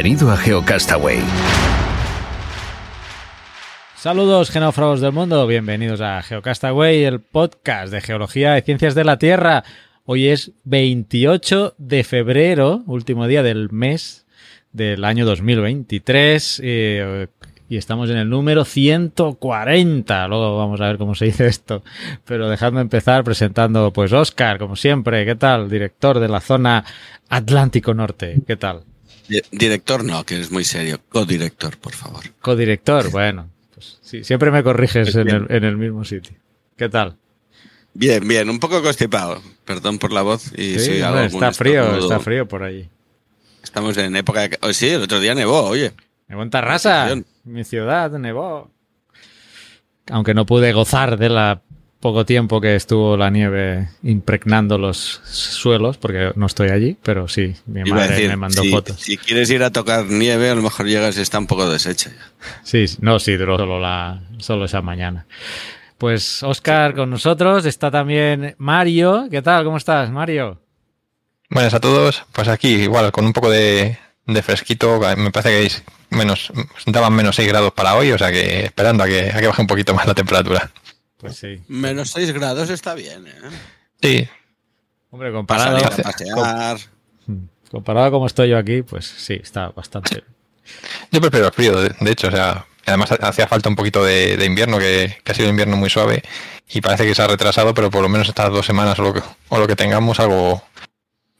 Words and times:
Bienvenido 0.00 0.30
a 0.30 0.36
GeoCastaway. 0.36 1.18
Saludos 3.96 4.48
genófragos 4.48 5.00
del 5.00 5.10
mundo, 5.10 5.44
bienvenidos 5.48 6.00
a 6.00 6.22
GeoCastaway, 6.22 7.02
el 7.02 7.18
podcast 7.18 7.92
de 7.92 8.00
geología 8.00 8.56
y 8.56 8.62
ciencias 8.62 8.94
de 8.94 9.02
la 9.02 9.18
Tierra. 9.18 9.64
Hoy 10.04 10.28
es 10.28 10.52
28 10.62 11.74
de 11.78 12.04
febrero, 12.04 12.84
último 12.86 13.26
día 13.26 13.42
del 13.42 13.72
mes 13.72 14.24
del 14.72 15.02
año 15.02 15.26
2023 15.26 16.60
eh, 16.62 17.26
y 17.68 17.76
estamos 17.76 18.08
en 18.10 18.18
el 18.18 18.30
número 18.30 18.64
140. 18.64 20.28
Luego 20.28 20.58
vamos 20.58 20.80
a 20.80 20.86
ver 20.86 20.98
cómo 20.98 21.16
se 21.16 21.24
dice 21.24 21.48
esto. 21.48 21.82
Pero 22.24 22.48
dejadme 22.48 22.82
empezar 22.82 23.24
presentando 23.24 23.92
pues 23.92 24.12
Oscar, 24.12 24.60
como 24.60 24.76
siempre. 24.76 25.26
¿Qué 25.26 25.34
tal? 25.34 25.68
Director 25.68 26.20
de 26.20 26.28
la 26.28 26.38
zona 26.38 26.84
Atlántico 27.28 27.94
Norte. 27.94 28.42
¿Qué 28.46 28.56
tal? 28.56 28.84
Director 29.50 30.04
no, 30.04 30.24
que 30.24 30.40
es 30.40 30.50
muy 30.50 30.64
serio. 30.64 31.00
Codirector, 31.08 31.76
por 31.78 31.92
favor. 31.92 32.24
Codirector, 32.40 33.10
bueno. 33.10 33.50
Pues 33.74 33.98
sí, 34.02 34.24
siempre 34.24 34.50
me 34.50 34.62
corriges 34.62 35.14
en 35.14 35.28
el, 35.28 35.46
en 35.50 35.64
el, 35.64 35.76
mismo 35.76 36.04
sitio. 36.04 36.36
¿Qué 36.76 36.88
tal? 36.88 37.16
Bien, 37.94 38.26
bien, 38.26 38.48
un 38.48 38.58
poco 38.58 38.82
constipado. 38.82 39.42
Perdón 39.64 39.98
por 39.98 40.12
la 40.12 40.22
voz. 40.22 40.52
Y 40.56 40.78
sí, 40.78 40.92
está 40.92 41.52
frío, 41.52 41.98
está 41.98 42.20
frío 42.20 42.48
por 42.48 42.62
allí. 42.62 42.88
Estamos 43.62 43.96
en 43.98 44.16
época 44.16 44.48
de... 44.48 44.58
Oh, 44.62 44.72
sí, 44.72 44.88
el 44.88 45.02
otro 45.02 45.20
día 45.20 45.34
nevó, 45.34 45.62
oye. 45.64 45.92
Nevó 46.28 46.42
en 46.42 46.50
Tarrasa, 46.50 47.14
mi 47.44 47.64
ciudad, 47.64 48.10
nevó. 48.12 48.70
Aunque 50.10 50.32
no 50.32 50.46
pude 50.46 50.72
gozar 50.72 51.18
de 51.18 51.28
la 51.28 51.62
poco 52.00 52.24
tiempo 52.24 52.60
que 52.60 52.76
estuvo 52.76 53.16
la 53.16 53.30
nieve 53.30 53.88
impregnando 54.02 54.78
los 54.78 55.20
suelos, 55.24 55.98
porque 55.98 56.32
no 56.36 56.46
estoy 56.46 56.70
allí, 56.70 56.96
pero 57.02 57.28
sí, 57.28 57.54
mi 57.66 57.82
madre 57.84 58.28
me 58.28 58.36
mandó 58.36 58.62
fotos. 58.64 59.00
Si 59.00 59.16
quieres 59.16 59.50
ir 59.50 59.62
a 59.62 59.70
tocar 59.70 60.06
nieve, 60.06 60.50
a 60.50 60.54
lo 60.54 60.62
mejor 60.62 60.86
llegas 60.86 61.18
y 61.18 61.20
está 61.20 61.38
un 61.38 61.46
poco 61.46 61.68
deshecha 61.68 62.10
ya. 62.10 62.32
Sí, 62.62 62.84
no, 63.00 63.18
sí, 63.18 63.36
duró 63.36 63.56
solo, 63.56 63.80
la, 63.80 64.22
solo 64.38 64.66
esa 64.66 64.80
mañana. 64.80 65.26
Pues 65.98 66.44
Oscar 66.44 66.94
con 66.94 67.10
nosotros, 67.10 67.66
está 67.66 67.90
también 67.90 68.54
Mario. 68.58 69.26
¿Qué 69.30 69.42
tal? 69.42 69.64
¿Cómo 69.64 69.76
estás, 69.76 70.10
Mario? 70.10 70.60
Buenas 71.50 71.74
a 71.74 71.80
todos. 71.80 72.24
Pues 72.32 72.46
aquí, 72.46 72.68
igual, 72.68 73.10
con 73.10 73.26
un 73.26 73.32
poco 73.32 73.50
de, 73.50 73.98
de 74.24 74.42
fresquito, 74.42 75.00
me 75.16 75.32
parece 75.32 75.68
que 75.68 76.16
menos, 76.16 76.52
daban 76.86 77.12
menos 77.14 77.34
6 77.34 77.48
grados 77.48 77.72
para 77.72 77.96
hoy, 77.96 78.12
o 78.12 78.18
sea 78.18 78.30
que 78.30 78.66
esperando 78.66 79.02
a 79.02 79.06
que, 79.06 79.30
a 79.30 79.40
que 79.40 79.46
baje 79.48 79.62
un 79.62 79.66
poquito 79.66 79.94
más 79.94 80.06
la 80.06 80.14
temperatura. 80.14 80.70
Pues 81.18 81.36
sí. 81.36 81.60
Menos 81.68 82.10
6 82.10 82.32
grados 82.32 82.70
está 82.70 82.94
bien, 82.94 83.26
¿eh? 83.26 83.32
Sí. 84.00 84.28
Hombre, 85.10 85.32
comparado 85.32 85.78
a 85.78 85.90
pasear. 85.90 86.78
comparado 87.70 88.06
a 88.06 88.10
como 88.10 88.26
estoy 88.26 88.50
yo 88.50 88.58
aquí, 88.58 88.82
pues 88.82 89.06
sí, 89.06 89.34
está 89.42 89.68
bastante. 89.70 90.22
Yo 91.10 91.20
prefiero 91.20 91.46
el 91.46 91.52
frío, 91.52 91.80
de, 91.80 92.10
hecho, 92.10 92.28
o 92.28 92.30
sea, 92.30 92.66
además 92.86 93.10
hacía 93.20 93.48
falta 93.48 93.68
un 93.68 93.76
poquito 93.76 94.04
de, 94.04 94.42
invierno, 94.44 94.78
que, 94.78 95.16
ha 95.24 95.34
sido 95.34 95.48
un 95.48 95.54
invierno 95.54 95.76
muy 95.76 95.90
suave 95.90 96.22
y 96.68 96.80
parece 96.80 97.06
que 97.06 97.14
se 97.14 97.22
ha 97.22 97.26
retrasado, 97.26 97.74
pero 97.74 97.90
por 97.90 98.02
lo 98.02 98.08
menos 98.08 98.28
estas 98.28 98.50
dos 98.52 98.66
semanas 98.66 98.98
o 98.98 99.02
lo 99.02 99.14
que, 99.14 99.22
o 99.48 99.58
lo 99.58 99.66
que 99.66 99.76
tengamos, 99.76 100.20
algo 100.20 100.62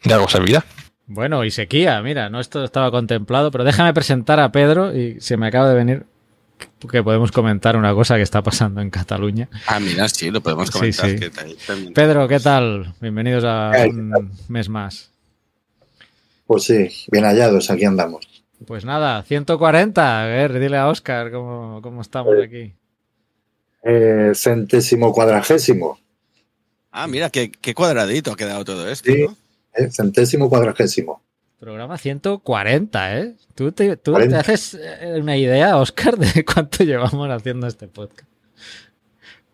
de 0.03 0.15
algo 0.15 0.29
servirá. 0.29 0.65
Bueno, 1.07 1.45
y 1.45 1.51
sequía, 1.51 2.01
mira, 2.03 2.31
no 2.31 2.41
esto 2.41 2.65
estaba 2.65 2.91
contemplado, 2.91 3.51
pero 3.51 3.65
déjame 3.65 3.95
presentar 3.95 4.41
a 4.41 4.51
Pedro 4.51 4.95
y 4.97 5.21
se 5.21 5.37
me 5.37 5.47
acaba 5.47 5.69
de 5.69 5.75
venir 5.75 6.07
que 6.87 7.03
podemos 7.03 7.33
comentar 7.33 7.77
una 7.77 7.93
cosa 7.95 8.17
que 8.17 8.23
está 8.23 8.43
pasando 8.43 8.81
en 8.81 8.91
Cataluña. 8.91 9.49
Ah, 9.67 9.81
mira, 9.81 10.09
sí, 10.09 10.31
lo 10.31 10.41
podemos 10.41 10.71
comentar. 10.71 11.11
Pedro, 11.95 12.29
¿qué 12.29 12.39
tal? 12.39 12.95
Bienvenidos 13.01 13.45
a 13.45 13.73
un 13.89 14.31
mes 14.49 14.69
más. 14.69 15.11
Pues 16.47 16.65
sí, 16.65 16.89
bien 17.11 17.25
hallados, 17.25 17.71
aquí 17.71 17.85
andamos. 17.85 18.27
Pues 18.67 18.85
nada, 18.85 19.23
140. 19.23 20.23
A 20.23 20.27
ver, 20.27 20.59
dile 20.59 20.77
a 20.77 20.89
Oscar 20.89 21.31
cómo, 21.31 22.01
estamos 22.01 22.35
eh, 22.35 22.45
aquí. 22.45 22.75
Eh, 23.83 24.33
centésimo 24.35 25.13
cuadragésimo. 25.13 25.99
Ah, 26.91 27.07
mira, 27.07 27.31
qué, 27.31 27.51
cuadradito 27.75 28.33
ha 28.33 28.37
quedado 28.37 28.65
todo 28.65 28.89
esto. 28.89 29.13
Sí, 29.13 29.27
eh, 29.75 29.91
centésimo 29.91 30.49
cuadragésimo. 30.49 31.23
Programa 31.59 31.99
140, 31.99 33.19
¿eh? 33.19 33.35
¿Tú, 33.57 33.73
te, 33.73 33.97
tú 33.97 34.15
te 34.15 34.37
haces 34.37 34.75
eh, 34.75 35.19
una 35.21 35.37
idea, 35.37 35.77
Oscar, 35.77 36.17
de 36.17 36.45
cuánto 36.55 36.85
llevamos 36.85 37.29
haciendo 37.31 37.67
este 37.67 37.89
podcast? 37.89 38.29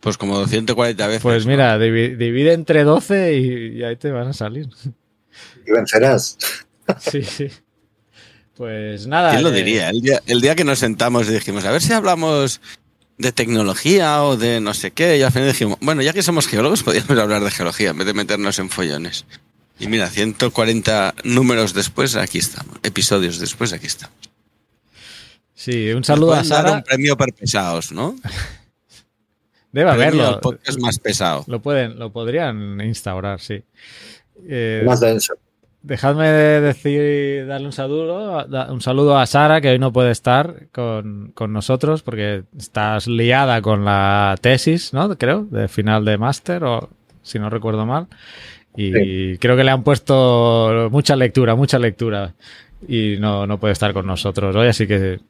Pues 0.00 0.19
como 0.19 0.47
140 0.47 1.06
veces. 1.06 1.22
Pues 1.22 1.47
mira, 1.47 1.78
divide, 1.78 2.53
entre 2.53 2.84
12 2.84 3.38
y, 3.38 3.82
ahí 3.84 3.97
te 3.97 4.10
van 4.10 4.28
a 4.28 4.32
salir. 4.34 4.69
Y 5.66 5.72
vencerás. 5.72 6.38
Sí, 7.00 7.22
sí. 7.22 7.48
Pues 8.54 9.06
nada. 9.06 9.31
¿Quién 9.31 9.43
lo 9.43 9.48
eh, 9.48 9.53
diría? 9.54 9.88
El 9.88 10.03
día, 10.03 10.20
el 10.26 10.43
día 10.43 10.54
que 10.54 10.64
nos 10.64 10.81
sentamos 10.81 11.26
y 11.31 11.32
dijimos, 11.32 11.64
a 11.64 11.72
ver 11.72 11.81
si 11.81 11.94
hablamos 11.94 12.60
de 13.16 13.32
tecnología 13.32 14.22
o 14.22 14.37
de 14.37 14.60
no 14.60 14.75
sé 14.75 14.91
qué, 14.91 15.16
y 15.16 15.22
al 15.22 15.32
final 15.32 15.48
dijimos, 15.48 15.78
bueno, 15.81 16.03
ya 16.03 16.12
que 16.12 16.22
somos 16.22 16.47
geólogos, 16.47 16.82
podríamos 16.84 17.19
hablar 17.19 17.43
de 17.43 17.50
geología 17.50 17.91
en 17.91 17.97
vez 17.97 18.06
de 18.06 18.12
meternos 18.12 18.59
en 18.59 18.69
follones. 18.69 19.25
Y 19.78 19.88
mira, 19.88 20.08
140 20.08 21.14
números 21.24 21.74
después, 21.74 22.16
aquí 22.16 22.38
estamos. 22.38 22.76
Episodios 22.82 23.38
después, 23.38 23.72
aquí 23.72 23.86
estamos. 23.86 24.16
Sí, 25.54 25.92
un 25.92 26.04
saludo 26.04 26.34
a 26.34 26.44
Sara. 26.44 26.72
un 26.72 26.82
premio 26.82 27.16
per 27.16 27.32
pesados, 27.32 27.90
¿no? 27.90 28.16
Debe 29.72 29.90
haberlo. 29.90 30.34
El 30.34 30.40
podcast 30.40 30.78
más 30.78 30.98
pesado. 30.98 31.44
Lo, 31.48 31.60
pueden, 31.60 31.98
lo 31.98 32.12
podrían 32.12 32.80
instaurar, 32.80 33.40
sí. 33.40 33.64
Eh, 34.48 34.82
más 34.86 35.00
denso. 35.00 35.34
Dejadme 35.82 36.28
decir, 36.28 37.46
darle 37.46 37.66
un 37.66 37.72
saludo, 37.72 38.46
un 38.70 38.80
saludo 38.80 39.18
a 39.18 39.26
Sara, 39.26 39.60
que 39.60 39.70
hoy 39.70 39.78
no 39.78 39.92
puede 39.92 40.12
estar 40.12 40.68
con, 40.72 41.32
con, 41.34 41.52
nosotros 41.52 42.02
porque 42.02 42.44
estás 42.56 43.06
liada 43.06 43.60
con 43.60 43.84
la 43.84 44.36
tesis, 44.40 44.94
¿no? 44.94 45.18
Creo, 45.18 45.44
de 45.44 45.68
final 45.68 46.04
de 46.04 46.16
máster, 46.16 46.64
o 46.64 46.88
si 47.22 47.38
no 47.38 47.50
recuerdo 47.50 47.84
mal. 47.84 48.06
Y 48.76 49.38
creo 49.38 49.56
que 49.56 49.64
le 49.64 49.70
han 49.70 49.82
puesto 49.84 50.88
mucha 50.90 51.14
lectura, 51.16 51.54
mucha 51.54 51.78
lectura. 51.78 52.34
Y 52.88 53.16
no, 53.18 53.46
no 53.46 53.58
puede 53.58 53.72
estar 53.72 53.92
con 53.92 54.06
nosotros 54.06 54.54
hoy, 54.56 54.68
así 54.68 54.86
que 54.86 55.20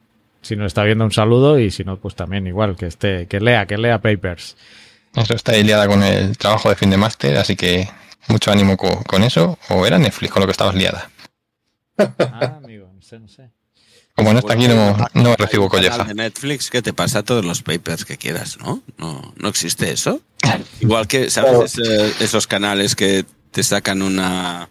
si 0.41 0.55
nos 0.55 0.67
está 0.67 0.83
viendo 0.83 1.03
un 1.03 1.11
saludo 1.11 1.59
y 1.59 1.71
si 1.71 1.83
no, 1.83 1.97
pues 1.97 2.15
también 2.15 2.45
igual, 2.47 2.75
que 2.75 2.87
esté, 2.87 3.27
que 3.27 3.39
lea, 3.39 3.65
que 3.65 3.77
lea 3.77 3.99
papers. 3.99 4.55
Eso 5.15 5.33
está 5.33 5.53
liada 5.53 5.87
con 5.87 6.03
el 6.03 6.37
trabajo 6.37 6.69
de 6.69 6.75
fin 6.75 6.89
de 6.89 6.97
máster, 6.97 7.37
así 7.37 7.55
que 7.55 7.89
mucho 8.27 8.51
ánimo 8.51 8.77
con, 8.77 9.23
eso. 9.23 9.57
¿O 9.69 9.85
era 9.85 9.97
Netflix 9.97 10.31
con 10.31 10.41
lo 10.41 10.47
que 10.47 10.51
estabas 10.51 10.75
liada? 10.75 11.09
Ah, 11.97 12.59
amigo, 12.63 12.91
no 12.93 13.01
sé, 13.01 13.19
no 13.19 13.27
sé. 13.27 13.49
Como 14.15 14.31
no 14.31 14.39
está 14.39 14.53
aquí, 14.53 14.67
no, 14.67 14.95
no 15.13 15.35
recibo 15.35 15.67
colleja. 15.67 16.05
de 16.05 16.13
Netflix 16.13 16.69
que 16.69 16.81
te 16.81 16.93
pasa 16.93 17.23
todos 17.23 17.43
los 17.43 17.61
papers 17.61 18.05
que 18.05 18.17
quieras, 18.17 18.57
¿no? 18.59 18.81
No, 18.97 19.33
no 19.35 19.49
existe 19.49 19.91
eso. 19.91 20.21
Igual 20.79 21.07
que, 21.07 21.29
¿sabes? 21.29 21.77
esos 21.77 22.47
canales 22.47 22.95
que 22.95 23.25
te 23.51 23.63
sacan 23.63 24.01
una... 24.01 24.69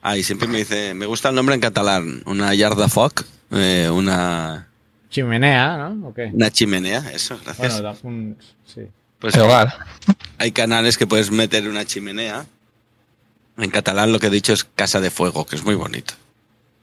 Ay, 0.00 0.22
siempre 0.22 0.48
me 0.48 0.58
dice, 0.58 0.94
me 0.94 1.04
gusta 1.04 1.28
el 1.28 1.34
nombre 1.34 1.54
en 1.54 1.60
catalán, 1.60 2.22
una 2.26 2.54
yarda 2.54 2.88
foc, 2.88 3.24
eh, 3.50 3.90
una... 3.92 4.68
Chimenea, 5.10 5.76
¿no? 5.88 6.14
Una 6.32 6.50
chimenea, 6.50 7.10
eso, 7.12 7.38
gracias. 7.44 7.80
Bueno, 7.80 7.96
un... 8.04 8.38
sí. 8.64 8.82
Pues 9.18 9.36
hogar. 9.36 9.74
Hay 10.38 10.52
canales 10.52 10.98
que 10.98 11.06
puedes 11.06 11.30
meter 11.30 11.68
una 11.68 11.84
chimenea. 11.84 12.46
En 13.56 13.70
catalán 13.70 14.12
lo 14.12 14.18
que 14.18 14.26
he 14.26 14.30
dicho 14.30 14.52
es 14.52 14.64
casa 14.64 15.00
de 15.00 15.10
fuego, 15.10 15.46
que 15.46 15.56
es 15.56 15.64
muy 15.64 15.74
bonito. 15.74 16.14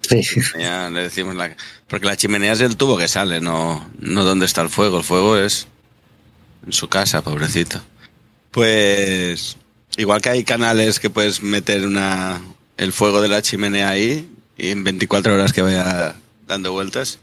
Sí. 0.09 0.21
Ya 0.57 0.89
le 0.89 1.03
decimos 1.03 1.35
la... 1.35 1.55
Porque 1.87 2.05
la 2.05 2.17
chimenea 2.17 2.53
es 2.53 2.61
el 2.61 2.77
tubo 2.77 2.97
que 2.97 3.07
sale, 3.07 3.41
no, 3.41 3.89
no 3.99 4.23
donde 4.23 4.45
está 4.45 4.61
el 4.61 4.69
fuego. 4.69 4.97
El 4.97 5.03
fuego 5.03 5.37
es 5.37 5.67
en 6.65 6.73
su 6.73 6.87
casa, 6.87 7.21
pobrecito. 7.21 7.81
Pues 8.51 9.57
Igual 9.97 10.21
que 10.21 10.29
hay 10.29 10.43
canales 10.43 10.99
que 10.99 11.09
puedes 11.09 11.43
meter 11.43 11.85
una, 11.85 12.41
el 12.77 12.93
fuego 12.93 13.21
de 13.21 13.27
la 13.27 13.41
chimenea 13.41 13.89
ahí 13.89 14.29
y 14.57 14.69
en 14.69 14.83
24 14.83 15.35
horas 15.35 15.53
que 15.53 15.61
vaya 15.61 16.15
dando 16.47 16.71
vueltas. 16.71 17.19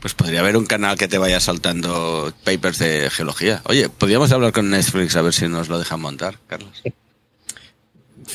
Pues 0.00 0.14
podría 0.14 0.40
haber 0.40 0.56
un 0.56 0.66
canal 0.66 0.96
que 0.96 1.08
te 1.08 1.18
vaya 1.18 1.40
saltando 1.40 2.32
papers 2.44 2.78
de 2.78 3.10
geología. 3.10 3.62
Oye, 3.64 3.88
podríamos 3.88 4.30
hablar 4.30 4.52
con 4.52 4.70
Netflix 4.70 5.16
a 5.16 5.22
ver 5.22 5.34
si 5.34 5.48
nos 5.48 5.68
lo 5.68 5.78
dejan 5.78 6.00
montar, 6.00 6.38
Carlos. 6.46 6.82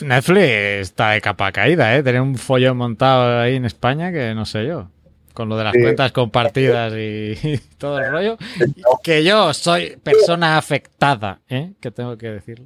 Netflix 0.02 0.42
está 0.82 1.12
de 1.12 1.22
capa 1.22 1.52
caída, 1.52 1.96
¿eh? 1.96 2.04
Tener 2.04 2.22
un 2.22 2.36
follón 2.36 2.78
montado 2.78 3.42
ahí 3.42 3.56
en 3.56 3.66
España 3.66 4.12
que 4.12 4.34
no 4.34 4.46
sé 4.46 4.66
yo. 4.66 4.90
Con 5.34 5.50
lo 5.50 5.58
de 5.58 5.64
las 5.64 5.74
Sí. 5.74 5.82
cuentas 5.82 6.12
compartidas 6.12 6.94
y, 6.96 7.60
todo 7.78 8.00
el 8.00 8.12
rollo. 8.12 8.38
Que 9.04 9.24
yo 9.24 9.54
soy 9.54 9.98
persona 10.04 10.58
afectada, 10.58 11.40
¿eh? 11.50 11.72
Que 11.80 11.92
tengo 11.92 12.18
que 12.18 12.30
decirlo. 12.30 12.66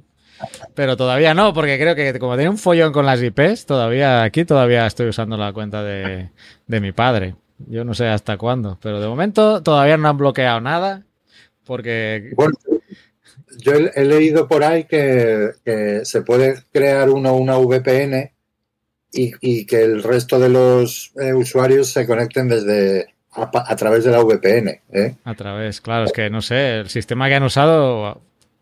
Pero 0.74 0.96
todavía 0.96 1.34
no, 1.34 1.52
porque 1.52 1.78
creo 1.78 1.94
que 1.96 2.16
como 2.18 2.36
tiene 2.36 2.50
un 2.50 2.58
follón 2.58 2.92
con 2.92 3.06
las 3.06 3.20
IPs, 3.22 3.66
todavía 3.66 4.22
aquí 4.22 4.44
todavía 4.44 4.86
estoy 4.86 5.08
usando 5.08 5.36
la 5.36 5.52
cuenta 5.52 5.82
de, 5.82 6.28
de 6.66 6.80
mi 6.80 6.92
padre. 6.92 7.34
Yo 7.66 7.84
no 7.84 7.92
sé 7.94 8.06
hasta 8.06 8.36
cuándo, 8.36 8.78
pero 8.80 9.00
de 9.00 9.08
momento 9.08 9.62
todavía 9.62 9.96
no 9.96 10.08
han 10.08 10.16
bloqueado 10.16 10.60
nada. 10.60 11.02
Porque 11.64 12.30
Bueno, 12.36 12.52
yo 13.58 13.72
he, 13.74 14.04
leído 14.04 14.48
por 14.48 14.64
ahí 14.64 14.84
que, 14.84 15.52
se 16.04 16.22
puede 16.22 16.62
crear 16.72 17.10
uno 17.10 17.34
una 17.34 17.58
VPN 17.58 18.30
y, 19.12 19.32
y 19.40 19.66
que 19.66 19.82
el 19.82 20.02
resto 20.02 20.38
de 20.38 20.48
los 20.48 21.12
eh, 21.20 21.34
usuarios 21.34 21.88
se 21.88 22.06
conecten 22.06 22.48
desde 22.48 23.08
a 23.30 23.76
través 23.76 24.04
de 24.04 24.10
la 24.10 24.22
VPN. 24.22 24.80
¿eh? 24.92 25.14
A 25.24 25.34
través, 25.34 25.80
claro, 25.80 26.04
es 26.04 26.12
que 26.12 26.30
no 26.30 26.42
sé, 26.42 26.80
el 26.80 26.88
sistema 26.88 27.28
que 27.28 27.34
han 27.34 27.42
usado 27.42 28.20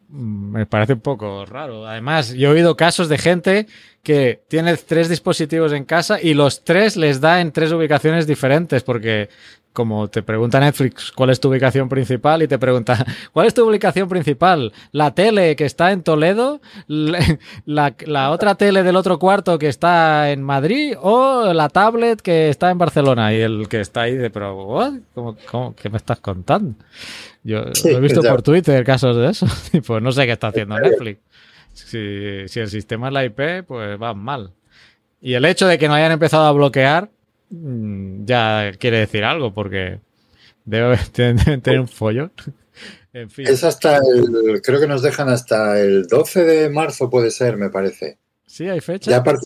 mm, 0.08 0.50
me 0.52 0.66
parece 0.66 0.94
un 0.94 1.00
poco 1.00 1.44
raro. 1.46 1.86
Además, 1.86 2.32
yo 2.34 2.48
he 2.48 2.52
oído 2.52 2.76
casos 2.76 3.08
de 3.08 3.18
gente 3.18 3.66
que 4.02 4.42
tiene 4.48 4.76
tres 4.76 5.08
dispositivos 5.08 5.72
en 5.72 5.84
casa 5.84 6.20
y 6.20 6.34
los 6.34 6.64
tres 6.64 6.96
les 6.96 7.20
da 7.20 7.40
en 7.40 7.52
tres 7.52 7.72
ubicaciones 7.72 8.26
diferentes, 8.26 8.82
porque 8.82 9.28
como 9.76 10.08
te 10.08 10.22
pregunta 10.22 10.58
Netflix 10.58 11.12
cuál 11.12 11.28
es 11.28 11.38
tu 11.38 11.50
ubicación 11.50 11.90
principal 11.90 12.42
y 12.42 12.48
te 12.48 12.58
pregunta 12.58 13.04
cuál 13.32 13.46
es 13.46 13.52
tu 13.52 13.68
ubicación 13.68 14.08
principal, 14.08 14.72
la 14.90 15.14
tele 15.14 15.54
que 15.54 15.66
está 15.66 15.92
en 15.92 16.02
Toledo, 16.02 16.62
la, 16.88 17.94
la- 18.06 18.30
otra 18.30 18.54
tele 18.54 18.82
del 18.82 18.96
otro 18.96 19.18
cuarto 19.18 19.58
que 19.58 19.68
está 19.68 20.30
en 20.30 20.42
Madrid 20.42 20.94
o 20.98 21.52
la 21.52 21.68
tablet 21.68 22.22
que 22.22 22.48
está 22.48 22.70
en 22.70 22.78
Barcelona 22.78 23.34
y 23.34 23.42
el 23.42 23.68
que 23.68 23.80
está 23.82 24.02
ahí 24.02 24.14
de 24.14 24.30
pero 24.30 24.56
¿what? 24.64 24.94
¿Cómo, 25.14 25.36
cómo, 25.50 25.76
¿qué 25.76 25.90
me 25.90 25.98
estás 25.98 26.20
contando? 26.20 26.74
Yo 27.44 27.62
Sí, 27.74 27.90
lo 27.92 27.98
he 27.98 28.00
visto 28.00 28.22
por 28.22 28.40
Twitter 28.42 28.82
casos 28.84 29.14
de 29.16 29.28
eso. 29.30 29.46
Y 29.74 29.80
pues 29.82 30.02
no 30.02 30.10
sé 30.10 30.24
qué 30.24 30.32
está 30.32 30.48
haciendo 30.48 30.78
Netflix. 30.80 31.20
Si, 31.74 32.48
si 32.48 32.60
el 32.60 32.68
sistema 32.70 33.08
es 33.08 33.12
la 33.12 33.24
IP, 33.26 33.64
pues 33.66 34.00
va 34.00 34.14
mal. 34.14 34.52
Y 35.20 35.34
el 35.34 35.44
hecho 35.44 35.66
de 35.66 35.76
que 35.78 35.86
no 35.88 35.94
hayan 35.94 36.12
empezado 36.12 36.44
a 36.46 36.52
bloquear 36.52 37.10
ya 37.50 38.72
quiere 38.78 38.98
decir 39.00 39.24
algo, 39.24 39.52
porque 39.54 40.00
debe 40.64 40.96
tener 41.12 41.80
un 41.80 41.88
follón. 41.88 42.32
En 43.12 43.30
fin. 43.30 43.46
Es 43.48 43.64
hasta 43.64 43.96
el, 43.96 44.60
creo 44.62 44.78
que 44.78 44.86
nos 44.86 45.00
dejan 45.00 45.30
hasta 45.30 45.80
el 45.80 46.06
12 46.06 46.44
de 46.44 46.68
marzo, 46.68 47.08
puede 47.08 47.30
ser, 47.30 47.56
me 47.56 47.70
parece. 47.70 48.18
Sí, 48.46 48.68
hay 48.68 48.80
fecha. 48.80 49.10
Ya 49.10 49.16
a 49.16 49.24
part- 49.24 49.40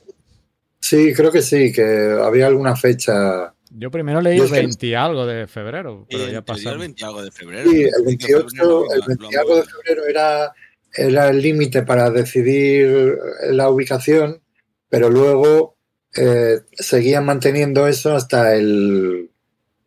sí, 0.80 1.12
creo 1.14 1.30
que 1.30 1.40
sí, 1.40 1.70
que 1.72 2.18
había 2.20 2.48
alguna 2.48 2.74
fecha. 2.74 3.54
Yo 3.70 3.88
primero 3.92 4.20
leí 4.20 4.38
Yo 4.38 4.42
el 4.42 4.48
es 4.48 4.52
que- 4.54 4.58
20 4.66 4.86
y 4.88 4.94
algo 4.94 5.24
de 5.24 5.46
febrero, 5.46 6.04
pero 6.10 6.28
ya 6.28 6.42
pasó. 6.42 6.72
el 6.72 6.78
20 6.78 7.00
y 7.00 7.04
algo 7.06 7.22
de 7.22 7.30
febrero. 7.30 7.70
Sí, 7.70 7.82
el 7.84 7.90
de 7.92 8.02
28, 8.06 8.48
febrero 8.48 8.84
el 8.92 8.98
lo- 8.98 9.06
20 9.06 9.22
lo 9.22 9.30
y 9.30 9.34
algo 9.36 9.56
de 9.56 9.62
febrero 9.62 10.02
era, 10.08 10.52
era 10.92 11.28
el 11.28 11.40
límite 11.40 11.82
para 11.84 12.10
decidir 12.10 13.16
la 13.50 13.70
ubicación, 13.70 14.42
pero 14.88 15.10
luego 15.10 15.76
eh, 16.16 16.60
seguían 16.72 17.24
manteniendo 17.24 17.86
eso 17.86 18.14
hasta 18.14 18.54
el 18.54 19.30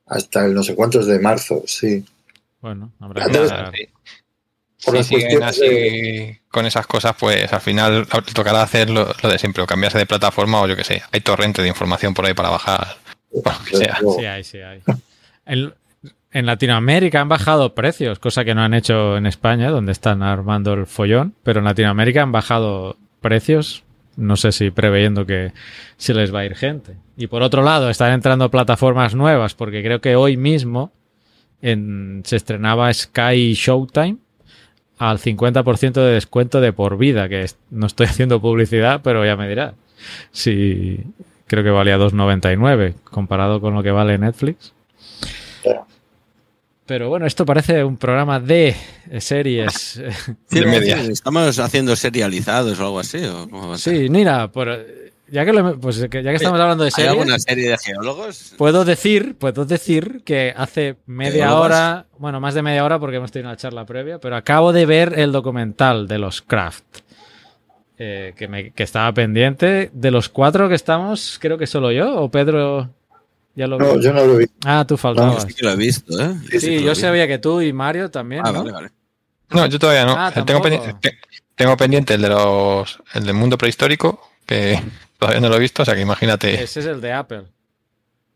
hasta 0.05 0.45
el 0.45 0.53
no 0.53 0.63
sé 0.63 0.75
cuántos 0.75 1.07
de 1.07 1.19
marzo, 1.19 1.63
sí. 1.65 2.05
Bueno, 2.61 2.91
habrá 2.99 3.25
que. 3.71 3.89
Por 4.85 4.97
Si 4.97 5.15
siguen 5.15 5.43
así 5.43 5.61
de- 5.61 6.41
con 6.49 6.65
esas 6.65 6.85
cosas, 6.87 7.15
pues 7.17 7.51
al 7.53 7.61
final 7.61 8.05
tocará 8.33 8.61
hacer 8.61 8.89
lo, 8.89 9.13
lo 9.23 9.29
de 9.29 9.39
siempre, 9.39 9.63
o 9.63 9.65
cambiarse 9.65 9.97
de 9.97 10.05
plataforma 10.05 10.61
o 10.61 10.67
yo 10.67 10.75
que 10.75 10.83
sé. 10.83 11.01
Hay 11.11 11.21
torrente 11.21 11.61
de 11.61 11.69
información 11.69 12.13
por 12.13 12.25
ahí 12.25 12.33
para 12.33 12.49
bajar. 12.49 12.97
o 13.31 13.41
lo 13.49 13.65
que 13.65 13.77
sea. 13.77 13.99
Sí 14.19 14.25
hay, 14.25 14.43
sí 14.43 14.57
hay. 14.59 14.81
En, 15.45 15.73
en 16.31 16.45
Latinoamérica 16.45 17.21
han 17.21 17.29
bajado 17.29 17.73
precios, 17.73 18.19
cosa 18.19 18.43
que 18.43 18.53
no 18.53 18.61
han 18.61 18.73
hecho 18.73 19.15
en 19.15 19.25
España, 19.25 19.69
donde 19.69 19.93
están 19.93 20.21
armando 20.21 20.73
el 20.73 20.85
follón, 20.85 21.33
pero 21.43 21.59
en 21.59 21.65
Latinoamérica 21.65 22.21
han 22.21 22.31
bajado 22.33 22.97
precios, 23.21 23.82
no 24.17 24.35
sé 24.35 24.51
si 24.51 24.71
preveyendo 24.71 25.25
que 25.25 25.51
se 25.97 26.13
les 26.13 26.33
va 26.33 26.39
a 26.39 26.45
ir 26.45 26.55
gente. 26.55 26.95
Y 27.17 27.27
por 27.27 27.41
otro 27.43 27.63
lado, 27.63 27.89
están 27.89 28.11
entrando 28.13 28.49
plataformas 28.51 29.15
nuevas, 29.15 29.53
porque 29.55 29.83
creo 29.83 30.01
que 30.01 30.15
hoy 30.15 30.37
mismo 30.37 30.91
en- 31.61 32.21
se 32.25 32.35
estrenaba 32.35 32.93
Sky 32.93 33.53
Showtime 33.53 34.17
al 34.97 35.17
50% 35.19 35.93
de 36.05 36.13
descuento 36.13 36.61
de 36.61 36.73
por 36.73 36.97
vida, 36.97 37.27
que 37.29 37.45
no 37.71 37.87
estoy 37.87 38.05
haciendo 38.09 38.39
publicidad, 38.41 39.01
pero 39.03 39.25
ya 39.25 39.35
me 39.35 39.47
dirá. 39.49 39.73
Si 40.31 40.99
creo 41.47 41.63
que 41.63 41.69
valía 41.69 41.97
2,99 41.97 42.93
comparado 43.03 43.61
con 43.61 43.73
lo 43.73 43.83
que 43.83 43.91
vale 43.91 44.17
Netflix. 44.17 44.73
Pero 46.85 47.07
bueno, 47.09 47.25
esto 47.25 47.45
parece 47.45 47.83
un 47.83 47.95
programa 47.97 48.39
de 48.39 48.75
series. 49.19 50.01
Sí, 50.49 50.59
de 50.59 50.65
media. 50.65 51.01
sí, 51.03 51.11
¿Estamos 51.11 51.57
haciendo 51.59 51.95
serializados 51.95 52.77
o 52.79 52.83
algo 52.83 52.99
así? 52.99 53.19
Sí, 53.77 54.09
mira, 54.09 54.49
por- 54.51 54.85
ya 55.29 55.45
que, 55.45 55.53
lo- 55.53 55.79
pues, 55.79 56.05
que- 56.09 56.21
ya 56.21 56.31
que 56.31 56.35
estamos 56.35 56.59
hablando 56.59 56.83
de 56.83 56.89
¿Hay 56.89 56.91
series, 56.91 57.11
alguna 57.11 57.39
serie 57.39 57.69
de 57.69 57.77
geólogos? 57.77 58.53
puedo 58.57 58.83
decir, 58.83 59.35
puedo 59.37 59.63
decir 59.65 60.21
que 60.25 60.53
hace 60.55 60.97
media 61.05 61.45
¿Geólogos? 61.45 61.65
hora, 61.65 62.05
bueno, 62.17 62.39
más 62.41 62.53
de 62.53 62.61
media 62.61 62.83
hora 62.83 62.99
porque 62.99 63.15
hemos 63.15 63.31
tenido 63.31 63.49
una 63.49 63.57
charla 63.57 63.85
previa, 63.85 64.19
pero 64.19 64.35
acabo 64.35 64.73
de 64.73 64.85
ver 64.85 65.17
el 65.17 65.31
documental 65.31 66.07
de 66.07 66.17
los 66.19 66.41
Craft. 66.41 66.83
eh, 67.97 68.33
que, 68.35 68.47
me- 68.47 68.71
que 68.71 68.83
estaba 68.83 69.13
pendiente. 69.13 69.89
De 69.93 70.11
los 70.11 70.27
cuatro 70.27 70.67
que 70.67 70.75
estamos, 70.75 71.37
creo 71.39 71.57
que 71.57 71.67
solo 71.67 71.91
yo 71.91 72.15
o 72.21 72.29
Pedro 72.29 72.89
ya 73.55 73.67
lo 73.67 73.77
No, 73.77 73.93
vio. 73.93 74.01
yo 74.01 74.13
no 74.13 74.25
lo 74.25 74.37
vi. 74.37 74.45
Ah, 74.65 74.85
tú 74.87 74.95
Yo 74.95 74.97
faltabas. 74.97 75.43
sí 75.47 75.53
que 75.53 75.63
lo 75.65 75.71
he 75.71 75.75
visto, 75.75 76.19
¿eh? 76.21 76.35
Sí, 76.51 76.59
Sí, 76.59 76.67
que 76.69 76.75
lo 76.79 76.81
yo 76.87 76.89
vi. 76.93 76.95
sabía 77.01 77.27
que 77.27 77.37
tú 77.39 77.61
y 77.61 77.71
Mario 77.73 78.09
también. 78.11 78.41
Ah, 78.45 78.51
¿no? 78.51 78.59
vale, 78.59 78.71
vale. 78.71 78.91
No, 79.49 79.65
yo 79.67 79.77
todavía 79.79 80.05
no. 80.05 80.15
Ah, 80.17 80.31
tengo, 80.45 80.61
pendiente, 80.61 80.95
te- 80.99 81.19
tengo 81.55 81.77
pendiente 81.77 82.15
el 82.15 82.21
de 82.21 82.29
los 82.29 82.99
el 83.13 83.23
del 83.25 83.35
mundo 83.35 83.57
prehistórico, 83.57 84.31
que 84.45 84.81
todavía 85.19 85.39
no 85.41 85.49
lo 85.49 85.55
he 85.57 85.59
visto, 85.59 85.83
o 85.83 85.85
sea 85.85 85.93
que 85.95 86.01
imagínate. 86.01 86.61
Ese 86.63 86.79
es 86.79 86.85
el 86.87 86.99
de 87.01 87.13
Apple, 87.13 87.43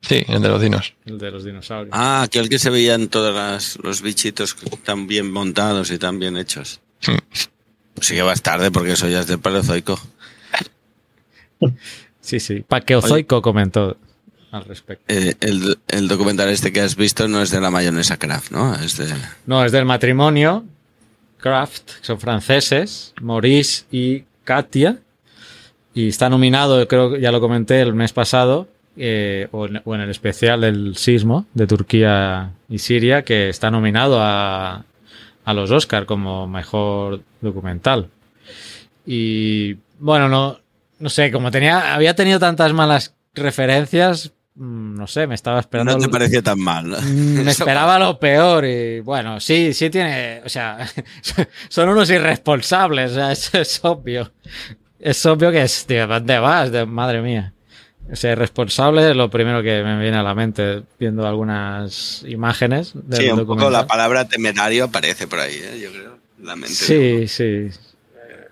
Sí, 0.02 0.24
el 0.28 0.42
de 0.44 0.48
los 0.50 0.62
dinos. 0.62 0.94
el 1.06 1.18
de 1.18 1.32
los 1.32 1.44
dinosaurios. 1.44 1.90
Ah, 1.98 2.22
aquel 2.22 2.50
que 2.50 2.60
se 2.60 2.70
veían 2.70 3.08
todos 3.08 3.34
las- 3.34 3.80
los 3.82 4.02
bichitos 4.04 4.56
tan 4.84 5.08
bien 5.08 5.32
montados 5.32 5.90
y 5.90 5.98
tan 5.98 6.20
bien 6.20 6.38
hechos. 6.38 6.80
Pues 7.02 8.06
sí 8.08 8.14
que 8.14 8.22
vas 8.22 8.44
tarde 8.44 8.70
porque 8.70 8.92
eso 8.92 9.08
ya 9.08 9.22
es 9.22 9.28
del 9.28 9.40
Paleozoico. 9.40 10.00
Sí, 12.22 12.40
sí. 12.40 12.64
Paqueozoico 12.68 13.42
comentó 13.42 13.98
al 14.52 14.66
respecto. 14.66 15.04
Eh, 15.08 15.36
el, 15.42 15.78
el 15.88 16.08
documental 16.08 16.50
este 16.50 16.72
que 16.72 16.82
has 16.82 16.96
visto 16.96 17.28
no 17.28 17.42
es 17.42 17.52
de 17.52 17.62
la 17.62 17.70
mayonesa 17.70 18.18
Kraft, 18.18 18.52
¿no? 18.52 18.76
Es 18.76 18.98
de... 18.98 19.14
No, 19.46 19.64
es 19.66 19.72
del 19.72 19.86
matrimonio. 19.86 20.64
Kraft, 21.40 21.92
son 22.02 22.20
franceses, 22.20 23.14
Maurice 23.22 23.86
y 23.92 24.24
Katia. 24.44 24.98
Y 25.94 26.10
está 26.10 26.30
nominado, 26.30 26.88
creo 26.88 27.14
que 27.14 27.22
ya 27.22 27.32
lo 27.32 27.40
comenté 27.40 27.82
el 27.82 27.94
mes 27.94 28.14
pasado, 28.14 28.68
eh, 28.96 29.48
o, 29.52 29.66
en, 29.66 29.82
o 29.84 29.96
en 29.96 30.02
el 30.02 30.10
especial 30.10 30.62
del 30.62 30.96
sismo 30.96 31.46
de 31.54 31.68
Turquía 31.68 32.52
y 32.70 32.80
Siria, 32.80 33.24
que 33.24 33.50
está 33.50 33.72
nominado 33.72 34.20
a, 34.22 34.86
a 35.44 35.54
los 35.54 35.72
Oscar 35.72 36.06
como 36.06 36.48
mejor 36.48 37.22
documental. 37.42 38.10
Y 39.06 39.78
bueno, 40.00 40.30
no, 40.30 40.60
no 41.00 41.10
sé, 41.10 41.32
como 41.32 41.50
tenía, 41.50 41.96
había 41.96 42.16
tenido 42.16 42.40
tantas 42.40 42.74
malas 42.74 43.16
referencias, 43.34 44.34
no 44.58 45.08
sé, 45.08 45.28
me 45.28 45.36
estaba 45.36 45.60
esperando. 45.60 45.94
No 45.94 46.00
te 46.00 46.10
pareció 46.10 46.42
tan 46.42 46.60
mal. 46.60 46.90
¿no? 46.90 46.98
Mm, 47.02 47.44
Me 47.46 47.52
esperaba 47.52 48.00
lo 48.00 48.20
peor 48.20 48.66
y 48.66 49.00
bueno, 49.02 49.40
sí, 49.40 49.74
sí 49.74 49.90
tiene, 49.90 50.42
o 50.46 50.50
sea, 50.50 50.88
son 51.70 51.90
unos 51.90 52.10
irresponsables, 52.10 53.12
o 53.12 53.16
sea, 53.16 53.32
eso 53.32 53.58
es 53.60 53.80
obvio. 53.84 54.32
Es 55.00 55.24
obvio 55.26 55.52
que 55.52 55.62
es, 55.62 55.86
tío, 55.86 56.08
¿dónde 56.08 56.40
vas? 56.40 56.72
De- 56.72 56.86
madre 56.86 57.22
mía. 57.22 57.54
O 58.12 58.16
sea, 58.16 58.32
irresponsable 58.32 59.10
es 59.10 59.16
lo 59.16 59.30
primero 59.30 59.62
que 59.62 59.84
me 59.84 60.00
viene 60.00 60.18
a 60.18 60.24
la 60.24 60.34
mente 60.34 60.82
viendo 60.98 61.28
algunas 61.28 62.24
imágenes 62.28 62.94
del 62.96 63.20
Sí, 63.22 63.30
un 63.30 63.46
poco 63.46 63.70
la 63.70 63.86
palabra 63.86 64.28
temerario 64.28 64.86
aparece 64.86 65.28
por 65.28 65.40
ahí, 65.40 65.56
¿eh? 65.56 65.80
yo 65.82 65.92
creo. 65.92 66.18
La 66.42 66.56
mente 66.56 66.74
Sí, 66.74 67.28
sí. 67.28 67.70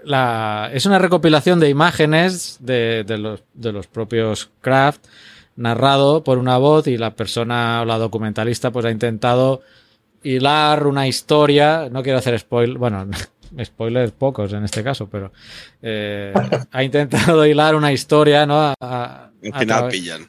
La, 0.03 0.69
es 0.73 0.85
una 0.85 0.99
recopilación 0.99 1.59
de 1.59 1.69
imágenes 1.69 2.57
de, 2.59 3.03
de 3.07 3.17
los, 3.17 3.43
de 3.53 3.71
los 3.71 3.87
propios 3.87 4.51
Kraft, 4.61 5.03
narrado 5.55 6.23
por 6.23 6.37
una 6.37 6.57
voz 6.57 6.87
y 6.87 6.97
la 6.97 7.15
persona 7.15 7.81
o 7.81 7.85
la 7.85 7.97
documentalista 7.97 8.71
pues 8.71 8.85
ha 8.85 8.91
intentado 8.91 9.61
hilar 10.23 10.87
una 10.87 11.07
historia, 11.07 11.87
no 11.91 12.01
quiero 12.03 12.17
hacer 12.19 12.37
spoiler, 12.39 12.77
bueno, 12.77 13.07
spoilers 13.63 14.11
pocos 14.11 14.51
en 14.53 14.63
este 14.63 14.83
caso, 14.83 15.07
pero 15.09 15.31
eh, 15.81 16.33
ha 16.71 16.83
intentado 16.83 17.45
hilar 17.45 17.75
una 17.75 17.91
historia, 17.93 18.45
¿no? 18.45 18.59
A, 18.59 18.73
a- 18.81 19.31
a 19.51 19.59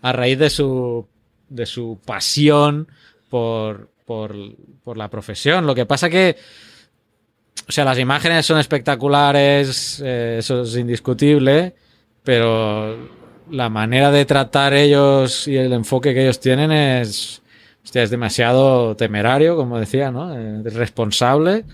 a 0.02 0.12
raíz 0.12 0.38
de 0.38 0.50
su, 0.50 1.06
de 1.49 1.64
su 1.66 1.99
pasión 2.04 2.87
por, 3.30 3.88
por, 4.04 4.35
por 4.85 4.97
la 4.99 5.09
profesión. 5.09 5.66
Lo 5.66 5.75
que 5.75 5.87
pasa 5.87 6.11
que, 6.11 6.37
o 7.68 7.73
sea, 7.73 7.85
las 7.87 7.99
imágenes 7.99 8.45
son 8.45 8.59
espectaculares, 8.59 10.00
eh, 10.04 10.37
eso 10.38 10.62
es 10.62 10.76
indiscutible, 10.76 11.75
pero 12.23 13.15
la 13.50 13.69
manera 13.69 14.11
de 14.11 14.25
tratar 14.25 14.75
ellos 14.75 15.47
y 15.49 15.57
el 15.57 15.73
enfoque 15.73 16.15
que 16.15 16.23
ellos 16.23 16.41
tienen 16.41 16.73
es, 16.73 17.43
es 17.93 18.11
demasiado 18.11 18.97
temerario, 18.97 19.57
como 19.57 19.79
decía, 19.79 20.11
¿no? 20.11 20.37
Eh, 20.37 20.62
responsable. 20.71 21.65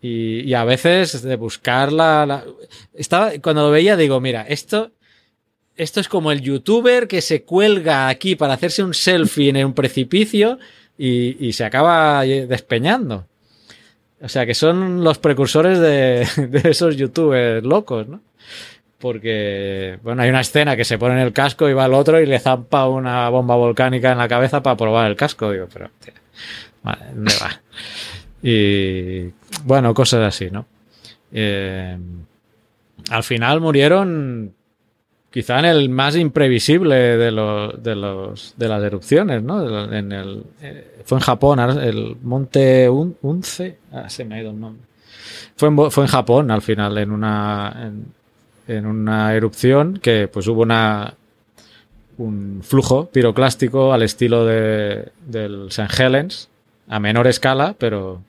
Y, 0.00 0.40
y, 0.40 0.54
a 0.54 0.64
veces 0.64 1.22
de 1.22 1.34
buscar 1.34 1.92
la, 1.92 2.44
Estaba, 2.94 3.32
cuando 3.42 3.62
lo 3.62 3.70
veía 3.70 3.96
digo, 3.96 4.20
mira, 4.20 4.42
esto, 4.42 4.92
esto 5.76 5.98
es 5.98 6.08
como 6.08 6.30
el 6.30 6.40
youtuber 6.40 7.08
que 7.08 7.20
se 7.20 7.42
cuelga 7.42 8.08
aquí 8.08 8.36
para 8.36 8.54
hacerse 8.54 8.84
un 8.84 8.94
selfie 8.94 9.48
en 9.48 9.66
un 9.66 9.74
precipicio 9.74 10.58
y, 10.96 11.44
y 11.44 11.52
se 11.52 11.64
acaba 11.64 12.22
despeñando. 12.22 13.26
O 14.20 14.28
sea 14.28 14.46
que 14.46 14.54
son 14.54 15.04
los 15.04 15.18
precursores 15.18 15.78
de, 15.78 16.26
de 16.48 16.70
esos 16.70 16.96
youtubers 16.96 17.64
locos, 17.64 18.08
¿no? 18.08 18.20
Porque, 18.98 19.98
bueno, 20.02 20.22
hay 20.22 20.30
una 20.30 20.40
escena 20.40 20.76
que 20.76 20.84
se 20.84 20.98
pone 20.98 21.14
en 21.14 21.20
el 21.20 21.32
casco 21.32 21.68
y 21.68 21.72
va 21.72 21.84
al 21.84 21.94
otro 21.94 22.20
y 22.20 22.26
le 22.26 22.40
zampa 22.40 22.88
una 22.88 23.28
bomba 23.28 23.54
volcánica 23.54 24.10
en 24.12 24.18
la 24.18 24.28
cabeza 24.28 24.62
para 24.62 24.76
probar 24.76 25.08
el 25.08 25.16
casco. 25.16 25.52
Digo, 25.52 25.68
pero, 25.72 25.90
tío, 26.00 26.14
¿dónde 27.14 27.32
va? 27.40 27.60
Y, 28.42 29.32
bueno, 29.64 29.94
cosas 29.94 30.26
así, 30.26 30.50
¿no? 30.50 30.66
Eh, 31.30 31.96
al 33.10 33.22
final 33.22 33.60
murieron 33.60 34.54
quizá 35.30 35.58
en 35.60 35.66
el 35.66 35.88
más 35.90 36.16
imprevisible 36.16 36.96
de 36.96 37.30
los 37.30 37.82
de 37.82 37.94
los 37.94 38.54
de 38.56 38.68
las 38.68 38.82
erupciones, 38.82 39.42
¿no? 39.42 39.62
El, 39.92 40.44
eh, 40.60 41.02
fue 41.04 41.18
en 41.18 41.22
Japón, 41.22 41.60
el 41.60 42.16
monte 42.22 42.88
Un, 42.88 43.16
Unce, 43.22 43.78
ah, 43.92 44.08
se 44.08 44.24
me 44.24 44.36
ha 44.36 44.40
ido 44.40 44.50
el 44.50 44.60
nombre. 44.60 44.82
Fue 45.56 45.68
en, 45.68 45.90
fue 45.90 46.04
en 46.04 46.10
Japón 46.10 46.50
al 46.50 46.62
final, 46.62 46.98
en 46.98 47.10
una 47.10 47.92
en 48.68 48.86
una 48.86 49.34
erupción 49.34 49.98
que 50.00 50.28
pues 50.28 50.46
hubo 50.46 50.62
una 50.62 51.14
un 52.18 52.60
flujo 52.62 53.06
piroclástico 53.06 53.92
al 53.92 54.02
estilo 54.02 54.44
de, 54.44 55.08
del 55.26 55.68
St. 55.68 56.02
Helens 56.02 56.48
a 56.88 57.00
menor 57.00 57.26
escala, 57.26 57.74
pero 57.78 58.22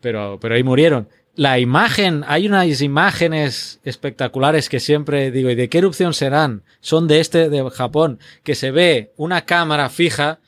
pero 0.00 0.38
pero 0.40 0.54
ahí 0.54 0.62
murieron. 0.62 1.08
La 1.36 1.58
imagen, 1.58 2.24
hay 2.26 2.46
unas 2.48 2.82
imágenes 2.82 3.80
espectaculares 3.84 4.68
que 4.68 4.80
siempre 4.80 5.30
digo, 5.30 5.48
¿y 5.50 5.54
de 5.54 5.68
qué 5.68 5.78
erupción 5.78 6.12
serán? 6.12 6.62
Son 6.80 7.06
de 7.06 7.20
este 7.20 7.48
de 7.48 7.70
Japón, 7.70 8.18
que 8.42 8.54
se 8.54 8.70
ve 8.72 9.12
una 9.16 9.42
cámara 9.42 9.88
fija 9.90 10.40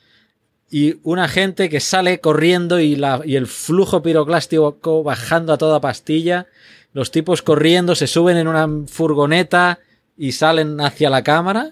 y 0.69 0.95
una 1.03 1.27
gente 1.27 1.69
que 1.69 1.79
sale 1.79 2.19
corriendo 2.19 2.79
y, 2.79 2.95
la, 2.95 3.21
y 3.23 3.37
el 3.37 3.47
flujo 3.47 4.01
piroclástico 4.03 5.03
bajando 5.03 5.53
a 5.53 5.57
toda 5.57 5.79
pastilla 5.79 6.47
los 6.93 7.11
tipos 7.11 7.41
corriendo, 7.41 7.95
se 7.95 8.07
suben 8.07 8.37
en 8.37 8.47
una 8.47 8.67
furgoneta 8.87 9.79
y 10.17 10.31
salen 10.33 10.79
hacia 10.79 11.09
la 11.09 11.23
cámara. 11.23 11.71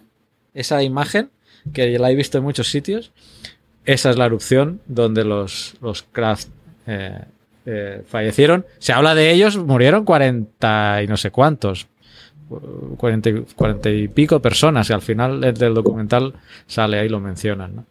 Esa 0.54 0.84
imagen, 0.84 1.30
que 1.74 1.98
la 1.98 2.12
he 2.12 2.16
visto 2.16 2.38
en 2.38 2.44
muchos 2.44 2.70
sitios. 2.70 3.12
Esa 3.86 4.10
es 4.10 4.18
la 4.18 4.26
erupción 4.26 4.82
donde 4.86 5.24
los, 5.24 5.76
los 5.82 6.06
eh, 6.88 7.20
eh, 7.66 8.04
fallecieron. 8.08 8.66
Se 8.80 8.94
habla 8.94 9.16
de 9.16 9.32
ellos, 9.32 9.58
murieron 9.58 10.04
40 10.04 11.04
y 11.04 11.08
no 11.08 11.18
sé 11.18 11.32
cuántos. 11.32 11.88
40, 12.98 13.30
40 13.56 13.90
y 13.92 14.08
pico 14.10 14.42
personas 14.42 14.90
y 14.90 14.94
al 14.94 15.02
final 15.02 15.40
del 15.40 15.74
documental 15.74 16.34
sale 16.68 17.00
ahí 17.00 17.08
lo 17.08 17.22
mencionan. 17.22 17.86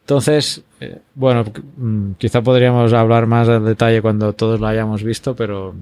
Entonces, 0.00 0.62
eh, 0.80 1.00
bueno, 1.14 1.44
quizá 2.16 2.40
podríamos 2.40 2.92
hablar 2.94 3.26
más 3.26 3.48
al 3.48 3.64
detalle 3.64 4.00
cuando 4.00 4.32
todos 4.32 4.58
lo 4.58 4.66
hayamos 4.66 5.02
visto, 5.02 5.36
pero 5.36 5.74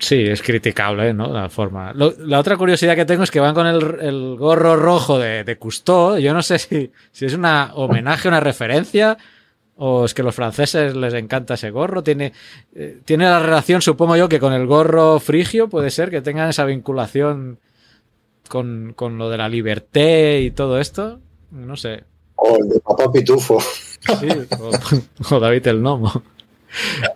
Sí, 0.00 0.24
es 0.26 0.42
criticable, 0.42 1.12
¿no? 1.12 1.30
La 1.30 1.50
forma. 1.50 1.92
Lo, 1.92 2.14
la 2.18 2.38
otra 2.40 2.56
curiosidad 2.56 2.96
que 2.96 3.04
tengo 3.04 3.22
es 3.22 3.30
que 3.30 3.38
van 3.38 3.54
con 3.54 3.66
el, 3.66 4.00
el 4.00 4.36
gorro 4.36 4.74
rojo 4.74 5.18
de, 5.18 5.44
de 5.44 5.58
Cousteau. 5.58 6.16
Yo 6.16 6.32
no 6.32 6.42
sé 6.42 6.58
si, 6.58 6.90
si 7.12 7.26
es 7.26 7.34
una 7.34 7.72
homenaje, 7.74 8.26
una 8.26 8.40
referencia, 8.40 9.18
o 9.76 10.06
es 10.06 10.14
que 10.14 10.22
a 10.22 10.24
los 10.24 10.34
franceses 10.34 10.96
les 10.96 11.12
encanta 11.12 11.54
ese 11.54 11.70
gorro. 11.70 12.02
Tiene, 12.02 12.32
eh, 12.74 13.00
tiene 13.04 13.24
la 13.24 13.40
relación, 13.40 13.82
supongo 13.82 14.16
yo, 14.16 14.26
que 14.26 14.40
con 14.40 14.54
el 14.54 14.66
gorro 14.66 15.20
frigio 15.20 15.68
puede 15.68 15.90
ser 15.90 16.08
que 16.08 16.22
tengan 16.22 16.48
esa 16.48 16.64
vinculación 16.64 17.58
con, 18.48 18.94
con 18.96 19.18
lo 19.18 19.28
de 19.28 19.36
la 19.36 19.50
liberté 19.50 20.40
y 20.40 20.50
todo 20.50 20.80
esto. 20.80 21.20
No 21.50 21.76
sé. 21.76 22.04
O 22.36 22.56
el 22.56 22.70
de 22.70 22.80
Papá 22.80 23.12
Pitufo. 23.12 23.60
Sí, 23.60 24.28
o, 24.58 25.34
o 25.36 25.40
David 25.40 25.66
el 25.66 25.82
Nomo. 25.82 26.22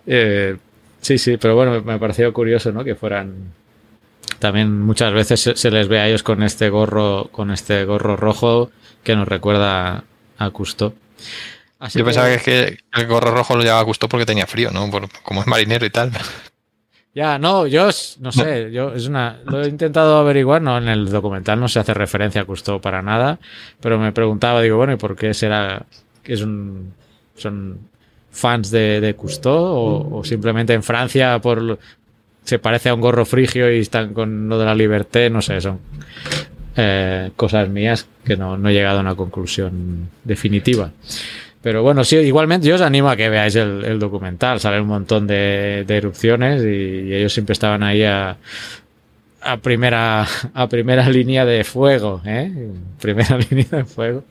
Eh, 0.05 0.57
Sí, 1.05 1.19
sí, 1.19 1.37
pero 1.37 1.53
bueno, 1.53 1.83
me 1.83 1.99
pareció 1.99 2.33
curioso, 2.33 2.71
¿no? 2.71 2.83
Que 2.83 2.95
fueran. 2.95 3.53
También 4.39 4.81
muchas 4.81 5.13
veces 5.13 5.39
se, 5.53 5.69
les 5.69 5.87
ve 5.87 5.99
a 5.99 6.07
ellos 6.07 6.23
con 6.23 6.41
este 6.41 6.67
gorro, 6.71 7.29
con 7.31 7.51
este 7.51 7.85
gorro 7.85 8.15
rojo 8.15 8.71
que 9.03 9.15
nos 9.15 9.27
recuerda 9.27 10.03
a 10.39 10.49
Custo. 10.49 10.95
Así 11.77 11.99
Yo 11.99 12.05
pensaba 12.05 12.29
que... 12.29 12.33
es 12.33 12.41
que 12.41 12.77
el 12.93 13.05
gorro 13.05 13.29
rojo 13.29 13.55
lo 13.55 13.61
llevaba 13.61 13.85
Custo 13.85 14.09
porque 14.09 14.25
tenía 14.25 14.47
frío, 14.47 14.71
¿no? 14.71 14.89
Por, 14.89 15.07
como 15.21 15.41
es 15.41 15.47
marinero 15.47 15.85
y 15.85 15.91
tal. 15.91 16.11
Ya, 17.13 17.37
no, 17.37 17.67
yo 17.67 17.89
no 18.21 18.31
sé, 18.31 18.71
yo 18.71 18.95
es 18.95 19.05
una, 19.05 19.41
lo 19.45 19.63
he 19.63 19.67
intentado 19.67 20.17
averiguar, 20.17 20.63
no 20.63 20.75
en 20.79 20.87
el 20.87 21.11
documental 21.11 21.59
no 21.59 21.67
se 21.67 21.77
hace 21.77 21.93
referencia 21.93 22.41
a 22.41 22.45
Custo 22.45 22.81
para 22.81 23.03
nada, 23.03 23.37
pero 23.79 23.99
me 23.99 24.11
preguntaba, 24.11 24.59
digo, 24.59 24.77
bueno, 24.77 24.93
¿y 24.93 24.97
por 24.97 25.15
qué 25.15 25.35
será 25.35 25.85
que 26.23 26.33
es 26.33 26.41
un 26.41 26.95
son 27.35 27.93
fans 28.35 28.69
de, 28.69 29.01
de 29.01 29.15
Cousteau 29.15 30.09
o, 30.11 30.23
simplemente 30.23 30.73
en 30.73 30.83
Francia 30.83 31.39
por 31.39 31.79
se 32.43 32.59
parece 32.59 32.89
a 32.89 32.93
un 32.93 33.01
gorro 33.01 33.25
frigio 33.25 33.73
y 33.73 33.79
están 33.79 34.13
con 34.13 34.47
lo 34.47 34.59
de 34.59 34.65
la 34.65 34.75
libertad, 34.75 35.31
no 35.31 35.41
sé, 35.41 35.59
son 35.61 35.79
eh, 36.75 37.31
cosas 37.35 37.69
mías 37.69 38.07
que 38.23 38.37
no, 38.37 38.55
no, 38.55 38.69
he 38.69 38.73
llegado 38.73 38.99
a 38.99 39.01
una 39.01 39.15
conclusión 39.15 40.09
definitiva. 40.23 40.91
Pero 41.63 41.81
bueno, 41.81 42.03
sí, 42.03 42.17
igualmente 42.17 42.67
yo 42.67 42.75
os 42.75 42.81
animo 42.81 43.09
a 43.09 43.15
que 43.15 43.29
veáis 43.29 43.55
el, 43.55 43.97
documental, 43.97 44.59
sale 44.59 44.79
un 44.79 44.87
montón 44.87 45.25
de, 45.25 45.83
de 45.87 45.97
erupciones 45.97 46.61
y, 46.61 47.07
y, 47.09 47.13
ellos 47.15 47.33
siempre 47.33 47.53
estaban 47.53 47.81
ahí 47.81 48.03
a, 48.03 48.37
a 49.45 49.57
primera, 49.57 50.27
a 50.53 50.67
primera 50.67 51.07
línea 51.07 51.45
de 51.45 51.63
fuego, 51.63 52.21
¿eh? 52.25 52.51
Primera 52.99 53.37
línea 53.49 53.67
de 53.71 53.85
fuego. 53.85 54.23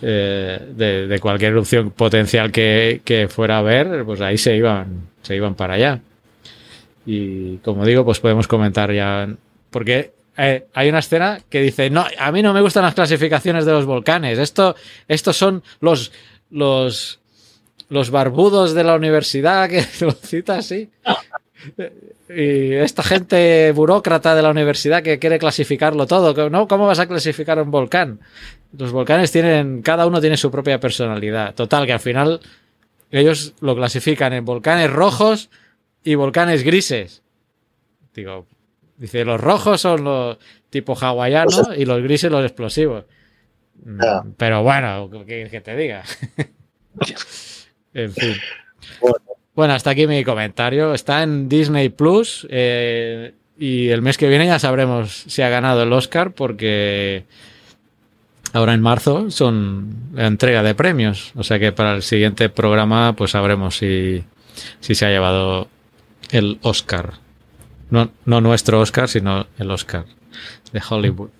Eh, 0.00 0.60
de, 0.74 1.06
de, 1.08 1.18
cualquier 1.18 1.52
erupción 1.52 1.90
potencial 1.90 2.52
que, 2.52 3.00
que, 3.04 3.28
fuera 3.28 3.58
a 3.58 3.62
ver, 3.62 4.04
pues 4.04 4.20
ahí 4.20 4.38
se 4.38 4.56
iban, 4.56 5.08
se 5.22 5.34
iban 5.34 5.54
para 5.54 5.74
allá. 5.74 6.00
Y 7.04 7.56
como 7.58 7.84
digo, 7.84 8.04
pues 8.04 8.20
podemos 8.20 8.46
comentar 8.46 8.92
ya, 8.92 9.28
porque 9.70 10.12
eh, 10.36 10.66
hay 10.74 10.88
una 10.88 10.98
escena 11.00 11.40
que 11.48 11.60
dice, 11.60 11.90
no, 11.90 12.04
a 12.18 12.30
mí 12.30 12.42
no 12.42 12.52
me 12.52 12.60
gustan 12.60 12.84
las 12.84 12.94
clasificaciones 12.94 13.64
de 13.64 13.72
los 13.72 13.86
volcanes, 13.86 14.38
esto, 14.38 14.76
estos 15.08 15.36
son 15.36 15.62
los, 15.80 16.12
los, 16.50 17.20
los 17.88 18.10
barbudos 18.10 18.74
de 18.74 18.84
la 18.84 18.94
universidad, 18.94 19.68
que 19.70 19.84
lo 20.00 20.12
cita 20.12 20.58
así. 20.58 20.90
Y 22.28 22.72
esta 22.74 23.02
gente 23.02 23.72
burócrata 23.72 24.34
de 24.34 24.42
la 24.42 24.50
universidad 24.50 25.02
que 25.02 25.18
quiere 25.18 25.38
clasificarlo 25.38 26.06
todo, 26.06 26.50
¿no? 26.50 26.68
¿Cómo 26.68 26.86
vas 26.86 26.98
a 26.98 27.06
clasificar 27.06 27.60
un 27.60 27.70
volcán? 27.70 28.20
Los 28.76 28.92
volcanes 28.92 29.32
tienen, 29.32 29.82
cada 29.82 30.06
uno 30.06 30.20
tiene 30.20 30.36
su 30.36 30.50
propia 30.50 30.80
personalidad. 30.80 31.54
Total, 31.54 31.86
que 31.86 31.92
al 31.92 32.00
final 32.00 32.40
ellos 33.10 33.54
lo 33.60 33.74
clasifican 33.74 34.32
en 34.32 34.44
volcanes 34.44 34.90
rojos 34.90 35.50
y 36.02 36.14
volcanes 36.14 36.62
grises. 36.62 37.22
Digo, 38.14 38.46
dice, 38.96 39.24
los 39.24 39.40
rojos 39.40 39.80
son 39.80 40.04
los 40.04 40.38
tipo 40.70 40.94
hawaianos 40.94 41.70
y 41.76 41.84
los 41.84 42.02
grises 42.02 42.30
los 42.30 42.44
explosivos. 42.44 43.04
Yeah. 43.84 44.24
Pero 44.36 44.62
bueno, 44.62 45.10
¿qué 45.26 45.48
que 45.50 45.60
te 45.60 45.76
diga? 45.76 46.02
en 47.94 48.12
fin. 48.12 48.34
Bueno. 49.00 49.35
Bueno, 49.56 49.72
hasta 49.72 49.90
aquí 49.90 50.06
mi 50.06 50.22
comentario. 50.22 50.92
Está 50.92 51.22
en 51.22 51.48
Disney 51.48 51.88
Plus 51.88 52.46
eh, 52.50 53.32
y 53.58 53.88
el 53.88 54.02
mes 54.02 54.18
que 54.18 54.28
viene 54.28 54.46
ya 54.46 54.58
sabremos 54.58 55.24
si 55.26 55.40
ha 55.40 55.48
ganado 55.48 55.82
el 55.82 55.92
Oscar 55.94 56.32
porque 56.32 57.24
ahora 58.52 58.74
en 58.74 58.82
marzo 58.82 59.30
son 59.30 60.10
la 60.12 60.26
entrega 60.26 60.62
de 60.62 60.74
premios. 60.74 61.32
O 61.36 61.42
sea 61.42 61.58
que 61.58 61.72
para 61.72 61.94
el 61.94 62.02
siguiente 62.02 62.50
programa 62.50 63.16
pues 63.16 63.30
sabremos 63.30 63.78
si, 63.78 64.22
si 64.80 64.94
se 64.94 65.06
ha 65.06 65.08
llevado 65.08 65.68
el 66.30 66.58
Oscar. 66.60 67.14
No, 67.88 68.10
no 68.26 68.42
nuestro 68.42 68.80
Oscar, 68.80 69.08
sino 69.08 69.46
el 69.58 69.70
Oscar 69.70 70.04
de 70.70 70.82
Hollywood. 70.86 71.30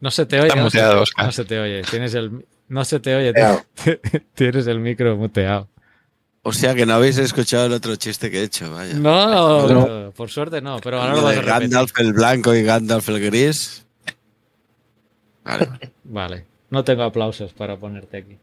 No 0.00 0.10
se 0.10 0.24
te 0.24 0.38
oye. 0.38 0.48
Está 0.48 0.62
muteado, 0.62 1.02
Oscar. 1.02 1.26
No 1.26 1.32
se 1.32 1.44
te 1.44 1.58
oye. 1.60 1.82
Tienes 1.82 2.14
el, 2.14 2.46
no 2.68 2.84
se 2.86 3.00
te 3.00 3.14
oye. 3.14 3.34
Tienes 4.34 4.66
el 4.66 4.80
micro 4.80 5.14
muteado. 5.14 5.68
O 6.48 6.52
sea 6.52 6.74
que 6.74 6.86
no 6.86 6.94
habéis 6.94 7.18
escuchado 7.18 7.66
el 7.66 7.72
otro 7.72 7.94
chiste 7.96 8.30
que 8.30 8.40
he 8.40 8.44
hecho, 8.44 8.72
vaya. 8.72 8.94
No, 8.94 9.68
no 9.68 10.12
por 10.12 10.30
suerte 10.30 10.60
no, 10.62 10.78
pero 10.80 11.00
ahora 11.00 11.14
lo 11.14 11.22
vas 11.22 11.36
a 11.36 11.42
Gandalf 11.42 11.92
el 11.98 12.12
blanco 12.14 12.54
y 12.54 12.62
Gandalf 12.62 13.08
el 13.10 13.20
gris. 13.20 13.84
Vale. 15.44 15.68
Vale. 16.04 16.44
No 16.70 16.84
tengo 16.84 17.02
aplausos 17.02 17.52
para 17.52 17.76
ponerte 17.78 18.16
aquí. 18.18 18.38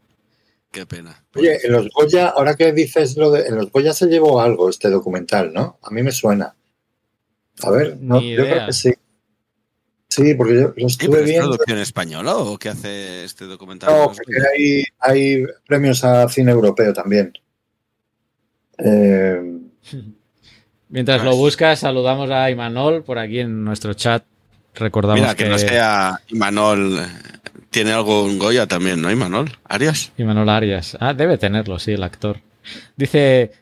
Qué 0.70 0.86
pena. 0.86 1.24
Oye, 1.34 1.58
en 1.64 1.72
los 1.72 1.88
Goya, 1.90 2.28
ahora 2.28 2.54
que 2.54 2.72
dices 2.72 3.16
lo 3.16 3.30
de. 3.30 3.46
En 3.46 3.56
los 3.56 3.70
Goya 3.70 3.92
se 3.92 4.06
llevó 4.06 4.40
algo 4.40 4.68
este 4.68 4.90
documental, 4.90 5.52
¿no? 5.52 5.78
A 5.82 5.90
mí 5.90 6.02
me 6.02 6.12
suena. 6.12 6.54
A 7.62 7.70
ver, 7.70 7.96
no, 8.00 8.20
Ni 8.20 8.34
yo 8.34 8.42
idea. 8.42 8.54
creo 8.54 8.66
que 8.66 8.72
sí. 8.72 8.92
Sí, 10.08 10.34
porque 10.34 10.54
yo 10.54 10.60
lo 10.62 10.74
¿Qué, 10.74 10.84
estuve 10.86 11.18
¿Es 11.20 11.24
viendo. 11.24 11.50
producción 11.50 11.78
española 11.78 12.36
o 12.36 12.58
qué 12.58 12.68
hace 12.70 13.24
este 13.24 13.46
documental? 13.46 13.90
No, 13.90 14.06
porque 14.12 14.32
hay, 14.54 14.84
hay 15.00 15.44
premios 15.66 16.04
a 16.04 16.28
cine 16.28 16.52
europeo 16.52 16.92
también. 16.92 17.32
Eh, 18.78 19.40
Mientras 20.88 21.24
lo 21.24 21.34
buscas, 21.36 21.80
saludamos 21.80 22.30
a 22.30 22.50
Imanol 22.50 23.02
por 23.02 23.18
aquí 23.18 23.40
en 23.40 23.64
nuestro 23.64 23.94
chat. 23.94 24.22
Recordamos 24.74 25.20
Mira, 25.20 25.34
que, 25.34 25.44
que, 25.44 25.50
no 25.50 25.58
sea 25.58 26.20
Imanol. 26.28 26.98
eh, 26.98 27.06
Tiene 27.70 27.92
algún 27.92 28.38
Goya 28.38 28.66
también, 28.66 29.00
¿no? 29.02 29.10
Imanol. 29.10 29.50
Arias. 29.64 30.12
Imanol 30.18 30.48
Arias. 30.48 30.96
Ah, 31.00 31.12
debe 31.14 31.38
tenerlo, 31.38 31.78
sí, 31.78 31.92
el 31.92 32.02
actor. 32.02 32.40
Dice, 32.96 33.52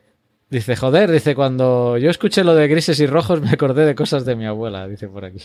dice, 0.50 0.76
joder, 0.76 1.10
dice, 1.10 1.34
cuando 1.34 1.96
yo 1.98 2.10
escuché 2.10 2.44
lo 2.44 2.54
de 2.54 2.68
grises 2.68 2.98
y 3.00 3.06
rojos 3.06 3.40
me 3.40 3.50
acordé 3.50 3.86
de 3.86 3.94
cosas 3.94 4.24
de 4.24 4.34
mi 4.36 4.44
abuela, 4.46 4.86
dice 4.88 5.08
por 5.08 5.24
aquí. 5.24 5.40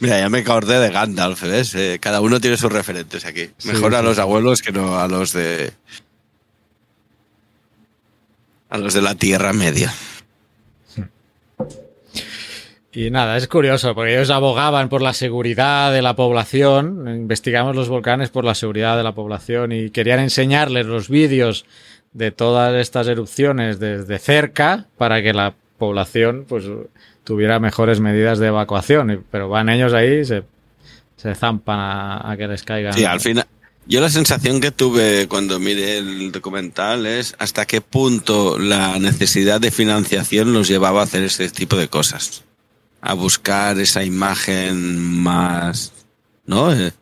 Mira, 0.00 0.18
ya 0.18 0.28
me 0.28 0.38
acordé 0.40 0.80
de 0.80 0.90
Gandalf, 0.90 1.42
¿ves? 1.44 1.74
Eh, 1.76 1.98
cada 2.00 2.20
uno 2.20 2.40
tiene 2.40 2.56
sus 2.56 2.72
referentes 2.72 3.24
aquí. 3.24 3.50
Sí, 3.56 3.68
Mejor 3.68 3.94
a 3.94 4.00
sí. 4.00 4.04
los 4.04 4.18
abuelos 4.18 4.60
que 4.60 4.72
no 4.72 4.98
a 4.98 5.06
los 5.06 5.32
de. 5.32 5.72
A 8.72 8.78
los 8.78 8.94
de 8.94 9.02
la 9.02 9.14
Tierra 9.14 9.52
Media. 9.52 9.92
Y 12.90 13.10
nada, 13.10 13.36
es 13.36 13.46
curioso, 13.46 13.94
porque 13.94 14.14
ellos 14.14 14.30
abogaban 14.30 14.88
por 14.88 15.02
la 15.02 15.12
seguridad 15.12 15.92
de 15.92 16.00
la 16.00 16.16
población, 16.16 17.06
investigamos 17.06 17.76
los 17.76 17.90
volcanes 17.90 18.30
por 18.30 18.46
la 18.46 18.54
seguridad 18.54 18.96
de 18.96 19.02
la 19.02 19.12
población 19.12 19.72
y 19.72 19.90
querían 19.90 20.20
enseñarles 20.20 20.86
los 20.86 21.10
vídeos 21.10 21.66
de 22.14 22.30
todas 22.30 22.74
estas 22.80 23.08
erupciones 23.08 23.78
desde 23.78 24.18
cerca 24.18 24.86
para 24.96 25.20
que 25.20 25.34
la 25.34 25.52
población 25.76 26.46
pues 26.48 26.64
tuviera 27.24 27.58
mejores 27.58 28.00
medidas 28.00 28.38
de 28.38 28.46
evacuación. 28.46 29.22
Pero 29.30 29.50
van 29.50 29.68
ellos 29.68 29.92
ahí 29.92 30.20
y 30.20 30.24
se, 30.24 30.44
se 31.16 31.34
zampan 31.34 31.78
a, 31.78 32.30
a 32.30 32.36
que 32.38 32.48
les 32.48 32.62
caigan. 32.62 32.94
Sí, 32.94 33.04
al 33.04 33.20
final. 33.20 33.44
Yo 33.86 34.00
la 34.00 34.10
sensación 34.10 34.60
que 34.60 34.70
tuve 34.70 35.26
cuando 35.28 35.58
miré 35.58 35.98
el 35.98 36.30
documental 36.30 37.04
es 37.06 37.34
hasta 37.38 37.66
qué 37.66 37.80
punto 37.80 38.58
la 38.58 38.98
necesidad 38.98 39.60
de 39.60 39.70
financiación 39.72 40.52
los 40.52 40.68
llevaba 40.68 41.00
a 41.00 41.04
hacer 41.04 41.24
este 41.24 41.48
tipo 41.50 41.76
de 41.76 41.88
cosas. 41.88 42.44
A 43.00 43.14
buscar 43.14 43.78
esa 43.80 44.04
imagen 44.04 44.98
más. 45.00 45.92
¿No? 46.46 46.72
Eh, 46.72 46.92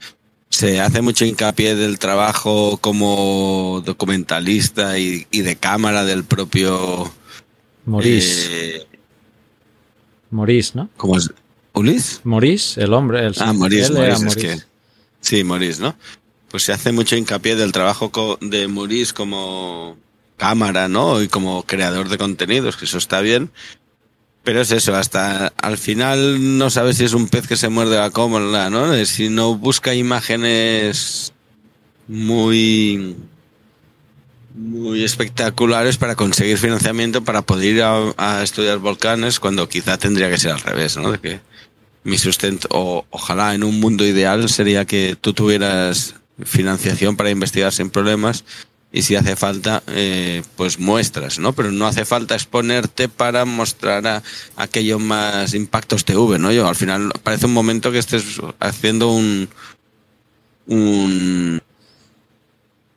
Se 0.48 0.80
hace 0.80 1.02
mucho 1.02 1.24
hincapié 1.26 1.74
del 1.74 1.98
trabajo 1.98 2.78
como 2.78 3.82
documentalista 3.84 4.98
y, 4.98 5.26
y 5.30 5.42
de 5.42 5.56
cámara 5.56 6.04
del 6.04 6.24
propio. 6.24 7.12
Morís, 7.84 8.48
eh, 8.50 8.86
Morís, 10.30 10.74
¿no? 10.74 10.88
¿Cómo 10.96 11.16
es? 11.18 11.30
¿Ulis? 11.74 12.20
Morís, 12.24 12.76
el 12.78 12.92
hombre. 12.94 13.26
El, 13.26 13.34
Ah, 13.38 13.50
es 13.52 13.90
Maurice. 13.90 14.34
que. 14.36 14.58
Sí, 15.20 15.44
Maurice, 15.44 15.82
¿no? 15.82 15.94
Pues 16.50 16.64
se 16.64 16.72
hace 16.72 16.92
mucho 16.92 17.16
hincapié 17.16 17.54
del 17.56 17.72
trabajo 17.72 18.38
de 18.40 18.68
Maurice 18.68 19.14
como 19.14 19.96
cámara, 20.36 20.88
¿no? 20.88 21.22
Y 21.22 21.28
como 21.28 21.62
creador 21.64 22.08
de 22.08 22.18
contenidos, 22.18 22.76
que 22.76 22.86
eso 22.86 22.98
está 22.98 23.20
bien. 23.20 23.50
Pero 24.42 24.62
es 24.62 24.72
eso, 24.72 24.96
hasta 24.96 25.48
al 25.58 25.76
final 25.76 26.58
no 26.58 26.70
sabes 26.70 26.96
si 26.96 27.04
es 27.04 27.12
un 27.12 27.28
pez 27.28 27.46
que 27.46 27.56
se 27.56 27.68
muerde 27.68 27.98
la 27.98 28.10
cola, 28.10 28.70
¿no? 28.70 29.04
Si 29.04 29.28
no 29.28 29.54
busca 29.54 29.94
imágenes 29.94 31.32
muy 32.08 33.16
muy 34.54 35.04
espectaculares 35.04 35.96
para 35.96 36.16
conseguir 36.16 36.58
financiamiento 36.58 37.22
para 37.22 37.42
poder 37.42 37.76
ir 37.76 37.82
a, 37.82 38.12
a 38.16 38.42
estudiar 38.42 38.78
volcanes 38.78 39.38
cuando 39.38 39.68
quizá 39.68 39.96
tendría 39.96 40.28
que 40.28 40.38
ser 40.38 40.52
al 40.52 40.60
revés, 40.60 40.96
¿no? 40.96 41.12
De 41.12 41.18
que 41.18 41.40
mi 42.02 42.18
sustento, 42.18 42.66
o 42.70 43.04
ojalá 43.10 43.54
en 43.54 43.62
un 43.62 43.78
mundo 43.78 44.06
ideal 44.06 44.48
sería 44.48 44.86
que 44.86 45.16
tú 45.20 45.34
tuvieras 45.34 46.14
financiación 46.44 47.16
para 47.16 47.30
investigar 47.30 47.72
sin 47.72 47.90
problemas 47.90 48.44
y 48.92 49.02
si 49.02 49.14
hace 49.14 49.36
falta, 49.36 49.82
eh, 49.88 50.42
pues 50.56 50.78
muestras, 50.80 51.38
¿no? 51.38 51.52
Pero 51.52 51.70
no 51.70 51.86
hace 51.86 52.04
falta 52.04 52.34
exponerte 52.34 53.08
para 53.08 53.44
mostrar 53.44 54.04
a, 54.06 54.22
aquello 54.56 54.98
más 54.98 55.54
impactos 55.54 56.04
TV, 56.04 56.38
¿no? 56.40 56.50
Yo 56.52 56.66
al 56.66 56.74
final 56.74 57.12
parece 57.22 57.46
un 57.46 57.52
momento 57.54 57.92
que 57.92 57.98
estés 57.98 58.40
haciendo 58.58 59.12
un 59.12 59.48
un 60.66 61.60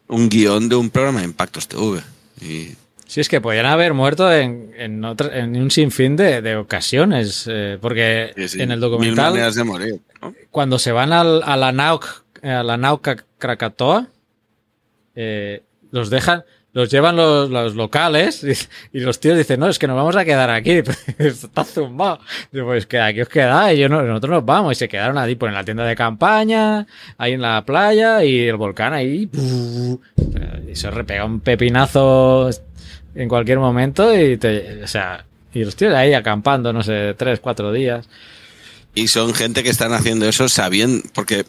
un 0.08 0.30
guion 0.30 0.70
de 0.70 0.76
un 0.76 0.90
programa 0.90 1.20
de 1.20 1.26
impactos 1.26 1.68
TV. 1.68 2.02
Y 2.42 2.70
Sí, 3.08 3.22
es 3.22 3.30
que 3.30 3.42
podían 3.42 3.68
haber 3.68 3.94
muerto 3.94 4.32
en, 4.34 4.72
en, 4.76 5.04
otra- 5.06 5.38
en 5.38 5.56
un 5.62 5.70
sinfín 5.70 6.16
de, 6.16 6.42
de 6.42 6.56
ocasiones, 6.56 7.46
eh, 7.48 7.78
porque 7.80 8.34
sí, 8.36 8.48
sí, 8.50 8.62
en 8.62 8.72
el 8.72 8.80
Mil 8.80 8.90
documental, 8.90 9.32
maneras 9.34 9.54
de 9.56 9.64
morir, 9.64 10.00
¿no? 10.22 10.34
cuando 10.50 10.80
se 10.80 10.92
van 10.92 11.14
al- 11.14 11.44
a 11.44 11.56
la 11.56 11.72
Nauk, 11.72 12.23
a 12.44 12.64
la 12.64 12.78
Nauka 12.78 13.24
Krakatoa, 13.38 14.08
eh, 15.16 15.64
los 15.92 16.10
dejan, 16.10 16.44
los 16.74 16.90
llevan 16.90 17.16
los, 17.16 17.50
los 17.50 17.76
locales 17.76 18.44
y, 18.94 19.00
los 19.00 19.20
tíos 19.20 19.38
dicen, 19.38 19.60
no, 19.60 19.70
es 19.70 19.80
que 19.80 19.88
nos 19.88 19.96
vamos 19.96 20.16
a 20.16 20.26
quedar 20.26 20.50
aquí, 20.50 20.82
está 21.18 21.64
zumbado. 21.64 22.20
Digo, 22.52 22.68
pues 22.68 22.86
que 22.86 23.00
aquí 23.00 23.22
os 23.22 23.30
quedáis, 23.30 23.80
yo 23.80 23.88
no, 23.90 24.02
nosotros 24.02 24.32
nos 24.32 24.46
vamos 24.46 24.74
y 24.74 24.76
se 24.76 24.90
quedaron 24.90 25.18
ahí, 25.18 25.36
pues 25.36 25.50
en 25.50 25.56
la 25.56 25.64
tienda 25.64 25.86
de 25.86 25.96
campaña, 25.96 26.86
ahí 27.18 27.34
en 27.34 27.42
la 27.42 27.64
playa 27.64 28.24
y 28.24 28.48
el 28.48 28.58
volcán 28.58 28.94
ahí, 28.94 29.30
y 30.68 30.76
se 30.76 30.92
repega 30.92 31.26
un 31.26 31.40
pepinazo 31.40 32.50
en 33.16 33.30
cualquier 33.30 33.60
momento 33.60 34.14
y 34.18 34.40
o 34.84 34.88
sea, 34.88 35.26
y 35.54 35.64
los 35.64 35.76
tíos 35.76 35.94
ahí 35.94 36.14
acampando, 36.14 36.74
no 36.74 36.82
sé, 36.82 37.14
tres, 37.16 37.40
cuatro 37.40 37.72
días. 37.72 38.10
Y 38.96 39.08
son 39.08 39.34
gente 39.34 39.64
que 39.64 39.70
están 39.70 39.94
haciendo 39.94 40.28
eso 40.28 40.50
sabiendo, 40.50 41.08
porque 41.14 41.46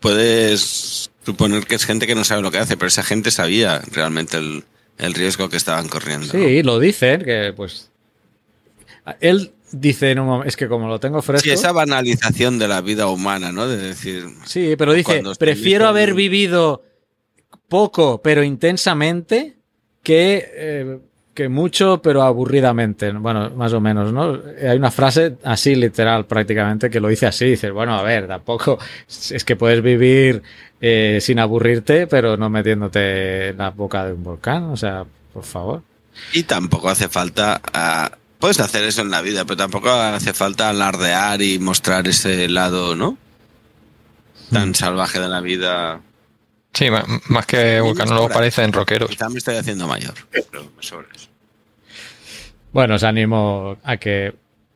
puedes 0.00 1.10
suponer 1.24 1.66
que 1.66 1.76
es 1.76 1.84
gente 1.84 2.06
que 2.06 2.14
no 2.14 2.24
sabe 2.24 2.42
lo 2.42 2.50
que 2.50 2.58
hace, 2.58 2.76
pero 2.76 2.88
esa 2.88 3.02
gente 3.02 3.30
sabía 3.30 3.80
realmente 3.92 4.38
el, 4.38 4.64
el 4.98 5.14
riesgo 5.14 5.48
que 5.48 5.56
estaban 5.56 5.88
corriendo. 5.88 6.26
¿no? 6.26 6.32
Sí, 6.32 6.62
lo 6.62 6.78
dicen, 6.78 7.22
que 7.24 7.52
pues. 7.56 7.90
Él 9.20 9.52
dice 9.72 10.10
en 10.10 10.20
un 10.20 10.26
momento, 10.26 10.48
es 10.48 10.56
que 10.56 10.68
como 10.68 10.88
lo 10.88 11.00
tengo 11.00 11.22
fresco. 11.22 11.44
Sí, 11.44 11.50
esa 11.50 11.72
banalización 11.72 12.58
de 12.58 12.68
la 12.68 12.80
vida 12.80 13.06
humana, 13.06 13.52
¿no? 13.52 13.68
De 13.68 13.76
decir, 13.76 14.24
Sí, 14.44 14.74
pero 14.76 14.92
dice, 14.92 15.22
prefiero 15.38 15.86
haber 15.86 16.14
vivido 16.14 16.82
poco 17.68 18.20
pero 18.22 18.42
intensamente 18.42 19.56
que, 20.02 20.50
eh, 20.54 20.98
que 21.34 21.48
mucho 21.48 22.00
pero 22.02 22.22
aburridamente. 22.22 23.10
Bueno, 23.12 23.50
más 23.50 23.72
o 23.72 23.80
menos, 23.80 24.12
¿no? 24.12 24.38
Hay 24.60 24.76
una 24.76 24.90
frase 24.90 25.36
así 25.44 25.74
literal 25.74 26.26
prácticamente 26.26 26.90
que 26.90 27.00
lo 27.00 27.08
dice 27.08 27.26
así. 27.26 27.46
Dices, 27.46 27.72
bueno, 27.72 27.94
a 27.94 28.02
ver, 28.02 28.26
tampoco 28.26 28.78
es 29.08 29.44
que 29.44 29.56
puedes 29.56 29.82
vivir 29.82 30.42
eh, 30.80 31.18
sin 31.20 31.38
aburrirte 31.38 32.06
pero 32.06 32.36
no 32.36 32.48
metiéndote 32.48 33.48
en 33.48 33.58
la 33.58 33.70
boca 33.70 34.04
de 34.04 34.12
un 34.12 34.24
volcán. 34.24 34.64
O 34.64 34.76
sea, 34.76 35.04
por 35.32 35.44
favor. 35.44 35.82
y 36.32 36.42
tampoco 36.42 36.88
hace 36.88 37.08
falta... 37.08 37.60
ah, 37.72 38.10
puedes 38.40 38.58
hacer 38.58 38.84
eso 38.84 39.02
en 39.02 39.10
la 39.10 39.22
vida, 39.22 39.44
pero 39.44 39.56
tampoco 39.58 39.90
hace 39.90 40.32
falta 40.32 40.70
alardear 40.70 41.40
y 41.42 41.58
mostrar 41.58 42.08
ese 42.08 42.48
lado, 42.48 42.96
¿no? 42.96 43.12
Mm. 44.50 44.54
Tan 44.54 44.74
salvaje 44.74 45.20
de 45.20 45.28
la 45.28 45.40
vida. 45.40 46.00
Sí, 46.72 46.86
más 47.28 47.46
que 47.46 47.80
vulcanólogos 47.80 48.32
parecen 48.32 48.72
rockeros. 48.72 49.10
Quizá 49.10 49.28
me 49.28 49.38
estoy 49.38 49.56
haciendo 49.56 49.86
mayor. 49.88 50.14
Bueno, 52.72 52.94
os 52.94 53.02
animo 53.02 53.76
a 53.82 53.96
que, 53.96 54.32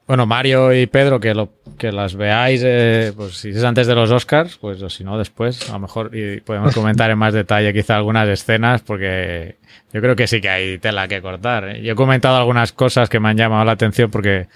bueno, 0.09 0.27
Mario 0.27 0.73
y 0.75 0.87
Pedro, 0.87 1.21
que, 1.21 1.33
lo, 1.35 1.51
que 1.79 1.93
las 1.93 2.17
veáis, 2.17 2.61
eh, 2.65 3.13
pues 3.17 3.37
si 3.37 3.51
es 3.51 3.63
antes 3.63 3.87
de 3.87 3.95
los 3.95 4.11
Oscars, 4.11 4.57
pues 4.57 4.83
o 4.83 4.91
si 4.91 5.05
no 5.05 5.17
después, 5.17 5.71
a 5.71 5.75
lo 5.75 5.79
mejor 5.79 6.11
y 6.15 6.41
podemos 6.41 6.75
comentar 6.75 7.11
en 7.13 7.19
más 7.19 7.33
detalle 7.33 7.73
quizá 7.73 7.97
algunas 7.97 8.29
escenas, 8.29 8.83
porque 8.83 9.57
yo 9.93 10.01
creo 10.01 10.17
que 10.17 10.27
sí 10.27 10.41
que 10.41 10.49
hay 10.49 10.79
tela 10.79 11.07
que 11.07 11.23
cortar. 11.23 11.69
¿eh? 11.69 11.83
Yo 11.83 11.93
he 11.93 11.97
comentado 11.97 12.37
algunas 12.37 12.73
cosas 12.73 13.09
que 13.09 13.21
me 13.21 13.29
han 13.29 13.37
llamado 13.37 13.65
la 13.65 13.73
atención 13.73 14.11
porque 14.11 14.49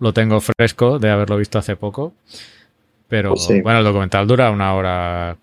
lo 0.00 0.14
tengo 0.14 0.40
fresco 0.40 0.98
de 0.98 1.10
haberlo 1.10 1.36
visto 1.36 1.58
hace 1.58 1.76
poco, 1.76 2.14
pero 3.08 3.36
Sí. 3.36 3.60
bueno, 3.60 3.80
el 3.80 3.84
documental 3.84 4.26
dura 4.26 4.50
una 4.50 4.72
hora 4.74 5.36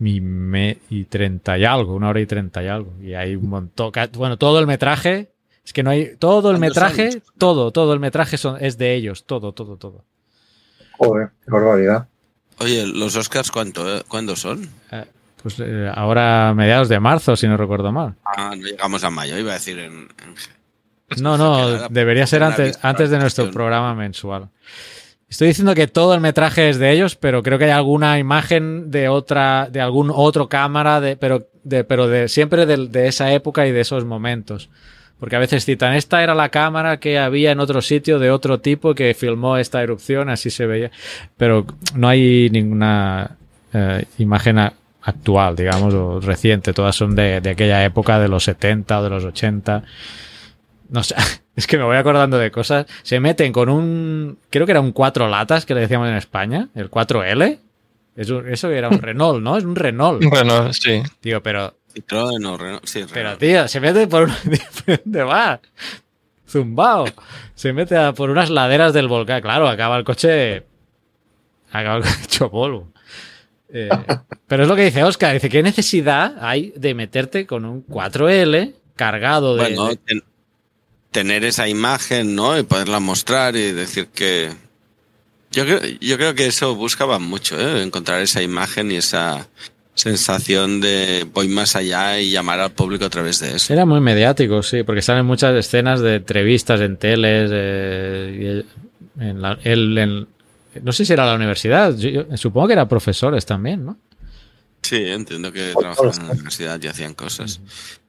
y, 0.00 0.20
me- 0.20 0.78
y 0.88 1.04
treinta 1.04 1.58
y 1.58 1.64
algo, 1.64 1.94
una 1.94 2.08
hora 2.08 2.20
y 2.20 2.26
treinta 2.26 2.62
y 2.62 2.68
algo, 2.68 2.92
y 3.02 3.14
hay 3.14 3.36
un 3.36 3.48
montón, 3.48 3.92
bueno, 4.14 4.36
todo 4.38 4.58
el 4.58 4.66
metraje 4.66 5.30
es 5.64 5.72
que 5.72 5.82
no 5.82 5.90
hay. 5.90 6.16
Todo 6.18 6.50
el 6.50 6.56
¿Cuántos 6.58 6.60
metraje, 6.82 7.22
todo, 7.38 7.70
todo 7.70 7.92
el 7.92 8.00
metraje 8.00 8.38
son, 8.38 8.56
es 8.64 8.78
de 8.78 8.94
ellos. 8.94 9.24
Todo, 9.24 9.52
todo, 9.52 9.76
todo. 9.76 10.04
Joder, 10.98 11.30
qué 11.44 11.50
barbaridad. 11.50 12.08
Oye, 12.58 12.86
¿los 12.86 13.14
Oscars 13.16 13.50
cuánto, 13.50 13.96
eh? 13.98 14.02
cuándo 14.08 14.36
son? 14.36 14.68
Eh, 14.90 15.04
pues 15.42 15.56
eh, 15.60 15.90
ahora 15.94 16.52
mediados 16.54 16.88
de 16.88 16.98
marzo, 17.00 17.36
si 17.36 17.46
no 17.46 17.56
recuerdo 17.56 17.92
mal. 17.92 18.14
Ah, 18.24 18.54
no 18.56 18.62
llegamos 18.66 19.04
a 19.04 19.10
mayo, 19.10 19.38
iba 19.38 19.50
a 19.52 19.54
decir 19.54 19.78
en... 19.78 20.08
en- 20.24 21.22
No, 21.22 21.38
no, 21.38 21.88
debería 21.90 22.26
ser 22.26 22.40
una 22.42 22.48
antes, 22.50 22.78
antes 22.82 23.10
de 23.10 23.18
nuestro 23.18 23.50
programa 23.50 23.94
mensual. 23.94 24.48
Estoy 25.30 25.46
diciendo 25.48 25.76
que 25.76 25.86
todo 25.86 26.12
el 26.14 26.20
metraje 26.20 26.68
es 26.68 26.78
de 26.78 26.90
ellos, 26.90 27.14
pero 27.14 27.44
creo 27.44 27.56
que 27.56 27.66
hay 27.66 27.70
alguna 27.70 28.18
imagen 28.18 28.90
de 28.90 29.08
otra, 29.08 29.68
de 29.70 29.80
algún 29.80 30.10
otro 30.12 30.48
cámara, 30.48 31.00
de, 31.00 31.16
pero, 31.16 31.46
de, 31.62 31.84
pero 31.84 32.08
de 32.08 32.28
siempre 32.28 32.66
de, 32.66 32.88
de 32.88 33.06
esa 33.06 33.32
época 33.32 33.64
y 33.66 33.70
de 33.70 33.80
esos 33.80 34.04
momentos. 34.04 34.70
Porque 35.20 35.36
a 35.36 35.38
veces 35.38 35.64
citan, 35.64 35.94
esta 35.94 36.22
era 36.24 36.34
la 36.34 36.48
cámara 36.48 36.98
que 36.98 37.18
había 37.18 37.52
en 37.52 37.60
otro 37.60 37.80
sitio 37.80 38.18
de 38.18 38.32
otro 38.32 38.58
tipo 38.58 38.94
que 38.94 39.14
filmó 39.14 39.56
esta 39.56 39.80
erupción, 39.82 40.30
así 40.30 40.50
se 40.50 40.66
veía. 40.66 40.90
Pero 41.36 41.64
no 41.94 42.08
hay 42.08 42.50
ninguna 42.50 43.36
eh, 43.72 44.06
imagen 44.18 44.58
actual, 44.58 45.54
digamos, 45.54 45.94
o 45.94 46.18
reciente. 46.20 46.72
Todas 46.72 46.96
son 46.96 47.14
de, 47.14 47.40
de 47.40 47.50
aquella 47.50 47.84
época, 47.84 48.18
de 48.18 48.28
los 48.28 48.42
70 48.44 48.98
o 48.98 49.04
de 49.04 49.10
los 49.10 49.24
80. 49.24 49.84
No 50.88 51.04
sé, 51.04 51.14
es 51.60 51.66
que 51.66 51.78
me 51.78 51.84
voy 51.84 51.96
acordando 51.96 52.38
de 52.38 52.50
cosas. 52.50 52.86
Se 53.02 53.20
meten 53.20 53.52
con 53.52 53.68
un, 53.68 54.38
creo 54.50 54.66
que 54.66 54.72
era 54.72 54.80
un 54.80 54.92
cuatro 54.92 55.28
latas 55.28 55.64
que 55.66 55.74
le 55.74 55.80
decíamos 55.82 56.08
en 56.08 56.16
España, 56.16 56.68
el 56.74 56.90
4L. 56.90 57.58
Es 58.16 58.28
un- 58.30 58.48
eso 58.48 58.70
era 58.70 58.88
un 58.88 58.98
Renault, 59.02 59.42
¿no? 59.42 59.56
Es 59.56 59.64
un 59.64 59.76
Renault. 59.76 60.24
Bueno, 60.24 60.72
sí. 60.72 61.02
Tío, 61.20 61.42
pero 61.42 61.74
Citroën 61.94 62.44
o 62.46 62.56
Renault. 62.56 62.84
Sí, 62.86 63.04
pero, 63.12 63.30
Renault. 63.30 63.40
tío, 63.40 63.68
se 63.68 63.80
mete 63.80 64.06
por 64.06 64.24
un... 64.24 64.32
¿Dónde 65.04 65.22
va? 65.22 65.60
Zumbao. 66.48 67.04
Se 67.54 67.72
mete 67.72 67.96
a 67.96 68.12
por 68.12 68.30
unas 68.30 68.50
laderas 68.50 68.92
del 68.92 69.06
volcán. 69.08 69.40
Claro, 69.42 69.68
acaba 69.68 69.96
el 69.96 70.04
coche... 70.04 70.64
Acaba 71.72 71.98
el 71.98 72.02
coche 72.04 72.16
hecho 72.24 72.50
polvo. 72.50 72.88
Eh, 73.72 73.88
pero 74.48 74.64
es 74.64 74.68
lo 74.68 74.74
que 74.74 74.84
dice 74.84 75.04
Oscar. 75.04 75.32
Dice, 75.34 75.48
¿qué 75.48 75.62
necesidad 75.62 76.36
hay 76.40 76.72
de 76.76 76.94
meterte 76.94 77.46
con 77.46 77.64
un 77.64 77.86
4L 77.86 78.74
cargado 78.96 79.54
de... 79.56 79.62
Bueno, 79.62 79.88
de- 79.88 79.96
ten- 79.96 80.24
tener 81.10 81.44
esa 81.44 81.68
imagen, 81.68 82.34
¿no? 82.34 82.58
Y 82.58 82.62
poderla 82.62 83.00
mostrar 83.00 83.56
y 83.56 83.72
decir 83.72 84.06
que... 84.08 84.52
Yo 85.52 85.64
creo, 85.64 85.80
yo 86.00 86.16
creo 86.16 86.34
que 86.34 86.46
eso 86.46 86.74
buscaban 86.76 87.22
mucho, 87.22 87.58
¿eh? 87.58 87.82
Encontrar 87.82 88.20
esa 88.22 88.40
imagen 88.42 88.92
y 88.92 88.96
esa 88.96 89.48
sensación 89.94 90.80
de 90.80 91.26
voy 91.34 91.48
más 91.48 91.74
allá 91.74 92.20
y 92.20 92.30
llamar 92.30 92.60
al 92.60 92.70
público 92.70 93.04
a 93.04 93.10
través 93.10 93.40
de 93.40 93.56
eso. 93.56 93.72
Era 93.72 93.84
muy 93.84 94.00
mediático, 94.00 94.62
sí, 94.62 94.84
porque 94.84 95.02
salen 95.02 95.26
muchas 95.26 95.54
escenas 95.56 96.00
de 96.00 96.16
entrevistas 96.16 96.80
en 96.80 96.96
teles. 96.96 97.50
eh, 97.52 98.64
y 99.18 99.22
en 99.22 99.42
la- 99.42 99.58
él 99.64 99.98
en- 99.98 100.28
no 100.82 100.92
sé 100.92 101.04
si 101.04 101.12
era 101.12 101.26
la 101.26 101.34
universidad, 101.34 101.96
yo- 101.96 102.08
yo 102.30 102.36
supongo 102.36 102.68
que 102.68 102.72
eran 102.74 102.88
profesores 102.88 103.44
también, 103.44 103.84
¿no? 103.84 103.98
Sí, 104.82 104.96
entiendo 105.04 105.52
que 105.52 105.74
trabajaban 105.76 106.14
en 106.20 106.26
la 106.28 106.32
universidad 106.34 106.80
y 106.82 106.86
hacían 106.86 107.14
cosas. 107.14 107.60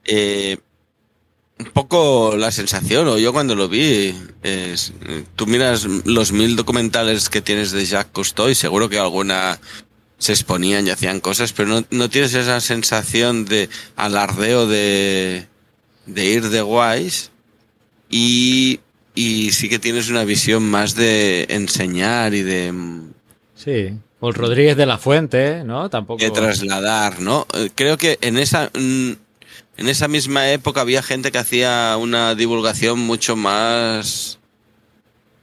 Eh, 0.05 0.57
un 1.65 1.71
poco 1.71 2.35
la 2.37 2.51
sensación, 2.51 3.07
o 3.07 3.17
yo 3.17 3.33
cuando 3.33 3.55
lo 3.55 3.69
vi, 3.69 4.13
es, 4.43 4.93
tú 5.35 5.47
miras 5.47 5.85
los 6.05 6.31
mil 6.31 6.55
documentales 6.55 7.29
que 7.29 7.41
tienes 7.41 7.71
de 7.71 7.85
Jacques 7.85 8.11
Cousteau 8.13 8.49
y 8.49 8.55
seguro 8.55 8.89
que 8.89 8.99
alguna 8.99 9.59
se 10.17 10.33
exponían 10.33 10.85
y 10.85 10.91
hacían 10.91 11.19
cosas, 11.19 11.53
pero 11.53 11.69
no, 11.69 11.85
no 11.89 12.09
tienes 12.09 12.33
esa 12.33 12.59
sensación 12.61 13.45
de 13.45 13.69
alardeo 13.95 14.67
de, 14.67 15.47
de 16.05 16.25
ir 16.25 16.49
de 16.49 16.61
guays 16.61 17.31
y, 18.09 18.79
y 19.15 19.51
sí 19.51 19.67
que 19.69 19.79
tienes 19.79 20.09
una 20.09 20.23
visión 20.23 20.63
más 20.63 20.95
de 20.95 21.47
enseñar 21.49 22.33
y 22.33 22.41
de, 22.43 22.73
Sí. 23.55 23.93
Paul 24.19 24.35
Rodríguez 24.35 24.77
de 24.77 24.85
la 24.85 24.99
Fuente, 24.99 25.63
¿no? 25.63 25.89
Tampoco. 25.89 26.23
de 26.23 26.29
trasladar, 26.29 27.19
¿no? 27.21 27.47
Eh, 27.55 27.71
Creo 27.73 27.97
que 27.97 28.19
en 28.21 28.37
esa 28.37 28.69
mm, 28.73 29.11
en 29.81 29.89
esa 29.89 30.07
misma 30.07 30.49
época 30.51 30.81
había 30.81 31.01
gente 31.01 31.31
que 31.31 31.39
hacía 31.39 31.97
una 31.99 32.35
divulgación 32.35 32.99
mucho 32.99 33.35
más 33.35 34.37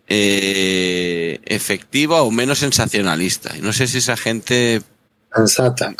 eh, 0.06 1.40
efectiva 1.44 2.22
o 2.22 2.30
menos 2.30 2.60
sensacionalista. 2.60 3.56
Y 3.56 3.60
no 3.60 3.72
sé 3.72 3.88
si 3.88 3.98
esa 3.98 4.16
gente 4.16 4.80
Sensata. 5.34 5.92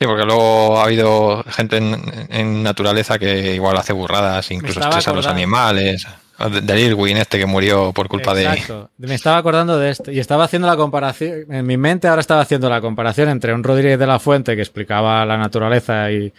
Sí, 0.00 0.06
porque 0.06 0.24
luego 0.24 0.78
ha 0.78 0.84
habido 0.84 1.42
gente 1.44 1.78
en, 1.78 2.28
en 2.28 2.62
naturaleza 2.62 3.18
que 3.18 3.54
igual 3.54 3.76
hace 3.78 3.92
burradas, 3.92 4.50
incluso 4.50 4.80
estresa 4.80 5.10
a 5.10 5.14
los 5.14 5.26
animales. 5.26 6.06
De- 6.38 6.60
Del 6.60 6.78
Irwin 6.78 7.16
este 7.16 7.38
que 7.38 7.46
murió 7.46 7.92
por 7.92 8.08
culpa 8.08 8.32
de... 8.34 8.44
Exacto. 8.44 8.90
Me 8.98 9.14
estaba 9.14 9.38
acordando 9.38 9.76
de 9.78 9.90
esto. 9.90 10.10
Y 10.12 10.18
estaba 10.20 10.44
haciendo 10.44 10.68
la 10.68 10.76
comparación. 10.76 11.52
En 11.52 11.66
mi 11.66 11.76
mente 11.76 12.06
ahora 12.08 12.20
estaba 12.20 12.42
haciendo 12.42 12.70
la 12.70 12.80
comparación 12.80 13.28
entre 13.28 13.52
un 13.52 13.64
Rodríguez 13.64 13.98
de 13.98 14.06
la 14.06 14.18
Fuente 14.18 14.54
que 14.54 14.62
explicaba 14.62 15.24
la 15.26 15.36
naturaleza 15.36 16.12
y, 16.12 16.32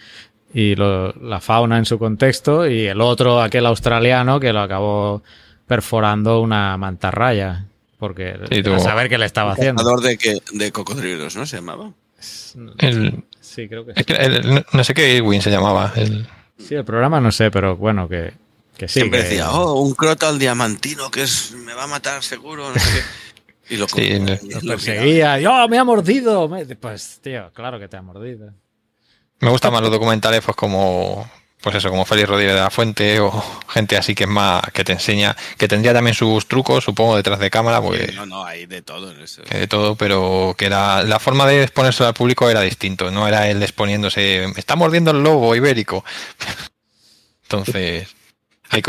y 0.54 0.74
lo- 0.74 1.12
la 1.12 1.40
fauna 1.40 1.76
en 1.78 1.84
su 1.84 1.98
contexto, 1.98 2.66
y 2.66 2.86
el 2.86 3.00
otro, 3.00 3.40
aquel 3.42 3.66
australiano, 3.66 4.40
que 4.40 4.52
lo 4.52 4.60
acabó 4.60 5.22
perforando 5.66 6.40
una 6.40 6.76
mantarraya. 6.76 7.66
Porque 7.98 8.34
Sí, 8.50 8.62
a 8.66 8.78
saber 8.80 9.10
qué 9.10 9.18
le 9.18 9.26
estaba 9.26 9.52
haciendo. 9.52 9.82
cazador 9.82 10.00
de, 10.00 10.16
que, 10.16 10.38
de 10.52 10.72
cocodrilos, 10.72 11.36
¿no? 11.36 11.44
Se 11.44 11.56
llamaba. 11.56 11.90
el- 12.78 13.24
Sí, 13.40 13.68
creo 13.68 13.84
que 13.84 13.92
sí. 13.94 14.04
el- 14.18 14.54
no- 14.54 14.62
no 14.72 14.84
sé 14.84 14.94
qué 14.94 15.14
Irwin 15.16 15.42
se 15.42 15.50
llamaba. 15.50 15.92
el- 15.96 16.26
Sí, 16.58 16.74
el 16.74 16.84
programa 16.84 17.20
no 17.20 17.30
sé, 17.32 17.50
pero 17.50 17.76
bueno, 17.76 18.08
que, 18.08 18.32
que 18.80 18.88
sí. 18.88 18.94
Siempre 19.00 19.20
que- 19.22 19.28
decía, 19.28 19.50
oh, 19.52 19.80
un 19.80 19.94
crotal 19.94 20.38
diamantino 20.38 21.10
que 21.10 21.22
es, 21.22 21.52
me 21.52 21.74
va 21.74 21.84
a 21.84 21.86
matar 21.86 22.22
seguro. 22.22 22.70
No 22.72 22.80
sé 22.80 23.04
qué. 23.68 23.74
Y 23.74 23.76
lo, 23.76 23.86
Sí, 23.94 24.18
no. 24.18 24.26
lo 24.26 24.34
Lo 24.34 24.42
miraba. 24.42 24.60
perseguía. 24.76 25.40
y, 25.40 25.46
¡Oh, 25.46 25.68
me 25.68 25.78
ha 25.78 25.84
mordido! 25.84 26.50
Pues, 26.80 27.20
tío, 27.22 27.50
claro 27.52 27.78
que 27.78 27.88
te 27.88 27.96
ha 27.96 28.02
mordido. 28.02 28.52
Me 29.40 29.50
gustan 29.50 29.72
más 29.72 29.82
los 29.82 29.90
documentales, 29.90 30.42
pues 30.44 30.56
como, 30.56 31.30
pues 31.62 31.76
eso, 31.76 31.88
como 31.90 32.04
Félix 32.04 32.28
Rodríguez 32.28 32.54
de 32.54 32.60
la 32.60 32.70
Fuente 32.70 33.20
o 33.20 33.30
gente 33.68 33.96
así 33.96 34.14
que 34.14 34.24
es 34.24 34.28
más, 34.30 34.62
que 34.72 34.82
te 34.84 34.92
enseña, 34.92 35.34
que 35.56 35.66
tendría 35.68 35.92
también 35.94 36.14
sus 36.14 36.46
trucos, 36.48 36.84
supongo, 36.84 37.16
detrás 37.16 37.38
de 37.38 37.48
cámara, 37.50 37.80
porque 37.80 38.12
No, 38.12 38.26
no, 38.26 38.44
hay 38.44 38.66
de 38.66 38.82
todo 38.82 39.10
en 39.12 39.20
eso. 39.22 39.42
de 39.42 39.66
todo, 39.66 39.94
pero 39.96 40.54
que 40.58 40.66
era 40.66 41.02
la 41.04 41.18
forma 41.20 41.46
de 41.46 41.62
exponerse 41.62 42.04
al 42.04 42.12
público 42.14 42.50
era 42.50 42.60
distinto, 42.62 43.10
no 43.10 43.26
era 43.28 43.48
él 43.48 43.62
exponiéndose, 43.62 44.46
me 44.52 44.58
está 44.60 44.74
mordiendo 44.76 45.10
el 45.12 45.22
lobo 45.22 45.54
ibérico. 45.54 46.04
Entonces, 47.44 48.08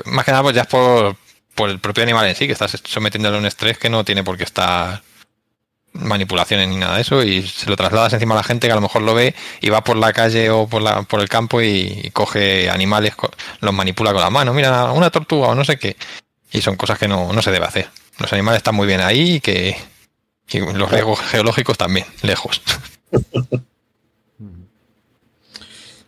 más 0.06 0.26
que 0.26 0.32
nada 0.32 0.44
pues 0.44 0.56
ya 0.56 0.62
es 0.64 0.68
por, 0.68 1.16
por 1.56 1.70
el 1.70 1.80
propio 1.80 2.04
animal 2.04 2.28
en 2.28 2.36
sí, 2.36 2.48
que 2.48 2.54
estás 2.54 2.82
sometiéndole 2.86 3.36
a 3.36 3.40
un 3.40 3.46
estrés 3.46 3.78
que 3.78 3.90
no 3.90 4.04
tiene 4.06 4.24
por 4.24 4.38
qué 4.38 4.44
estar 4.44 5.02
manipulaciones 5.94 6.70
ni 6.70 6.78
nada 6.78 6.96
de 6.96 7.02
eso 7.02 7.22
y 7.22 7.46
se 7.46 7.70
lo 7.70 7.76
trasladas 7.76 8.14
encima 8.14 8.34
a 8.34 8.38
la 8.38 8.44
gente 8.44 8.68
que 8.68 8.72
a 8.72 8.76
lo 8.76 8.82
mejor 8.82 9.02
lo 9.02 9.14
ve 9.14 9.36
y 9.60 9.70
va 9.70 9.84
por 9.84 9.98
la 9.98 10.14
calle 10.14 10.50
o 10.50 10.66
por, 10.68 10.82
la, 10.82 11.02
por 11.04 11.20
el 11.20 11.28
campo 11.28 11.62
y, 11.62 12.10
coge 12.14 12.70
animales, 12.70 13.16
co- 13.16 13.32
los 13.60 13.74
manipula 13.74 14.14
con 14.14 14.22
la 14.22 14.30
mano, 14.30 14.54
mira, 14.54 14.92
una 14.94 15.10
tortuga 15.10 15.50
o 15.50 15.56
no 15.56 15.66
sé 15.66 15.78
qué. 15.78 15.98
Y 16.54 16.62
son 16.62 16.78
cosas 16.78 16.98
que 16.98 17.10
no, 17.10 17.34
no 17.34 17.42
se 17.42 17.52
debe 17.52 17.66
hacer. 17.66 17.90
Los 18.20 18.32
animales 18.32 18.58
están 18.60 18.76
muy 18.76 18.88
bien 18.88 19.02
ahí 19.02 19.36
y 19.36 19.40
que 19.42 19.76
y 20.54 20.60
los 20.60 20.92
riesgos 20.92 21.20
geológicos 21.20 21.78
también, 21.78 22.06
lejos. 22.22 22.62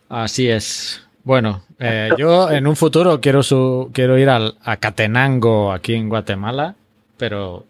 Así 0.08 0.48
es. 0.48 1.02
Bueno, 1.24 1.64
eh, 1.78 2.10
yo 2.18 2.50
en 2.50 2.66
un 2.66 2.76
futuro 2.76 3.20
quiero 3.20 3.42
su, 3.42 3.90
quiero 3.92 4.18
ir 4.18 4.28
al, 4.28 4.56
a 4.62 4.76
Catenango 4.76 5.72
aquí 5.72 5.94
en 5.94 6.08
Guatemala, 6.10 6.74
pero 7.16 7.64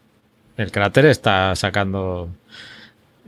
el 0.57 0.73
cráter 0.73 1.07
está 1.07 1.55
sacando, 1.55 2.29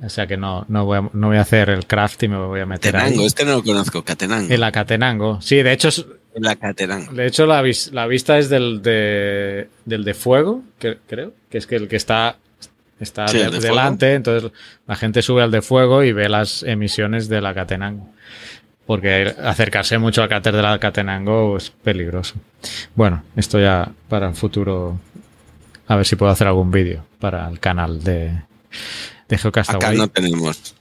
o 0.03 0.09
sea 0.09 0.27
que 0.27 0.37
no, 0.37 0.65
no 0.69 0.85
voy 0.85 0.99
a, 0.99 1.11
no 1.13 1.29
voy 1.29 1.37
a 1.37 1.43
hacer 1.43 1.71
el 1.71 1.87
craft 1.87 2.25
y 2.25 2.29
me 2.29 2.39
voy 2.39 2.61
a 2.61 2.67
meter 2.67 2.93
Catenango, 2.93 3.21
ahí. 3.21 3.27
este 3.27 3.45
no 3.45 3.53
lo 3.53 3.63
conozco, 3.63 4.03
Catenango. 4.05 4.53
En 4.53 4.61
la 4.61 4.73
Catenango. 4.73 5.41
Sí, 5.41 5.63
de 5.63 5.73
hecho, 5.73 5.89
es- 5.89 6.05
La 6.35 6.57
Catenango. 6.57 7.13
de 7.13 7.27
hecho 7.27 7.47
la, 7.47 7.63
vis- 7.63 7.93
la 7.93 8.07
vista 8.09 8.37
es 8.39 8.49
del 8.51 8.83
de, 8.83 9.69
del 9.85 10.05
de 10.05 10.13
fuego, 10.15 10.63
que, 10.81 10.99
creo, 11.07 11.33
que 11.51 11.59
es 11.59 11.67
que 11.69 11.77
el 11.77 11.87
que 11.89 11.97
está 11.97 12.37
está 12.99 13.29
Sí, 13.29 13.39
de- 13.39 13.45
el 13.45 13.51
de 13.53 13.61
delante, 13.61 14.15
entonces 14.15 14.51
la 14.89 14.97
gente 14.97 15.23
sube 15.23 15.43
al 15.43 15.51
de 15.53 15.63
fuego 15.63 16.03
y 16.03 16.13
ve 16.13 16.29
las 16.29 16.63
emisiones 16.65 17.29
de 17.29 17.41
la 17.41 17.55
Catenango. 17.55 18.09
Porque 18.87 19.35
acercarse 19.43 19.99
mucho 19.99 20.23
al 20.23 20.29
cráter 20.29 20.55
de 20.55 20.63
la 20.63 20.79
Catenango 20.79 21.57
es 21.57 21.71
peligroso. 21.71 22.37
Bueno, 22.95 23.25
esto 23.35 23.59
ya 23.59 23.91
para 24.09 24.29
el 24.29 24.35
futuro. 24.35 24.99
A 25.89 25.97
ver 25.97 26.07
si 26.07 26.17
puedo 26.17 26.31
hacer 26.31 26.47
algún 26.47 26.71
vídeo 26.71 27.05
para 27.19 27.49
el 27.49 27.59
canal 27.59 28.03
de, 28.03 28.43
de 29.29 29.37
Acá 29.37 29.93
no 29.93 30.09
tenemos. 30.09 30.75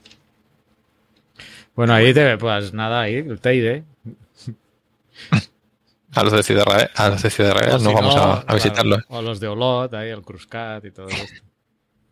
Bueno, 1.74 1.94
ahí 1.94 2.14
te 2.14 2.38
pues 2.38 2.72
nada, 2.72 3.02
ahí, 3.02 3.16
el 3.16 3.40
Teide. 3.40 3.84
A 6.14 6.22
los 6.22 6.32
de 6.32 6.42
Ciudad 6.42 6.64
Real, 6.64 6.90
a 6.94 7.08
los 7.10 7.22
de 7.22 7.30
Ciudad 7.30 7.52
Real 7.52 7.74
O 7.74 7.78
no 7.78 7.90
si 7.90 7.94
vamos 7.94 8.16
no, 8.16 8.22
a, 8.22 8.44
a 8.46 8.54
visitarlos. 8.54 9.00
O 9.08 9.20
los 9.20 9.38
de 9.38 9.48
Olot, 9.48 9.92
ahí, 9.92 10.08
el 10.08 10.22
Cruzcat 10.22 10.84
y 10.86 10.90
todo 10.90 11.08
esto. 11.08 11.42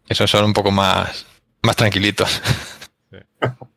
Esos 0.06 0.30
son 0.30 0.44
un 0.44 0.52
poco 0.52 0.70
más, 0.70 1.24
más 1.62 1.76
tranquilitos. 1.76 2.42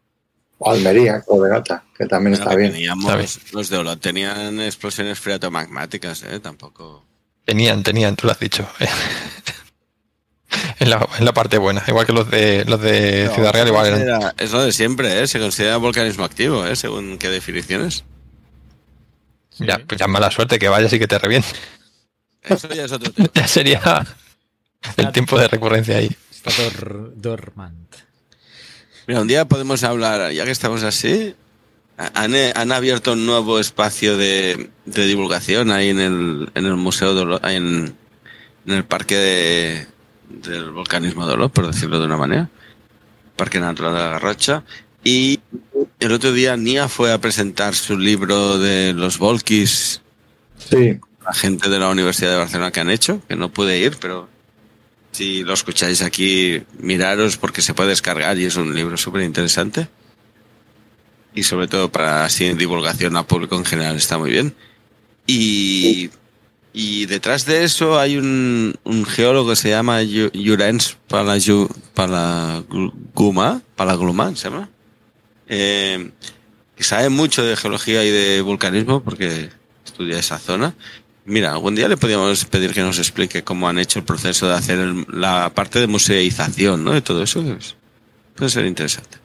O 0.59 0.71
Almería, 0.71 1.23
o 1.27 1.41
de 1.43 1.49
Gata, 1.49 1.83
que 1.95 2.05
también 2.07 2.31
Bueno, 2.33 2.45
está 2.45 2.55
que 2.55 2.61
bien. 2.61 2.73
teníamos- 2.73 3.53
los 3.53 3.69
de 3.69 3.77
Olot 3.77 3.99
tenían 4.01 4.59
explosiones 4.61 5.19
freatomagmáticas, 5.19 6.23
¿eh? 6.23 6.39
Tampoco. 6.39 7.05
Tenían, 7.45 7.83
tenían, 7.83 8.15
tú 8.15 8.25
lo 8.27 8.33
has 8.33 8.39
dicho. 8.39 8.67
en, 10.79 10.89
la, 10.89 11.07
en 11.19 11.25
la 11.25 11.33
parte 11.33 11.57
buena. 11.57 11.83
Igual 11.87 12.05
que 12.05 12.13
los 12.13 12.29
de 12.29 12.65
los 12.65 12.81
de 12.81 13.25
No, 13.27 13.35
Ciudad 13.35 13.53
Real, 13.53 13.67
igual 13.67 13.85
eran. 13.87 14.33
Es 14.37 14.51
lo 14.51 14.61
de 14.63 14.71
siempre, 14.71 15.21
¿eh? 15.21 15.27
Se 15.27 15.39
considera 15.39 15.77
volcanismo 15.77 16.23
activo, 16.25 16.65
¿eh? 16.65 16.75
Según 16.75 17.17
qué 17.17 17.29
definiciones. 17.29 18.03
Ya, 19.59 19.79
pues 19.87 19.99
ya 19.99 20.07
mala 20.07 20.29
suerte 20.31 20.59
que 20.59 20.69
vayas 20.69 20.93
y 20.93 20.99
que 20.99 21.07
te 21.07 21.17
reviente. 21.17 21.49
Eso 22.43 22.67
ya 22.69 22.85
es 22.85 22.91
otro 22.91 23.11
tema. 23.11 23.29
Ya 23.33 23.47
sería 23.47 24.05
el 24.97 25.11
tiempo 25.11 25.37
de 25.39 25.47
recurrencia 25.47 25.97
ahí. 25.97 26.15
Está 26.31 26.51
dor- 26.51 27.13
dormant. 27.15 27.95
Mira, 29.07 29.21
un 29.21 29.27
día 29.27 29.45
podemos 29.45 29.83
hablar, 29.83 30.31
ya 30.33 30.43
que 30.45 30.51
estamos 30.51 30.83
así, 30.83 31.33
han, 31.97 32.35
han 32.35 32.71
abierto 32.71 33.13
un 33.13 33.25
nuevo 33.25 33.59
espacio 33.59 34.17
de, 34.17 34.69
de 34.85 35.05
divulgación 35.05 35.71
ahí 35.71 35.89
en 35.89 35.99
el, 35.99 36.51
en 36.53 36.65
el 36.65 36.75
Museo 36.75 37.15
de 37.15 37.55
en, 37.55 37.95
en 38.65 38.73
el 38.73 38.83
Parque 38.83 39.15
de- 39.15 39.87
del 40.29 40.71
Volcanismo 40.71 41.25
de 41.25 41.33
Olot, 41.33 41.53
por 41.53 41.67
decirlo 41.67 41.99
de 41.99 42.05
una 42.05 42.17
manera. 42.17 42.49
Parque 43.37 43.59
Natural 43.61 43.93
de 43.93 43.99
la 43.99 44.09
Garrocha. 44.09 44.63
Y 45.03 45.39
el 46.01 46.11
otro 46.11 46.33
día 46.33 46.57
Nia 46.57 46.89
fue 46.89 47.13
a 47.13 47.21
presentar 47.21 47.75
su 47.75 47.97
libro 47.97 48.57
de 48.59 48.93
los 48.93 49.17
Volkis, 49.19 50.01
Sí, 50.57 50.99
la 51.23 51.33
gente 51.33 51.69
de 51.69 51.79
la 51.79 51.87
Universidad 51.89 52.31
de 52.31 52.37
Barcelona 52.37 52.71
que 52.71 52.79
han 52.81 52.89
hecho, 52.89 53.21
que 53.29 53.35
no 53.37 53.49
pude 53.53 53.77
ir, 53.79 53.95
pero 54.01 54.27
si 55.17 55.43
lo 55.43 55.53
escucháis 55.55 56.03
aquí, 56.03 56.61
miraros 56.77 57.37
porque 57.37 57.63
se 57.63 57.73
puede 57.73 57.89
descargar 57.89 58.37
y 58.37 58.45
es 58.45 58.55
un 58.55 58.75
libro 58.75 58.97
súper 58.97 59.23
interesante. 59.23 59.87
Y 61.33 61.41
sobre 61.41 61.67
todo 61.67 61.91
para 61.91 62.23
así 62.23 62.53
divulgación 62.53 63.17
al 63.17 63.25
público 63.25 63.55
en 63.55 63.65
general 63.65 63.95
está 63.95 64.19
muy 64.19 64.29
bien. 64.29 64.53
Y, 65.25 66.11
y 66.71 67.07
detrás 67.07 67.47
de 67.47 67.63
eso 67.63 67.99
hay 67.99 68.17
un, 68.17 68.75
un 68.83 69.05
geólogo 69.07 69.49
que 69.49 69.55
se 69.55 69.71
llama 69.71 70.01
Jurens 70.35 70.97
Palaguma, 71.95 73.63
Palagluma, 73.75 74.35
se 74.35 74.51
llama. 74.51 74.69
Eh, 75.47 76.11
que 76.75 76.83
sabe 76.83 77.09
mucho 77.09 77.43
de 77.43 77.55
geología 77.55 78.05
y 78.05 78.11
de 78.11 78.41
vulcanismo 78.41 79.01
porque 79.01 79.49
estudia 79.83 80.19
esa 80.19 80.37
zona. 80.37 80.75
Mira, 81.29 81.51
algún 81.51 81.75
día 81.75 81.87
le 81.89 81.97
podríamos 81.97 82.45
pedir 82.45 82.73
que 82.73 82.81
nos 82.81 82.97
explique 82.99 83.43
cómo 83.43 83.67
han 83.67 83.77
hecho 83.79 83.99
el 83.99 84.05
proceso 84.05 84.47
de 84.47 84.53
hacer 84.55 84.79
el- 84.79 85.05
la 85.11 85.51
parte 85.53 85.79
de 85.79 85.87
museización, 85.87 86.83
¿no? 86.85 86.93
De 86.93 87.01
todo 87.01 87.21
eso. 87.21 87.41
es- 87.41 87.75
puede 88.35 88.49
ser 88.49 88.65
interesante. 88.65 89.17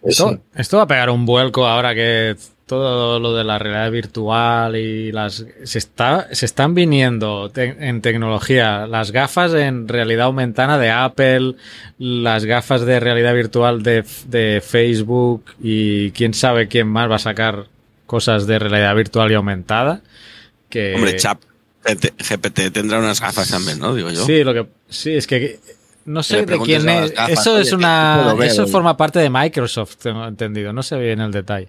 pues 0.00 0.12
Esto, 0.12 0.38
esto 0.54 0.76
va 0.76 0.82
a 0.84 0.86
pegar 0.86 1.10
un 1.10 1.24
vuelco 1.26 1.66
ahora 1.66 1.94
que 1.94 2.36
todo 2.66 3.18
lo 3.18 3.34
de 3.34 3.44
la 3.44 3.58
realidad 3.58 3.90
virtual 3.90 4.76
y 4.76 5.10
las 5.10 5.44
se 5.64 5.78
está 5.78 6.28
se 6.32 6.44
están 6.44 6.74
viniendo 6.74 7.48
te- 7.50 7.76
en 7.88 8.02
tecnología 8.02 8.86
las 8.86 9.10
gafas 9.10 9.54
en 9.54 9.88
realidad 9.88 10.26
aumentada 10.26 10.76
de 10.78 10.90
Apple, 10.90 11.54
las 11.98 12.44
gafas 12.44 12.82
de 12.82 13.00
realidad 13.00 13.32
virtual 13.34 13.82
de, 13.82 14.04
de 14.26 14.60
Facebook 14.64 15.44
y 15.62 16.10
quién 16.10 16.34
sabe 16.34 16.68
quién 16.68 16.86
más 16.88 17.10
va 17.10 17.16
a 17.16 17.20
sacar 17.20 17.64
cosas 18.06 18.46
de 18.46 18.58
realidad 18.58 18.94
virtual 18.94 19.30
y 19.32 19.34
aumentada. 19.34 20.02
Que, 20.68 20.94
Hombre, 20.94 21.16
Chap 21.16 21.40
GPT 21.84 22.70
tendrá 22.72 22.98
unas 22.98 23.20
gafas 23.20 23.50
también, 23.50 23.78
¿no? 23.78 23.94
Digo 23.94 24.10
yo. 24.10 24.24
Sí, 24.24 24.44
lo 24.44 24.52
que 24.52 24.66
sí 24.88 25.14
es 25.14 25.26
que 25.26 25.60
no 26.04 26.22
sé 26.22 26.44
de 26.44 26.58
quién 26.60 26.88
es. 26.88 27.14
gafas, 27.14 27.38
eso 27.38 27.58
es 27.58 27.68
¿qué 27.70 27.74
una 27.76 28.34
eso 28.42 28.66
forma 28.66 28.96
parte 28.96 29.18
de 29.18 29.30
Microsoft, 29.30 29.96
tengo 29.96 30.26
entendido, 30.26 30.72
no 30.72 30.82
se 30.82 30.96
ve 30.96 31.12
en 31.12 31.20
el 31.20 31.30
detalle. 31.30 31.68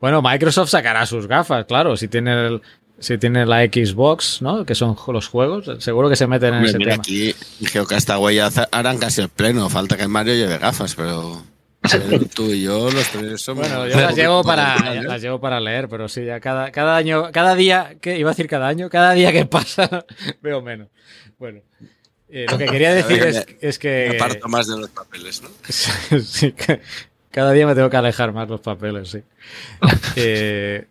Bueno, 0.00 0.20
Microsoft 0.22 0.70
sacará 0.70 1.06
sus 1.06 1.26
gafas, 1.26 1.64
claro, 1.66 1.96
si 1.96 2.08
tiene 2.08 2.46
el 2.46 2.62
si 2.98 3.18
tiene 3.18 3.44
la 3.44 3.62
Xbox, 3.64 4.40
¿no? 4.40 4.64
Que 4.64 4.74
son 4.74 4.96
los 5.08 5.28
juegos, 5.28 5.70
seguro 5.82 6.08
que 6.08 6.16
se 6.16 6.26
meten 6.26 6.48
en 6.48 6.54
Hombre, 6.54 6.70
ese 6.70 6.78
mira, 6.78 6.90
tema. 6.92 7.02
aquí 7.02 7.34
Geocastaway 7.66 8.38
harán 8.38 8.98
casi 8.98 9.20
el 9.20 9.28
pleno. 9.28 9.68
Falta 9.68 9.96
que 9.96 10.08
Mario 10.08 10.34
lleve 10.34 10.58
gafas, 10.58 10.94
pero 10.94 11.42
tú 12.34 12.52
y 12.52 12.62
yo, 12.62 12.90
los 12.90 13.08
tres 13.10 13.40
somos... 13.40 13.68
Bueno, 13.68 13.86
yo 13.86 14.00
las 14.00 14.14
llevo 14.16 14.42
para 14.42 14.94
las 15.02 15.22
llevo 15.22 15.40
para 15.40 15.60
leer, 15.60 15.88
pero 15.88 16.08
sí, 16.08 16.24
ya 16.24 16.40
cada, 16.40 16.70
cada 16.72 16.96
año, 16.96 17.30
cada 17.32 17.54
día, 17.54 17.96
que 18.00 18.18
iba 18.18 18.30
a 18.30 18.32
decir 18.32 18.48
cada 18.48 18.68
año, 18.68 18.88
cada 18.90 19.12
día 19.12 19.32
que 19.32 19.46
pasa 19.46 20.04
veo 20.42 20.62
menos. 20.62 20.88
Bueno, 21.38 21.60
eh, 22.28 22.46
lo 22.48 22.58
que 22.58 22.66
quería 22.66 22.92
decir 22.94 23.20
Me- 23.22 23.28
es, 23.28 23.46
es 23.60 23.78
que 23.78 24.08
Me 24.10 24.16
aparto 24.16 24.48
más 24.48 24.66
de 24.66 24.78
los 24.78 24.90
papeles, 24.90 25.42
¿no? 25.42 25.48
Sí, 26.22 26.54
cada 27.30 27.52
día 27.52 27.66
me 27.66 27.74
tengo 27.74 27.90
que 27.90 27.96
alejar 27.96 28.32
más 28.32 28.48
los 28.48 28.60
papeles, 28.60 29.10
sí. 29.10 29.22
Eh, 30.16 30.86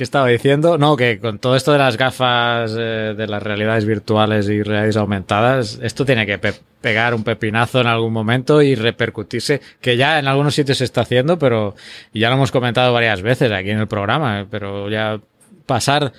¿Qué 0.00 0.04
estaba 0.04 0.28
diciendo? 0.28 0.78
No, 0.78 0.96
que 0.96 1.18
con 1.18 1.38
todo 1.38 1.56
esto 1.56 1.72
de 1.72 1.78
las 1.78 1.98
gafas 1.98 2.74
eh, 2.74 3.12
de 3.14 3.26
las 3.26 3.42
realidades 3.42 3.84
virtuales 3.84 4.48
y 4.48 4.62
realidades 4.62 4.96
aumentadas, 4.96 5.78
esto 5.82 6.06
tiene 6.06 6.24
que 6.24 6.38
pe- 6.38 6.54
pegar 6.80 7.14
un 7.14 7.22
pepinazo 7.22 7.82
en 7.82 7.86
algún 7.86 8.10
momento 8.10 8.62
y 8.62 8.74
repercutirse, 8.74 9.60
que 9.78 9.98
ya 9.98 10.18
en 10.18 10.26
algunos 10.26 10.54
sitios 10.54 10.78
se 10.78 10.84
está 10.84 11.02
haciendo, 11.02 11.38
pero 11.38 11.74
ya 12.14 12.30
lo 12.30 12.36
hemos 12.36 12.50
comentado 12.50 12.94
varias 12.94 13.20
veces 13.20 13.52
aquí 13.52 13.68
en 13.68 13.78
el 13.78 13.88
programa, 13.88 14.46
pero 14.50 14.88
ya 14.88 15.20
pasar 15.66 16.14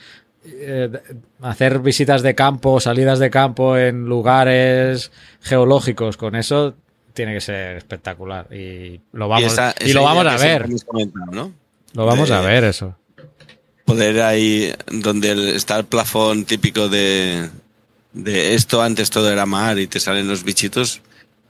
eh, 0.45 0.87
hacer 1.41 1.79
visitas 1.79 2.21
de 2.21 2.35
campo, 2.35 2.79
salidas 2.79 3.17
de 3.17 3.31
campo 3.31 3.77
en 3.79 4.05
lugares 4.05 5.11
geológicos 5.41 6.17
con 6.17 6.35
eso 6.35 6.75
tiene 7.13 7.33
que 7.33 7.41
ser 7.41 7.77
espectacular 7.77 8.45
y 8.53 9.01
lo 9.11 9.27
vamos 9.27 9.53
esa- 9.53 9.73
y 9.83 9.93
lo 9.93 10.03
vamos 10.03 10.25
a 10.27 10.37
ver, 10.37 10.61
lo 11.95 12.05
vamos 12.05 12.29
a 12.29 12.41
ver 12.41 12.63
eso. 12.65 12.95
Poder 13.91 14.21
ahí, 14.21 14.73
donde 14.87 15.31
el- 15.31 15.49
está 15.49 15.77
el 15.77 15.85
plafón 15.85 16.45
típico 16.45 16.89
de, 16.89 17.49
de 18.13 18.55
esto, 18.55 18.81
antes 18.81 19.09
todo 19.09 19.31
era 19.31 19.45
mar 19.45 19.77
y 19.79 19.87
te 19.87 19.99
salen 19.99 20.27
los 20.27 20.43
bichitos, 20.43 21.01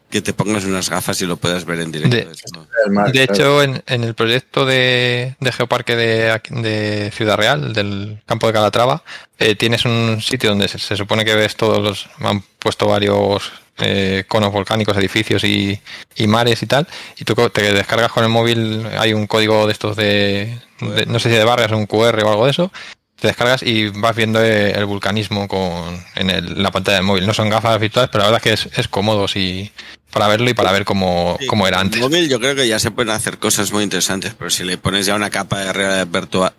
que 0.10 0.22
te 0.22 0.34
pongas 0.34 0.66
unas 0.66 0.90
gafas 0.90 1.22
y 1.22 1.26
lo 1.26 1.38
puedas 1.38 1.64
ver 1.66 1.80
en 1.80 1.92
directo. 1.92 2.18
De- 2.18 3.24
hecho, 3.24 3.64
en, 3.64 3.82
en 3.88 4.04
el 4.04 4.14
proyecto 4.14 4.66
de, 4.66 5.36
de 5.40 5.52
Geoparque 5.54 5.96
de, 5.96 6.32
aquí- 6.32 6.54
de 6.62 7.12
Ciudad 7.16 7.38
Real, 7.38 7.72
del 7.74 8.22
campo 8.26 8.48
de 8.48 8.54
Calatrava, 8.54 9.04
eh, 9.40 9.56
tienes 9.56 9.86
un 9.86 10.22
sitio 10.22 10.50
donde 10.50 10.68
se, 10.68 10.80
se 10.80 10.98
supone 10.98 11.24
que 11.24 11.36
ves 11.36 11.56
todos 11.56 11.80
los. 11.82 12.10
Han 12.20 12.42
puesto 12.60 12.88
varios 12.88 13.52
eh, 13.80 14.24
conos 14.28 14.52
volcánicos, 14.52 14.96
edificios 14.98 15.44
y, 15.44 15.80
y 16.16 16.28
mares 16.28 16.62
y 16.64 16.68
tal. 16.68 16.88
Y 17.18 17.26
tú 17.26 17.36
te 17.50 17.74
descargas 17.74 18.12
con 18.12 18.24
el 18.24 18.30
móvil, 18.30 18.86
hay 19.00 19.14
un 19.14 19.28
código 19.28 19.66
de 19.68 19.74
estos 19.74 19.96
de. 19.96 20.58
de- 20.82 21.06
no 21.08 21.20
sé 21.20 21.30
si 21.30 21.36
de 21.36 21.44
barrios, 21.44 21.72
un 21.72 21.86
QR 21.88 22.24
o 22.24 22.30
algo 22.30 22.46
de 22.46 22.52
eso. 22.52 22.72
Te 23.20 23.28
descargas 23.28 23.62
y 23.62 23.90
vas 23.90 24.16
viendo 24.16 24.44
eh, 24.44 24.72
el 24.72 24.86
vulcanismo 24.86 25.48
con, 25.48 26.04
en 26.16 26.30
el- 26.32 26.62
la 26.64 26.72
pantalla 26.72 26.98
del 26.98 27.06
móvil. 27.06 27.28
No 27.28 27.34
son 27.34 27.50
gafas 27.50 27.80
virtuales, 27.80 28.10
pero 28.12 28.24
la 28.24 28.32
verdad 28.32 28.48
es 28.48 28.62
que 28.62 28.70
es, 28.70 28.80
es 28.80 28.88
cómodo 28.88 29.28
sí, 29.28 29.72
para 30.12 30.28
verlo 30.28 30.50
y 30.50 30.56
para 30.56 30.72
ver 30.72 30.86
cómo, 30.86 31.38
Sí, 31.40 31.46
cómo 31.46 31.68
era 31.68 31.78
con 31.78 31.86
el 31.86 31.94
antes. 31.94 32.02
móvil 32.02 32.30
yo 32.30 32.40
creo 32.40 32.56
que 32.56 32.68
ya 32.68 32.80
se 32.80 32.90
pueden 32.90 33.12
hacer 33.12 33.38
cosas 33.38 33.72
muy 33.72 33.84
interesantes, 33.84 34.34
pero 34.38 34.50
si 34.50 34.64
le 34.64 34.78
pones 34.80 35.06
ya 35.06 35.14
una 35.16 35.30
capa 35.30 35.60
de 35.60 35.72
realidad 35.72 36.08
virtual, 36.08 36.54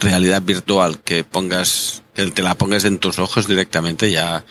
realidad 0.00 0.42
virtual 0.42 1.00
que 1.00 1.24
pongas, 1.24 2.02
que 2.14 2.26
te 2.30 2.42
la 2.42 2.54
pongas 2.54 2.84
en 2.84 2.98
tus 2.98 3.18
ojos 3.18 3.46
directamente, 3.48 4.10
ya 4.10 4.44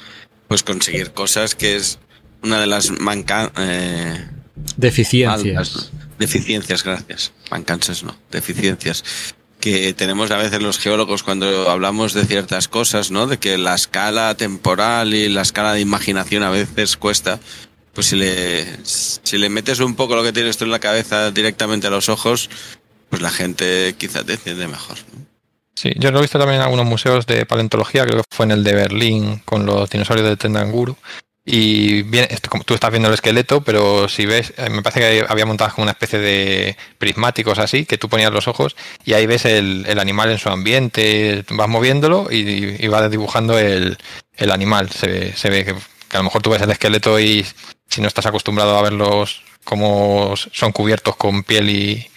puedes 0.51 0.63
conseguir 0.63 1.11
cosas 1.13 1.55
que 1.55 1.77
es 1.77 1.97
una 2.43 2.59
de 2.59 2.67
las 2.67 2.91
manca 2.91 3.53
eh, 3.57 4.27
Deficiencias. 4.75 5.55
altas- 5.77 5.91
deficiencias, 6.19 6.83
gracias. 6.83 7.31
Mancanzas 7.49 8.03
no, 8.03 8.17
deficiencias 8.29 9.05
que 9.61 9.93
tenemos 9.93 10.29
a 10.31 10.35
veces 10.37 10.61
los 10.61 10.77
geólogos 10.77 11.23
cuando 11.23 11.69
hablamos 11.69 12.13
de 12.13 12.25
ciertas 12.25 12.67
cosas, 12.67 13.11
¿no? 13.11 13.27
De 13.27 13.37
que 13.39 13.57
la 13.57 13.75
escala 13.75 14.35
temporal 14.35 15.13
y 15.13 15.29
la 15.29 15.43
escala 15.43 15.71
de 15.73 15.79
imaginación 15.79 16.43
a 16.43 16.49
veces 16.49 16.97
cuesta. 16.97 17.39
Pues 17.93 18.07
si 18.07 18.17
le, 18.17 18.65
si 18.83 19.37
le 19.37 19.47
metes 19.49 19.79
un 19.79 19.95
poco 19.95 20.17
lo 20.17 20.23
que 20.23 20.33
tienes 20.33 20.57
tú 20.57 20.65
en 20.65 20.71
la 20.71 20.79
cabeza 20.79 21.31
directamente 21.31 21.87
a 21.87 21.91
los 21.91 22.09
ojos, 22.09 22.49
pues 23.09 23.21
la 23.21 23.29
gente 23.31 23.95
quizá 23.97 24.23
te 24.25 24.33
entiende 24.33 24.67
mejor. 24.67 24.97
¿no? 25.13 25.25
Sí, 25.81 25.91
yo 25.97 26.11
lo 26.11 26.19
he 26.19 26.21
visto 26.21 26.37
también 26.37 26.57
en 26.59 26.65
algunos 26.65 26.85
museos 26.85 27.25
de 27.25 27.43
paleontología, 27.47 28.05
creo 28.05 28.17
que 28.17 28.23
fue 28.35 28.45
en 28.45 28.51
el 28.51 28.63
de 28.63 28.75
Berlín 28.75 29.41
con 29.45 29.65
los 29.65 29.89
dinosaurios 29.89 30.27
de 30.29 30.37
Tendanguru. 30.37 30.95
Y 31.43 32.03
bien, 32.03 32.27
como 32.49 32.63
tú 32.63 32.75
estás 32.75 32.91
viendo 32.91 33.07
el 33.07 33.15
esqueleto, 33.15 33.61
pero 33.61 34.07
si 34.07 34.27
ves, 34.27 34.53
eh, 34.57 34.69
me 34.69 34.83
parece 34.83 34.99
que 34.99 35.25
había 35.27 35.47
montado 35.47 35.71
como 35.73 35.81
una 35.83 35.93
especie 35.93 36.19
de 36.19 36.77
prismáticos 36.99 37.57
así, 37.57 37.85
que 37.87 37.97
tú 37.97 38.09
ponías 38.09 38.31
los 38.31 38.47
ojos 38.47 38.75
y 39.05 39.13
ahí 39.13 39.25
ves 39.25 39.45
el, 39.45 39.85
el 39.87 39.97
animal 39.97 40.29
en 40.29 40.37
su 40.37 40.49
ambiente, 40.49 41.43
vas 41.49 41.67
moviéndolo 41.67 42.27
y, 42.29 42.75
y 42.77 42.87
vas 42.87 43.09
dibujando 43.09 43.57
el, 43.57 43.97
el 44.35 44.51
animal. 44.51 44.91
Se, 44.91 45.07
ve- 45.07 45.33
se 45.35 45.49
ve 45.49 45.65
que, 45.65 45.73
que 45.73 46.15
a 46.17 46.19
lo 46.19 46.25
mejor 46.25 46.43
tú 46.43 46.51
ves 46.51 46.61
el 46.61 46.69
esqueleto 46.69 47.19
y 47.19 47.43
si 47.89 48.01
no 48.01 48.07
estás 48.07 48.27
acostumbrado 48.27 48.77
a 48.77 48.83
verlos 48.83 49.41
como 49.63 50.35
son 50.35 50.71
cubiertos 50.73 51.15
con 51.15 51.41
piel 51.43 51.71
y, 51.71 52.07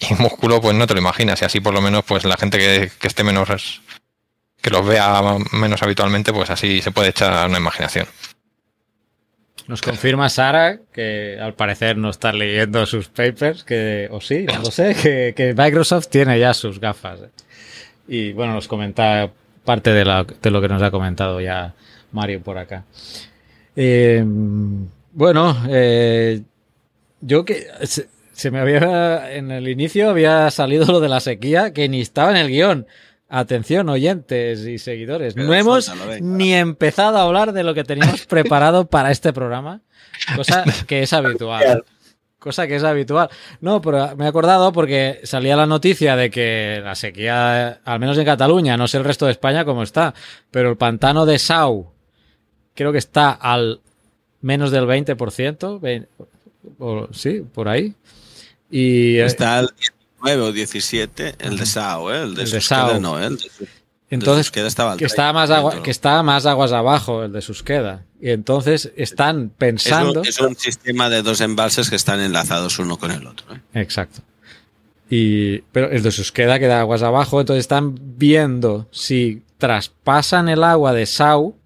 y 0.00 0.14
músculo, 0.14 0.60
pues 0.60 0.74
no 0.76 0.86
te 0.86 0.94
lo 0.94 1.00
imaginas. 1.00 1.40
Y 1.42 1.44
así 1.44 1.60
por 1.60 1.74
lo 1.74 1.80
menos, 1.80 2.04
pues 2.04 2.24
la 2.24 2.36
gente 2.36 2.58
que, 2.58 2.90
que 2.98 3.06
esté 3.06 3.24
menos, 3.24 3.82
que 4.60 4.70
los 4.70 4.86
vea 4.86 5.22
menos 5.52 5.82
habitualmente, 5.82 6.32
pues 6.32 6.50
así 6.50 6.82
se 6.82 6.90
puede 6.90 7.10
echar 7.10 7.48
una 7.48 7.58
imaginación. 7.58 8.06
Nos 9.68 9.82
confirma 9.82 10.28
Sara 10.28 10.78
que 10.92 11.38
al 11.40 11.54
parecer 11.54 11.96
no 11.96 12.10
está 12.10 12.32
leyendo 12.32 12.86
sus 12.86 13.08
papers, 13.08 13.64
que, 13.64 14.08
o 14.12 14.20
sí, 14.20 14.44
no 14.44 14.60
lo 14.60 14.70
sé, 14.70 14.94
que, 14.94 15.34
que 15.36 15.54
Microsoft 15.54 16.06
tiene 16.06 16.38
ya 16.38 16.54
sus 16.54 16.78
gafas. 16.78 17.20
Y 18.06 18.32
bueno, 18.32 18.54
nos 18.54 18.68
comenta 18.68 19.28
parte 19.64 19.92
de 19.92 20.04
lo 20.04 20.60
que 20.60 20.68
nos 20.68 20.82
ha 20.82 20.90
comentado 20.90 21.40
ya 21.40 21.74
Mario 22.12 22.40
por 22.40 22.56
acá. 22.56 22.84
Eh, 23.74 24.24
bueno, 25.12 25.64
eh, 25.68 26.42
yo 27.20 27.44
que 27.44 27.66
se, 28.36 28.50
me 28.50 28.58
había, 28.60 29.32
en 29.34 29.50
el 29.50 29.66
inicio 29.68 30.10
había 30.10 30.50
salido 30.50 30.84
lo 30.86 31.00
de 31.00 31.08
la 31.08 31.20
sequía, 31.20 31.72
que 31.72 31.88
ni 31.88 32.00
estaba 32.00 32.30
en 32.30 32.36
el 32.36 32.48
guion. 32.48 32.86
Atención, 33.28 33.88
oyentes 33.88 34.60
y 34.66 34.78
seguidores. 34.78 35.34
Pero 35.34 35.46
no 35.48 35.54
hemos 35.54 35.90
ni 36.20 36.54
empezado 36.54 37.18
a 37.18 37.22
hablar 37.22 37.52
de 37.52 37.64
lo 37.64 37.74
que 37.74 37.82
teníamos 37.82 38.24
preparado 38.28 38.86
para 38.86 39.10
este 39.10 39.32
programa, 39.32 39.80
cosa 40.36 40.64
que 40.86 41.02
es 41.02 41.12
habitual. 41.12 41.84
Cosa 42.38 42.68
que 42.68 42.76
es 42.76 42.84
habitual. 42.84 43.28
No, 43.60 43.80
pero 43.80 44.14
me 44.16 44.24
he 44.26 44.28
acordado 44.28 44.70
porque 44.70 45.18
salía 45.24 45.56
la 45.56 45.66
noticia 45.66 46.14
de 46.14 46.30
que 46.30 46.80
la 46.84 46.94
sequía, 46.94 47.80
al 47.84 47.98
menos 47.98 48.16
en 48.18 48.24
Cataluña, 48.24 48.76
no 48.76 48.86
sé 48.86 48.98
el 48.98 49.04
resto 49.04 49.26
de 49.26 49.32
España 49.32 49.64
cómo 49.64 49.82
está, 49.82 50.14
pero 50.52 50.70
el 50.70 50.76
pantano 50.76 51.26
de 51.26 51.40
Sau 51.40 51.90
creo 52.74 52.92
que 52.92 52.98
está 52.98 53.30
al 53.32 53.80
menos 54.42 54.70
del 54.70 54.84
20%, 54.84 55.80
vein- 55.80 56.06
o, 56.78 57.08
sí, 57.12 57.42
por 57.52 57.68
ahí. 57.68 57.94
Y 58.70 59.16
eh, 59.16 59.26
Está 59.26 59.60
el 59.60 59.68
19 60.22 60.42
o 60.42 60.52
17, 60.52 61.34
el 61.38 61.56
de 61.58 61.66
Sao, 61.66 62.12
¿eh? 62.12 62.22
El 62.22 62.34
de, 62.34 62.42
El 62.42 62.50
de 62.50 62.60
Susqueda 62.60 62.88
Sao. 62.90 63.00
no, 63.00 63.22
¿eh? 63.22 63.26
El 63.26 63.36
de, 63.36 63.50
entonces 64.08 64.50
estaba 64.54 64.92
al 64.92 64.98
que 64.98 65.04
está 65.04 65.32
más 65.32 65.50
30%. 65.50 65.54
agua, 65.56 65.82
que 65.82 66.22
más 66.22 66.46
aguas 66.46 66.72
abajo 66.72 67.24
el 67.24 67.32
de 67.32 67.42
Susqueda. 67.42 68.04
Y 68.20 68.30
entonces 68.30 68.92
están 68.96 69.36
Es 69.36 69.42
un, 69.42 69.50
pensando. 69.50 70.22
es 70.22 70.40
un 70.40 70.56
sistema 70.56 71.10
de 71.10 71.22
dos 71.22 71.40
embalses 71.40 71.90
que 71.90 71.96
están 71.96 72.20
enlazados 72.20 72.78
uno 72.78 72.98
con 72.98 73.10
el 73.10 73.26
otro. 73.26 73.54
¿eh? 73.54 73.60
Exacto. 73.74 74.20
Y, 75.10 75.58
pero 75.72 75.90
el 75.90 76.02
de 76.02 76.10
Susqueda 76.12 76.58
queda 76.58 76.80
aguas 76.80 77.02
abajo, 77.02 77.40
entonces 77.40 77.60
están 77.60 77.96
viendo 78.18 78.88
si 78.92 79.42
traspasan 79.58 80.48
el 80.48 80.62
agua 80.62 80.92
de 80.92 81.06
Sau 81.06 81.56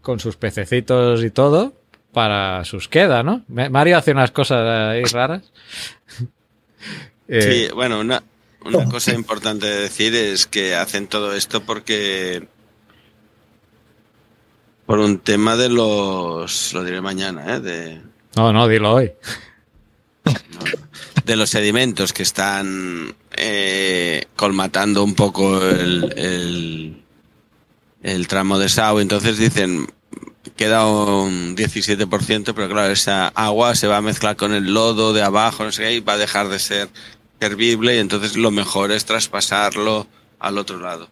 con 0.00 0.20
sus 0.20 0.36
pececitos 0.36 1.22
y 1.24 1.30
todo 1.30 1.72
para 2.12 2.64
Susqueda, 2.64 3.22
¿no? 3.22 3.42
Ma- 3.48 3.68
Mario 3.70 3.96
hace 3.98 4.12
unas 4.12 4.30
cosas 4.30 4.60
ahí 4.90 5.04
raras. 5.04 5.42
Eh, 7.28 7.66
Sí, 7.68 7.74
bueno, 7.74 8.00
una, 8.00 8.22
una 8.64 8.84
cosa 8.86 9.14
importante 9.14 9.64
de 9.66 9.80
decir 9.82 10.14
es 10.14 10.46
que 10.46 10.74
hacen 10.74 11.06
todo 11.06 11.32
esto 11.34 11.62
porque 11.62 12.46
por 14.84 14.98
un 14.98 15.18
tema 15.20 15.56
de 15.56 15.68
los, 15.70 16.74
lo 16.74 16.84
diré 16.84 17.00
mañana, 17.00 17.54
¿eh? 17.56 17.60
de, 17.60 18.02
No, 18.36 18.52
no, 18.52 18.68
dilo 18.68 18.92
hoy. 18.94 19.12
de 21.24 21.36
los 21.36 21.48
sedimentos 21.50 22.12
que 22.12 22.22
están 22.24 23.14
eh, 23.36 24.26
colmatando 24.36 25.02
un 25.04 25.14
poco 25.14 25.64
el, 25.64 26.12
el, 26.18 27.02
el 28.02 28.26
tramo 28.28 28.58
de 28.58 28.68
Sau. 28.68 28.98
Entonces 28.98 29.38
dicen, 29.38 29.86
queda 30.56 30.86
un 30.86 31.56
17%, 31.56 32.52
pero 32.54 32.68
claro, 32.68 32.92
esa 32.92 33.28
agua 33.28 33.74
se 33.74 33.86
va 33.86 33.98
a 33.98 34.02
mezclar 34.02 34.36
con 34.36 34.52
el 34.54 34.72
lodo 34.74 35.12
de 35.12 35.22
abajo, 35.22 35.64
no 35.64 35.72
sé 35.72 35.82
qué, 35.84 35.92
y 35.94 36.00
va 36.00 36.14
a 36.14 36.18
dejar 36.18 36.48
de 36.48 36.58
ser 36.58 36.88
servible 37.40 37.96
y 37.96 37.98
entonces 37.98 38.36
lo 38.36 38.50
mejor 38.50 38.92
es 38.92 39.04
traspasarlo 39.04 40.06
al 40.38 40.58
otro 40.58 40.78
lado. 40.78 41.08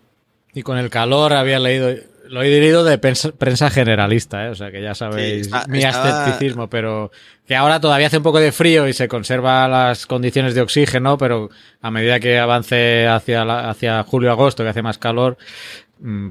Y 0.52 0.62
con 0.62 0.78
el 0.78 0.90
calor 0.90 1.32
había 1.32 1.58
leído, 1.58 1.90
lo 2.28 2.42
he 2.42 2.48
leído 2.60 2.84
de 2.84 2.98
prensa, 2.98 3.70
generalista, 3.70 4.46
¿eh? 4.46 4.48
o 4.50 4.54
sea 4.54 4.70
que 4.70 4.82
ya 4.82 4.94
sabéis 4.94 5.46
Sí, 5.46 5.52
está- 5.52 5.66
mi 5.68 5.78
estaba- 5.82 6.08
escepticismo, 6.08 6.68
pero 6.68 7.10
que 7.46 7.56
ahora 7.56 7.80
todavía 7.80 8.06
hace 8.06 8.18
un 8.18 8.22
poco 8.22 8.38
de 8.38 8.52
frío 8.52 8.86
y 8.86 8.92
se 8.92 9.08
conserva 9.08 9.66
las 9.66 10.06
condiciones 10.06 10.54
de 10.54 10.60
oxígeno, 10.60 11.18
pero 11.18 11.50
a 11.82 11.90
medida 11.90 12.20
que 12.20 12.38
avance 12.38 13.08
hacia, 13.08 13.44
la- 13.44 13.70
hacia 13.70 14.02
julio-agosto, 14.04 14.62
que 14.62 14.68
hace 14.70 14.82
más 14.82 14.98
calor, 14.98 15.36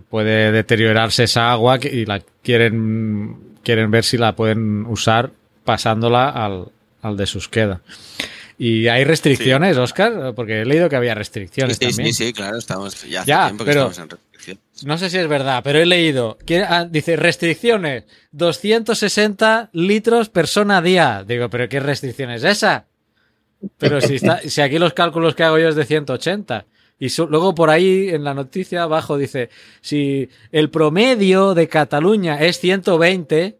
puede 0.09 0.51
deteriorarse 0.51 1.23
esa 1.25 1.51
agua 1.51 1.79
y 1.81 2.05
la 2.05 2.21
quieren, 2.41 3.37
quieren 3.63 3.91
ver 3.91 4.03
si 4.03 4.17
la 4.17 4.35
pueden 4.35 4.85
usar 4.85 5.31
pasándola 5.63 6.29
al, 6.29 6.69
al 7.01 7.17
de 7.17 7.25
Susqueda. 7.25 7.81
¿Y 8.57 8.87
hay 8.89 9.05
restricciones, 9.05 9.77
Oscar? 9.77 10.33
Porque 10.35 10.61
he 10.61 10.65
leído 10.65 10.89
que 10.89 10.95
había 10.97 11.15
restricciones 11.15 11.77
Sí, 11.77 11.85
sí, 11.85 11.95
también. 11.95 12.13
sí, 12.13 12.33
claro, 12.33 12.57
estamos 12.57 13.03
ya 13.07 13.21
hace 13.21 13.27
Ya, 13.29 13.45
tiempo 13.45 13.63
que 13.63 13.71
pero- 13.71 13.87
estamos 13.89 13.99
en 13.99 14.09
restricción. 14.09 14.59
No 14.85 14.97
sé 14.97 15.09
si 15.09 15.17
es 15.17 15.27
verdad, 15.27 15.61
pero 15.63 15.79
he 15.79 15.85
leído. 15.85 16.37
que- 16.45 16.63
ah, 16.63 16.85
dice 16.89 17.15
restricciones: 17.15 18.03
260 18.31 19.69
litros 19.73 20.29
persona 20.29 20.81
día. 20.81 21.23
Digo, 21.27 21.49
¿pero 21.49 21.69
qué 21.69 21.79
restricción 21.79 22.31
es 22.31 22.43
esa? 22.43 22.85
Pero 23.77 24.01
si, 24.01 24.15
está, 24.15 24.39
si 24.39 24.61
aquí 24.61 24.79
los 24.79 24.93
cálculos 24.93 25.35
que 25.35 25.43
hago 25.43 25.59
yo 25.59 25.69
es 25.69 25.75
de 25.75 25.85
180. 25.85 26.65
Y 26.99 27.07
luego 27.29 27.55
por 27.55 27.69
ahí 27.69 28.09
en 28.09 28.23
la 28.25 28.33
noticia 28.33 28.83
abajo 28.83 29.17
dice: 29.17 29.49
si 29.81 30.29
el 30.51 30.69
promedio 30.69 31.53
de 31.53 31.67
Cataluña 31.69 32.41
es 32.41 32.59
120. 32.59 33.57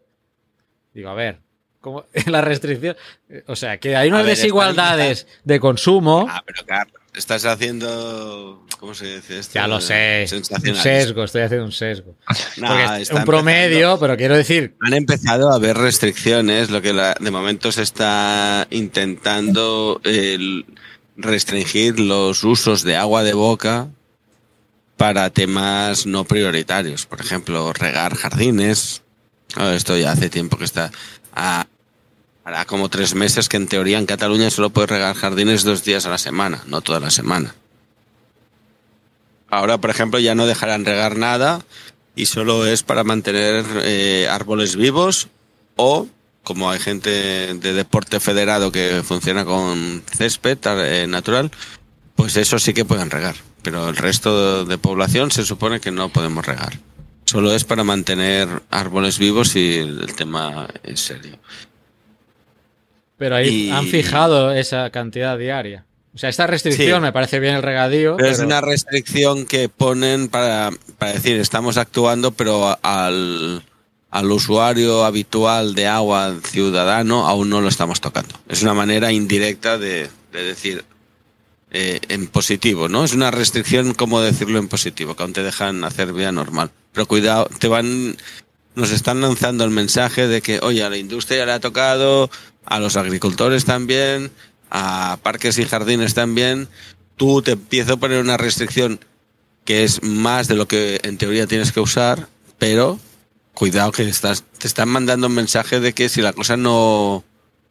Digo, 0.92 1.08
a 1.08 1.14
ver, 1.14 1.38
¿cómo? 1.80 2.04
la 2.26 2.40
restricción. 2.42 2.96
O 3.46 3.56
sea, 3.56 3.78
que 3.78 3.96
hay 3.96 4.08
unas 4.08 4.24
ver, 4.24 4.36
desigualdades 4.36 5.26
de 5.44 5.58
consumo. 5.58 6.26
Ah, 6.28 6.42
pero 6.44 6.66
Carlos, 6.66 7.00
estás 7.14 7.44
haciendo, 7.46 8.66
¿cómo 8.78 8.92
se 8.94 9.16
dice 9.16 9.38
esto? 9.38 9.54
Ya 9.54 9.66
lo 9.66 9.80
sé. 9.80 10.26
Un 10.32 10.74
sesgo, 10.76 11.24
estoy 11.24 11.42
haciendo 11.42 11.64
un 11.64 11.72
sesgo. 11.72 12.16
No, 12.58 12.78
es 12.96 13.02
está 13.02 13.16
un 13.20 13.24
promedio, 13.24 13.98
pero 13.98 14.16
quiero 14.16 14.36
decir, 14.36 14.76
Han 14.80 14.92
empezado 14.94 15.50
a 15.50 15.54
haber 15.54 15.78
restricciones, 15.78 16.70
lo 16.70 16.82
que 16.82 16.92
la- 16.92 17.16
de 17.18 17.30
momento 17.30 17.72
se 17.72 17.82
está 17.82 18.66
intentando 18.70 20.00
el 20.04 20.66
restringir 21.16 22.00
los 22.00 22.44
usos 22.44 22.82
de 22.82 22.96
agua 22.96 23.22
de 23.22 23.34
boca 23.34 23.88
para 24.96 25.30
temas 25.30 26.06
no 26.06 26.24
prioritarios. 26.24 27.06
Por 27.06 27.20
ejemplo, 27.20 27.72
regar 27.72 28.14
jardines. 28.16 29.02
Ah, 29.56 29.74
Esto 29.74 29.96
ya 29.96 30.12
hace 30.12 30.30
tiempo 30.30 30.56
que 30.58 30.64
está. 30.64 30.90
ah, 31.34 31.66
hará 32.44 32.64
como 32.64 32.88
tres 32.88 33.14
meses 33.14 33.48
que 33.48 33.56
en 33.56 33.68
teoría 33.68 33.98
en 33.98 34.06
Cataluña 34.06 34.50
solo 34.50 34.70
puedes 34.70 34.90
regar 34.90 35.14
jardines 35.14 35.62
dos 35.62 35.84
días 35.84 36.06
a 36.06 36.10
la 36.10 36.18
semana, 36.18 36.62
no 36.66 36.80
toda 36.80 36.98
la 37.00 37.10
semana. 37.10 37.54
Ahora, 39.48 39.78
por 39.78 39.90
ejemplo, 39.90 40.18
ya 40.20 40.34
no 40.34 40.46
dejarán 40.46 40.84
regar 40.84 41.16
nada 41.16 41.60
y 42.14 42.26
solo 42.26 42.66
es 42.66 42.82
para 42.82 43.04
mantener 43.04 43.64
eh, 43.82 44.28
árboles 44.30 44.76
vivos 44.76 45.28
o, 45.76 46.06
como 46.50 46.68
hay 46.68 46.80
gente 46.80 47.10
de 47.54 47.72
deporte 47.72 48.18
federado 48.18 48.72
que 48.72 49.02
funciona 49.04 49.44
con 49.44 50.02
césped 50.12 50.58
eh, 50.66 51.06
natural, 51.06 51.52
pues 52.16 52.36
eso 52.36 52.58
sí 52.58 52.74
que 52.74 52.84
pueden 52.84 53.08
regar. 53.08 53.36
Pero 53.62 53.88
el 53.88 53.96
resto 53.96 54.64
de 54.64 54.78
población 54.78 55.30
se 55.30 55.44
supone 55.44 55.78
que 55.78 55.92
no 55.92 56.08
podemos 56.08 56.44
regar. 56.44 56.80
Solo 57.24 57.54
es 57.54 57.62
para 57.62 57.84
mantener 57.84 58.48
árboles 58.68 59.20
vivos 59.20 59.54
y 59.54 59.76
el 59.76 60.12
tema 60.16 60.66
es 60.82 60.98
serio. 60.98 61.38
pero 63.16 63.36
ahí 63.36 63.68
Y- 63.68 63.70
han 63.70 63.86
fijado 63.86 64.50
esa 64.50 64.90
cantidad 64.90 65.38
diaria. 65.38 65.84
O 66.14 66.18
sea, 66.18 66.28
esta 66.30 66.48
restricción 66.48 66.98
Sí. 66.98 67.02
me 67.02 67.12
parece 67.12 67.38
bien 67.38 67.54
el 67.54 67.62
regadío. 67.62 68.16
Pero, 68.16 68.28
Pero, 68.28 68.30
es 68.30 68.38
una 68.40 68.60
restricción 68.60 69.46
que 69.46 69.68
ponen 69.68 70.26
para, 70.28 70.70
para 70.98 71.12
decir 71.12 71.36
estamos 71.38 71.76
actuando, 71.76 72.32
pero 72.32 72.76
al, 72.82 73.62
al 74.10 74.30
usuario 74.30 75.04
habitual 75.04 75.74
de 75.74 75.86
agua 75.86 76.36
ciudadano 76.42 77.26
aún 77.26 77.48
no 77.48 77.60
lo 77.60 77.68
estamos 77.68 78.00
tocando. 78.00 78.34
Es 78.48 78.62
una 78.62 78.74
manera 78.74 79.12
indirecta 79.12 79.78
de, 79.78 80.10
de 80.32 80.42
decir 80.42 80.84
eh, 81.72 82.00
en 82.08 82.26
positivo, 82.26 82.88
¿no? 82.88 83.04
Es 83.04 83.12
una 83.12 83.30
restricción, 83.30 83.94
como 83.94 84.20
decirlo 84.20 84.58
en 84.58 84.66
positivo, 84.66 85.14
que 85.14 85.22
aún 85.22 85.32
te 85.32 85.44
dejan 85.44 85.84
hacer 85.84 86.12
vida 86.12 86.32
normal. 86.32 86.72
Pero 86.92 87.06
cuidado, 87.06 87.48
te 87.60 87.68
van, 87.68 88.16
nos 88.74 88.90
están 88.90 89.20
lanzando 89.20 89.62
el 89.62 89.70
mensaje 89.70 90.26
de 90.26 90.42
que, 90.42 90.58
oye, 90.62 90.82
a 90.82 90.90
la 90.90 90.96
industria 90.96 91.46
le 91.46 91.52
ha 91.52 91.60
tocado, 91.60 92.28
a 92.64 92.80
los 92.80 92.96
agricultores 92.96 93.64
también, 93.64 94.32
a 94.68 95.18
parques 95.22 95.58
y 95.58 95.64
jardines 95.64 96.14
también. 96.14 96.68
Tú 97.16 97.40
te 97.40 97.52
empiezo 97.52 97.92
a 97.92 97.96
poner 97.98 98.20
una 98.20 98.36
restricción 98.36 98.98
que 99.64 99.84
es 99.84 100.02
más 100.02 100.48
de 100.48 100.56
lo 100.56 100.66
que 100.66 100.98
en 101.04 101.18
teoría 101.18 101.46
tienes 101.46 101.70
que 101.70 101.78
usar, 101.78 102.26
pero 102.58 102.98
cuidado 103.54 103.92
que 103.92 104.08
estás, 104.08 104.44
te 104.58 104.66
están 104.66 104.88
mandando 104.88 105.26
un 105.26 105.34
mensaje 105.34 105.80
de 105.80 105.92
que 105.92 106.08
si 106.08 106.22
la 106.22 106.32
cosa 106.32 106.56
no, 106.56 107.24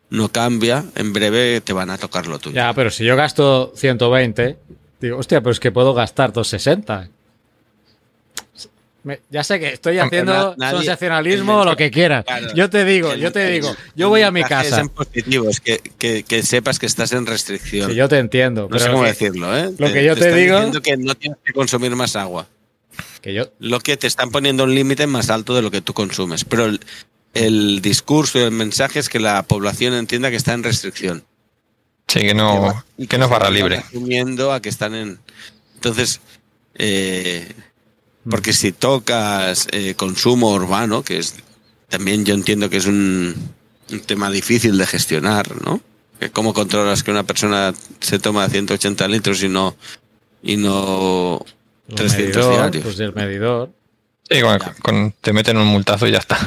no 0.10 0.30
cambia, 0.32 0.86
en 0.96 1.14
breve 1.14 1.62
te 1.62 1.74
van 1.74 1.90
a 1.90 1.98
tocar 1.98 2.28
lo 2.28 2.40
tuyo. 2.40 2.56
Ya, 2.56 2.74
pero 2.74 2.90
si 2.92 3.04
yo 3.06 3.16
gasto 3.16 3.74
120, 3.76 4.58
digo, 5.00 5.18
hostia, 5.18 5.42
pero 5.42 5.52
es 5.52 5.60
que 5.60 5.72
puedo 5.72 5.94
gastar 5.94 6.32
260. 6.34 7.10
Me- 9.02 9.22
ya 9.30 9.46
sé 9.46 9.62
que 9.62 9.70
estoy 9.70 9.98
haciendo 9.98 10.34
na- 10.34 10.56
nadie- 10.72 10.80
sensacionalismo 10.80 11.60
o 11.62 11.66
lo 11.66 11.78
que 11.78 11.90
quieras. 11.90 12.26
Claro. 12.26 12.54
yo 12.54 12.70
te 12.70 12.84
digo, 12.84 13.14
El- 13.14 13.22
yo 13.22 13.32
te 13.32 13.50
digo, 13.50 13.74
yo 13.96 14.10
voy 14.10 14.24
a 14.24 14.30
mi 14.32 14.44
casa. 14.44 14.82
En 14.82 14.90
positivo, 14.90 15.50
es 15.50 15.62
que, 15.62 15.80
que, 15.98 16.24
que 16.24 16.44
sepas 16.44 16.80
que 16.80 16.86
estás 16.86 17.14
en 17.14 17.26
restricción. 17.26 17.90
Sí, 17.90 17.96
yo 17.96 18.10
te 18.10 18.18
entiendo. 18.20 18.64
no 18.64 18.68
pero 18.68 18.84
sé 18.84 18.92
cómo 18.92 19.04
decirlo, 19.06 19.58
¿eh? 19.58 19.72
lo 19.78 19.92
que 19.94 20.04
yo 20.04 20.16
te 20.16 20.28
están 20.30 20.72
digo- 20.74 20.82
que 20.82 20.98
no 20.98 21.16
tienes 21.16 21.40
que 21.46 21.54
consumir 21.54 21.96
más 21.96 22.18
agua. 22.18 22.46
Que 23.22 23.34
yo, 23.34 23.52
Lo 23.60 23.80
que 23.80 23.98
te 23.98 24.08
están 24.08 24.32
poniendo 24.32 24.64
un 24.64 24.76
límite 24.76 25.08
más 25.08 25.30
alto 25.30 25.56
de 25.56 25.62
lo 25.62 25.72
que 25.72 25.82
tú 25.82 25.94
consumes. 25.94 26.46
Pero 26.46 26.66
el, 26.66 26.80
el 27.34 27.82
discurso, 27.82 28.40
el 28.40 28.52
mensaje 28.52 29.00
es 29.00 29.10
que 29.10 29.20
la 29.20 29.44
población 29.44 29.94
entienda 29.94 30.30
que 30.30 30.36
está 30.38 30.54
en 30.54 30.64
restricción. 30.64 31.24
Sí, 32.08 32.22
que 32.22 32.34
no, 32.34 32.84
y 32.98 33.06
que 33.08 33.18
no 33.18 33.26
es 33.26 33.32
barra 33.32 33.52
libre. 33.52 33.78
asumiendo 33.78 34.52
a 34.52 34.62
que 34.62 34.70
están 34.70 34.96
en. 34.96 35.20
Entonces, 35.76 36.22
eh, 36.74 37.54
porque 38.28 38.52
si 38.52 38.72
tocas 38.72 39.68
eh, 39.72 39.94
consumo 39.96 40.52
urbano, 40.52 41.04
que 41.04 41.20
es 41.20 41.36
también 41.88 42.26
yo 42.26 42.34
entiendo 42.34 42.70
que 42.70 42.78
es 42.78 42.88
un, 42.88 43.36
un 43.92 44.00
tema 44.02 44.32
difícil 44.32 44.78
de 44.78 44.88
gestionar, 44.88 45.62
¿no? 45.64 45.82
Que 46.20 46.32
¿Cómo 46.32 46.54
controlas 46.54 47.04
que 47.04 47.12
una 47.12 47.24
persona 47.24 47.74
se 48.00 48.20
toma 48.20 48.50
180 48.50 49.08
litros 49.08 49.44
y 49.44 49.50
no 49.50 49.76
y 50.42 50.58
no 50.58 51.46
300 51.96 52.36
medidor, 52.36 52.52
diarios. 52.54 52.84
Pues 52.84 53.00
el 53.00 53.14
medidor. 53.14 53.72
Sí, 54.30 54.42
con- 54.42 54.60
con- 54.82 55.14
te 55.22 55.34
meten 55.34 55.58
un 55.58 55.68
multazo 55.68 56.08
y 56.08 56.12
ya 56.12 56.20
está. 56.20 56.38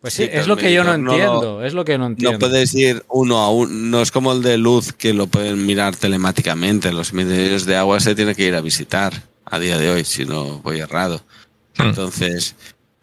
Pues 0.00 0.14
Sí, 0.14 0.28
es 0.30 0.46
lo 0.46 0.56
que 0.56 0.72
yo 0.72 0.84
no 0.84 0.90
medidor 0.96 1.00
no 1.04 1.12
entiendo. 1.12 1.64
es 1.64 1.74
lo 1.74 1.84
que 1.84 1.98
no 1.98 2.06
entiendo. 2.06 2.32
No 2.32 2.38
puedes 2.38 2.72
ir 2.74 3.04
uno 3.08 3.38
a 3.38 3.50
uno, 3.50 3.70
no 3.72 4.02
es 4.02 4.10
como 4.12 4.32
el 4.32 4.42
de 4.42 4.56
luz 4.58 4.92
que 4.92 5.12
lo 5.14 5.26
pueden 5.26 5.66
mirar 5.66 5.96
telemáticamente. 5.96 6.92
Los 6.92 7.12
medidores 7.12 7.64
de 7.66 7.76
agua 7.76 7.98
se 8.00 8.14
tiene 8.14 8.34
que 8.34 8.44
ir 8.46 8.54
a 8.54 8.60
visitar 8.60 9.12
a 9.44 9.58
día 9.58 9.78
de 9.78 9.90
hoy, 9.90 10.04
si 10.04 10.24
no 10.24 10.58
voy 10.60 10.80
errado. 10.80 11.22
Hmm. 11.76 11.82
Entonces, 11.88 12.54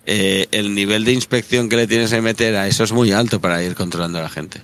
eh, 0.05 0.47
el 0.51 0.73
nivel 0.75 1.03
de 1.05 1.13
inspección 1.13 1.67
que 1.69 1.75
le 1.75 1.87
tienes 1.87 2.09
que 2.11 2.21
meter 2.21 2.55
a 2.55 2.67
eso 2.67 2.83
es 2.83 2.91
muy 2.91 3.11
alto 3.11 3.41
para 3.41 3.61
ir 3.63 3.75
controlando 3.75 4.19
a 4.19 4.23
la 4.23 4.29
gente. 4.29 4.61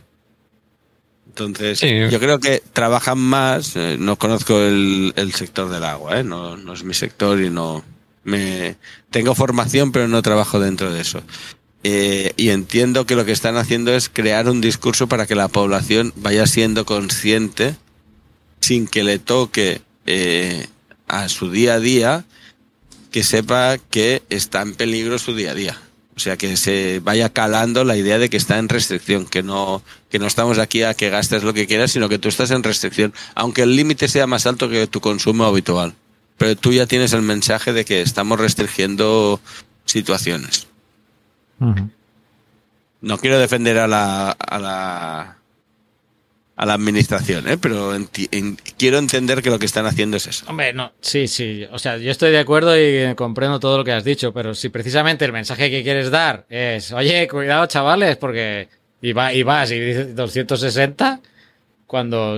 Entonces, 1.45 1.79
Sí. 1.79 1.89
yo 2.11 2.19
creo 2.19 2.39
que 2.39 2.61
trabajan 2.73 3.17
más. 3.17 3.75
eh, 3.75 3.97
no 3.99 4.17
conozco 4.17 4.59
el, 4.61 5.13
el 5.15 5.33
sector 5.33 5.69
del 5.69 5.83
agua, 5.83 6.19
¿eh? 6.19 6.23
no, 6.23 6.57
no 6.57 6.73
es 6.73 6.83
mi 6.83 6.93
sector 6.93 7.39
y 7.41 7.49
no 7.49 7.83
me 8.23 8.75
tengo 9.09 9.33
formación, 9.35 9.91
pero 9.91 10.07
no 10.07 10.21
trabajo 10.21 10.59
dentro 10.59 10.91
de 10.93 11.01
eso. 11.01 11.21
Eh, 11.83 12.33
y 12.35 12.49
entiendo 12.49 13.05
que 13.05 13.15
lo 13.15 13.23
que 13.25 13.31
están 13.31 13.55
haciendo 13.55 13.93
es 13.93 14.09
crear 14.09 14.49
un 14.49 14.59
discurso 14.59 15.07
para 15.07 15.25
que 15.25 15.35
la 15.35 15.47
población 15.47 16.11
vaya 16.17 16.45
siendo 16.45 16.85
consciente 16.85 17.75
sin 18.59 18.85
que 18.87 19.03
le 19.05 19.17
toque 19.19 19.81
eh, 20.05 20.67
a 21.07 21.29
su 21.29 21.49
día 21.49 21.75
a 21.75 21.79
día 21.79 22.25
que 23.11 23.23
sepa 23.23 23.77
que 23.77 24.21
está 24.29 24.61
en 24.61 24.75
peligro 24.75 25.17
su 25.17 25.33
día 25.33 25.51
a 25.51 25.55
día. 25.55 25.81
O 26.19 26.21
sea, 26.21 26.35
que 26.35 26.57
se 26.57 26.99
vaya 27.01 27.29
calando 27.29 27.85
la 27.85 27.95
idea 27.95 28.17
de 28.17 28.29
que 28.29 28.35
está 28.35 28.57
en 28.57 28.67
restricción, 28.67 29.25
que 29.25 29.41
no, 29.41 29.81
que 30.09 30.19
no 30.19 30.27
estamos 30.27 30.57
aquí 30.57 30.83
a 30.83 30.93
que 30.93 31.09
gastes 31.09 31.43
lo 31.43 31.53
que 31.53 31.65
quieras, 31.65 31.91
sino 31.91 32.09
que 32.09 32.19
tú 32.19 32.27
estás 32.27 32.51
en 32.51 32.61
restricción, 32.61 33.13
aunque 33.35 33.61
el 33.61 33.73
límite 33.73 34.09
sea 34.09 34.27
más 34.27 34.45
alto 34.45 34.67
que 34.67 34.85
tu 34.85 34.99
consumo 34.99 35.45
habitual. 35.45 35.95
Pero 36.37 36.57
tú 36.57 36.73
ya 36.73 36.87
tienes 36.87 37.13
el 37.13 37.21
mensaje 37.21 37.71
de 37.71 37.85
que 37.85 38.01
estamos 38.01 38.37
restringiendo 38.37 39.39
situaciones. 39.85 40.67
No 42.99 43.17
quiero 43.17 43.39
defender 43.39 43.79
a 43.79 43.87
la, 43.87 44.31
a 44.31 44.59
la, 44.59 45.37
a 46.61 46.65
la 46.65 46.73
administración, 46.73 47.47
¿eh? 47.47 47.57
pero 47.57 47.95
enti- 47.95 48.27
en- 48.31 48.57
quiero 48.77 48.97
entender 48.97 49.41
que 49.41 49.49
lo 49.49 49.57
que 49.59 49.65
están 49.65 49.85
haciendo 49.85 50.17
es 50.17 50.27
eso. 50.27 50.45
Hombre, 50.49 50.73
no, 50.73 50.91
sí, 50.99 51.29
sí. 51.29 51.65
O 51.71 51.79
sea, 51.79 51.95
yo 51.95 52.11
estoy 52.11 52.31
de 52.31 52.39
acuerdo 52.39 52.77
y 52.77 53.15
comprendo 53.15 53.61
todo 53.61 53.77
lo 53.77 53.85
que 53.85 53.93
has 53.93 54.03
dicho, 54.03 54.33
pero 54.33 54.53
si 54.53 54.67
precisamente 54.67 55.23
el 55.23 55.31
mensaje 55.31 55.69
que 55.71 55.83
quieres 55.83 56.11
dar 56.11 56.45
es, 56.49 56.91
oye, 56.91 57.27
cuidado, 57.29 57.65
chavales, 57.67 58.17
porque. 58.17 58.67
Y, 59.01 59.13
va, 59.13 59.33
y 59.33 59.43
vas 59.43 59.71
y 59.71 59.79
dices 59.79 60.13
260, 60.13 61.21
cuando. 61.87 62.37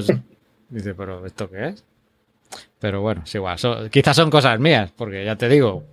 Dice, 0.70 0.94
pero 0.94 1.26
¿esto 1.26 1.50
qué 1.50 1.70
es? 1.70 1.84
Pero 2.80 3.02
bueno, 3.02 3.24
es 3.26 3.34
igual. 3.34 3.58
so- 3.58 3.90
quizás 3.90 4.16
son 4.16 4.30
cosas 4.30 4.60
mías, 4.60 4.92
porque 4.96 5.26
ya 5.26 5.36
te 5.36 5.50
digo. 5.50 5.84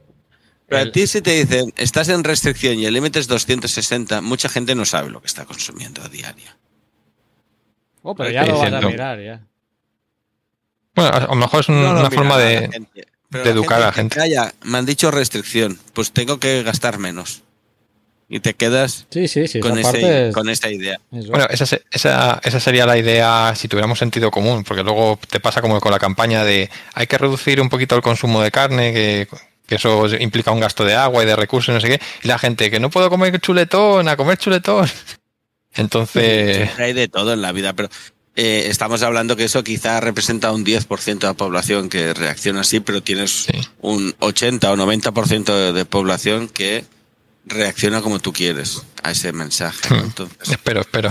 Pero 0.69 0.83
el- 0.83 0.89
a 0.89 0.93
ti 0.93 1.07
si 1.07 1.23
te 1.23 1.31
dicen, 1.31 1.73
estás 1.79 2.11
en 2.11 2.23
restricción 2.25 2.79
y 2.79 2.85
el 2.85 2.93
límite 2.93 3.19
es 3.21 3.27
260, 3.27 4.21
mucha 4.21 4.51
gente 4.51 4.75
no 4.75 4.85
sabe 4.85 5.09
lo 5.09 5.23
que 5.23 5.29
está 5.29 5.47
consumiendo 5.47 6.03
a 6.03 6.09
diario. 6.11 6.51
Oh, 8.11 8.15
pero 8.15 8.31
ya 8.31 8.45
Sí, 8.45 8.51
lo 8.51 8.59
vas 8.59 8.71
sí, 8.71 8.75
a 8.75 8.81
mirar, 8.81 9.21
ya. 9.21 9.41
Bueno, 10.95 11.11
a 11.15 11.21
lo 11.21 11.35
mejor 11.35 11.61
es 11.61 11.69
un- 11.69 11.83
No 11.83 11.93
lo 11.93 12.01
una 12.01 12.11
forma 12.11 12.39
la 12.39 12.43
de, 12.45 12.71
educar 13.45 13.83
a 13.83 13.87
la 13.87 13.93
gente. 13.93 14.17
calla, 14.17 14.51
me 14.63 14.79
han 14.79 14.87
dicho 14.87 15.11
restricción, 15.11 15.79
pues 15.93 16.11
tengo 16.13 16.41
que 16.41 16.63
gastar 16.63 16.99
menos. 16.99 17.43
Y 18.31 18.41
te 18.41 18.55
quedas 18.55 19.07
Sí, 19.11 19.29
sí, 19.29 19.47
sí. 19.47 19.61
con, 19.61 19.79
esa 19.79 19.91
ese, 19.91 20.01
parte 20.01 20.29
es- 20.29 20.35
con 20.35 20.49
esa 20.49 20.71
idea. 20.71 20.99
es- 21.13 21.27
Bueno, 21.29 21.47
esa, 21.51 21.67
se- 21.67 21.83
esa, 21.91 22.41
esa 22.43 22.61
sería 22.61 22.87
la 22.87 22.97
idea 22.97 23.53
si 23.55 23.69
tuviéramos 23.69 23.99
sentido 23.99 24.31
común, 24.31 24.65
porque 24.65 24.83
luego 24.83 25.19
te 25.29 25.39
pasa 25.39 25.61
como 25.61 25.79
con 25.81 25.93
la 25.93 25.99
campaña 25.99 26.45
de 26.45 26.71
hay 26.95 27.07
que 27.07 27.19
reducir 27.19 27.61
un 27.61 27.69
poquito 27.69 27.95
el 27.95 28.01
consumo 28.01 28.41
de 28.41 28.51
carne, 28.51 28.95
que, 28.95 29.29
que 29.67 29.75
eso 29.75 30.07
implica 30.19 30.51
un 30.51 30.61
gasto 30.61 30.83
de 30.87 30.95
agua 30.95 31.23
y 31.23 31.27
de 31.27 31.37
recursos, 31.37 31.73
y 31.73 31.75
no 31.75 31.81
sé 31.83 31.89
qué, 31.89 32.01
y 32.23 32.29
la 32.29 32.39
gente 32.39 32.71
que 32.71 32.81
no 32.81 32.89
puedo 32.89 33.11
comer 33.11 33.39
chuletón, 33.39 34.09
a 34.09 34.17
comer 34.17 34.39
chuletón. 34.39 34.89
Entonces, 35.79 36.57
Siempre 36.57 36.85
hay 36.85 36.93
de 36.93 37.09
todo 37.09 37.33
en 37.33 37.41
la 37.43 37.53
vida, 37.53 37.73
pero 37.73 37.89
eh, 38.37 38.67
estamos 38.69 39.03
hablando 39.03 39.35
que 39.37 39.45
eso 39.45 39.65
quizá 39.65 40.01
representa 40.01 40.53
un 40.53 40.65
10% 40.65 41.19
de 41.19 41.27
la 41.27 41.35
población 41.35 41.89
que 41.89 42.13
reacciona 42.15 42.61
así, 42.61 42.81
pero 42.81 43.03
tienes 43.03 43.31
Sí. 43.51 43.59
un 43.81 44.15
80 44.21 44.71
o 44.71 44.77
90% 44.77 45.45
de, 45.55 45.73
de 45.73 45.85
población 45.85 46.49
que 46.49 46.85
reacciona 47.47 48.03
como 48.03 48.19
tú 48.21 48.33
quieres 48.33 48.83
a 49.03 49.11
ese 49.13 49.33
mensaje. 49.33 49.89
¿no? 49.91 49.97
Hmm. 50.03 50.05
Entonces, 50.05 50.51
espero, 50.51 50.83
espero. 50.83 51.11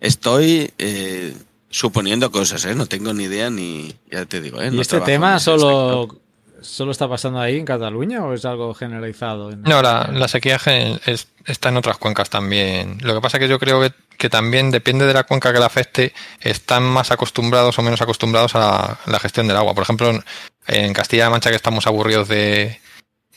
estoy 0.00 0.70
eh, 0.78 1.34
suponiendo 1.70 2.30
cosas, 2.30 2.64
¿eh? 2.66 2.74
no 2.74 2.86
tengo 2.86 3.12
ni 3.14 3.24
idea 3.24 3.50
ni, 3.50 3.94
ya 4.10 4.26
te 4.26 4.40
digo, 4.40 4.60
¿eh? 4.60 4.68
¿Y 4.68 4.76
no 4.76 4.82
este 4.82 4.90
trabajo 4.96 5.10
en 5.10 5.14
tema 5.16 5.40
solo, 5.40 6.20
solo 6.64 6.90
está 6.92 7.08
pasando 7.08 7.38
ahí 7.40 7.58
en 7.58 7.64
Cataluña 7.64 8.24
o 8.24 8.32
es 8.32 8.44
algo 8.44 8.74
generalizado? 8.74 9.50
en- 9.52 9.62
No, 9.62 9.82
la, 9.82 10.10
la 10.12 10.28
sequía 10.28 10.58
es- 11.06 11.28
está 11.46 11.68
en 11.68 11.76
otras 11.76 11.98
cuencas 11.98 12.30
también. 12.30 12.98
Lo 13.02 13.14
que 13.14 13.20
pasa 13.20 13.38
que 13.38 13.48
yo 13.48 13.58
creo 13.58 13.80
que, 13.80 13.92
que 14.16 14.30
también 14.30 14.70
depende 14.70 15.06
de 15.06 15.12
la 15.14 15.24
cuenca 15.24 15.52
que 15.52 15.58
la 15.58 15.66
afecte, 15.66 16.12
están 16.40 16.82
más 16.82 17.10
acostumbrados 17.10 17.78
o 17.78 17.82
menos 17.82 18.00
acostumbrados 18.00 18.54
a 18.54 18.98
la, 19.06 19.18
gestión 19.20 19.46
del 19.46 19.56
agua. 19.56 19.74
Por 19.74 19.82
ejemplo, 19.82 20.10
en, 20.10 20.24
en 20.66 20.92
Castilla-La 20.92 21.30
Mancha 21.30 21.50
que 21.50 21.56
estamos 21.56 21.86
aburridos 21.86 22.28
de, 22.28 22.80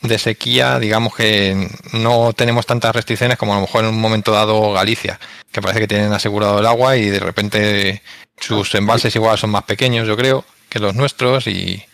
de 0.02 0.18
sequía, 0.18 0.78
digamos 0.78 1.14
que 1.14 1.68
no 1.92 2.32
tenemos 2.32 2.66
tantas 2.66 2.94
restricciones 2.94 3.36
como 3.36 3.52
a 3.52 3.56
lo 3.56 3.62
mejor 3.62 3.84
en 3.84 3.90
un 3.90 4.00
momento 4.00 4.32
dado 4.32 4.72
Galicia, 4.72 5.20
que 5.52 5.60
parece 5.60 5.80
que 5.80 5.88
tienen 5.88 6.12
asegurado 6.12 6.58
el 6.60 6.66
agua 6.66 6.96
y 6.96 7.06
de 7.10 7.20
repente 7.20 8.02
sus 8.40 8.74
embalses 8.74 9.14
igual 9.16 9.36
son 9.36 9.50
más 9.50 9.64
pequeños, 9.64 10.06
yo 10.06 10.16
creo, 10.16 10.44
que 10.68 10.78
los 10.78 10.94
nuestros 10.94 11.46
y, 11.46 11.84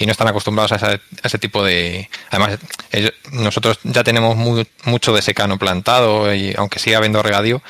y 0.00 0.06
no 0.06 0.12
están 0.12 0.28
acostumbrados 0.28 0.72
a 0.72 0.76
ese, 0.76 0.86
a 0.86 1.00
ese 1.22 1.38
tipo 1.38 1.62
de... 1.62 2.08
Además, 2.30 2.58
nosotros 3.32 3.78
ya 3.84 4.02
tenemos 4.02 4.34
mu- 4.34 4.64
mucho 4.84 5.14
de 5.14 5.20
secano 5.20 5.58
plantado, 5.58 6.34
y 6.34 6.54
aunque 6.56 6.78
siga 6.78 6.96
habiendo 6.96 7.22
regadío, 7.22 7.62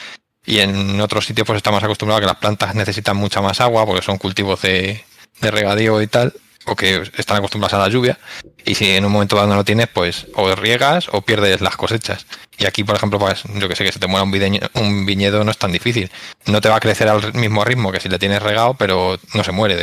y 0.47 0.61
en 0.61 1.01
otros 1.01 1.27
sitios 1.27 1.45
pues 1.45 1.57
estamos 1.57 1.83
acostumbrados 1.83 2.21
a 2.21 2.23
que 2.23 2.33
las 2.33 2.37
plantas 2.37 2.75
necesitan 2.77 3.17
mucha 3.17 3.43
más 3.43 3.61
agua 3.61 3.85
porque 3.85 4.03
son 4.03 4.17
cultivos 4.17 4.63
de, 4.63 5.05
regadío 5.41 6.01
y 6.01 6.07
tal, 6.07 6.33
o 6.67 6.77
que 6.77 7.03
están 7.17 7.39
acostumbrados 7.39 7.75
a 7.75 7.79
la 7.79 7.89
lluvia, 7.89 8.17
y 8.65 8.77
si 8.77 8.91
en 8.91 9.05
un 9.05 9.11
momento 9.11 9.35
dado 9.35 9.49
no 9.49 9.57
lo 9.57 9.65
tienes, 9.65 9.89
pues 9.89 10.29
o 10.35 10.55
riegas 10.55 11.09
o 11.11 11.23
pierdes 11.23 11.61
las 11.61 11.77
cosechas. 11.77 12.27
Y 12.59 12.65
aquí, 12.67 12.85
por 12.85 12.95
ejemplo, 12.95 13.19
pues 13.19 13.43
yo 13.55 13.69
que 13.69 13.75
sé, 13.75 13.85
que 13.85 13.91
se 13.93 13.99
te 13.99 14.07
muera 14.07 14.23
un, 14.23 15.07
viñedo 15.07 15.43
no 15.43 15.51
es 15.51 15.59
tan 15.59 15.73
difícil. 15.73 16.11
No 16.47 16.61
te 16.61 16.69
va 16.69 16.77
a 16.77 16.81
crecer 16.81 17.09
al 17.09 17.33
mismo 17.35 17.65
ritmo 17.65 17.91
que 17.91 17.99
si 17.99 18.09
le 18.09 18.19
tienes 18.21 18.41
regado, 18.41 18.75
pero 18.75 19.19
no 19.35 19.43
se 19.43 19.51
muere 19.51 19.77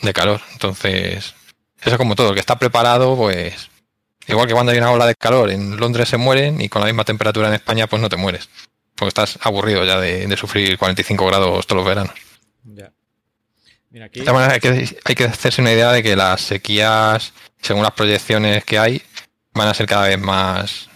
de 0.00 0.12
calor. 0.14 0.40
Entonces, 0.52 1.34
eso 1.84 1.90
es 1.90 1.98
como 1.98 2.14
todo, 2.14 2.30
el 2.30 2.34
que 2.34 2.40
está 2.40 2.58
preparado, 2.58 3.16
pues 3.16 3.70
igual 4.26 4.46
que 4.46 4.54
cuando 4.54 4.72
hay 4.72 4.78
una 4.78 4.90
ola 4.90 5.06
de 5.06 5.14
calor, 5.14 5.50
en 5.50 5.76
Londres 5.76 6.08
se 6.08 6.16
mueren 6.16 6.60
y 6.60 6.68
con 6.68 6.80
la 6.80 6.86
misma 6.86 7.04
temperatura 7.04 7.48
en 7.48 7.54
España, 7.54 7.86
pues 7.86 8.00
no 8.00 8.08
te 8.08 8.16
mueres. 8.16 8.48
Porque 8.96 9.08
estás 9.08 9.38
aburrido 9.42 9.84
ya 9.84 10.00
de, 10.00 10.26
de 10.26 10.36
sufrir 10.36 10.78
45 10.78 11.26
grados 11.26 11.66
todos 11.66 11.80
los 11.80 11.86
veranos. 11.86 12.14
Ya. 12.64 12.90
Mira, 13.90 14.06
aquí. 14.06 14.20
De 14.20 14.30
hay 14.30 14.60
que, 14.60 14.98
hay 15.04 15.14
que 15.14 15.24
hacerse 15.24 15.60
una 15.60 15.72
idea 15.72 15.92
de 15.92 16.02
que 16.02 16.16
las 16.16 16.40
sequías, 16.40 17.32
según 17.60 17.82
las 17.82 17.92
proyecciones 17.92 18.64
que 18.64 18.78
hay, 18.78 19.02
van 19.52 19.68
a 19.68 19.74
ser 19.74 19.86
cada 19.86 20.08
vez 20.08 20.18
más 20.18 20.88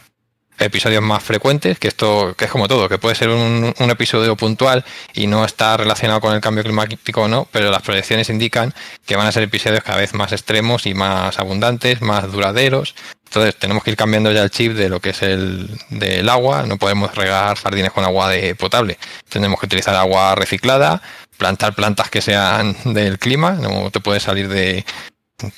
episodios 0.59 1.02
más 1.02 1.22
frecuentes, 1.22 1.78
que 1.78 1.88
esto, 1.88 2.34
que 2.36 2.46
es 2.46 2.50
como 2.50 2.68
todo, 2.68 2.88
que 2.88 2.98
puede 2.98 3.14
ser 3.14 3.30
un, 3.30 3.74
episodio 3.78 4.36
puntual 4.36 4.84
y 5.14 5.26
no 5.26 5.44
está 5.44 5.76
relacionado 5.76 6.20
con 6.20 6.34
el 6.34 6.40
cambio 6.40 6.62
climático 6.62 7.22
o 7.22 7.28
no, 7.28 7.48
pero 7.50 7.70
las 7.70 7.82
proyecciones 7.82 8.28
indican 8.28 8.74
que 9.06 9.16
van 9.16 9.26
a 9.26 9.32
ser 9.32 9.42
episodios 9.42 9.82
cada 9.82 9.98
vez 9.98 10.14
más 10.14 10.32
extremos 10.32 10.86
y 10.86 10.94
más 10.94 11.38
abundantes, 11.38 12.02
más 12.02 12.30
duraderos. 12.30 12.94
Entonces 13.26 13.56
tenemos 13.56 13.84
que 13.84 13.90
ir 13.90 13.96
cambiando 13.96 14.32
ya 14.32 14.42
el 14.42 14.50
chip 14.50 14.72
de 14.72 14.88
lo 14.88 15.00
que 15.00 15.11
es 15.11 15.22
el 15.22 15.78
del 15.90 16.28
agua, 16.28 16.64
no 16.66 16.78
podemos 16.78 17.14
regar 17.14 17.56
jardines 17.56 17.92
con 17.92 18.04
agua 18.04 18.28
de 18.28 18.54
potable, 18.54 18.98
tenemos 19.28 19.61
que 19.61 19.66
utilizar 19.66 19.94
agua 19.94 20.34
reciclada, 20.34 21.02
plantar 21.36 21.74
plantas 21.74 22.11
que 22.11 22.22
sean 22.22 22.76
del 22.84 23.18
clima, 23.18 23.52
no 23.52 23.90
te 23.90 24.00
puedes 24.00 24.22
salir 24.22 24.48
de 24.48 24.84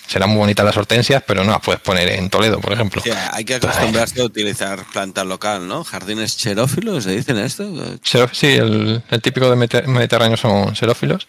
serán 0.06 0.30
muy 0.30 0.38
bonitas 0.38 0.64
las 0.64 0.76
hortensias, 0.76 1.22
pero 1.26 1.42
no 1.44 1.52
las 1.52 1.60
puedes 1.60 1.80
poner 1.80 2.08
en 2.10 2.28
Toledo, 2.28 2.60
por 2.60 2.72
ejemplo. 2.72 3.00
O 3.00 3.04
sea, 3.04 3.30
hay 3.34 3.44
que 3.44 3.54
acostumbrarse 3.54 4.20
a 4.20 4.24
utilizar 4.24 4.84
planta 4.92 5.24
local, 5.24 5.66
¿no? 5.66 5.84
Jardines 5.84 6.36
xerófilos, 6.36 7.04
¿se 7.04 7.12
dicen 7.12 7.38
esto? 7.38 7.72
Sí, 8.32 8.48
el, 8.48 9.02
el 9.10 9.22
típico 9.22 9.48
de 9.48 9.56
Mediter- 9.56 9.86
Mediterráneo 9.86 10.36
son 10.36 10.74
xerófilos. 10.76 11.26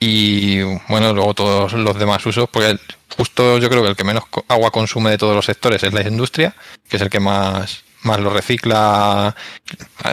Y 0.00 0.60
bueno, 0.88 1.12
luego 1.12 1.34
todos 1.34 1.72
los 1.72 1.98
demás 1.98 2.24
usos, 2.26 2.48
porque 2.50 2.70
el- 2.70 2.80
justo 3.16 3.58
yo 3.58 3.68
creo 3.68 3.82
que 3.82 3.88
el 3.90 3.96
que 3.96 4.04
menos 4.04 4.24
agua 4.48 4.70
consume 4.70 5.10
de 5.10 5.18
todos 5.18 5.34
los 5.34 5.44
sectores 5.46 5.82
es 5.82 5.92
la 5.92 6.02
industria, 6.02 6.54
que 6.88 6.96
es 6.96 7.02
el 7.02 7.10
que 7.10 7.18
más, 7.20 7.82
más 8.02 8.20
lo 8.20 8.30
recicla, 8.30 9.34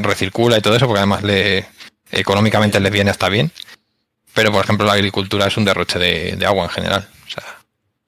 recircula 0.01 0.57
y 0.57 0.61
todo 0.61 0.76
eso, 0.76 0.86
porque 0.88 0.99
además 0.99 1.24
le 1.24 1.68
económicamente 2.11 2.80
les 2.80 2.91
viene 2.91 3.11
hasta 3.11 3.30
bien. 3.30 3.51
Pero 4.34 4.51
por 4.51 4.63
ejemplo 4.63 4.86
la 4.86 4.93
agricultura 4.93 5.47
es 5.47 5.55
un 5.57 5.66
derroche 5.66 5.97
de, 5.99 6.36
de 6.36 6.45
agua 6.45 6.66
en 6.66 6.70
general. 6.72 7.07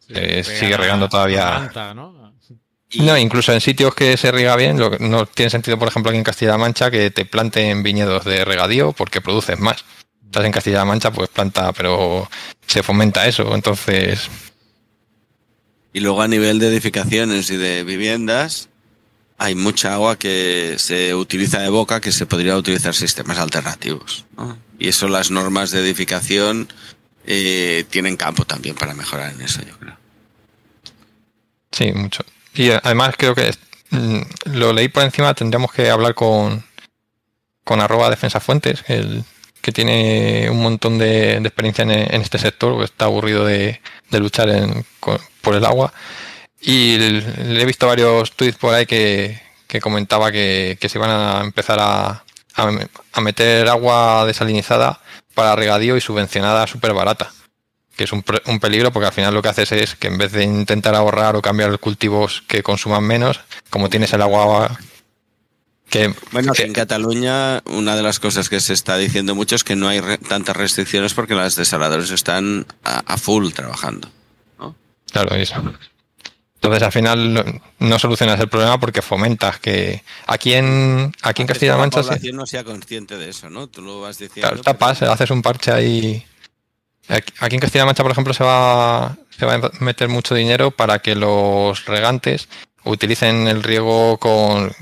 Sí, 0.08 0.14
eh, 0.16 0.44
sigue 0.44 0.78
regando 0.78 1.10
todavía. 1.10 1.70
¿no? 2.96 3.18
Incluso 3.18 3.52
en 3.52 3.60
sitios 3.60 3.94
que 3.94 4.16
se 4.16 4.32
riega 4.32 4.56
bien, 4.56 4.80
lo 4.80 4.92
que 4.92 5.00
no 5.00 5.26
tiene 5.26 5.50
sentido, 5.50 5.78
por 5.78 5.90
ejemplo, 5.90 6.10
aquí 6.10 6.18
en 6.18 6.24
Castilla-La 6.24 6.58
Mancha, 6.58 6.90
que 6.90 7.12
te 7.12 7.26
planten 7.26 7.84
viñedos 7.84 8.24
de 8.24 8.46
regadío 8.46 8.94
porque 8.94 9.20
produces 9.20 9.60
más. 9.60 9.84
Estás 10.24 10.46
en 10.46 10.52
Castilla-La 10.52 10.86
Mancha, 10.86 11.12
pues 11.12 11.30
planta, 11.30 11.74
pero 11.74 12.30
se 12.66 12.84
fomenta 12.84 13.28
eso. 13.28 13.54
Entonces, 13.54 14.30
Y 15.92 16.00
luego 16.00 16.22
a 16.22 16.28
nivel 16.28 16.60
de 16.60 16.68
edificaciones 16.68 17.50
y 17.50 17.58
de 17.58 17.84
viviendas, 17.84 18.70
hay 19.38 19.56
mucha 19.56 19.94
agua 19.94 20.18
que 20.18 20.76
se 20.78 21.14
utiliza 21.14 21.60
de 21.60 21.70
boca 21.70 22.00
que 22.00 22.12
se 22.12 22.26
podría 22.26 22.58
utilizar 22.58 22.94
sistemas 22.96 23.38
alternativos. 23.38 24.26
¿no? 24.38 24.58
Y 24.80 24.88
eso 24.88 25.08
las 25.08 25.30
normas 25.32 25.72
de 25.72 25.82
edificación 25.82 26.70
eh, 27.28 27.86
tienen 27.90 28.16
campo 28.16 28.46
también 28.46 28.76
para 28.76 28.94
mejorar 28.94 29.34
en 29.34 29.42
eso, 29.42 29.62
yo 29.62 29.78
creo. 29.78 29.98
Sí, 31.72 31.92
mucho. 31.92 32.24
Y 32.54 32.70
eh, 32.70 32.80
además 32.82 33.16
creo 33.18 33.36
que 33.36 33.54
mm, 33.92 34.22
lo 34.54 34.72
leí 34.72 34.88
por 34.88 35.04
encima, 35.04 35.34
tendríamos 35.34 35.74
que 35.74 35.90
hablar 35.90 36.16
con, 36.16 36.64
con 37.66 37.82
arroba 37.82 38.10
defensa 38.10 38.40
fuentes, 38.40 38.86
el, 38.88 39.26
que 39.62 39.74
tiene 39.74 40.50
un 40.50 40.62
montón 40.62 40.98
de, 40.98 41.36
experiencia 41.36 41.84
en, 41.84 42.22
este 42.22 42.38
sector, 42.38 42.78
que 42.78 42.86
está 42.86 43.06
aburrido 43.06 43.44
de, 43.46 43.82
luchar 44.12 44.48
por 45.42 45.54
el 45.54 45.66
agua. 45.66 45.92
Y 46.62 46.98
le, 46.98 47.62
he 47.62 47.66
visto 47.66 47.88
varios 47.88 48.32
tweets 48.32 48.58
por 48.58 48.74
ahí 48.74 48.86
que, 48.86 49.42
comentaba 49.82 50.32
que, 50.32 50.78
se 50.82 50.98
iban 50.98 51.10
a 51.10 51.42
empezar 51.44 51.80
a, 51.82 52.24
a, 52.56 53.22
meter 53.22 53.68
agua 53.68 54.26
desalinizada 54.26 55.02
para 55.38 55.56
regadío 55.56 55.96
y 55.96 56.02
subvencionada 56.02 56.68
súper 56.68 56.94
barata. 56.94 57.32
Que 57.96 58.04
es 58.04 58.12
un, 58.12 58.24
un, 58.46 58.60
peligro 58.60 58.92
porque 58.92 59.08
al 59.08 59.14
final 59.14 59.34
lo 59.34 59.42
que 59.42 59.50
haces 59.50 59.72
es 59.72 59.96
que 59.96 60.08
en 60.08 60.18
vez 60.18 60.32
de 60.32 60.44
intentar 60.44 60.94
ahorrar 60.94 61.36
o 61.36 61.42
cambiar 61.42 61.80
cultivos 61.80 62.44
que 62.48 62.62
consuman 62.62 63.04
menos, 63.04 63.40
como 63.70 63.90
tienes 63.90 64.14
el 64.14 64.22
agua 64.22 64.78
bueno, 66.32 66.54
en 66.58 66.74
Cataluña 66.74 67.62
una 67.66 67.96
de 67.96 68.04
las 68.04 68.20
cosas 68.20 68.50
que 68.50 68.60
se 68.60 68.74
está 68.74 68.98
diciendo 68.98 69.36
mucho 69.36 69.56
es 69.56 69.64
que 69.64 69.76
no 69.76 69.88
hay 69.88 70.02
tantas 70.28 70.56
restricciones 70.56 71.14
porque 71.14 71.34
las 71.34 71.56
desaladoras 71.56 72.12
están 72.12 72.66
a, 72.84 73.18
full 73.18 73.52
trabajando. 73.52 74.10
Claro, 75.12 75.36
eso. 75.36 75.56
Entonces 76.68 76.86
al 76.86 76.92
final 76.92 77.62
no 77.80 78.00
solucionas 78.00 78.38
el 78.42 78.50
problema 78.50 78.78
porque 78.78 79.02
fomentas 79.02 79.58
que 79.60 80.04
aquí 80.26 80.54
en 80.54 81.14
aquí 81.22 81.42
en 81.42 81.48
Castilla-La 81.48 81.78
Mancha 81.78 82.00
la 82.00 82.08
población 82.08 82.36
no 82.36 82.46
sea 82.46 82.66
consciente 82.66 83.18
de 83.18 83.30
eso, 83.30 83.50
¿no? 83.50 83.68
Tú 83.68 83.82
lo 83.82 84.02
vas 84.02 84.18
diciendo. 84.18 84.50
Claro, 84.50 84.62
tapas, 84.62 85.02
haces 85.02 85.32
un 85.32 85.42
parche 85.42 85.72
ahí. 85.72 86.26
Aquí 87.08 87.56
en 87.56 87.62
Castilla-La 87.62 87.86
Mancha, 87.86 88.04
por 88.04 88.12
ejemplo, 88.12 88.34
se 88.34 88.44
va 88.44 89.16
se 89.30 89.46
va 89.46 89.54
a 89.54 89.72
meter 89.80 90.10
mucho 90.10 90.36
dinero 90.36 90.72
para 90.72 91.00
que 91.00 91.16
los 91.16 91.86
regantes 91.86 92.50
utilicen 92.84 93.48
el 93.48 93.64
riego 93.64 94.18
con 94.18 94.74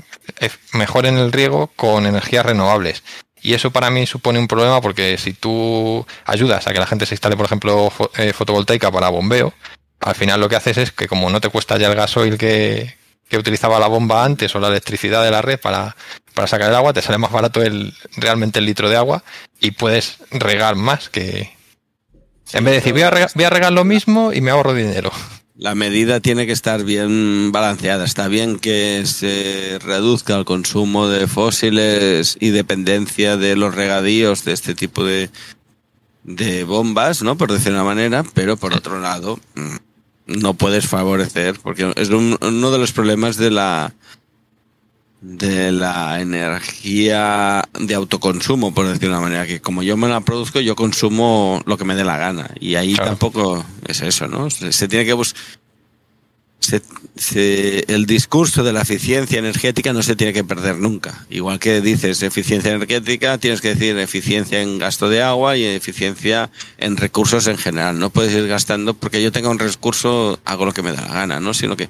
mejoren 0.72 1.18
el 1.18 1.30
riego 1.30 1.68
con 1.76 2.04
energías 2.04 2.44
renovables. 2.44 3.04
Y 3.42 3.54
eso 3.54 3.70
para 3.70 3.90
mí 3.90 4.06
supone 4.06 4.40
un 4.40 4.48
problema 4.48 4.80
porque 4.80 5.18
si 5.18 5.34
tú 5.34 6.04
ayudas 6.24 6.66
a 6.66 6.72
que 6.72 6.80
la 6.80 6.86
gente 6.86 7.06
se 7.06 7.14
instale, 7.14 7.36
por 7.36 7.46
ejemplo, 7.46 7.92
eh, 8.16 8.32
fotovoltaica 8.32 8.90
para 8.90 9.08
bombeo, 9.08 9.54
al 10.00 10.14
final 10.14 10.40
lo 10.40 10.48
que 10.48 10.56
haces 10.56 10.76
es 10.78 10.92
que 10.92 11.08
como 11.08 11.30
no 11.30 11.40
te 11.40 11.48
cuesta 11.48 11.78
ya 11.78 11.88
el 11.88 11.94
gasoil 11.94 12.38
que, 12.38 12.96
que 13.28 13.38
utilizaba 13.38 13.80
la 13.80 13.88
bomba 13.88 14.24
antes 14.24 14.54
o 14.54 14.60
la 14.60 14.68
electricidad 14.68 15.24
de 15.24 15.30
la 15.30 15.42
red 15.42 15.58
para, 15.58 15.96
para 16.34 16.48
sacar 16.48 16.70
el 16.70 16.76
agua, 16.76 16.92
te 16.92 17.02
sale 17.02 17.18
más 17.18 17.32
barato 17.32 17.62
el, 17.62 17.94
realmente 18.16 18.58
el 18.58 18.66
litro 18.66 18.88
de 18.88 18.96
agua 18.96 19.24
y 19.60 19.72
puedes 19.72 20.18
regar 20.30 20.76
más 20.76 21.08
que... 21.08 21.56
en 22.52 22.64
vez 22.64 22.72
de 22.72 22.76
decir, 22.76 22.92
voy 22.92 23.02
a, 23.02 23.28
voy 23.34 23.44
a 23.44 23.50
regar 23.50 23.72
lo 23.72 23.84
mismo 23.84 24.32
y 24.32 24.40
me 24.40 24.50
ahorro 24.50 24.74
dinero. 24.74 25.10
La 25.58 25.74
medida 25.74 26.20
tiene 26.20 26.44
que 26.44 26.52
estar 26.52 26.84
bien 26.84 27.50
balanceada. 27.50 28.04
Está 28.04 28.28
bien 28.28 28.58
que 28.58 29.04
se 29.06 29.78
reduzca 29.82 30.36
el 30.36 30.44
consumo 30.44 31.08
de 31.08 31.26
fósiles 31.26 32.36
y 32.38 32.50
dependencia 32.50 33.38
de 33.38 33.56
los 33.56 33.74
regadíos 33.74 34.44
de 34.44 34.52
este 34.52 34.74
tipo 34.74 35.02
de, 35.02 35.30
de 36.24 36.64
bombas, 36.64 37.22
¿no? 37.22 37.38
Por 37.38 37.50
decir 37.50 37.72
una 37.72 37.84
manera, 37.84 38.22
pero 38.34 38.58
por 38.58 38.74
otro 38.74 39.00
lado, 39.00 39.40
mm, 39.54 39.76
no 40.26 40.54
puedes 40.54 40.86
favorecer, 40.88 41.58
porque 41.62 41.92
es 41.96 42.10
uno 42.10 42.70
de 42.70 42.78
los 42.78 42.92
problemas 42.92 43.36
de 43.36 43.50
la 43.50 43.94
de 45.20 45.72
la 45.72 46.20
energía 46.20 47.64
de 47.78 47.94
autoconsumo, 47.94 48.72
por 48.72 48.86
decir 48.86 49.08
una 49.08 49.20
manera, 49.20 49.46
que 49.46 49.60
como 49.60 49.82
yo 49.82 49.96
me 49.96 50.08
la 50.08 50.20
produzco, 50.20 50.60
yo 50.60 50.76
consumo 50.76 51.62
lo 51.66 51.76
que 51.76 51.84
me 51.84 51.96
dé 51.96 52.04
la 52.04 52.16
gana. 52.16 52.50
Y 52.60 52.76
ahí 52.76 52.94
tampoco 52.94 53.64
es 53.86 54.02
eso, 54.02 54.28
¿no? 54.28 54.50
Se, 54.50 54.88
tiene 54.88 55.04
que 55.04 55.14
buscar... 55.14 55.42
el 57.86 58.06
discurso 58.06 58.64
de 58.64 58.72
la 58.72 58.82
eficiencia 58.82 59.38
energética 59.38 59.92
no 59.92 60.02
se 60.02 60.16
tiene 60.16 60.32
que 60.32 60.44
perder 60.44 60.76
nunca. 60.76 61.26
Igual 61.30 61.58
que 61.58 61.80
dices 61.80 62.22
eficiencia 62.22 62.72
energética, 62.72 63.38
tienes 63.38 63.60
que 63.60 63.74
decir 63.74 63.96
eficiencia 63.98 64.60
en 64.62 64.78
gasto 64.78 65.08
de 65.08 65.22
agua 65.22 65.56
y 65.56 65.64
eficiencia 65.64 66.50
en 66.78 66.96
recursos 66.96 67.46
en 67.46 67.58
general. 67.58 67.98
No 67.98 68.10
puedes 68.10 68.32
ir 68.32 68.46
gastando 68.48 68.94
porque 68.94 69.22
yo 69.22 69.32
tenga 69.32 69.48
un 69.48 69.58
recurso, 69.58 70.40
hago 70.44 70.66
lo 70.66 70.72
que 70.72 70.82
me 70.82 70.92
da 70.92 71.02
la 71.02 71.14
gana, 71.14 71.40
¿no? 71.40 71.54
Sino 71.54 71.76
que 71.76 71.88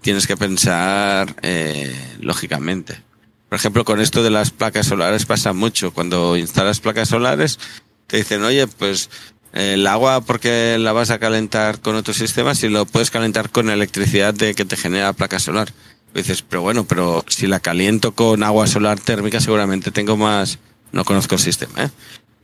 tienes 0.00 0.26
que 0.26 0.36
pensar 0.36 1.36
eh, 1.42 1.94
lógicamente. 2.20 3.00
Por 3.48 3.56
ejemplo, 3.56 3.84
con 3.84 4.00
esto 4.00 4.22
de 4.22 4.30
las 4.30 4.50
placas 4.50 4.86
solares 4.86 5.26
pasa 5.26 5.52
mucho. 5.52 5.92
Cuando 5.92 6.36
instalas 6.36 6.80
placas 6.80 7.08
solares, 7.08 7.58
te 8.06 8.18
dicen, 8.18 8.42
oye, 8.42 8.66
pues 8.66 9.10
el 9.54 9.86
agua 9.86 10.20
porque 10.20 10.76
la 10.78 10.92
vas 10.92 11.10
a 11.10 11.20
calentar 11.20 11.80
con 11.80 11.94
otros 11.94 12.16
sistemas 12.16 12.62
y 12.64 12.68
lo 12.68 12.86
puedes 12.86 13.12
calentar 13.12 13.50
con 13.50 13.70
electricidad 13.70 14.34
de 14.34 14.54
que 14.54 14.64
te 14.64 14.76
genera 14.76 15.12
placa 15.12 15.38
solar. 15.38 15.72
dices, 16.12 16.42
pero 16.42 16.62
bueno, 16.62 16.84
pero 16.84 17.24
si 17.28 17.46
la 17.46 17.60
caliento 17.60 18.12
con 18.12 18.42
agua 18.42 18.66
solar 18.66 18.98
térmica 18.98 19.40
seguramente 19.40 19.90
tengo 19.90 20.16
más... 20.16 20.58
No 20.90 21.04
conozco 21.04 21.36
el 21.36 21.40
sistema, 21.40 21.84
¿eh? 21.84 21.90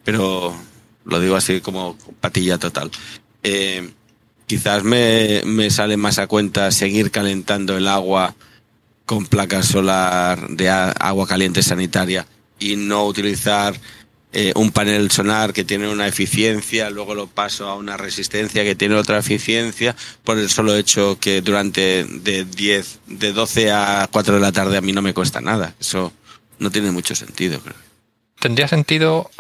pero 0.04 0.54
lo 1.04 1.20
digo 1.20 1.36
así 1.36 1.60
como 1.60 1.96
patilla 2.20 2.58
total. 2.58 2.90
Eh, 3.42 3.92
quizás 4.46 4.82
me, 4.82 5.42
me 5.44 5.70
sale 5.70 5.96
más 5.96 6.18
a 6.18 6.26
cuenta 6.26 6.70
seguir 6.72 7.10
calentando 7.10 7.76
el 7.76 7.86
agua 7.86 8.34
con 9.04 9.26
placas 9.26 9.66
solar 9.66 10.48
de 10.48 10.68
agua 10.68 11.26
caliente 11.26 11.62
sanitaria 11.62 12.26
y 12.60 12.76
no 12.76 13.04
utilizar 13.06 13.74
eh, 14.32 14.52
un 14.54 14.70
panel 14.70 15.10
solar 15.10 15.52
que 15.52 15.64
tiene 15.64 15.88
una 15.88 16.06
eficiencia, 16.06 16.90
luego 16.90 17.14
lo 17.14 17.26
paso 17.26 17.68
a 17.68 17.74
una 17.74 17.96
resistencia 17.96 18.64
que 18.64 18.74
tiene 18.74 18.94
otra 18.94 19.18
eficiencia, 19.18 19.96
por 20.24 20.38
el 20.38 20.48
solo 20.48 20.76
hecho 20.76 21.18
que 21.20 21.42
durante 21.42 22.04
de 22.04 22.44
10, 22.44 23.00
de 23.06 23.32
12 23.32 23.72
a 23.72 24.08
4 24.10 24.34
de 24.34 24.40
la 24.40 24.52
tarde 24.52 24.76
a 24.76 24.80
mí 24.82 24.92
no 24.92 25.02
me 25.02 25.14
cuesta 25.14 25.40
nada. 25.40 25.74
Eso 25.80 26.12
no 26.58 26.70
tiene 26.70 26.90
mucho 26.90 27.14
sentido, 27.14 27.60
creo 27.60 27.90
tendría 28.40 28.66
sentido, 28.66 29.30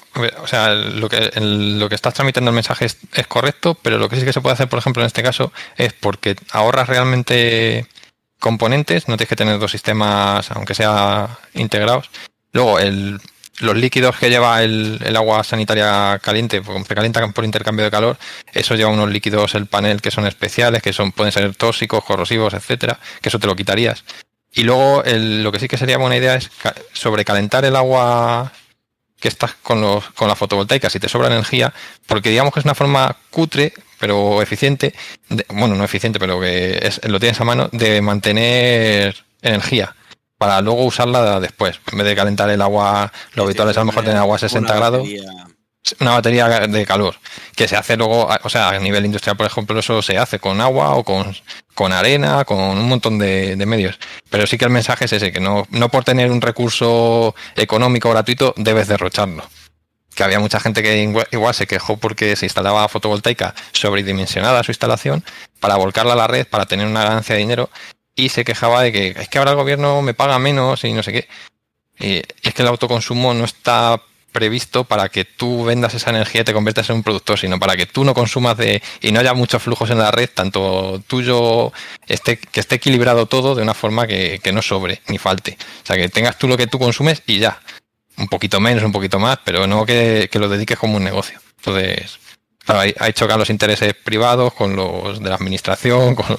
o 0.40 0.46
sea, 0.46 0.74
lo 0.74 1.08
que, 1.08 1.32
lo 1.40 1.88
que 1.88 1.94
estás 1.94 2.14
tramitando 2.14 2.50
el 2.50 2.54
mensaje 2.54 2.84
es, 2.84 3.26
correcto, 3.26 3.76
pero 3.82 3.98
lo 3.98 4.08
que 4.08 4.16
sí 4.16 4.24
que 4.24 4.32
se 4.32 4.40
puede 4.42 4.52
hacer, 4.52 4.68
por 4.68 4.78
ejemplo, 4.78 5.02
en 5.02 5.08
este 5.08 5.22
caso, 5.22 5.52
es 5.76 5.92
porque 5.94 6.36
ahorras 6.52 6.88
realmente 6.88 7.86
componentes, 8.38 9.08
no 9.08 9.16
tienes 9.16 9.30
que 9.30 9.36
tener 9.36 9.58
dos 9.58 9.72
sistemas, 9.72 10.50
aunque 10.52 10.74
sea 10.74 11.38
integrados. 11.54 12.10
Luego, 12.52 12.78
el, 12.78 13.20
los 13.60 13.76
líquidos 13.76 14.16
que 14.16 14.30
lleva 14.30 14.62
el, 14.62 14.98
el 15.04 15.16
agua 15.16 15.44
sanitaria 15.44 16.18
caliente, 16.22 16.62
porque 16.62 16.94
por 17.32 17.44
intercambio 17.44 17.84
de 17.84 17.90
calor, 17.90 18.18
eso 18.52 18.74
lleva 18.74 18.90
unos 18.90 19.10
líquidos 19.10 19.54
el 19.54 19.66
panel 19.66 20.00
que 20.00 20.10
son 20.10 20.26
especiales, 20.26 20.82
que 20.82 20.92
son 20.92 21.12
pueden 21.12 21.32
ser 21.32 21.54
tóxicos, 21.54 22.04
corrosivos, 22.04 22.54
etcétera, 22.54 22.98
que 23.20 23.28
eso 23.28 23.38
te 23.38 23.46
lo 23.46 23.56
quitarías. 23.56 24.04
Y 24.52 24.64
luego 24.64 25.02
lo 25.06 25.52
que 25.52 25.60
sí 25.60 25.68
que 25.68 25.76
sería 25.76 25.98
buena 25.98 26.16
idea 26.16 26.34
es 26.34 26.50
sobrecalentar 26.92 27.64
el 27.64 27.76
agua 27.76 28.52
que 29.20 29.28
estás 29.28 29.54
con, 29.62 29.80
los, 29.80 30.10
con 30.10 30.28
la 30.28 30.34
fotovoltaica 30.34 30.90
si 30.90 30.98
te 30.98 31.08
sobra 31.08 31.28
energía, 31.28 31.72
porque 32.06 32.30
digamos 32.30 32.52
que 32.52 32.60
es 32.60 32.64
una 32.64 32.74
forma 32.74 33.16
cutre, 33.30 33.72
pero 33.98 34.40
eficiente, 34.40 34.94
bueno, 35.50 35.74
no 35.74 35.84
eficiente, 35.84 36.18
pero 36.18 36.40
que 36.40 36.78
es, 36.82 37.00
lo 37.06 37.20
tienes 37.20 37.40
a 37.40 37.44
mano, 37.44 37.68
de 37.70 38.00
mantener 38.00 39.14
energía 39.42 39.94
para 40.40 40.62
luego 40.62 40.84
usarla 40.86 41.38
después. 41.38 41.78
En 41.92 41.98
vez 41.98 42.06
de 42.06 42.16
calentar 42.16 42.48
el 42.48 42.62
agua, 42.62 43.12
lo 43.34 43.42
habitual 43.44 43.68
es 43.68 43.76
a 43.76 43.80
lo 43.80 43.86
mejor 43.86 44.04
tener 44.04 44.16
agua 44.16 44.36
a 44.36 44.38
60 44.38 44.74
grados 44.74 45.06
una 45.98 46.12
batería 46.12 46.48
de 46.48 46.86
calor 46.86 47.16
que 47.56 47.66
se 47.68 47.76
hace 47.76 47.96
luego, 47.96 48.28
o 48.42 48.48
sea, 48.48 48.70
a 48.70 48.78
nivel 48.78 49.04
industrial, 49.04 49.36
por 49.36 49.46
ejemplo, 49.46 49.78
eso 49.78 50.00
se 50.02 50.16
hace 50.16 50.38
con 50.38 50.60
agua 50.60 50.94
o 50.94 51.04
con, 51.04 51.34
con 51.74 51.92
arena, 51.92 52.44
con 52.44 52.58
un 52.58 52.88
montón 52.88 53.18
de, 53.18 53.56
medios. 53.66 53.98
Pero 54.30 54.46
sí 54.46 54.56
que 54.56 54.64
el 54.64 54.70
mensaje 54.70 55.06
es 55.06 55.12
ese, 55.12 55.30
que 55.30 55.40
no, 55.40 55.66
no 55.70 55.90
por 55.90 56.04
tener 56.04 56.30
un 56.30 56.40
recurso 56.40 57.34
económico 57.56 58.10
gratuito 58.10 58.54
debes 58.56 58.88
derrocharlo. 58.88 59.44
Que 60.14 60.24
había 60.24 60.40
mucha 60.40 60.58
gente 60.58 60.82
que 60.82 61.02
igual, 61.32 61.54
se 61.54 61.66
quejó 61.66 61.96
porque 61.98 62.34
se 62.36 62.46
instalaba 62.46 62.88
fotovoltaica 62.88 63.54
sobredimensionada 63.72 64.62
su 64.62 64.70
instalación 64.70 65.22
para 65.60 65.76
volcarla 65.76 66.14
a 66.14 66.16
la 66.16 66.26
red, 66.26 66.46
para 66.46 66.66
tener 66.66 66.86
una 66.86 67.04
ganancia 67.04 67.34
de 67.34 67.40
dinero, 67.40 67.70
y 68.20 68.28
se 68.28 68.44
quejaba 68.44 68.82
de 68.82 68.92
que 68.92 69.08
es 69.16 69.28
que 69.28 69.38
ahora 69.38 69.52
el 69.52 69.56
gobierno 69.56 70.02
me 70.02 70.14
paga 70.14 70.38
menos 70.38 70.84
y 70.84 70.92
no 70.92 71.02
sé 71.02 71.12
qué. 71.12 71.28
Es 71.98 72.54
que 72.54 72.62
el 72.62 72.68
autoconsumo 72.68 73.34
no 73.34 73.44
está 73.44 74.00
previsto 74.32 74.84
para 74.84 75.08
que 75.08 75.24
tú 75.24 75.64
vendas 75.64 75.94
esa 75.94 76.10
energía 76.10 76.42
y 76.42 76.44
te 76.44 76.52
conviertas 76.52 76.88
en 76.90 76.96
un 76.96 77.02
productor, 77.02 77.38
sino 77.38 77.58
para 77.58 77.76
que 77.76 77.86
tú 77.86 78.04
no 78.04 78.14
consumas 78.14 78.56
de 78.56 78.82
y 79.00 79.12
no 79.12 79.20
haya 79.20 79.34
muchos 79.34 79.62
flujos 79.62 79.90
en 79.90 79.98
la 79.98 80.10
red, 80.10 80.30
tanto 80.32 81.02
tuyo 81.06 81.72
esté, 82.06 82.38
que 82.38 82.60
esté 82.60 82.76
equilibrado 82.76 83.26
todo 83.26 83.54
de 83.54 83.62
una 83.62 83.74
forma 83.74 84.06
que, 84.06 84.40
no 84.52 84.62
sobre 84.62 85.00
ni 85.08 85.18
falte. 85.18 85.56
O 85.82 85.86
sea, 85.86 85.96
que 85.96 86.08
tengas 86.08 86.38
tú 86.38 86.48
lo 86.48 86.56
que 86.56 86.66
tú 86.66 86.78
consumes 86.78 87.22
y 87.26 87.38
ya. 87.38 87.60
Un 88.16 88.28
poquito 88.28 88.60
menos, 88.60 88.84
un 88.84 88.92
poquito 88.92 89.18
más, 89.18 89.38
pero 89.44 89.66
no 89.66 89.86
que, 89.86 90.28
lo 90.34 90.48
dediques 90.48 90.78
como 90.78 90.96
un 90.96 91.04
negocio. 91.04 91.40
Entonces, 91.58 92.18
claro, 92.58 92.80
hay, 92.80 92.94
hay 92.98 93.12
chocar 93.12 93.38
los 93.38 93.50
intereses 93.50 93.94
privados 93.94 94.52
con 94.52 94.76
los 94.76 95.20
de 95.20 95.28
la 95.28 95.36
administración, 95.36 96.14
con 96.16 96.36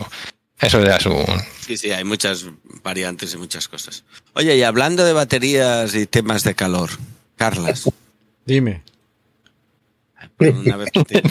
Eso 0.62 0.84
ya 0.84 0.98
es 0.98 1.06
un... 1.08 1.26
Sí, 1.66 1.76
sí, 1.78 1.92
hay 1.92 2.04
muchas 2.04 2.46
variantes 2.84 3.34
y 3.34 3.38
muchas 3.38 3.68
cosas. 3.68 4.04
Oye, 4.34 4.56
y 4.58 4.64
hablando 4.64 5.04
de 5.04 5.14
baterías 5.14 5.96
y 5.96 6.06
temas 6.06 6.44
de 6.44 6.54
calor, 6.56 6.90
Carlas, 7.36 7.90
Dime. 8.46 8.84
una 10.40 10.78
vez 10.78 10.92
que 10.92 11.04
te- 11.04 11.24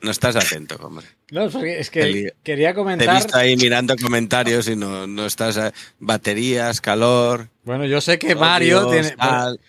no 0.00 0.10
estás 0.12 0.36
atento, 0.36 0.76
hombre. 0.76 1.06
No, 1.30 1.46
es 1.46 1.52
porque 1.52 1.80
es 1.80 1.90
Te 1.90 2.00
que 2.00 2.32
quería 2.44 2.68
Te 2.68 2.72
he 2.72 2.74
comentar. 2.74 3.16
visto 3.16 3.36
ahí 3.36 3.56
mirando 3.56 3.96
comentarios 3.96 4.68
y 4.68 4.76
no, 4.76 5.06
no 5.06 5.26
estás... 5.26 5.56
a- 5.58 5.72
Baterías, 5.98 6.80
calor... 6.80 7.48
Bueno, 7.64 7.84
yo 7.86 8.00
sé 8.00 8.18
que 8.18 8.34
Mario 8.34 8.86
tiene. 8.88 9.10
tal. 9.12 9.60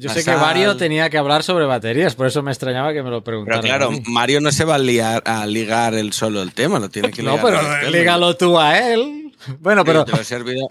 Yo 0.00 0.08
sé 0.10 0.24
que. 0.24 0.36
Mario 0.36 0.76
tenía 0.76 1.08
que 1.10 1.18
hablar 1.18 1.42
sobre 1.42 1.66
baterías, 1.66 2.14
por 2.14 2.26
eso 2.26 2.42
me 2.42 2.50
extrañaba 2.50 2.92
que 2.92 3.02
me 3.02 3.10
lo 3.10 3.22
Pero 3.22 3.44
preguntara. 3.44 3.60
claro, 3.60 3.86
a 3.88 3.90
mí. 3.90 4.02
Mario 4.06 4.40
no 4.40 4.50
se 4.52 4.64
va 4.64 4.76
a, 4.76 4.78
liar, 4.78 5.22
a 5.26 5.46
ligar 5.46 5.94
él 5.94 6.12
solo 6.12 6.42
el 6.42 6.52
tema, 6.52 6.78
lo 6.78 6.88
tiene 6.88 7.10
que 7.10 7.22
No, 7.22 7.32
ligar 7.32 7.44
pero 7.46 7.62
los 7.62 7.78
temas. 7.80 7.92
lígalo 7.92 8.36
tú 8.36 8.58
a 8.58 8.78
él. 8.92 9.32
Bueno, 9.60 9.84
pero. 9.84 10.00
Sí, 10.00 10.10
te 10.10 10.16
lo 10.16 10.22
he 10.22 10.24
servido. 10.24 10.68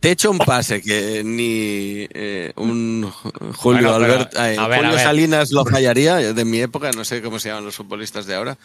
Te 0.00 0.08
he 0.08 0.12
hecho 0.12 0.32
un 0.32 0.38
pase 0.38 0.82
que 0.82 1.22
ni 1.24 2.08
eh, 2.12 2.52
un 2.56 3.08
Julio 3.08 3.54
Bueno, 3.62 3.80
pero, 3.82 3.94
Albert, 3.94 4.34
eh, 4.34 4.56
a 4.58 4.66
ver, 4.66 4.84
a 4.84 4.88
Julio. 4.90 4.98
Salinas 4.98 5.52
lo 5.52 5.64
fallaría 5.64 6.16
de 6.16 6.44
mi 6.44 6.58
época, 6.60 6.90
no 6.90 7.04
sé 7.04 7.22
cómo 7.22 7.38
se 7.38 7.50
llaman 7.50 7.66
los 7.66 7.76
futbolistas 7.76 8.26
de 8.26 8.34
ahora. 8.34 8.58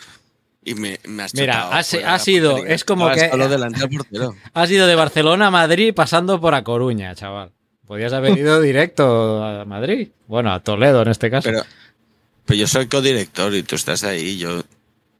Y 0.63 0.73
me, 0.73 0.99
me 1.05 1.23
has 1.23 1.33
Mira, 1.35 1.69
ha 1.69 1.77
ha 1.77 1.83
sido- 2.19 2.51
portería. 2.53 2.75
es 2.75 2.83
como 2.83 3.07
Estabas 3.07 3.23
que- 3.23 3.29
solo 3.29 3.47
delante 3.49 3.79
del 3.81 3.89
portero. 3.89 4.35
Has 4.53 4.69
ido 4.71 4.87
de 4.87 4.95
Barcelona 4.95 5.47
a 5.47 5.51
Madrid 5.51 5.93
pasando 5.93 6.41
por 6.41 6.55
A 6.55 6.63
Coruña, 6.63 7.13
chaval. 7.15 7.51
Podías 7.87 8.11
haber 8.13 8.37
ido 8.37 8.59
directo 8.61 9.43
a 9.43 9.65
Madrid. 9.65 10.09
Bueno, 10.27 10.51
a 10.53 10.59
Toledo 10.61 11.01
en 11.03 11.07
este 11.09 11.31
caso. 11.31 11.49
Pero, 11.49 11.63
pero 12.45 12.59
yo 12.59 12.67
soy 12.67 12.87
codirector 12.87 13.53
y 13.55 13.63
tú 13.63 13.75
estás 13.75 14.03
ahí, 14.03 14.37
yo 14.37 14.61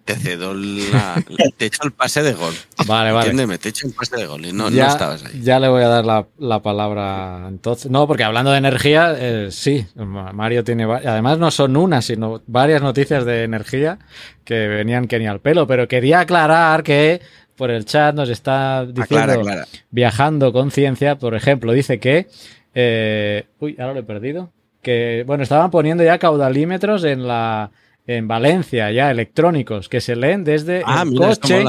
te 0.03 0.15
cedo 0.15 0.53
la, 0.53 1.21
te 1.57 1.65
echo 1.65 1.83
el 1.83 1.91
pase 1.91 2.23
de 2.23 2.33
gol. 2.33 2.53
vale, 2.85 3.11
vale. 3.11 3.29
Entiéndeme, 3.31 3.57
te 3.57 3.69
echo 3.69 3.87
el 3.87 3.93
pase 3.93 4.15
de 4.17 4.25
gol 4.25 4.45
y 4.45 4.53
no, 4.53 4.65
no 4.69 4.75
ya, 4.75 4.87
estabas 4.87 5.23
ahí. 5.25 5.41
ya 5.41 5.59
le 5.59 5.67
voy 5.67 5.83
a 5.83 5.87
dar 5.89 6.05
la, 6.05 6.25
la 6.37 6.61
palabra 6.61 7.45
entonces. 7.49 7.91
No, 7.91 8.07
porque 8.07 8.23
hablando 8.23 8.51
de 8.51 8.57
energía, 8.57 9.15
eh, 9.17 9.47
sí, 9.51 9.85
Ma- 9.95 10.31
Mario 10.33 10.63
tiene. 10.63 10.85
Además, 10.85 11.39
no 11.39 11.51
son 11.51 11.75
una, 11.77 12.01
sino 12.01 12.41
varias 12.47 12.81
noticias 12.81 13.25
de 13.25 13.43
energía 13.43 13.99
que 14.45 14.67
venían 14.67 15.07
que 15.07 15.19
ni 15.19 15.27
al 15.27 15.39
pelo. 15.41 15.67
Pero 15.67 15.87
quería 15.89 16.21
aclarar 16.21 16.83
que 16.83 17.19
por 17.57 17.69
el 17.71 17.83
chat 17.85 18.15
nos 18.15 18.29
está 18.29 18.85
diciendo. 18.85 19.03
Aclara, 19.23 19.33
aclara. 19.33 19.67
Viajando 19.91 20.53
con 20.53 20.71
ciencia, 20.71 21.17
por 21.17 21.33
ejemplo, 21.35 21.71
dice 21.73 21.99
que. 21.99 22.27
Eh, 22.79 23.45
uy, 23.59 23.75
ahora 23.79 23.93
lo 23.93 23.99
he 24.01 24.03
perdido. 24.03 24.51
Que, 24.83 25.23
bueno, 25.25 25.41
estaban 25.41 25.71
poniendo 25.71 26.03
ya 26.03 26.19
caudalímetros 26.19 27.03
en 27.03 27.27
la. 27.27 27.71
En 28.05 28.25
Valencia, 28.27 28.89
ya 28.91 29.11
electrónicos, 29.11 29.89
que 29.89 29.99
se 29.99 30.15
leen 30.15 30.45
desde 30.45 30.81
Ah, 30.85 31.01
el 31.03 31.11
mira, 31.11 31.27
coche 31.27 31.65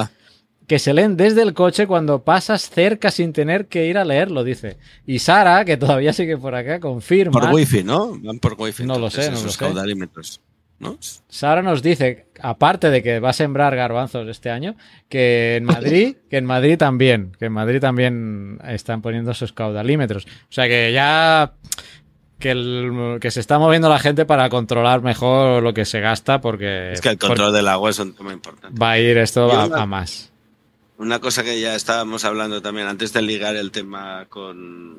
que 0.69 0.79
se 0.79 0.93
leen 0.93 1.17
desde 1.17 1.43
el 1.43 1.55
coche 1.55 1.87
cuando 1.87 2.23
pasas 2.23 2.69
cerca 2.69 3.11
sin 3.11 3.33
tener 3.33 3.67
que 3.67 3.87
ir 3.87 3.97
a 3.97 4.05
leerlo, 4.05 4.45
dice. 4.45 4.77
Y 5.07 5.19
Sara, 5.19 5.65
que 5.65 5.79
todavía 5.79 6.13
sigue 6.13 6.37
por 6.37 6.55
acá, 6.55 6.79
confirma. 6.79 7.41
Por 7.41 7.55
wifi, 7.55 7.83
¿no? 7.83 8.19
Van 8.23 8.39
por 8.39 8.55
wifi. 8.59 8.85
No 8.85 8.99
lo 8.99 9.09
sé, 9.09 9.31
no 9.31 9.43
lo 9.43 9.49
sé. 9.49 9.59
caudalímetros, 9.59 10.43
¿no? 10.81 10.97
Sara 11.29 11.63
nos 11.63 11.83
dice, 11.83 12.27
aparte 12.41 12.91
de 12.91 13.03
que 13.03 13.19
va 13.21 13.31
a 13.31 13.33
sembrar 13.33 13.75
garbanzos 13.75 14.29
este 14.29 14.51
año, 14.51 14.77
que 15.09 15.57
en 15.57 15.65
Madrid, 15.65 16.17
que 16.31 16.37
en 16.37 16.45
Madrid 16.47 16.79
también, 16.79 17.33
que 17.39 17.47
en 17.47 17.53
Madrid 17.53 17.81
también 17.81 18.59
están 18.67 19.03
poniendo 19.03 19.33
esos 19.33 19.53
caudalímetros. 19.53 20.25
O 20.25 20.53
sea 20.53 20.69
que 20.69 20.93
ya 20.93 21.53
que, 22.39 22.53
el- 22.53 23.19
que 23.21 23.33
se 23.33 23.41
está 23.41 23.59
moviendo 23.59 23.89
la 23.89 23.99
gente 23.99 24.25
para 24.25 24.49
controlar 24.49 25.03
mejor 25.03 25.61
lo 25.63 25.75
que 25.75 25.85
se 25.85 25.99
gasta 26.01 26.41
porque, 26.41 26.93
Es 26.93 27.01
que 27.01 27.09
el 27.09 27.19
control 27.19 27.53
del 27.53 27.67
agua 27.67 27.91
es 27.91 27.99
un 27.99 28.15
tema 28.15 28.33
importante. 28.33 28.79
va 28.81 28.93
a 28.93 28.99
ir 29.01 29.19
esto 29.19 29.51
a, 29.51 29.67
una- 29.67 29.83
a 29.83 29.87
más. 29.87 30.31
Una 30.99 31.19
cosa 31.21 31.43
que 31.45 31.61
ya 31.61 31.75
estábamos 31.75 32.25
hablando 32.25 32.61
también 32.63 32.87
antes 32.89 33.13
de 33.13 33.23
ligar 33.23 33.55
el 33.57 33.71
tema 33.73 34.27
con, 34.29 34.99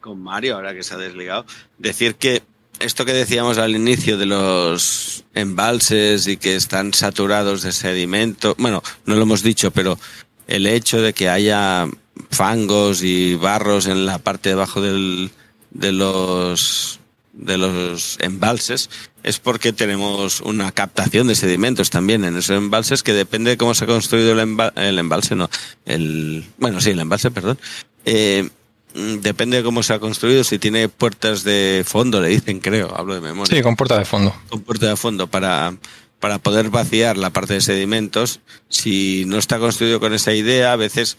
con 0.00 0.18
Mario, 0.22 0.54
ahora 0.56 0.72
que 0.74 0.82
se 0.82 0.94
ha 0.94 0.98
desligado, 0.98 1.44
decir 1.78 2.14
que 2.16 2.42
esto 2.80 3.04
que 3.04 3.12
decíamos 3.12 3.58
al 3.58 3.74
inicio 3.74 4.16
de 4.18 4.26
los 4.26 5.24
embalses 5.34 6.26
y 6.26 6.36
que 6.36 6.56
están 6.56 6.92
saturados 6.94 7.62
de 7.62 7.72
sedimento, 7.72 8.54
bueno, 8.58 8.82
no 9.04 9.14
lo 9.16 9.22
hemos 9.22 9.42
dicho, 9.42 9.70
pero 9.70 9.98
el 10.46 10.66
hecho 10.66 11.00
de 11.00 11.12
que 11.12 11.28
haya 11.28 11.86
fangos 12.30 13.02
y 13.02 13.34
barros 13.34 13.86
en 13.86 14.06
la 14.06 14.18
parte 14.18 14.48
de 14.50 14.54
abajo 14.54 14.80
del, 14.80 15.30
de 15.70 15.92
los 15.92 17.00
de 17.32 17.58
los 17.58 18.16
embalses 18.20 18.88
es 19.22 19.38
porque 19.38 19.74
tenemos 19.74 20.40
una 20.40 20.72
captación 20.72 21.26
de 21.26 21.34
sedimentos 21.34 21.90
también 21.90 22.24
en 22.24 22.34
esos 22.36 22.56
embalses 22.56 23.02
que 23.02 23.12
depende 23.12 23.50
de 23.50 23.56
cómo 23.58 23.74
se 23.74 23.84
ha 23.84 23.86
construido 23.86 24.32
el, 24.32 24.38
emba- 24.38 24.72
el 24.76 24.98
embalse, 24.98 25.34
no, 25.36 25.50
el, 25.84 26.44
bueno, 26.56 26.80
sí, 26.80 26.90
el 26.90 27.00
embalse, 27.00 27.30
perdón. 27.30 27.58
Eh, 28.06 28.48
depende 29.20 29.58
de 29.58 29.62
cómo 29.62 29.82
se 29.82 29.92
ha 29.94 29.98
construido, 29.98 30.42
si 30.44 30.58
tiene 30.58 30.88
puertas 30.88 31.44
de 31.44 31.84
fondo, 31.86 32.20
le 32.20 32.28
dicen, 32.28 32.60
creo, 32.60 32.94
hablo 32.96 33.14
de 33.14 33.20
memoria 33.20 33.54
Sí, 33.54 33.62
con 33.62 33.76
puerta 33.76 33.98
de 33.98 34.04
fondo. 34.04 34.34
con 34.48 34.62
puerta 34.62 34.88
de 34.88 34.96
fondo 34.96 35.26
para, 35.26 35.76
para 36.20 36.38
poder 36.38 36.70
vaciar 36.70 37.16
la 37.16 37.30
parte 37.30 37.54
de 37.54 37.60
sedimentos. 37.60 38.40
Si 38.68 39.24
no 39.26 39.38
está 39.38 39.58
construido 39.58 40.00
con 40.00 40.14
esa 40.14 40.32
idea, 40.32 40.72
a 40.72 40.76
veces 40.76 41.16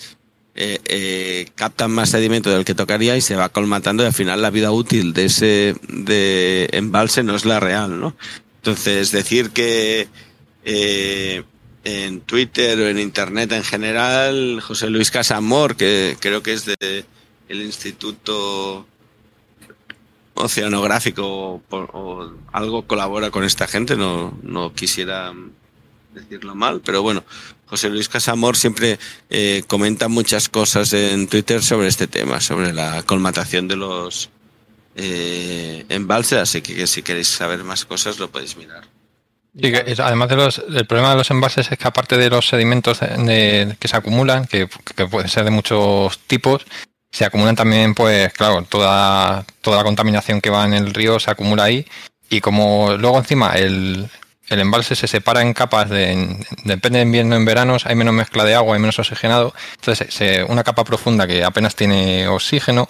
eh, 0.56 0.80
eh, 0.86 1.48
captan 1.56 1.92
más 1.92 2.10
sedimento 2.10 2.50
del 2.50 2.66
que 2.66 2.74
tocaría 2.74 3.16
y 3.16 3.22
se 3.22 3.36
va 3.36 3.50
colmatando 3.50 4.02
y 4.04 4.08
al 4.08 4.14
final 4.14 4.42
la 4.42 4.50
vida 4.50 4.72
útil 4.72 5.14
de 5.14 5.26
ese 5.26 5.76
de 5.88 6.68
embalse 6.72 7.22
no 7.22 7.36
es 7.36 7.46
la 7.46 7.60
real, 7.60 8.00
¿no? 8.00 8.16
Entonces, 8.58 9.12
decir 9.12 9.52
que 9.52 10.08
eh, 10.66 11.44
en 11.84 12.22
Twitter 12.22 12.78
o 12.80 12.88
en 12.90 12.98
Internet 13.00 13.52
en 13.52 13.64
general, 13.64 14.60
José 14.62 14.90
Luis 14.90 15.12
Casamor, 15.12 15.76
que 15.76 16.18
creo 16.20 16.42
que 16.42 16.54
es 16.54 16.66
de 16.66 17.06
el 17.48 17.62
Instituto 17.62 18.86
oceanográfico 20.38 21.26
o, 21.26 21.62
o 21.70 22.32
algo 22.52 22.84
colabora 22.88 23.32
con 23.32 23.44
esta 23.44 23.68
gente, 23.68 23.96
no, 23.96 24.72
quisiera 24.76 25.34
decirlo 26.14 26.56
mal, 26.56 26.82
pero 26.82 27.02
bueno, 27.02 27.24
José 27.66 27.90
Luis 27.90 28.10
Casamor 28.10 28.56
siempre 28.56 28.98
eh, 29.30 29.64
comenta 29.68 30.08
muchas 30.08 30.50
cosas 30.50 30.94
en 30.94 31.28
Twitter 31.28 31.62
sobre 31.62 31.88
este 31.88 32.08
tema, 32.08 32.40
sobre 32.42 32.74
la 32.74 33.04
colmatación 33.04 33.68
de 33.68 33.76
los 33.76 34.30
eh, 34.96 35.86
embalses, 35.90 36.40
así 36.40 36.62
que 36.62 36.88
si 36.88 37.04
queréis 37.04 37.28
saber 37.28 37.64
más 37.64 37.86
cosas 37.86 38.20
lo 38.20 38.30
podéis 38.32 38.58
mirar. 38.58 38.88
Sí, 39.60 39.72
además 39.98 40.30
de 40.30 40.36
los, 40.36 40.64
el 40.70 40.86
problema 40.86 41.12
de 41.12 41.18
los 41.18 41.32
envases 41.32 41.72
es 41.72 41.78
que 41.80 41.88
aparte 41.88 42.16
de 42.18 42.30
los 42.30 42.48
sedimentos 42.48 43.00
que 43.00 43.88
se 43.88 43.98
acumulan, 43.98 44.46
que 44.46 44.68
pueden 45.10 45.30
ser 45.30 45.46
de 45.46 45.52
muchos 45.52 46.20
tipos, 46.20 46.66
se 47.12 47.26
acumulan 47.26 47.56
también, 47.56 47.94
pues 47.96 48.32
claro, 48.34 48.64
toda, 48.64 49.46
toda 49.62 49.78
la 49.78 49.84
contaminación 49.84 50.42
que 50.42 50.50
va 50.50 50.66
en 50.66 50.74
el 50.74 50.94
río 50.94 51.20
se 51.20 51.32
acumula 51.32 51.64
ahí 51.66 51.86
y 52.30 52.42
como 52.42 52.94
luego 52.98 53.18
encima 53.18 53.54
el, 53.54 54.10
el 54.50 54.60
embalse 54.60 54.96
se 54.96 55.08
separa 55.08 55.42
en 55.42 55.54
capas, 55.54 55.90
de, 55.90 56.12
en- 56.12 56.46
depende 56.66 57.00
de 57.00 57.06
invierno 57.06 57.36
en 57.36 57.46
veranos, 57.46 57.86
hay 57.86 57.96
menos 57.96 58.14
mezcla 58.14 58.44
de 58.44 58.56
agua, 58.56 58.76
hay 58.76 58.82
menos 58.82 59.00
oxigenado, 59.00 59.54
entonces 59.76 60.14
se- 60.14 60.44
una 60.44 60.64
capa 60.64 60.84
profunda 60.84 61.26
que 61.28 61.44
apenas 61.44 61.76
tiene 61.76 62.28
oxígeno, 62.28 62.90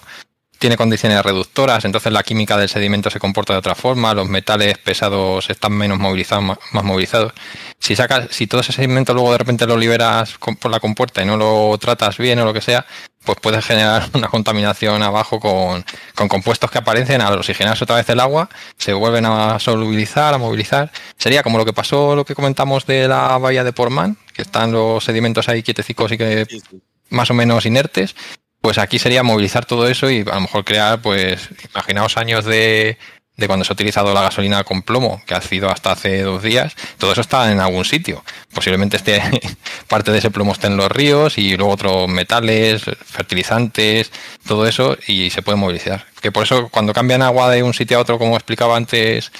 tiene 0.58 0.76
condiciones 0.76 1.22
reductoras, 1.22 1.84
entonces 1.84 2.12
la 2.12 2.24
química 2.24 2.56
del 2.56 2.68
sedimento 2.68 3.10
se 3.10 3.20
comporta 3.20 3.52
de 3.52 3.60
otra 3.60 3.76
forma, 3.76 4.12
los 4.12 4.28
metales 4.28 4.76
pesados 4.78 5.48
están 5.50 5.72
menos 5.72 5.98
movilizados, 6.00 6.42
más, 6.42 6.58
más 6.72 6.82
movilizados. 6.82 7.32
Si 7.78 7.94
sacas, 7.94 8.26
si 8.30 8.48
todo 8.48 8.60
ese 8.62 8.72
sedimento 8.72 9.14
luego 9.14 9.30
de 9.30 9.38
repente 9.38 9.66
lo 9.66 9.76
liberas 9.76 10.34
por 10.60 10.70
la 10.72 10.80
compuerta 10.80 11.22
y 11.22 11.26
no 11.26 11.36
lo 11.36 11.78
tratas 11.78 12.18
bien 12.18 12.40
o 12.40 12.44
lo 12.44 12.52
que 12.52 12.60
sea, 12.60 12.84
pues 13.24 13.38
puedes 13.40 13.64
generar 13.64 14.08
una 14.14 14.28
contaminación 14.28 15.02
abajo 15.02 15.40
con, 15.40 15.84
con 16.14 16.28
compuestos 16.28 16.70
que 16.70 16.78
aparecen 16.78 17.20
al 17.20 17.38
oxigenarse 17.38 17.84
otra 17.84 17.96
vez 17.96 18.08
el 18.08 18.20
agua, 18.20 18.48
se 18.76 18.92
vuelven 18.92 19.26
a 19.26 19.58
solubilizar, 19.58 20.34
a 20.34 20.38
movilizar. 20.38 20.90
Sería 21.16 21.42
como 21.42 21.58
lo 21.58 21.64
que 21.64 21.72
pasó, 21.72 22.14
lo 22.16 22.24
que 22.24 22.34
comentamos 22.34 22.86
de 22.86 23.08
la 23.08 23.36
bahía 23.38 23.64
de 23.64 23.72
Portman, 23.72 24.16
que 24.32 24.42
están 24.42 24.72
los 24.72 25.04
sedimentos 25.04 25.48
ahí 25.48 25.62
quietecicos 25.62 26.12
y 26.12 26.18
que 26.18 26.46
Sí, 26.48 26.60
sí. 26.70 26.80
más 27.10 27.30
o 27.30 27.34
menos 27.34 27.66
inertes, 27.66 28.14
pues 28.60 28.78
aquí 28.78 28.98
sería 28.98 29.22
movilizar 29.22 29.64
todo 29.64 29.88
eso 29.88 30.10
y 30.10 30.20
a 30.20 30.34
lo 30.34 30.40
mejor 30.40 30.64
crear, 30.64 31.00
pues, 31.00 31.48
imaginaos 31.72 32.16
años 32.16 32.44
de, 32.44 32.98
de 33.38 33.46
cuando 33.46 33.64
se 33.64 33.72
ha 33.72 33.74
utilizado 33.74 34.12
la 34.12 34.22
gasolina 34.22 34.64
con 34.64 34.82
plomo, 34.82 35.22
que 35.24 35.34
ha 35.34 35.40
sido 35.40 35.70
hasta 35.70 35.92
hace 35.92 36.22
dos 36.22 36.42
días, 36.42 36.74
todo 36.98 37.12
eso 37.12 37.20
está 37.20 37.50
en 37.50 37.60
algún 37.60 37.84
sitio. 37.84 38.24
Posiblemente 38.52 38.96
esté 38.96 39.22
parte 39.88 40.10
de 40.10 40.18
ese 40.18 40.30
plomo 40.30 40.52
esté 40.52 40.66
en 40.66 40.76
los 40.76 40.90
ríos 40.90 41.38
y 41.38 41.56
luego 41.56 41.72
otros 41.72 42.08
metales, 42.08 42.82
fertilizantes, 43.04 44.10
todo 44.46 44.66
eso, 44.66 44.98
y 45.06 45.30
se 45.30 45.42
puede 45.42 45.56
movilizar. 45.56 46.04
Que 46.20 46.32
por 46.32 46.42
eso 46.42 46.68
cuando 46.68 46.92
cambian 46.92 47.22
agua 47.22 47.48
de 47.48 47.62
un 47.62 47.74
sitio 47.74 47.98
a 47.98 48.00
otro, 48.00 48.18
como 48.18 48.34
explicaba 48.34 48.76
antes 48.76 49.30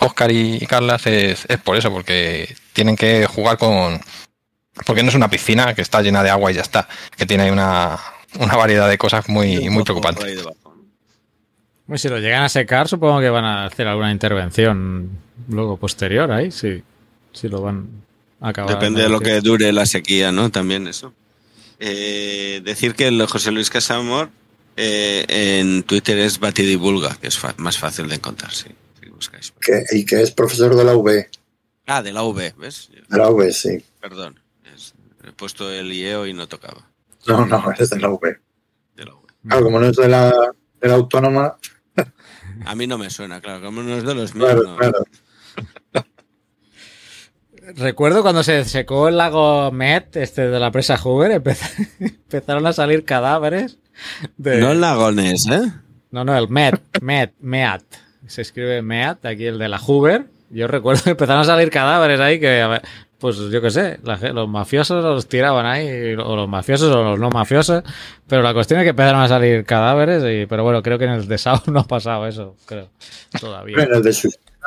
Oscar 0.00 0.30
y 0.30 0.66
Carlas, 0.66 1.06
es, 1.06 1.46
es 1.48 1.58
por 1.58 1.76
eso, 1.76 1.90
porque 1.90 2.54
tienen 2.74 2.94
que 2.94 3.24
jugar 3.24 3.56
con, 3.56 4.02
porque 4.84 5.02
no 5.02 5.08
es 5.08 5.14
una 5.14 5.30
piscina 5.30 5.74
que 5.74 5.80
está 5.80 6.02
llena 6.02 6.22
de 6.22 6.28
agua 6.28 6.50
y 6.50 6.54
ya 6.54 6.60
está, 6.60 6.88
que 7.16 7.24
tiene 7.24 7.50
una, 7.50 7.98
una 8.38 8.56
variedad 8.56 8.90
de 8.90 8.98
cosas 8.98 9.30
muy, 9.30 9.70
muy 9.70 9.82
preocupantes. 9.82 10.44
Pues 11.86 12.00
si 12.02 12.08
lo 12.08 12.18
llegan 12.18 12.42
a 12.42 12.48
secar, 12.48 12.88
supongo 12.88 13.20
que 13.20 13.30
van 13.30 13.44
a 13.44 13.64
hacer 13.66 13.86
alguna 13.86 14.10
intervención 14.10 15.10
luego 15.48 15.76
posterior 15.76 16.30
ahí, 16.32 16.50
sí. 16.50 16.82
Si 17.32 17.48
lo 17.48 17.60
van 17.62 17.86
a 18.40 18.48
acabar. 18.48 18.74
Depende 18.74 19.02
de 19.02 19.08
lo 19.08 19.20
que 19.20 19.40
dure 19.40 19.72
la 19.72 19.86
sequía, 19.86 20.32
¿no? 20.32 20.50
También 20.50 20.86
eso. 20.88 21.12
Eh, 21.78 22.60
decir 22.64 22.94
que 22.94 23.06
el 23.08 23.24
José 23.26 23.50
Luis 23.52 23.68
Casamor 23.70 24.30
eh, 24.76 25.24
en 25.60 25.82
Twitter 25.84 26.18
es 26.18 26.38
Batidivulga, 26.40 27.16
que 27.20 27.28
es 27.28 27.38
más 27.58 27.78
fácil 27.78 28.08
de 28.08 28.16
encontrar, 28.16 28.52
sí, 28.52 28.68
si 29.02 29.08
buscáis. 29.10 29.52
Que- 29.60 29.84
y 29.92 30.04
que 30.04 30.22
es 30.22 30.30
profesor 30.30 30.74
de 30.74 30.84
la 30.84 30.96
UB. 30.96 31.26
Ah, 31.86 32.02
de 32.02 32.12
la 32.12 32.22
V, 32.24 32.54
¿ves? 32.58 32.90
De 33.08 33.16
la 33.16 33.30
UB, 33.30 33.52
sí. 33.52 33.84
Perdón. 34.00 34.40
es- 34.74 34.94
he 35.24 35.32
puesto 35.32 35.70
el 35.70 35.92
IEO 35.92 36.26
y 36.26 36.32
no 36.34 36.48
tocaba. 36.48 36.88
No, 37.26 37.46
no, 37.46 37.72
es 37.78 37.90
de 37.90 38.00
la 38.00 38.08
UB. 38.10 38.38
De 38.96 39.04
la 39.04 39.14
V. 39.14 39.26
Claro, 39.46 39.64
como 39.64 39.78
no 39.78 39.86
es 39.86 39.96
de 39.96 40.08
la, 40.08 40.30
de 40.80 40.88
la 40.88 40.94
autónoma, 40.94 41.56
A 42.64 42.74
mí 42.74 42.86
no 42.86 42.98
me 42.98 43.10
suena, 43.10 43.40
claro, 43.40 43.64
como 43.66 43.82
no 43.82 43.96
es 43.96 44.04
de 44.04 44.14
los 44.14 44.34
míos. 44.34 44.48
claro, 44.54 44.62
no. 44.64 44.76
claro. 44.76 45.04
Recuerdo 47.74 48.22
cuando 48.22 48.42
se 48.44 48.64
secó 48.64 49.08
el 49.08 49.16
lago 49.16 49.72
Met, 49.72 50.16
este 50.16 50.48
de 50.48 50.60
la 50.60 50.70
presa 50.70 50.96
Hoover, 50.96 51.42
empez- 51.42 51.88
empezaron 52.00 52.64
a 52.66 52.72
salir 52.72 53.04
cadáveres 53.04 53.78
de... 54.36 54.60
No 54.60 54.72
lagones, 54.74 55.46
¿eh? 55.48 55.62
No, 56.12 56.24
no, 56.24 56.36
el 56.36 56.48
Met, 56.48 56.80
Met, 57.02 57.34
Meat. 57.40 57.82
Se 58.28 58.42
escribe 58.42 58.82
Meat, 58.82 59.24
aquí 59.26 59.46
el 59.46 59.58
de 59.58 59.68
la 59.68 59.78
Hoover. 59.78 60.26
Yo 60.50 60.66
recuerdo 60.68 61.02
que 61.04 61.10
empezaron 61.10 61.42
a 61.42 61.44
salir 61.44 61.70
cadáveres 61.70 62.20
ahí 62.20 62.38
que, 62.38 62.60
a 62.60 62.68
ver, 62.68 62.82
pues 63.18 63.36
yo 63.50 63.60
qué 63.62 63.70
sé, 63.70 63.98
la 64.04 64.16
ge- 64.18 64.32
los 64.32 64.48
mafiosos 64.48 65.02
los 65.02 65.26
tiraban 65.26 65.66
ahí, 65.66 66.14
o 66.14 66.36
los 66.36 66.48
mafiosos 66.48 66.94
o 66.94 67.02
los 67.02 67.18
no 67.18 67.30
mafiosos, 67.30 67.82
pero 68.28 68.42
la 68.42 68.52
cuestión 68.54 68.78
es 68.80 68.84
que 68.84 68.90
empezaron 68.90 69.20
a 69.22 69.28
salir 69.28 69.64
cadáveres, 69.64 70.22
y, 70.22 70.46
pero 70.46 70.62
bueno, 70.64 70.82
creo 70.82 70.98
que 70.98 71.06
en 71.06 71.12
el 71.12 71.26
de 71.28 71.38
Sao 71.38 71.62
no 71.66 71.80
ha 71.80 71.84
pasado 71.84 72.26
eso, 72.26 72.56
creo, 72.66 72.90
todavía. 73.40 73.76
En 73.82 73.94
el 73.94 74.02
de 74.02 74.14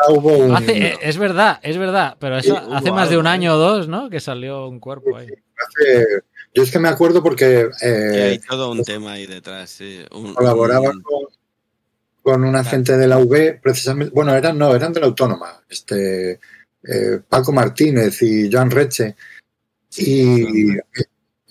hubo 0.10 0.38
un. 0.38 0.56
Hace- 0.56 0.88
eh, 0.88 0.98
es 1.02 1.18
verdad, 1.18 1.60
es 1.62 1.78
verdad, 1.78 2.16
pero 2.20 2.38
eso 2.38 2.56
Sí, 2.56 2.62
hace 2.74 2.92
más 2.92 3.10
de 3.10 3.18
un 3.18 3.28
año 3.28 3.54
o 3.54 3.58
dos, 3.58 3.88
¿no? 3.88 4.10
Que 4.10 4.20
salió 4.20 4.68
un 4.68 4.80
cuerpo 4.80 5.16
ahí. 5.16 5.28
hace- 5.28 6.06
yo 6.54 6.64
es 6.64 6.72
que 6.72 6.80
me 6.80 6.90
acuerdo 6.90 7.22
porque 7.22 7.68
Y 7.82 7.86
hay 7.86 8.34
eh, 8.36 8.42
todo 8.50 8.72
un 8.72 8.84
tema 8.84 9.14
ahí 9.14 9.28
detrás, 9.28 9.70
sí. 9.70 10.00
Un- 10.12 10.34
colaboraba 10.34 10.90
un- 10.90 11.02
con, 11.02 11.24
con 12.32 12.44
un 12.44 12.56
agente 12.56 12.98
de 12.98 13.08
la 13.08 13.18
UB, 13.18 13.60
precisamente. 13.62 14.14
Bueno, 14.14 14.36
eran 14.36 14.58
no, 14.58 14.76
eran 14.76 14.94
de 14.94 15.00
la 15.00 15.08
autónoma. 15.08 15.62
Este 15.70 16.40
eh, 16.84 17.20
Paco 17.28 17.52
Martínez 17.52 18.22
y 18.22 18.50
Joan 18.52 18.72
Reche. 18.72 19.16
Y 19.98 20.78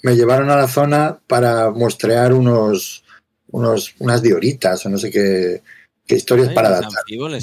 me 0.03 0.17
llevaron 0.17 0.51
a 0.51 0.57
la 0.57 0.69
zona 0.69 1.19
para 1.27 1.71
muestrear 1.71 2.33
unos, 2.33 3.05
unos 3.49 3.95
unas 3.99 4.23
dioritas 4.23 4.87
o 4.87 4.89
no 4.89 4.99
sé 4.99 5.11
qué, 5.11 5.63
qué 6.07 6.15
historias 6.15 6.49
Hay 6.49 6.55
para 6.55 6.71
datar. 6.71 6.91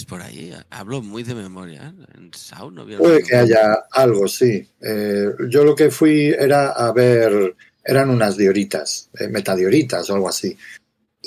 por 0.07 0.21
ahí. 0.21 0.53
Hablo 0.69 1.01
muy 1.01 1.23
de 1.23 1.35
memoria. 1.35 1.93
¿eh? 1.95 2.05
En 2.15 2.31
no 2.73 2.81
había 2.81 2.97
Puede 2.97 3.23
que 3.23 3.35
haya 3.35 3.85
algo, 3.91 4.27
sí. 4.27 4.67
Eh, 4.81 5.29
yo 5.49 5.63
lo 5.63 5.75
que 5.75 5.91
fui 5.91 6.27
era 6.27 6.69
a 6.69 6.91
ver, 6.91 7.55
eran 7.83 8.09
unas 8.09 8.37
dioritas, 8.37 9.09
eh, 9.19 9.27
metadioritas 9.27 10.09
o 10.09 10.15
algo 10.15 10.29
así. 10.29 10.57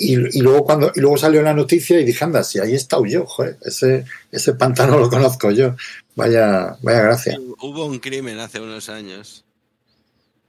Y, 0.01 0.37
y 0.37 0.41
luego 0.41 0.63
cuando 0.63 0.93
y 0.95 1.01
luego 1.01 1.17
salió 1.17 1.41
la 1.41 1.53
noticia 1.53 1.99
y 1.99 2.05
dije, 2.05 2.23
anda, 2.23 2.41
si 2.45 2.57
ahí 2.57 2.71
he 2.71 2.75
estado 2.75 3.05
yo, 3.05 3.25
joder, 3.25 3.57
ese, 3.65 4.05
ese 4.31 4.53
pantano 4.53 4.97
lo 4.97 5.09
conozco 5.09 5.51
yo. 5.51 5.75
Vaya, 6.15 6.77
vaya 6.81 7.01
gracia. 7.01 7.37
Hubo 7.61 7.85
un 7.85 7.99
crimen 7.99 8.39
hace 8.39 8.61
unos 8.61 8.87
años 8.89 9.43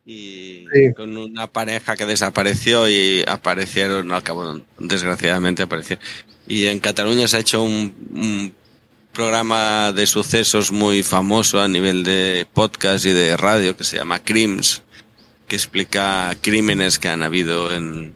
y 0.07 0.67
Sí. 0.73 0.95
con 0.95 1.17
una 1.17 1.47
pareja 1.49 1.97
que 1.97 2.07
desapareció 2.07 2.89
y 2.89 3.25
aparecieron 3.27 4.13
al 4.13 4.23
cabo, 4.23 4.61
desgraciadamente 4.79 5.65
aparecieron. 5.65 6.05
Y 6.47 6.67
en 6.67 6.79
Cataluña 6.81 7.27
se 7.29 7.37
ha 7.37 7.41
hecho 7.41 7.63
un, 7.63 7.93
un 8.15 8.55
programa 9.13 9.93
de 9.93 10.07
sucesos 10.07 10.71
muy 10.73 11.03
famoso 11.03 11.61
a 11.61 11.67
nivel 11.69 12.05
de 12.05 12.47
podcast 12.53 13.05
y 13.05 13.11
de 13.13 13.37
radio 13.37 13.77
que 13.77 13.85
se 13.85 13.97
llama 13.97 14.23
Crims, 14.23 14.83
que 15.49 15.57
explica 15.57 16.37
crímenes 16.41 16.99
que 17.01 17.09
han 17.09 17.23
habido 17.25 17.73
en, 17.73 18.15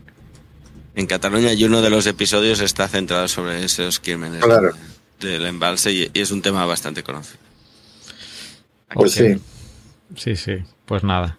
en 0.94 1.06
Cataluña 1.06 1.52
y 1.52 1.64
uno 1.64 1.82
de 1.82 1.90
los 1.90 2.06
episodios 2.06 2.60
está 2.60 2.88
centrado 2.88 3.26
sobre 3.28 3.64
esos 3.64 4.00
crímenes 4.00 4.42
Claro. 4.44 4.72
de- 5.20 5.28
del 5.28 5.46
embalse 5.46 5.90
y, 5.92 6.10
y 6.12 6.20
es 6.20 6.30
un 6.30 6.42
tema 6.42 6.66
bastante 6.66 7.02
conocido. 7.02 7.38
Pues 8.92 9.18
Ok. 9.20 9.26
sí. 9.26 9.40
Sí, 10.16 10.36
sí, 10.36 10.52
pues 10.86 11.02
nada. 11.02 11.38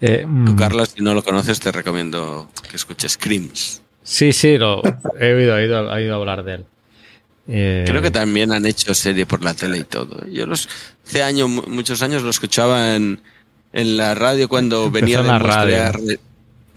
Eh, 0.00 0.22
Tú, 0.22 0.28
mm, 0.28 0.56
Carlos, 0.56 0.90
si 0.96 1.02
no 1.02 1.14
lo 1.14 1.22
conoces, 1.22 1.60
te 1.60 1.70
recomiendo 1.70 2.50
que 2.68 2.76
escuches 2.76 3.16
Crims. 3.16 3.82
Sí, 4.02 4.32
sí, 4.32 4.56
lo 4.58 4.82
he 5.20 5.34
oído, 5.34 5.58
he 5.58 5.64
oído, 5.64 5.90
he 5.90 6.02
oído 6.02 6.14
hablar 6.16 6.42
de 6.44 6.54
él. 6.54 6.64
Eh, 7.48 7.84
Creo 7.86 8.02
que 8.02 8.10
también 8.10 8.52
han 8.52 8.66
hecho 8.66 8.94
serie 8.94 9.26
por 9.26 9.42
la 9.44 9.54
tele 9.54 9.78
y 9.78 9.84
todo. 9.84 10.26
Yo 10.26 10.46
los 10.46 10.68
hace 11.06 11.22
años, 11.22 11.48
mu- 11.48 11.62
muchos 11.68 12.02
años 12.02 12.22
lo 12.22 12.30
escuchaba 12.30 12.94
en, 12.96 13.20
en 13.72 13.96
la 13.96 14.14
radio 14.14 14.48
cuando 14.48 14.86
Empezó 14.86 15.00
venía 15.04 15.18
en 15.18 15.22
de 15.24 15.28
la 15.32 15.38
radio. 15.38 16.18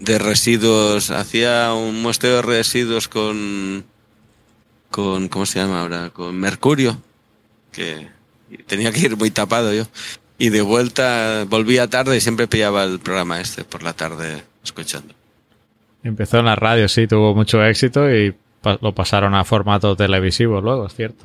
De, 0.04 0.18
residuos. 0.18 1.10
Hacía 1.10 1.72
un 1.74 2.02
muestreo 2.02 2.36
de 2.36 2.42
residuos 2.42 3.08
con, 3.08 3.84
con 4.90 5.28
¿cómo 5.28 5.46
se 5.46 5.58
llama 5.58 5.82
ahora? 5.82 6.10
Con 6.10 6.36
mercurio, 6.36 6.98
que 7.72 8.08
tenía 8.66 8.92
que 8.92 9.00
ir 9.00 9.16
muy 9.16 9.30
tapado 9.30 9.72
yo. 9.72 9.84
Y 10.38 10.50
de 10.50 10.62
vuelta 10.62 11.44
volvía 11.48 11.88
tarde 11.88 12.16
y 12.16 12.20
siempre 12.20 12.48
pillaba 12.48 12.84
el 12.84 12.98
programa 12.98 13.40
este 13.40 13.64
por 13.64 13.82
la 13.82 13.92
tarde 13.92 14.42
escuchando. 14.64 15.14
Empezó 16.02 16.38
en 16.38 16.46
la 16.46 16.56
radio, 16.56 16.88
sí, 16.88 17.06
tuvo 17.06 17.34
mucho 17.34 17.64
éxito 17.64 18.10
y 18.10 18.34
lo 18.80 18.92
pasaron 18.92 19.34
a 19.34 19.44
formato 19.44 19.94
televisivo 19.96 20.60
luego, 20.60 20.86
es 20.86 20.94
cierto. 20.94 21.24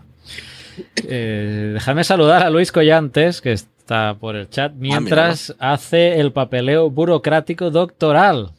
Eh, 1.07 1.71
déjame 1.73 2.03
saludar 2.03 2.43
a 2.43 2.49
Luis 2.49 2.71
Collantes, 2.71 3.41
que 3.41 3.53
está 3.53 4.15
por 4.15 4.35
el 4.35 4.49
chat, 4.49 4.73
mientras 4.75 5.55
hace 5.59 6.19
el 6.19 6.31
papeleo 6.31 6.89
burocrático 6.89 7.71
doctoral. 7.71 8.51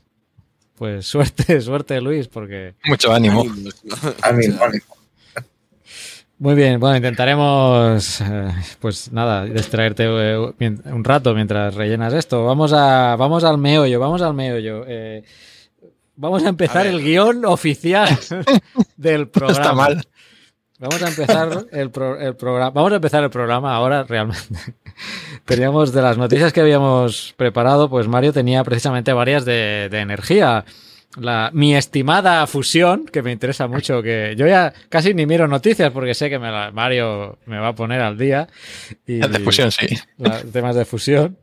Pues 0.79 1.07
suerte, 1.07 1.61
suerte 1.61 2.01
Luis, 2.01 2.29
porque... 2.29 2.75
Mucho 2.85 3.13
ánimo. 3.13 3.45
¿no? 3.85 3.97
Ánimo, 4.23 4.63
ánimo. 4.63 4.85
Muy 6.41 6.55
bien, 6.55 6.79
bueno, 6.79 6.97
intentaremos, 6.99 8.21
eh, 8.21 8.53
pues 8.79 9.11
nada, 9.11 9.45
distraerte 9.45 10.05
eh, 10.07 10.39
un 10.39 11.03
rato 11.03 11.35
mientras 11.35 11.75
rellenas 11.75 12.13
esto. 12.13 12.45
Vamos 12.45 12.73
a, 12.73 13.17
vamos 13.17 13.43
al 13.43 13.59
meollo, 13.59 13.99
vamos 13.99 14.23
al 14.23 14.35
meollo. 14.35 14.85
Eh, 14.87 15.25
vamos 16.15 16.45
a 16.45 16.49
empezar 16.49 16.87
A 16.87 16.91
el 16.91 17.03
guion 17.03 17.45
oficial 17.45 18.17
del 18.97 19.23
No 19.23 19.31
programa. 19.33 19.61
está 19.61 19.73
mal. 19.73 20.07
Vamos 20.79 21.03
a 21.03 21.09
empezar 21.09 21.67
el, 21.73 21.91
pro- 21.91 22.19
el 22.21 22.37
programa. 22.37 22.71
Vamos 22.71 22.93
a 22.93 22.97
empezar 22.97 23.25
el 23.25 23.31
programa 23.31 23.75
ahora 23.75 24.05
realmente. 24.05 24.43
Teníamos 25.45 25.93
de 25.93 26.03
las 26.03 26.17
noticias 26.19 26.53
que 26.53 26.61
habíamos 26.61 27.35
preparado, 27.37 27.89
pues 27.91 28.07
Mario 28.07 28.33
tenía 28.33 28.63
precisamente 28.65 29.13
varias 29.13 29.45
de, 29.45 29.89
de 29.91 29.99
energía. 30.01 30.65
La, 31.17 31.51
mi 31.53 31.75
estimada 31.75 32.47
fusión, 32.47 33.07
que 33.07 33.23
me 33.23 33.33
interesa 33.33 33.67
mucho, 33.67 34.03
que 34.03 34.35
yo 34.37 34.47
ya 34.47 34.73
casi 34.89 35.15
ni 35.15 35.27
miro 35.27 35.49
noticias 35.49 35.91
porque 35.91 36.15
sé 36.15 36.31
que 36.31 36.39
me 36.39 36.51
la- 36.53 36.71
Mario 36.71 37.39
me 37.47 37.59
va 37.59 37.69
a 37.69 37.75
poner 37.75 38.01
al 38.01 38.17
día. 38.17 38.47
Y, 39.07 39.21
El 39.21 39.33
de 39.33 39.39
fusión, 39.41 39.73
sí. 39.73 39.87
la- 40.19 40.43
temas 40.43 40.77
de 40.77 40.85
fusión. 40.85 41.39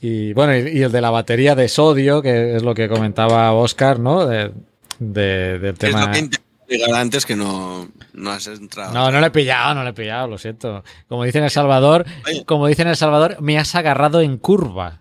Y 0.00 0.32
bueno, 0.32 0.56
y, 0.56 0.78
y 0.78 0.82
el 0.82 0.90
de 0.90 1.00
la 1.00 1.10
batería 1.10 1.54
de 1.54 1.68
sodio, 1.68 2.22
que 2.22 2.56
es 2.56 2.62
lo 2.64 2.74
que 2.74 2.88
comentaba 2.88 3.52
Oscar, 3.52 4.00
¿no? 4.00 4.26
De, 4.26 4.50
de- 4.98 5.58
del 5.60 5.72
Es 5.74 5.78
tema. 5.78 6.06
lo 6.06 6.10
que 6.12 6.18
intenté 6.18 6.49
llegar 6.70 6.94
antes 6.94 7.26
que 7.26 7.36
no, 7.36 7.88
no 8.12 8.30
has 8.30 8.46
entrado. 8.46 8.92
No, 8.94 9.10
no 9.10 9.20
le 9.20 9.26
he 9.26 9.30
pillado, 9.30 9.74
no 9.74 9.84
le 9.84 9.90
he 9.90 9.94
pillado, 9.94 10.26
lo 10.28 10.38
siento. 10.38 10.82
Como 11.08 11.24
dice 11.24 11.38
en 11.38 11.44
El 11.44 11.50
Salvador, 11.50 12.06
Oye. 12.26 12.44
como 12.44 12.66
dice 12.66 12.82
en 12.82 12.88
El 12.88 12.96
Salvador, 12.96 13.36
me 13.40 13.58
has 13.58 13.74
agarrado 13.74 14.20
en 14.20 14.36
curva. 14.38 15.00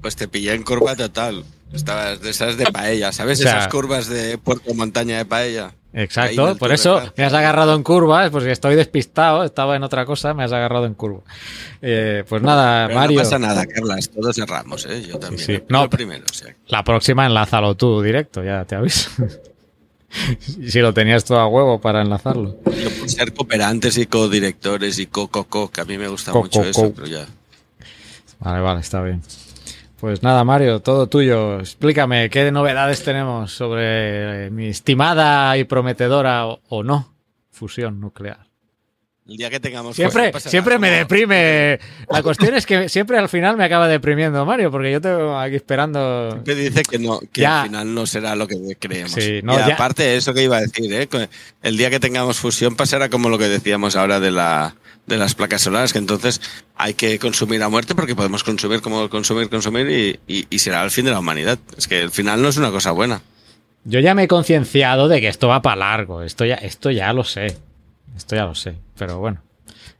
Pues 0.00 0.16
te 0.16 0.28
pillé 0.28 0.54
en 0.54 0.62
curva 0.62 0.96
total. 0.96 1.44
Estabas 1.72 2.20
de 2.22 2.30
esas 2.30 2.56
de 2.56 2.64
paella, 2.66 3.12
¿sabes? 3.12 3.40
O 3.40 3.42
sea- 3.42 3.58
esas 3.58 3.68
curvas 3.68 4.08
de 4.08 4.38
puerto 4.38 4.72
montaña 4.74 5.18
de 5.18 5.24
paella. 5.24 5.74
Exacto, 5.92 6.54
por 6.58 6.70
eso 6.70 7.00
me 7.16 7.24
has 7.24 7.32
agarrado 7.32 7.74
en 7.74 7.82
curva, 7.82 8.26
es 8.26 8.30
porque 8.30 8.50
estoy 8.52 8.74
despistado, 8.76 9.42
estaba 9.42 9.74
en 9.74 9.82
otra 9.82 10.04
cosa, 10.04 10.34
me 10.34 10.44
has 10.44 10.52
agarrado 10.52 10.84
en 10.84 10.92
curva. 10.94 11.20
Eh, 11.80 12.24
pues 12.28 12.42
nada, 12.42 12.86
Pero 12.88 13.00
Mario, 13.00 13.16
No 13.18 13.22
pasa 13.24 13.38
nada, 13.38 13.66
Carlas, 13.66 14.10
todos 14.10 14.36
erramos, 14.38 14.84
¿eh? 14.86 15.02
Yo 15.08 15.18
también. 15.18 15.44
Sí. 15.44 15.52
Yo 15.54 15.64
No, 15.70 15.88
primero, 15.88 16.24
o 16.30 16.34
sea. 16.34 16.54
la 16.68 16.84
próxima 16.84 17.24
enlázalo 17.26 17.74
tú 17.74 18.02
directo, 18.02 18.42
ya 18.44 18.64
te 18.66 18.74
aviso. 18.76 19.10
si 20.68 20.80
lo 20.80 20.92
tenías 20.94 21.24
todo 21.24 21.38
a 21.38 21.46
huevo 21.46 21.80
para 21.80 22.02
enlazarlo. 22.02 22.56
Ser 23.06 23.32
cooperantes 23.34 23.98
y 23.98 24.06
codirectores 24.06 24.98
y 24.98 25.06
co-co-co, 25.06 25.70
que 25.70 25.80
a 25.80 25.84
mí 25.84 25.98
me 25.98 26.08
gusta 26.08 26.32
Co, 26.32 26.42
mucho 26.42 26.60
co, 26.60 26.66
eso, 26.66 26.82
co. 26.82 26.92
pero 26.94 27.06
ya. 27.06 27.26
Vale, 28.40 28.60
vale, 28.60 28.80
está 28.80 29.02
bien. 29.02 29.22
Pues 30.00 30.22
nada, 30.22 30.44
Mario, 30.44 30.80
todo 30.80 31.08
tuyo. 31.08 31.58
Explícame 31.60 32.30
qué 32.30 32.52
novedades 32.52 33.02
tenemos 33.02 33.52
sobre 33.52 34.46
eh, 34.46 34.50
mi 34.50 34.68
estimada 34.68 35.56
y 35.58 35.64
prometedora 35.64 36.46
o 36.46 36.82
no 36.84 37.14
fusión 37.50 38.00
nuclear. 38.00 38.47
El 39.28 39.36
día 39.36 39.50
que 39.50 39.60
tengamos 39.60 39.94
Siempre, 39.94 40.32
siempre 40.40 40.78
me 40.78 40.90
deprime. 40.90 41.78
La 42.10 42.22
cuestión 42.22 42.54
es 42.54 42.64
que 42.64 42.88
siempre 42.88 43.18
al 43.18 43.28
final 43.28 43.58
me 43.58 43.64
acaba 43.64 43.86
deprimiendo 43.86 44.46
Mario, 44.46 44.70
porque 44.70 44.90
yo 44.90 45.02
tengo 45.02 45.38
aquí 45.38 45.56
esperando. 45.56 46.30
Siempre 46.30 46.54
dice 46.54 46.82
que 46.82 46.98
no, 46.98 47.20
que 47.30 47.42
Ya. 47.42 47.60
al 47.60 47.66
final 47.68 47.94
no 47.94 48.06
será 48.06 48.34
lo 48.34 48.46
que 48.48 48.56
creemos. 48.80 49.12
Sí, 49.12 49.40
no, 49.42 49.52
y 49.58 49.70
aparte, 49.70 50.16
eso 50.16 50.32
que 50.32 50.42
iba 50.44 50.56
a 50.56 50.60
decir, 50.62 50.90
¿eh? 50.94 51.08
El 51.62 51.76
día 51.76 51.90
que 51.90 52.00
tengamos 52.00 52.38
fusión 52.38 52.74
pasará 52.74 53.10
como 53.10 53.28
lo 53.28 53.36
que 53.36 53.48
decíamos 53.48 53.96
ahora 53.96 54.18
de 54.18 54.30
la 54.30 54.74
de 55.06 55.16
las 55.18 55.34
placas 55.34 55.62
solares, 55.62 55.92
que 55.92 55.98
entonces 55.98 56.40
hay 56.76 56.92
que 56.94 57.18
consumir 57.18 57.62
a 57.62 57.68
muerte 57.70 57.94
porque 57.94 58.14
podemos 58.14 58.44
consumir 58.44 58.80
como 58.82 59.08
consumir, 59.08 59.48
consumir 59.48 59.88
y, 59.90 60.20
y- 60.26 60.46
y 60.50 60.58
será 60.58 60.82
el 60.84 60.90
fin 60.90 61.06
de 61.06 61.10
la 61.10 61.18
humanidad. 61.18 61.58
Es 61.78 61.86
que 61.88 62.00
el 62.00 62.10
final 62.10 62.42
no 62.42 62.48
es 62.48 62.56
una 62.58 62.70
cosa 62.70 62.92
buena. 62.92 63.22
Yo 63.84 64.00
ya 64.00 64.14
me 64.14 64.24
he 64.24 64.28
concienciado 64.28 65.08
de 65.08 65.20
que 65.22 65.28
esto 65.28 65.48
va 65.48 65.62
para 65.62 65.76
largo. 65.76 66.22
Esto 66.22 66.44
ya, 66.44 66.56
esto 66.56 66.90
ya 66.90 67.10
lo 67.14 67.24
sé. 67.24 67.56
Esto 68.16 68.36
ya 68.36 68.44
lo 68.44 68.54
sé. 68.54 68.76
Pero 68.96 69.18
bueno. 69.18 69.42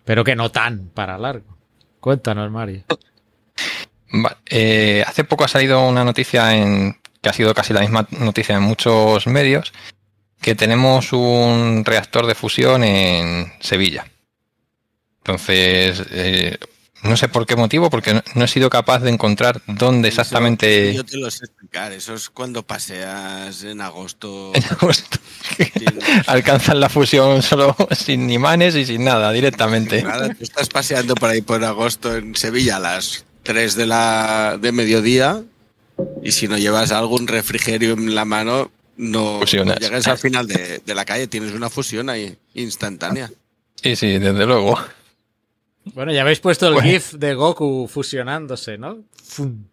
Pero 0.04 0.24
que 0.24 0.36
no 0.36 0.50
tan 0.50 0.88
para 0.88 1.18
largo. 1.18 1.56
Cuéntanos, 2.00 2.50
Mario. 2.50 2.84
Eh, 4.46 5.04
hace 5.06 5.24
poco 5.24 5.44
ha 5.44 5.48
salido 5.48 5.86
una 5.86 6.04
noticia 6.04 6.54
en 6.56 6.96
que 7.20 7.28
ha 7.28 7.32
sido 7.32 7.54
casi 7.54 7.72
la 7.72 7.80
misma 7.80 8.06
noticia 8.10 8.56
en 8.56 8.62
muchos 8.62 9.26
medios, 9.26 9.72
que 10.40 10.54
tenemos 10.54 11.12
un 11.12 11.84
reactor 11.84 12.26
de 12.26 12.34
fusión 12.34 12.84
en 12.84 13.52
Sevilla. 13.60 14.06
Entonces, 15.18 16.04
eh, 16.10 16.56
no 17.02 17.16
sé 17.16 17.28
por 17.28 17.46
qué 17.46 17.54
motivo, 17.56 17.90
porque 17.90 18.14
no, 18.14 18.22
no 18.34 18.44
he 18.44 18.48
sido 18.48 18.70
capaz 18.70 19.00
de 19.00 19.10
encontrar 19.10 19.62
dónde 19.66 20.08
exactamente... 20.08 20.90
Eso 20.90 20.96
yo 20.96 21.04
te 21.04 21.16
lo 21.16 21.30
sé 21.30 21.44
explicar. 21.44 21.92
Eso 21.92 22.14
es 22.14 22.28
cuando 22.28 22.62
paseas 22.64 23.62
en 23.62 23.80
agosto. 23.80 24.52
en 24.54 24.64
agosto 24.64 25.18
alcanzan 26.26 26.80
la 26.80 26.88
fusión 26.88 27.42
solo 27.42 27.76
sin 27.96 28.30
imanes 28.30 28.74
y 28.74 28.84
sin 28.84 29.04
nada, 29.04 29.32
directamente. 29.32 30.02
Nada, 30.02 30.34
tú 30.34 30.42
estás 30.42 30.68
paseando 30.68 31.14
por 31.14 31.30
ahí 31.30 31.42
por 31.42 31.64
agosto 31.64 32.16
en 32.16 32.34
Sevilla 32.34 32.76
a 32.76 32.80
las 32.80 33.24
3 33.44 33.76
de 33.76 33.86
la 33.86 34.58
de 34.60 34.72
mediodía 34.72 35.42
y 36.22 36.32
si 36.32 36.48
no 36.48 36.58
llevas 36.58 36.92
algún 36.92 37.26
refrigerio 37.26 37.92
en 37.92 38.14
la 38.14 38.24
mano, 38.24 38.70
no 38.96 39.38
Fusionas. 39.40 39.78
llegas 39.78 40.06
al 40.08 40.18
final 40.18 40.46
de, 40.46 40.82
de 40.84 40.94
la 40.94 41.04
calle, 41.04 41.28
tienes 41.28 41.52
una 41.52 41.70
fusión 41.70 42.10
ahí 42.10 42.36
instantánea. 42.54 43.30
Sí, 43.82 43.94
sí, 43.96 44.18
desde 44.18 44.44
luego. 44.44 44.78
Bueno, 45.94 46.12
ya 46.12 46.22
habéis 46.22 46.40
puesto 46.40 46.66
el 46.68 46.74
Bueno. 46.74 46.88
GIF 46.88 47.12
de 47.14 47.34
Goku 47.34 47.88
fusionándose, 47.88 48.78
¿no? 48.78 48.98
Fum. 49.22 49.64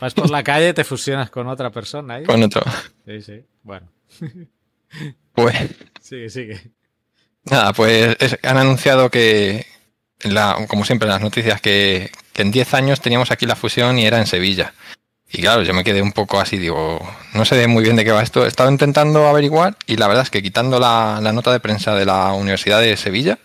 Vas 0.00 0.14
por 0.14 0.30
la 0.30 0.42
calle, 0.44 0.74
te 0.74 0.84
fusionas 0.84 1.30
con 1.30 1.48
otra 1.48 1.70
persona 1.70 2.14
ahí. 2.14 2.24
Con 2.24 2.42
otro. 2.42 2.62
Sí, 3.06 3.22
sí. 3.22 3.44
Bueno, 3.62 3.88
Pues 5.32 5.54
sigue, 6.00 6.30
sigue. 6.30 6.60
nada, 7.44 7.72
pues 7.72 8.16
es- 8.20 8.38
han 8.42 8.56
anunciado 8.58 9.10
que, 9.10 9.66
la, 10.22 10.56
como 10.68 10.84
siempre 10.84 11.06
en 11.06 11.12
las 11.12 11.20
noticias, 11.22 11.60
que, 11.60 12.10
que 12.32 12.42
en 12.42 12.50
10 12.52 12.74
años 12.74 13.00
teníamos 13.00 13.30
aquí 13.30 13.46
la 13.46 13.56
fusión 13.56 13.98
y 13.98 14.06
era 14.06 14.18
en 14.18 14.26
Sevilla. 14.26 14.74
Y 15.30 15.40
claro, 15.42 15.62
yo 15.64 15.74
me 15.74 15.82
quedé 15.84 16.00
un 16.02 16.12
poco 16.12 16.38
así, 16.40 16.56
digo, 16.56 17.00
no 17.34 17.44
sé 17.44 17.66
muy 17.66 17.82
bien 17.82 17.96
de 17.96 18.04
qué 18.04 18.12
va 18.12 18.22
esto. 18.22 18.44
He 18.44 18.48
estado 18.48 18.70
intentando 18.70 19.26
averiguar 19.26 19.76
y 19.86 19.96
la 19.96 20.06
verdad 20.06 20.22
es 20.22 20.30
que 20.30 20.42
quitando 20.42 20.78
la, 20.78 21.18
la 21.20 21.32
nota 21.32 21.52
de 21.52 21.60
prensa 21.60 21.94
de 21.96 22.06
la 22.06 22.32
Universidad 22.32 22.80
de 22.80 22.96
Sevilla, 22.96 23.38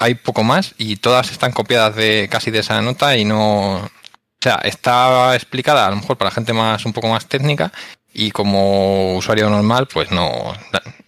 hay 0.00 0.14
poco 0.16 0.42
más 0.42 0.74
y 0.78 0.96
todas 0.96 1.30
están 1.30 1.52
copiadas 1.52 1.94
de 1.94 2.28
casi 2.30 2.50
de 2.50 2.60
esa 2.60 2.82
nota 2.82 3.16
y 3.16 3.24
no... 3.24 3.76
O 3.76 4.42
sea, 4.42 4.56
está 4.64 5.34
explicada 5.36 5.86
a 5.86 5.90
lo 5.90 5.96
mejor 5.96 6.16
para 6.16 6.30
gente 6.30 6.54
más 6.54 6.86
un 6.86 6.94
poco 6.94 7.08
más 7.08 7.26
técnica 7.26 7.72
y 8.12 8.30
como 8.30 9.16
usuario 9.16 9.50
normal 9.50 9.86
pues 9.86 10.10
no, 10.10 10.54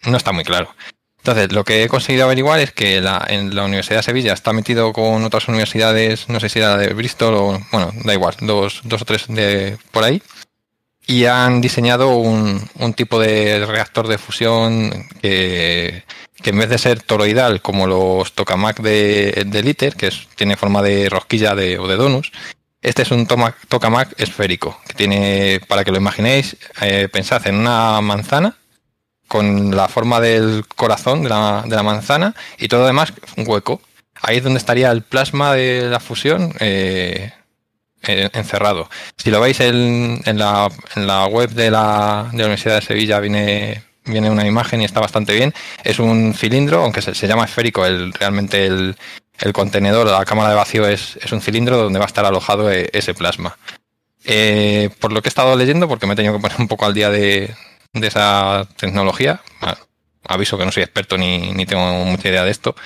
no 0.04 0.16
está 0.16 0.32
muy 0.32 0.44
claro. 0.44 0.74
Entonces, 1.22 1.52
lo 1.52 1.64
que 1.64 1.84
he 1.84 1.88
conseguido 1.88 2.24
averiguar 2.24 2.58
es 2.58 2.72
que 2.72 3.00
la, 3.00 3.24
en 3.28 3.54
la 3.54 3.64
Universidad 3.64 3.98
de 4.00 4.02
Sevilla 4.02 4.32
está 4.32 4.52
metido 4.52 4.92
con 4.92 5.22
otras 5.24 5.46
universidades, 5.46 6.28
no 6.28 6.40
sé 6.40 6.48
si 6.48 6.58
era 6.58 6.76
de 6.76 6.92
Bristol 6.94 7.34
o, 7.34 7.60
bueno, 7.70 7.92
da 8.04 8.12
igual, 8.12 8.34
dos, 8.40 8.80
dos 8.82 9.02
o 9.02 9.04
tres 9.04 9.26
de 9.28 9.78
por 9.92 10.02
ahí, 10.02 10.20
y 11.06 11.26
han 11.26 11.60
diseñado 11.60 12.16
un, 12.16 12.68
un 12.76 12.94
tipo 12.94 13.20
de 13.20 13.64
reactor 13.66 14.08
de 14.08 14.18
fusión 14.18 15.08
que, 15.20 16.02
que 16.42 16.50
en 16.50 16.58
vez 16.58 16.68
de 16.68 16.78
ser 16.78 17.02
toroidal 17.02 17.62
como 17.62 17.86
los 17.86 18.32
tokamak 18.32 18.80
de, 18.80 19.44
de 19.46 19.62
Liter, 19.62 19.94
que 19.94 20.10
tiene 20.34 20.56
forma 20.56 20.82
de 20.82 21.08
rosquilla 21.08 21.54
de, 21.54 21.78
o 21.78 21.86
de 21.86 21.96
donus, 21.96 22.32
este 22.82 23.02
es 23.02 23.12
un 23.12 23.26
tokamak 23.26 24.20
esférico, 24.20 24.78
que 24.86 24.94
tiene, 24.94 25.60
para 25.68 25.84
que 25.84 25.92
lo 25.92 25.98
imaginéis, 25.98 26.56
eh, 26.80 27.08
pensad 27.10 27.46
en 27.46 27.54
una 27.54 28.00
manzana 28.00 28.56
con 29.28 29.74
la 29.74 29.88
forma 29.88 30.20
del 30.20 30.66
corazón 30.66 31.22
de 31.22 31.28
la, 31.28 31.82
manzana 31.82 32.34
y 32.58 32.68
todo 32.68 32.80
lo 32.80 32.86
demás 32.86 33.12
un 33.36 33.48
hueco. 33.48 33.80
Ahí 34.20 34.38
es 34.38 34.44
donde 34.44 34.58
estaría 34.58 34.90
el 34.90 35.02
plasma 35.02 35.54
de 35.54 35.88
la 35.88 36.00
fusión 36.00 36.52
eh, 36.60 37.32
eh, 38.02 38.28
encerrado. 38.32 38.90
Si 39.16 39.30
lo 39.30 39.40
veis 39.40 39.60
en, 39.60 40.20
la, 40.34 40.68
web 41.30 41.50
de 41.50 41.70
la 41.70 42.28
Universidad 42.32 42.74
de 42.74 42.82
Sevilla 42.82 43.20
viene, 43.20 43.84
viene 44.04 44.30
una 44.30 44.46
imagen 44.46 44.80
y 44.80 44.84
está 44.84 45.00
bastante 45.00 45.34
bien. 45.34 45.52
Es 45.84 45.98
un 45.98 46.34
cilindro, 46.34 46.82
aunque 46.82 47.02
se, 47.02 47.14
se 47.14 47.26
llama 47.26 47.44
esférico, 47.44 47.86
el, 47.86 48.12
realmente 48.12 48.66
el, 48.66 48.96
el 49.38 49.52
contenedor, 49.52 50.06
la 50.06 50.24
cámara 50.24 50.50
de 50.50 50.56
vacío 50.56 50.86
es, 50.86 51.18
es 51.22 51.32
un 51.32 51.40
cilindro 51.40 51.76
donde 51.76 51.98
va 51.98 52.04
a 52.04 52.08
estar 52.08 52.24
alojado 52.24 52.70
eh, 52.70 52.88
ese 52.92 53.14
plasma. 53.14 53.56
Eh, 54.24 54.90
por 55.00 55.12
lo 55.12 55.20
que 55.20 55.28
he 55.28 55.30
estado 55.30 55.56
leyendo, 55.56 55.88
porque 55.88 56.06
me 56.06 56.12
he 56.12 56.16
tenido 56.16 56.34
que 56.34 56.40
poner 56.40 56.60
un 56.60 56.68
poco 56.68 56.86
al 56.86 56.94
día 56.94 57.10
de, 57.10 57.54
de 57.92 58.06
esa 58.06 58.68
tecnología, 58.76 59.42
ah, 59.60 59.76
aviso 60.24 60.56
que 60.56 60.64
no 60.64 60.72
soy 60.72 60.84
experto 60.84 61.18
ni, 61.18 61.52
ni 61.52 61.66
tengo 61.66 62.04
mucha 62.04 62.28
idea 62.28 62.44
de 62.44 62.50
esto, 62.50 62.76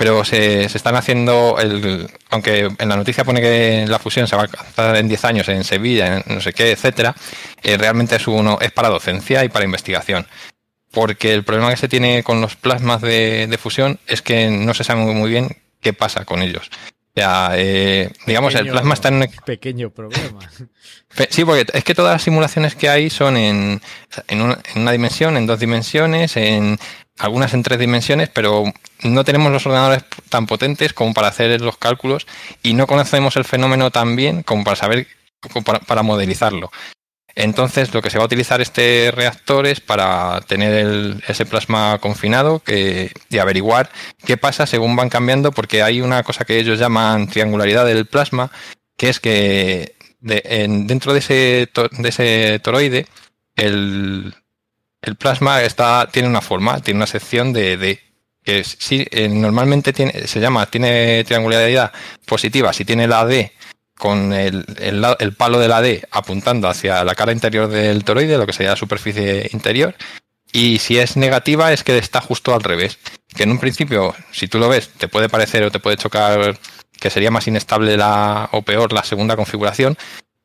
pero 0.00 0.24
se, 0.24 0.66
se 0.70 0.78
están 0.78 0.96
haciendo, 0.96 1.58
el, 1.60 2.08
aunque 2.30 2.70
en 2.78 2.88
la 2.88 2.96
noticia 2.96 3.22
pone 3.22 3.42
que 3.42 3.84
la 3.86 3.98
fusión 3.98 4.26
se 4.26 4.34
va 4.34 4.40
a 4.40 4.44
alcanzar 4.46 4.96
en 4.96 5.08
10 5.08 5.24
años 5.26 5.48
en 5.50 5.62
Sevilla, 5.62 6.16
en 6.16 6.36
no 6.36 6.40
sé 6.40 6.54
qué, 6.54 6.70
etcétera, 6.70 7.14
eh, 7.62 7.76
realmente 7.76 8.16
es 8.16 8.26
uno 8.26 8.56
es 8.62 8.72
para 8.72 8.88
docencia 8.88 9.44
y 9.44 9.50
para 9.50 9.66
investigación. 9.66 10.26
Porque 10.90 11.34
el 11.34 11.44
problema 11.44 11.68
que 11.68 11.76
se 11.76 11.86
tiene 11.86 12.22
con 12.22 12.40
los 12.40 12.56
plasmas 12.56 13.02
de, 13.02 13.46
de 13.46 13.58
fusión 13.58 14.00
es 14.06 14.22
que 14.22 14.48
no 14.48 14.72
se 14.72 14.84
sabe 14.84 15.02
muy, 15.02 15.28
bien 15.28 15.58
qué 15.82 15.92
pasa 15.92 16.24
con 16.24 16.40
ellos. 16.40 16.70
O 16.72 17.12
sea, 17.14 17.50
eh, 17.56 18.10
digamos, 18.26 18.54
el 18.54 18.70
plasma 18.70 18.94
está 18.94 19.08
en, 19.08 19.30
Pequeño 19.44 19.90
problema. 19.90 20.40
Sí, 21.28 21.44
porque 21.44 21.66
es 21.74 21.84
que 21.84 21.94
todas 21.94 22.12
las 22.14 22.22
simulaciones 22.22 22.76
que 22.76 22.88
hay 22.88 23.10
son 23.10 23.36
en, 23.36 23.82
en, 24.28 24.40
una, 24.40 24.60
en 24.72 24.80
una 24.80 24.92
dimensión, 24.92 25.36
en 25.36 25.44
dos 25.44 25.58
dimensiones, 25.58 26.36
en 26.36 26.78
algunas 27.20 27.54
en 27.54 27.62
tres 27.62 27.78
dimensiones, 27.78 28.28
pero 28.28 28.64
no 29.02 29.24
tenemos 29.24 29.52
los 29.52 29.66
ordenadores 29.66 30.04
tan 30.28 30.46
potentes 30.46 30.92
como 30.92 31.14
para 31.14 31.28
hacer 31.28 31.60
los 31.60 31.76
cálculos 31.76 32.26
y 32.62 32.74
no 32.74 32.86
conocemos 32.86 33.36
el 33.36 33.44
fenómeno 33.44 33.90
tan 33.90 34.16
bien 34.16 34.42
como 34.42 34.64
para 34.64 34.76
saber, 34.76 35.06
como 35.40 35.62
para, 35.62 36.02
modelizarlo. 36.02 36.70
Entonces, 37.36 37.94
lo 37.94 38.02
que 38.02 38.10
se 38.10 38.18
va 38.18 38.24
a 38.24 38.26
utilizar 38.26 38.60
este 38.60 39.12
reactor 39.14 39.66
es 39.66 39.80
para 39.80 40.40
tener 40.48 41.22
ese 41.28 41.46
plasma 41.46 41.98
confinado 41.98 42.58
que, 42.58 43.12
y 43.28 43.38
averiguar 43.38 43.88
qué 44.26 44.36
pasa 44.36 44.66
según 44.66 44.96
van 44.96 45.10
cambiando, 45.10 45.52
porque 45.52 45.82
hay 45.82 46.00
una 46.00 46.22
cosa 46.24 46.44
que 46.44 46.58
ellos 46.58 46.78
llaman 46.80 47.28
triangularidad 47.28 47.86
del 47.86 48.06
plasma, 48.06 48.50
que 48.96 49.08
es 49.10 49.20
que 49.20 49.94
de- 50.18 50.42
en- 50.44 50.86
dentro 50.88 51.12
de 51.12 51.20
ese, 51.20 51.68
de 51.92 52.08
ese 52.08 52.60
toroide, 52.64 53.06
el, 53.56 54.34
el 55.02 55.16
plasma 55.16 55.62
está, 55.62 56.08
tiene 56.10 56.28
una 56.28 56.40
forma, 56.40 56.80
tiene 56.80 56.98
una 56.98 57.06
sección 57.06 57.52
de 57.52 57.76
D, 57.76 58.00
que 58.42 58.60
es- 58.60 58.76
eh, 58.90 59.28
normalmente 59.28 59.92
tiene, 59.92 60.26
se 60.26 60.40
llama, 60.40 60.66
tiene 60.66 61.24
triangularidad 61.24 61.92
positiva. 62.26 62.72
Si 62.72 62.84
tiene 62.84 63.06
la 63.06 63.24
D 63.24 63.52
con 63.96 64.32
el, 64.32 64.64
el, 64.78 65.04
el 65.18 65.32
palo 65.34 65.58
de 65.58 65.68
la 65.68 65.82
D 65.82 66.06
apuntando 66.10 66.68
hacia 66.68 67.04
la 67.04 67.14
cara 67.14 67.32
interior 67.32 67.68
del 67.68 68.02
toroide, 68.04 68.38
lo 68.38 68.46
que 68.46 68.52
sería 68.52 68.70
la 68.70 68.76
superficie 68.76 69.48
interior, 69.52 69.94
y 70.52 70.78
si 70.78 70.98
es 70.98 71.16
negativa 71.16 71.72
es 71.72 71.84
que 71.84 71.96
está 71.98 72.20
justo 72.20 72.54
al 72.54 72.62
revés, 72.62 72.98
que 73.36 73.44
en 73.44 73.52
un 73.52 73.58
principio, 73.58 74.14
si 74.32 74.48
tú 74.48 74.58
lo 74.58 74.68
ves, 74.68 74.88
te 74.88 75.06
puede 75.06 75.28
parecer 75.28 75.62
o 75.64 75.70
te 75.70 75.78
puede 75.80 75.96
chocar 75.96 76.58
que 76.98 77.10
sería 77.10 77.30
más 77.30 77.46
inestable 77.46 77.96
la, 77.96 78.48
o 78.52 78.62
peor 78.62 78.92
la 78.92 79.04
segunda 79.04 79.36
configuración, 79.36 79.96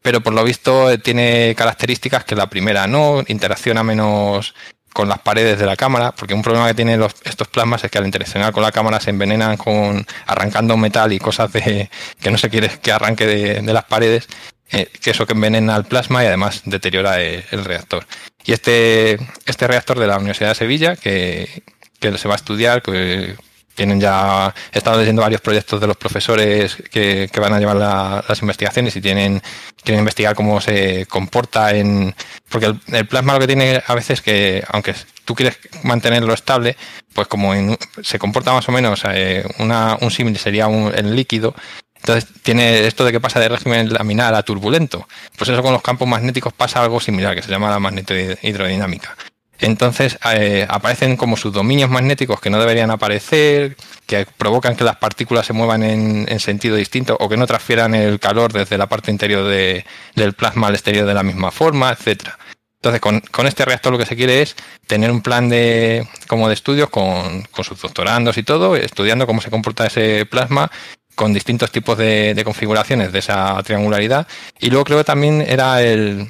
pero 0.05 0.21
por 0.21 0.33
lo 0.33 0.43
visto 0.43 0.91
eh, 0.91 0.99
tiene 0.99 1.55
características 1.57 2.23
que 2.25 2.35
la 2.35 2.47
primera 2.47 2.85
no, 2.85 3.23
interacciona 3.25 3.83
menos 3.83 4.53
con 4.93 5.09
las 5.09 5.17
paredes 5.17 5.57
de 5.57 5.65
la 5.65 5.75
cámara, 5.75 6.11
porque 6.11 6.35
un 6.35 6.43
problema 6.43 6.67
que 6.67 6.75
tienen 6.75 7.03
estos 7.23 7.47
plasmas 7.47 7.83
es 7.83 7.89
que 7.89 7.97
al 7.97 8.05
interaccionar 8.05 8.53
con 8.53 8.61
la 8.61 8.71
cámara 8.71 8.99
se 8.99 9.09
envenenan 9.09 9.57
con 9.57 10.05
arrancando 10.27 10.77
metal 10.77 11.11
y 11.11 11.17
cosas 11.17 11.51
que 11.51 11.89
no 12.29 12.37
se 12.37 12.51
quiere 12.51 12.69
que 12.83 12.91
arranque 12.91 13.25
de, 13.25 13.73
las 13.73 13.85
paredes, 13.85 14.27
eh, 14.69 14.91
que 15.01 15.09
eso 15.09 15.25
que 15.25 15.33
envenena 15.33 15.75
el 15.75 15.85
plasma 15.85 16.23
y 16.23 16.27
además 16.27 16.61
deteriora 16.65 17.19
el 17.19 17.65
reactor. 17.65 18.05
Y 18.45 18.53
este, 18.53 19.17
este 19.47 19.65
reactor 19.65 19.97
de 19.97 20.05
la 20.05 20.17
Universidad 20.17 20.49
de 20.49 20.55
Sevilla, 20.55 20.95
que, 20.95 21.63
que 21.99 22.15
se 22.19 22.27
va 22.27 22.35
a 22.35 22.37
estudiar, 22.37 22.83
que 22.83 23.35
tienen 23.75 23.99
ya, 23.99 24.53
he 24.71 24.77
estado 24.77 24.97
leyendo 24.99 25.21
varios 25.21 25.41
proyectos 25.41 25.79
de 25.79 25.87
los 25.87 25.97
profesores 25.97 26.75
que, 26.91 27.29
que 27.31 27.39
van 27.39 27.53
a 27.53 27.59
llevar 27.59 27.75
la- 27.75 28.23
las 28.27 28.41
investigaciones 28.41 28.95
y 28.95 29.01
tienen, 29.01 29.41
quieren 29.83 29.99
investigar 29.99 30.33
cómo 30.35 30.59
se 30.61 31.05
comporta 31.07 31.71
en, 31.75 32.15
porque 32.49 32.73
el, 32.91 33.07
plasma 33.07 33.33
lo 33.33 33.39
que 33.39 33.47
tiene 33.47 33.83
a 33.85 33.93
veces 33.93 34.21
que, 34.21 34.63
aunque 34.69 34.95
tú 35.25 35.35
quieres 35.35 35.57
mantenerlo 35.83 36.33
estable, 36.33 36.77
pues 37.13 37.27
como 37.27 37.53
se 38.01 38.17
comporta 38.19 38.53
más 38.53 38.67
o 38.69 38.71
menos 38.71 39.01
eh, 39.11 39.43
una, 39.59 39.97
un 40.01 40.09
símil 40.11 40.37
sería 40.37 40.67
un, 40.67 40.93
el 40.95 41.15
líquido, 41.15 41.53
entonces 41.97 42.27
tiene 42.43 42.85
esto 42.85 43.03
de 43.03 43.11
que 43.11 43.19
pasa 43.19 43.39
de 43.39 43.49
régimen 43.49 43.91
laminar 43.91 44.35
a 44.35 44.43
turbulento. 44.43 45.07
Pues 45.37 45.49
eso 45.49 45.63
con 45.63 45.73
los 45.73 45.81
campos 45.81 46.07
magnéticos 46.07 46.53
pasa 46.53 46.83
algo 46.83 46.99
similar, 46.99 47.35
que 47.35 47.41
se 47.41 47.49
llama 47.49 47.71
la 47.71 47.79
magnetohidrodinámica. 47.79 49.15
Entonces 49.59 50.17
eh, 50.33 50.65
aparecen 50.69 51.15
como 51.17 51.37
subdominios 51.37 51.89
magnéticos 51.89 52.41
que 52.41 52.49
no 52.49 52.59
deberían 52.59 52.91
aparecer, 52.91 53.77
que 54.05 54.25
provocan 54.37 54.75
que 54.75 54.83
las 54.83 54.97
partículas 54.97 55.45
se 55.45 55.53
muevan 55.53 55.83
en, 55.83 56.39
sentido 56.39 56.75
distinto 56.75 57.15
o 57.19 57.29
que 57.29 57.37
no 57.37 57.47
transfieran 57.47 57.95
el 57.95 58.19
calor 58.19 58.51
desde 58.51 58.77
la 58.77 58.87
parte 58.87 59.11
interior 59.11 59.47
del 59.47 60.33
plasma 60.33 60.67
al 60.67 60.75
exterior 60.75 61.05
de 61.05 61.13
la 61.13 61.23
misma 61.23 61.51
forma, 61.51 61.91
etcétera. 61.91 62.37
Entonces, 62.75 63.01
con, 63.31 63.47
este 63.47 63.65
reactor 63.65 63.91
lo 63.93 63.97
que 63.97 64.05
se 64.05 64.15
quiere 64.15 64.43
es 64.43 64.55
tener 64.85 65.09
un 65.09 65.21
plan 65.21 65.49
de, 65.49 66.07
como 66.27 66.47
de 66.47 66.53
estudios 66.53 66.89
con, 66.89 67.47
sus 67.63 67.81
doctorandos 67.81 68.37
y 68.37 68.43
todo, 68.43 68.75
estudiando 68.75 69.25
cómo 69.25 69.41
se 69.41 69.49
comporta 69.49 69.87
ese 69.87 70.25
plasma 70.27 70.69
con 71.15 71.33
distintos 71.33 71.71
tipos 71.71 71.97
de, 71.97 72.35
de 72.35 72.43
configuraciones 72.43 73.11
de 73.11 73.19
esa 73.19 73.61
triangularidad. 73.63 74.27
Y 74.59 74.69
luego 74.69 74.83
creo 74.85 74.97
que 74.99 75.03
también 75.05 75.41
era 75.41 75.81
el, 75.81 76.29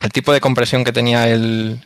el 0.00 0.12
tipo 0.12 0.32
de 0.32 0.40
compresión 0.40 0.84
que 0.84 0.92
tenía 0.92 1.28
el, 1.28 1.85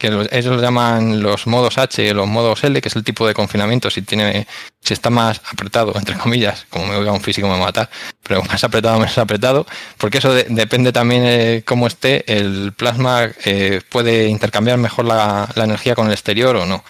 que 0.00 0.06
ellos 0.06 0.56
lo 0.56 0.62
llaman 0.62 1.22
los 1.22 1.46
modos 1.46 1.76
H, 1.76 2.14
los 2.14 2.26
modos 2.26 2.64
L, 2.64 2.80
que 2.80 2.88
es 2.88 2.96
el 2.96 3.04
tipo 3.04 3.26
de 3.28 3.34
confinamiento, 3.34 3.90
si 3.90 4.00
tiene, 4.00 4.46
si 4.80 4.94
está 4.94 5.10
más 5.10 5.42
apretado, 5.52 5.92
entre 5.94 6.16
comillas, 6.16 6.66
como 6.70 6.86
me 6.86 6.96
oiga 6.96 7.12
un 7.12 7.20
físico 7.20 7.46
me 7.48 7.58
matar, 7.58 7.90
pero 8.22 8.42
más 8.44 8.64
apretado, 8.64 8.98
menos 8.98 9.18
apretado, 9.18 9.66
porque 9.98 10.16
eso 10.16 10.32
depende 10.32 10.90
también 10.90 11.24
de 11.24 11.64
cómo 11.66 11.86
esté, 11.86 12.24
el 12.32 12.72
plasma 12.72 13.28
eh, 13.44 13.82
puede 13.90 14.28
intercambiar 14.28 14.78
mejor 14.78 15.04
la, 15.04 15.50
energía 15.54 15.94
con 15.94 16.06
el 16.06 16.12
exterior 16.12 16.56
o 16.56 16.64
no. 16.64 16.82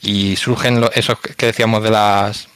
Y 0.00 0.34
surgen 0.34 0.84
esos 0.94 1.20
que 1.20 1.46
decíamos 1.46 1.84
de 1.84 1.90
las 1.90 2.48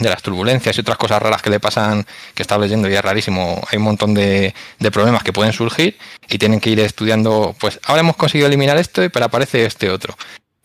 de 0.00 0.08
las 0.08 0.22
turbulencias 0.22 0.76
y 0.76 0.80
otras 0.80 0.96
cosas 0.96 1.20
raras 1.22 1.42
que 1.42 1.50
le 1.50 1.60
pasan, 1.60 2.06
que 2.34 2.42
estaba 2.42 2.64
leyendo 2.64 2.88
y 2.88 2.94
es 2.94 3.02
rarísimo, 3.02 3.60
hay 3.70 3.76
un 3.76 3.84
montón 3.84 4.14
de, 4.14 4.54
de, 4.78 4.90
problemas 4.90 5.22
que 5.22 5.32
pueden 5.32 5.52
surgir 5.52 5.98
y 6.28 6.38
tienen 6.38 6.60
que 6.60 6.70
ir 6.70 6.80
estudiando, 6.80 7.54
pues 7.60 7.78
ahora 7.84 8.00
hemos 8.00 8.16
conseguido 8.16 8.48
eliminar 8.48 8.78
esto, 8.78 9.02
pero 9.10 9.26
aparece 9.26 9.66
este 9.66 9.90
otro. 9.90 10.16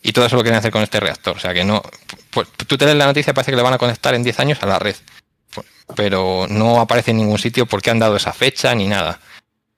Y 0.01 0.13
todo 0.13 0.25
eso 0.25 0.37
lo 0.37 0.43
quieren 0.43 0.59
hacer 0.59 0.71
con 0.71 0.83
este 0.83 0.99
reactor. 0.99 1.35
O 1.35 1.39
sea 1.39 1.53
que 1.53 1.65
no, 1.65 1.81
pues 2.31 2.47
tú 2.67 2.77
te 2.77 2.85
lees 2.85 2.97
la 2.97 3.05
noticia, 3.05 3.33
parece 3.33 3.51
que 3.51 3.57
le 3.57 3.63
van 3.63 3.73
a 3.73 3.77
conectar 3.77 4.13
en 4.13 4.23
10 4.23 4.39
años 4.39 4.59
a 4.61 4.65
la 4.67 4.79
red, 4.79 4.95
pero 5.95 6.47
no 6.49 6.79
aparece 6.79 7.11
en 7.11 7.17
ningún 7.17 7.39
sitio 7.39 7.65
porque 7.65 7.89
han 7.89 7.99
dado 7.99 8.15
esa 8.15 8.31
fecha 8.31 8.73
ni 8.75 8.87
nada. 8.87 9.19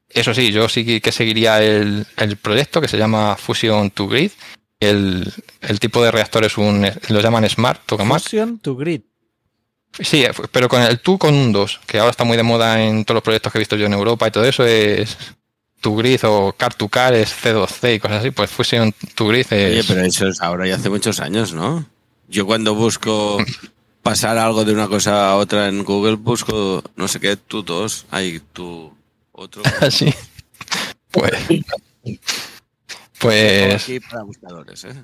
Eso 0.10 0.34
sí, 0.34 0.52
yo 0.52 0.70
sí 0.70 1.02
que 1.02 1.12
seguiría 1.12 1.62
el, 1.62 2.06
el 2.18 2.38
proyecto 2.38 2.82
que 2.82 2.88
se 2.88 2.98
llama 2.98 3.36
Fusion 3.36 3.92
to 3.92 4.08
Grid. 4.08 4.32
El, 4.80 5.32
el 5.62 5.80
tipo 5.80 6.04
de 6.04 6.12
reactor 6.12 6.46
es 6.46 6.58
un, 6.58 6.88
lo 7.10 7.22
llaman 7.22 7.48
Smart 7.50 7.82
Tokamak. 7.86 8.22
Fusion 8.22 8.60
to 8.60 8.76
Grid. 8.76 9.02
Sí, 9.98 10.26
pero 10.52 10.70
con 10.70 10.82
el 10.82 11.00
tú 11.00 11.18
con 11.18 11.34
un 11.34 11.52
2, 11.52 11.82
que 11.86 12.00
ahora 12.00 12.12
está 12.12 12.24
muy 12.24 12.38
de 12.38 12.44
moda 12.44 12.82
en 12.82 13.04
todos 13.06 13.16
los 13.16 13.24
proyectos 13.24 13.52
que 13.52 13.58
he 13.58 13.62
visto 13.62 13.76
yo 13.76 13.86
en 13.86 13.94
Europa 13.94 14.28
y 14.28 14.32
todo 14.32 14.46
eso 14.46 14.66
es 14.66 15.18
tu 15.82 15.96
grid 15.96 16.20
o 16.24 16.54
car 16.54 16.74
to 16.74 16.88
car 16.90 17.14
es 17.14 17.34
C2C 17.34 17.96
y 17.96 18.00
cosas 18.00 18.20
así, 18.20 18.32
pues 18.32 18.50
Fusion 18.50 18.94
tu 19.16 19.28
grid 19.28 19.46
es... 19.52 19.72
Oye, 19.72 19.84
pero 19.88 20.02
eso 20.02 20.28
es 20.28 20.42
ahora 20.42 20.68
y 20.68 20.72
hace 20.72 20.90
muchos 20.90 21.20
años, 21.20 21.54
¿no? 21.54 21.86
Yo 22.28 22.46
cuando 22.46 22.76
busco 22.76 23.38
pasar 24.04 24.38
algo 24.38 24.66
de 24.66 24.74
una 24.74 24.88
cosa 24.88 25.32
a 25.32 25.36
otra 25.36 25.68
en 25.68 25.84
Google 25.84 26.16
busco 26.16 26.84
no 26.96 27.08
sé 27.08 27.20
qué, 27.20 27.38
tú 27.38 27.64
dos, 27.64 28.06
hay 28.12 28.40
tu 28.54 28.94
otro. 29.32 29.64
sí. 29.90 30.14
Pues... 31.12 31.34
Pues... 33.20 33.84
Aquí 33.84 34.00
para 34.00 34.24
buscadores, 34.24 34.84
¿eh? 34.86 35.04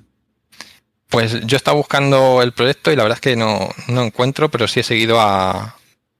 Pues 1.16 1.46
yo 1.46 1.56
estaba 1.56 1.78
buscando 1.78 2.42
el 2.42 2.52
proyecto 2.52 2.92
y 2.92 2.98
la 2.98 3.04
verdad 3.04 3.18
es 3.18 3.22
que 3.22 3.38
no, 3.38 3.70
encuentro, 3.88 4.50
pero 4.50 4.68
sí 4.68 4.82
he 4.82 4.84
seguido 4.84 5.22
a, 5.22 5.78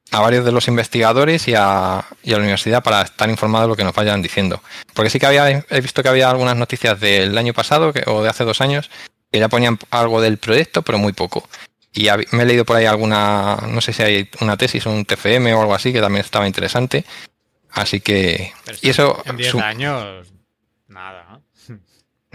varios 0.10 0.46
de 0.46 0.54
los 0.54 0.70
investigadores 0.70 1.50
y 1.50 1.54
a, 1.54 2.06
la 2.24 2.38
universidad 2.38 2.82
para 2.82 3.02
estar 3.02 3.30
informado 3.30 3.66
de 3.66 3.68
lo 3.68 3.76
que 3.76 3.84
nos 3.84 3.94
vayan 3.94 4.22
diciendo. 4.22 4.64
Porque 4.94 5.10
sí 5.10 5.20
que 5.20 5.26
había, 5.26 5.66
he 5.70 5.82
visto 5.82 6.02
que 6.02 6.08
había 6.08 6.30
algunas 6.30 6.56
noticias 6.56 6.98
del 6.98 7.38
año 7.38 7.54
pasado 7.54 7.92
o 8.08 8.24
de 8.24 8.30
hace 8.30 8.46
dos 8.46 8.62
años 8.62 8.90
que 9.34 9.40
ya 9.40 9.50
ponían 9.50 9.78
algo 9.92 10.22
del 10.22 10.38
proyecto, 10.38 10.82
pero 10.82 10.98
muy 10.98 11.12
poco. 11.12 11.46
Y 11.92 12.08
me 12.32 12.44
he 12.44 12.46
leído 12.46 12.64
por 12.64 12.78
ahí 12.78 12.86
alguna, 12.86 13.58
no 13.68 13.82
sé 13.82 13.92
si 13.92 14.02
hay 14.02 14.30
una 14.40 14.56
tesis 14.56 14.86
o 14.88 14.92
un 14.92 15.04
TFM 15.04 15.54
o 15.56 15.60
algo 15.60 15.76
así 15.76 15.92
que 15.92 16.00
también 16.00 16.24
estaba 16.24 16.48
interesante. 16.48 17.04
Así 17.70 18.00
que... 18.00 18.54
y 18.82 18.90
eso... 18.90 19.22
En 19.26 19.36
10 19.36 19.56
años. 19.56 20.28
¿no? 20.30 20.35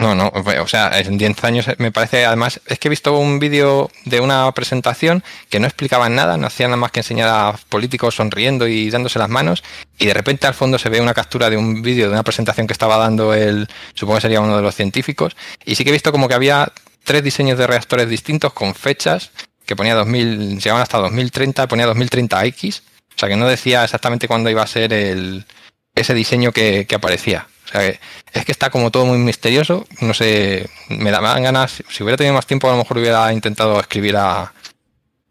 No, 0.01 0.15
no, 0.15 0.31
o 0.33 0.67
sea, 0.67 0.99
en 0.99 1.19
10 1.19 1.43
años 1.43 1.67
me 1.77 1.91
parece, 1.91 2.25
además, 2.25 2.59
es 2.65 2.79
que 2.79 2.87
he 2.87 2.89
visto 2.89 3.15
un 3.15 3.37
vídeo 3.37 3.91
de 4.05 4.19
una 4.19 4.51
presentación 4.51 5.23
que 5.47 5.59
no 5.59 5.67
explicaban 5.67 6.15
nada, 6.15 6.37
no 6.37 6.47
hacían 6.47 6.71
nada 6.71 6.81
más 6.81 6.91
que 6.91 7.01
enseñar 7.01 7.29
a 7.29 7.55
políticos 7.69 8.15
sonriendo 8.15 8.67
y 8.67 8.89
dándose 8.89 9.19
las 9.19 9.29
manos, 9.29 9.63
y 9.99 10.07
de 10.07 10.15
repente 10.15 10.47
al 10.47 10.55
fondo 10.55 10.79
se 10.79 10.89
ve 10.89 11.01
una 11.01 11.13
captura 11.13 11.51
de 11.51 11.57
un 11.57 11.83
vídeo 11.83 12.07
de 12.07 12.13
una 12.13 12.23
presentación 12.23 12.65
que 12.65 12.73
estaba 12.73 12.97
dando 12.97 13.35
el, 13.35 13.67
supongo 13.93 14.17
que 14.17 14.21
sería 14.21 14.41
uno 14.41 14.55
de 14.55 14.63
los 14.63 14.73
científicos, 14.73 15.37
y 15.65 15.75
sí 15.75 15.83
que 15.83 15.91
he 15.91 15.93
visto 15.93 16.11
como 16.11 16.27
que 16.27 16.33
había 16.33 16.73
tres 17.03 17.21
diseños 17.21 17.59
de 17.59 17.67
reactores 17.67 18.09
distintos 18.09 18.53
con 18.53 18.73
fechas, 18.73 19.29
que 19.67 19.75
ponía 19.75 19.93
2000, 19.93 20.57
llegaban 20.57 20.81
hasta 20.81 20.97
2030, 20.97 21.67
ponía 21.67 21.85
2030X, 21.85 22.81
o 23.15 23.19
sea 23.19 23.29
que 23.29 23.35
no 23.35 23.47
decía 23.47 23.83
exactamente 23.83 24.27
cuándo 24.27 24.49
iba 24.49 24.63
a 24.63 24.67
ser 24.67 24.93
el, 24.93 25.45
ese 25.93 26.15
diseño 26.15 26.51
que 26.51 26.87
aparecía 26.91 27.45
es 27.73 28.45
que 28.45 28.51
está 28.51 28.69
como 28.69 28.91
todo 28.91 29.05
muy 29.05 29.17
misterioso. 29.17 29.87
No 30.01 30.13
sé, 30.13 30.69
me 30.89 31.11
dan 31.11 31.43
ganas. 31.43 31.83
Si 31.89 32.03
hubiera 32.03 32.17
tenido 32.17 32.33
más 32.33 32.47
tiempo, 32.47 32.67
a 32.67 32.71
lo 32.71 32.77
mejor 32.77 32.97
hubiera 32.97 33.31
intentado 33.33 33.79
escribir 33.79 34.17
a, 34.17 34.53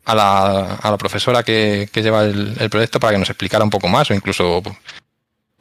a, 0.04 0.14
la, 0.14 0.96
profesora 0.98 1.42
que, 1.42 1.88
lleva 1.94 2.24
el, 2.24 2.70
proyecto 2.70 3.00
para 3.00 3.12
que 3.12 3.18
nos 3.18 3.30
explicara 3.30 3.64
un 3.64 3.70
poco 3.70 3.88
más 3.88 4.10
o 4.10 4.14
incluso 4.14 4.62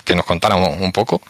que 0.04 0.16
nos 0.16 0.26
contara 0.26 0.56
un, 0.56 0.92
poco. 0.92 1.22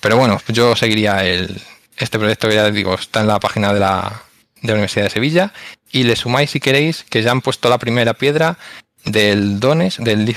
Pero 0.00 0.16
bueno, 0.16 0.40
yo 0.48 0.76
seguiría 0.76 1.24
el, 1.24 1.60
este 1.96 2.18
proyecto 2.18 2.48
que 2.48 2.54
ya 2.54 2.70
digo, 2.70 2.94
está 2.94 3.20
en 3.20 3.28
la 3.28 3.40
página 3.40 3.72
de 3.72 3.80
la, 3.80 4.22
de 4.60 4.68
la 4.68 4.74
Universidad 4.74 5.04
de 5.04 5.10
Sevilla 5.10 5.52
y 5.90 6.04
le 6.04 6.16
sumáis 6.16 6.50
si 6.50 6.60
queréis 6.60 7.04
que 7.04 7.22
ya 7.22 7.30
han 7.30 7.40
puesto 7.40 7.68
la 7.68 7.78
primera 7.78 8.14
piedra 8.14 8.58
del 9.04 9.60
Dones, 9.60 9.96
del 9.98 10.36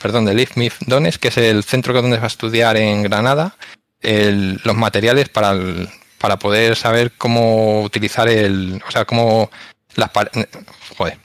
perdón, 0.00 0.24
del 0.24 0.40
IFMIF 0.40 0.78
Dones, 0.86 1.18
que 1.18 1.28
es 1.28 1.36
el 1.36 1.64
centro 1.64 1.92
donde 1.94 2.16
se 2.16 2.20
va 2.20 2.26
a 2.26 2.28
estudiar 2.28 2.76
en 2.76 3.02
Granada 3.02 3.56
los 4.02 4.76
materiales 4.76 5.28
para, 5.28 5.54
para 6.18 6.38
poder 6.38 6.76
saber 6.76 7.12
cómo 7.16 7.82
utilizar 7.82 8.28
el, 8.28 8.82
o 8.86 8.90
sea, 8.90 9.04
cómo 9.04 9.50
las 9.94 10.10
joder, 10.96 11.18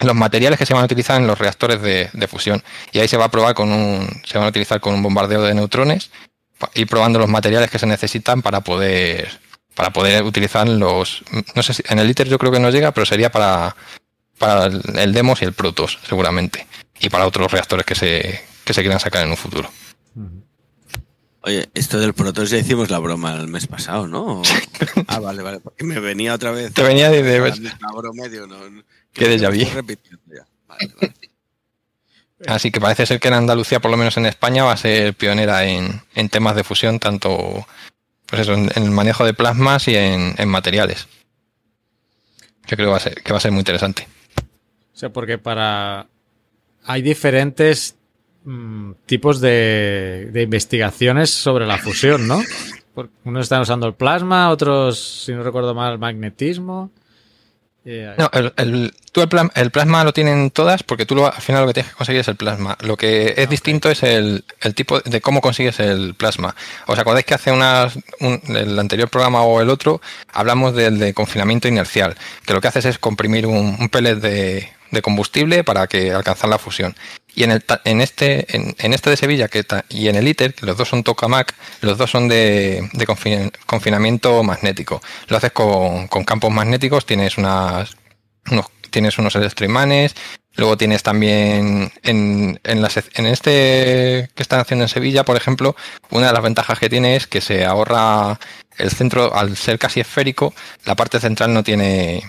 los 0.00 0.14
materiales 0.14 0.58
que 0.58 0.66
se 0.66 0.74
van 0.74 0.82
a 0.82 0.86
utilizar 0.86 1.20
en 1.20 1.26
los 1.26 1.38
reactores 1.38 1.80
de, 1.80 2.28
fusión. 2.28 2.62
Y 2.92 2.98
ahí 2.98 3.08
se 3.08 3.16
va 3.16 3.26
a 3.26 3.30
probar 3.30 3.54
con 3.54 3.72
un, 3.72 4.08
se 4.24 4.38
van 4.38 4.46
a 4.46 4.50
utilizar 4.50 4.80
con 4.80 4.94
un 4.94 5.02
bombardeo 5.02 5.42
de 5.42 5.54
neutrones 5.54 6.10
y 6.74 6.84
probando 6.86 7.18
los 7.18 7.28
materiales 7.28 7.70
que 7.70 7.78
se 7.78 7.86
necesitan 7.86 8.42
para 8.42 8.60
poder, 8.60 9.40
para 9.74 9.90
poder 9.90 10.22
utilizar 10.22 10.68
los, 10.68 11.22
no 11.54 11.62
sé 11.62 11.74
si 11.74 11.82
en 11.88 11.98
el 11.98 12.10
ITER 12.10 12.28
yo 12.28 12.38
creo 12.38 12.52
que 12.52 12.60
no 12.60 12.70
llega, 12.70 12.92
pero 12.92 13.06
sería 13.06 13.30
para, 13.30 13.76
para 14.38 14.66
el 14.66 15.12
DEMOS 15.12 15.42
y 15.42 15.44
el 15.46 15.52
Protos, 15.52 15.98
seguramente. 16.06 16.66
Y 16.98 17.10
para 17.10 17.26
otros 17.26 17.52
reactores 17.52 17.84
que 17.84 17.94
se, 17.94 18.42
que 18.64 18.72
se 18.72 18.80
quieran 18.80 19.00
sacar 19.00 19.24
en 19.24 19.30
un 19.30 19.36
futuro. 19.36 19.70
Oye, 21.46 21.70
esto 21.74 22.00
del 22.00 22.12
Protos 22.12 22.50
ya 22.50 22.58
hicimos 22.58 22.90
la 22.90 22.98
broma 22.98 23.34
el 23.34 23.46
mes 23.46 23.68
pasado, 23.68 24.08
¿no? 24.08 24.42
ah, 25.06 25.20
vale, 25.20 25.42
vale. 25.44 25.60
Porque 25.60 25.84
me 25.84 26.00
venía 26.00 26.34
otra 26.34 26.50
vez. 26.50 26.74
Te 26.74 26.82
venía 26.82 27.08
de. 27.08 27.22
de... 27.22 27.40
medio, 28.14 28.48
¿no? 28.48 28.56
Que 29.12 29.38
ya 29.38 29.48
vi. 29.48 29.64
Así 32.48 32.72
que 32.72 32.80
parece 32.80 33.06
ser 33.06 33.20
que 33.20 33.28
en 33.28 33.34
Andalucía, 33.34 33.78
por 33.78 33.92
lo 33.92 33.96
menos 33.96 34.16
en 34.16 34.26
España, 34.26 34.64
va 34.64 34.72
a 34.72 34.76
ser 34.76 35.14
pionera 35.14 35.64
en, 35.64 36.02
temas 36.30 36.56
de 36.56 36.64
fusión, 36.64 36.98
tanto 36.98 37.64
pues 38.26 38.42
eso, 38.42 38.54
en, 38.54 38.68
el 38.74 38.90
manejo 38.90 39.24
de 39.24 39.32
plasmas 39.32 39.86
y 39.86 39.94
en, 39.96 40.34
materiales. 40.48 41.06
Yo 42.66 42.76
creo 42.76 42.88
que 42.88 42.90
va, 42.90 42.96
a 42.96 43.00
ser, 43.00 43.22
que 43.22 43.32
va 43.32 43.38
a 43.38 43.40
ser 43.40 43.52
muy 43.52 43.60
interesante. 43.60 44.08
O 44.92 44.98
sea, 44.98 45.10
porque 45.10 45.38
para. 45.38 46.08
Hay 46.84 47.02
diferentes 47.02 47.94
Mm, 48.46 48.92
tipos 49.06 49.40
de, 49.40 50.30
investigaciones 50.32 51.30
sobre 51.30 51.66
la 51.66 51.78
fusión, 51.78 52.28
¿no? 52.28 52.40
unos 53.24 53.42
están 53.42 53.60
usando 53.60 53.88
el 53.88 53.94
plasma, 53.94 54.50
otros, 54.50 55.24
si 55.24 55.32
no 55.32 55.42
recuerdo 55.42 55.74
mal, 55.74 55.94
el 55.94 55.98
magnetismo. 55.98 56.92
No, 57.84 58.30
el, 58.32 58.94
tú 59.12 59.20
el, 59.20 59.70
plasma 59.70 60.02
lo 60.02 60.12
tienen 60.12 60.50
todas 60.50 60.82
porque 60.82 61.06
tú 61.06 61.24
al 61.24 61.40
final 61.40 61.62
lo 61.62 61.68
que 61.68 61.74
tienes 61.74 61.92
que 61.92 61.96
conseguir 61.96 62.20
es 62.20 62.28
el 62.28 62.36
plasma. 62.36 62.76
Lo 62.80 62.96
que 62.96 63.34
es 63.36 63.48
distinto 63.48 63.90
es 63.90 64.02
el, 64.02 64.44
tipo 64.74 65.00
de 65.00 65.20
cómo 65.20 65.40
consigues 65.40 65.78
el 65.78 66.14
plasma. 66.14 66.56
¿Os 66.86 66.98
acordáis 66.98 67.26
que 67.26 67.34
hace 67.34 67.52
unas, 67.52 67.98
el 68.20 68.78
anterior 68.78 69.08
programa 69.08 69.42
o 69.42 69.60
el 69.60 69.70
otro 69.70 70.00
hablamos 70.32 70.74
del 70.74 70.98
de 70.98 71.14
confinamiento 71.14 71.68
inercial? 71.68 72.16
Que 72.44 72.54
lo 72.54 72.60
que 72.60 72.68
haces 72.68 72.86
es 72.86 72.98
comprimir 72.98 73.46
un, 73.46 73.76
un 73.78 73.88
pellet 73.88 74.16
de 74.16 74.76
de 74.90 75.02
combustible 75.02 75.64
para 75.64 75.86
que 75.86 76.12
alcanzar 76.12 76.50
la 76.50 76.58
fusión. 76.58 76.94
Y 77.36 77.44
en, 77.44 77.50
el, 77.50 77.64
en, 77.84 78.00
este, 78.00 78.46
en, 78.56 78.92
este 78.94 79.10
de 79.10 79.16
Sevilla 79.18 79.48
que 79.48 79.62
y 79.90 80.08
en 80.08 80.16
el 80.16 80.26
ITER, 80.26 80.54
que 80.54 80.64
los 80.64 80.78
dos 80.78 80.88
son 80.88 81.04
tokamak, 81.04 81.54
los 81.82 81.98
dos 81.98 82.10
son 82.10 82.28
de, 82.28 82.88
confinamiento 83.66 84.42
magnético. 84.42 85.02
Lo 85.28 85.36
haces 85.36 85.52
con, 85.52 86.08
campos 86.08 86.50
magnéticos, 86.50 87.04
tienes 87.04 87.36
unas, 87.36 87.94
unos, 88.50 88.66
tienes 88.88 89.18
unos 89.18 89.36
electroimanes, 89.36 90.16
luego 90.54 90.78
tienes 90.78 91.02
también 91.02 91.92
en, 92.02 92.58
en, 92.64 92.88
en 93.14 93.26
este 93.26 94.30
que 94.34 94.42
están 94.42 94.60
haciendo 94.60 94.86
en 94.86 94.88
Sevilla, 94.88 95.22
por 95.22 95.36
ejemplo, 95.36 95.76
una 96.08 96.28
de 96.28 96.32
las 96.32 96.42
ventajas 96.42 96.78
que 96.78 96.88
tiene 96.88 97.16
es 97.16 97.26
que 97.26 97.42
se 97.42 97.66
ahorra 97.66 98.40
el 98.78 98.90
centro, 98.90 99.34
al 99.34 99.58
ser 99.58 99.78
casi 99.78 100.00
esférico, 100.00 100.54
la 100.86 100.96
parte 100.96 101.20
central 101.20 101.52
no 101.52 101.62
tiene 101.62 102.22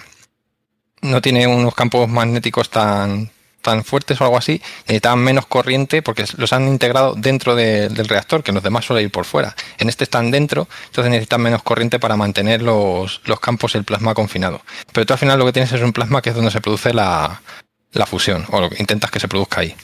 no 1.01 1.21
tiene 1.21 1.47
unos 1.47 1.75
campos 1.75 2.09
magnéticos 2.09 2.69
tan, 2.69 3.31
tan 3.61 3.83
fuertes 3.83 4.19
o 4.21 4.23
algo 4.23 4.37
así, 4.37 4.61
necesitan 4.81 5.19
menos 5.19 5.45
corriente 5.45 6.01
porque 6.01 6.25
los 6.37 6.53
han 6.53 6.67
integrado 6.67 7.15
dentro 7.15 7.55
del 7.55 8.07
reactor, 8.07 8.43
que 8.43 8.51
los 8.51 8.63
demás 8.63 8.85
suelen 8.85 9.05
ir 9.05 9.11
por 9.11 9.25
fuera. 9.25 9.55
En 9.77 9.89
este 9.89 10.05
están 10.05 10.31
dentro, 10.31 10.67
entonces 10.85 11.11
necesitan 11.11 11.41
menos 11.41 11.63
corriente 11.63 11.99
para 11.99 12.15
mantener 12.15 12.61
los, 12.61 13.21
los 13.25 13.39
campos 13.39 13.75
el 13.75 13.83
plasma 13.83 14.13
confinado. 14.13 14.61
Pero 14.93 15.05
tú 15.05 15.13
al 15.13 15.19
final 15.19 15.39
lo 15.39 15.45
que 15.45 15.53
tienes 15.53 15.71
es 15.71 15.81
un 15.81 15.93
plasma 15.93 16.21
que 16.21 16.29
es 16.29 16.35
donde 16.35 16.51
se 16.51 16.61
produce 16.61 16.93
la, 16.93 17.41
la 17.91 18.05
fusión, 18.05 18.45
o 18.51 18.61
lo 18.61 18.69
que 18.69 18.81
intentas 18.81 19.11
que 19.11 19.19
se 19.19 19.27
produzca 19.27 19.61
ahí. 19.61 19.75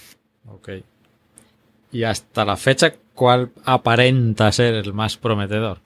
Ok. 0.48 0.70
Y 1.92 2.04
hasta 2.04 2.46
la 2.46 2.58
fecha, 2.58 2.94
¿cuál 3.14 3.52
aparenta 3.66 4.52
ser 4.52 4.76
el 4.76 4.94
más 4.94 5.18
prometedor? 5.18 5.80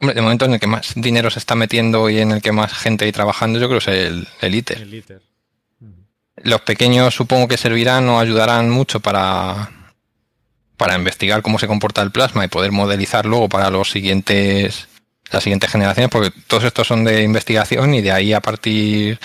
Hombre, 0.00 0.14
de 0.14 0.22
momento 0.22 0.44
en 0.44 0.54
el 0.54 0.60
que 0.60 0.66
más 0.66 0.92
dinero 0.96 1.30
se 1.30 1.38
está 1.38 1.54
metiendo 1.54 2.10
y 2.10 2.18
en 2.18 2.32
el 2.32 2.42
que 2.42 2.52
más 2.52 2.72
gente 2.72 3.04
hay 3.04 3.12
trabajando, 3.12 3.58
yo 3.58 3.68
creo 3.68 3.80
que 3.80 3.90
es 3.90 4.10
el, 4.10 4.28
el 4.40 4.54
ITER. 4.54 4.82
El 4.82 4.94
ITER. 4.94 5.31
Los 6.42 6.60
pequeños 6.62 7.14
supongo 7.14 7.48
que 7.48 7.56
servirán 7.56 8.08
o 8.08 8.18
ayudarán 8.18 8.68
mucho 8.70 9.00
para, 9.00 9.70
para 10.76 10.96
investigar 10.96 11.42
cómo 11.42 11.58
se 11.58 11.68
comporta 11.68 12.02
el 12.02 12.10
plasma 12.10 12.44
y 12.44 12.48
poder 12.48 12.72
modelizar 12.72 13.26
luego 13.26 13.48
para 13.48 13.70
los 13.70 13.90
siguientes 13.90 14.88
las 15.32 15.42
siguientes 15.42 15.70
generaciones, 15.70 16.10
porque 16.10 16.30
todos 16.46 16.64
estos 16.64 16.86
son 16.86 17.04
de 17.04 17.22
investigación 17.22 17.94
y 17.94 18.02
de 18.02 18.12
ahí 18.12 18.32
a 18.32 18.40
partir 18.40 19.18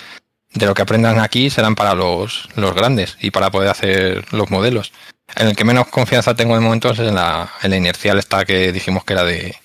de 0.53 0.65
lo 0.65 0.73
que 0.73 0.81
aprendan 0.81 1.19
aquí 1.19 1.49
serán 1.49 1.75
para 1.75 1.93
los, 1.93 2.47
los 2.55 2.73
grandes 2.73 3.17
y 3.19 3.31
para 3.31 3.51
poder 3.51 3.69
hacer 3.69 4.25
los 4.33 4.49
modelos. 4.49 4.93
En 5.35 5.47
el 5.47 5.55
que 5.55 5.65
menos 5.65 5.87
confianza 5.87 6.35
tengo 6.35 6.55
de 6.55 6.61
momento 6.61 6.91
es 6.91 6.99
en 6.99 7.15
la, 7.15 7.51
inercial 7.63 8.17
esta 8.17 8.45
que 8.45 8.71
dijimos 8.71 9.03
que 9.03 9.13
era 9.13 9.25
de, 9.25 9.57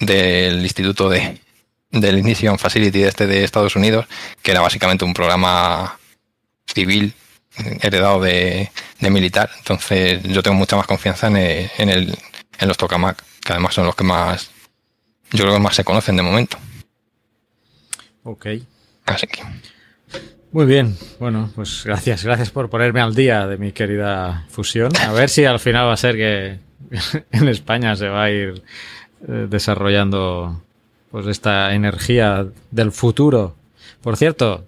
del 0.00 0.62
Instituto 0.62 1.08
de, 1.08 1.40
del 1.90 2.18
Ignition 2.18 2.58
Facility 2.58 3.04
este 3.04 3.26
de 3.26 3.44
Estados 3.44 3.76
Unidos, 3.76 4.06
que 4.42 4.50
era 4.50 4.60
básicamente 4.60 5.04
un 5.04 5.14
programa 5.14 5.98
civil 6.66 7.14
heredado 7.80 8.20
de, 8.20 8.70
militar. 9.00 9.50
Entonces 9.58 10.22
yo 10.22 10.42
tengo 10.42 10.56
mucha 10.56 10.76
más 10.76 10.86
confianza 10.86 11.26
en, 11.28 11.36
en, 11.36 11.88
el, 11.88 12.16
en 12.58 12.68
los 12.68 12.76
tokamak, 12.76 13.22
que 13.44 13.52
además 13.52 13.74
son 13.74 13.86
los 13.86 13.94
que 13.94 14.04
más, 14.04 14.50
yo 15.30 15.44
creo 15.44 15.54
que 15.54 15.60
más 15.60 15.74
se 15.74 15.84
conocen 15.84 16.16
de 16.16 16.22
momento. 16.22 16.58
Ok. 18.24 18.46
Así 19.06 19.26
que. 19.26 19.42
Muy 20.52 20.66
bien, 20.66 20.96
bueno, 21.18 21.50
pues 21.54 21.82
gracias, 21.84 22.24
gracias 22.24 22.50
por 22.50 22.68
ponerme 22.68 23.00
al 23.00 23.14
día 23.14 23.46
de 23.46 23.56
mi 23.56 23.72
querida 23.72 24.44
fusión. 24.50 24.92
A 24.96 25.12
ver 25.12 25.30
si 25.30 25.46
al 25.46 25.58
final 25.58 25.86
va 25.86 25.94
a 25.94 25.96
ser 25.96 26.16
que 26.16 26.58
en 27.32 27.48
España 27.48 27.96
se 27.96 28.08
va 28.08 28.24
a 28.24 28.30
ir 28.30 28.62
eh, 29.26 29.46
desarrollando 29.48 30.62
pues 31.10 31.26
esta 31.26 31.74
energía 31.74 32.46
del 32.70 32.92
futuro. 32.92 33.56
Por 34.02 34.18
cierto, 34.18 34.66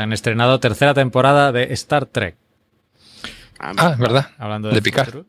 han 0.00 0.12
estrenado 0.12 0.58
tercera 0.60 0.94
temporada 0.94 1.52
de 1.52 1.72
Star 1.74 2.06
Trek. 2.06 2.36
Ah, 3.58 3.94
verdad. 3.98 4.30
Hablando 4.38 4.70
de, 4.70 4.82
Picard. 4.82 5.24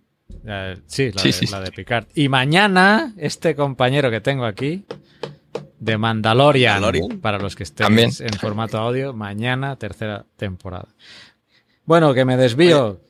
sí, 0.88 1.12
la, 1.12 1.24
de, 1.24 1.48
la 1.52 1.62
de 1.62 1.72
Picard. 1.72 2.06
Y 2.16 2.30
mañana, 2.30 3.14
este 3.18 3.56
compañero 3.56 4.10
que 4.10 4.22
tengo 4.22 4.46
aquí, 4.46 4.86
de 5.80 5.98
Mandalorian, 5.98 7.20
para 7.22 7.38
los 7.38 7.56
que 7.56 7.64
estén 7.64 8.00
en 8.00 8.34
formato 8.40 8.80
audio, 8.80 9.14
mañana, 9.14 9.76
tercera 9.76 10.26
temporada. 10.38 10.88
Bueno, 11.86 12.14
que 12.14 12.26
me 12.26 12.38
desvío. 12.38 13.02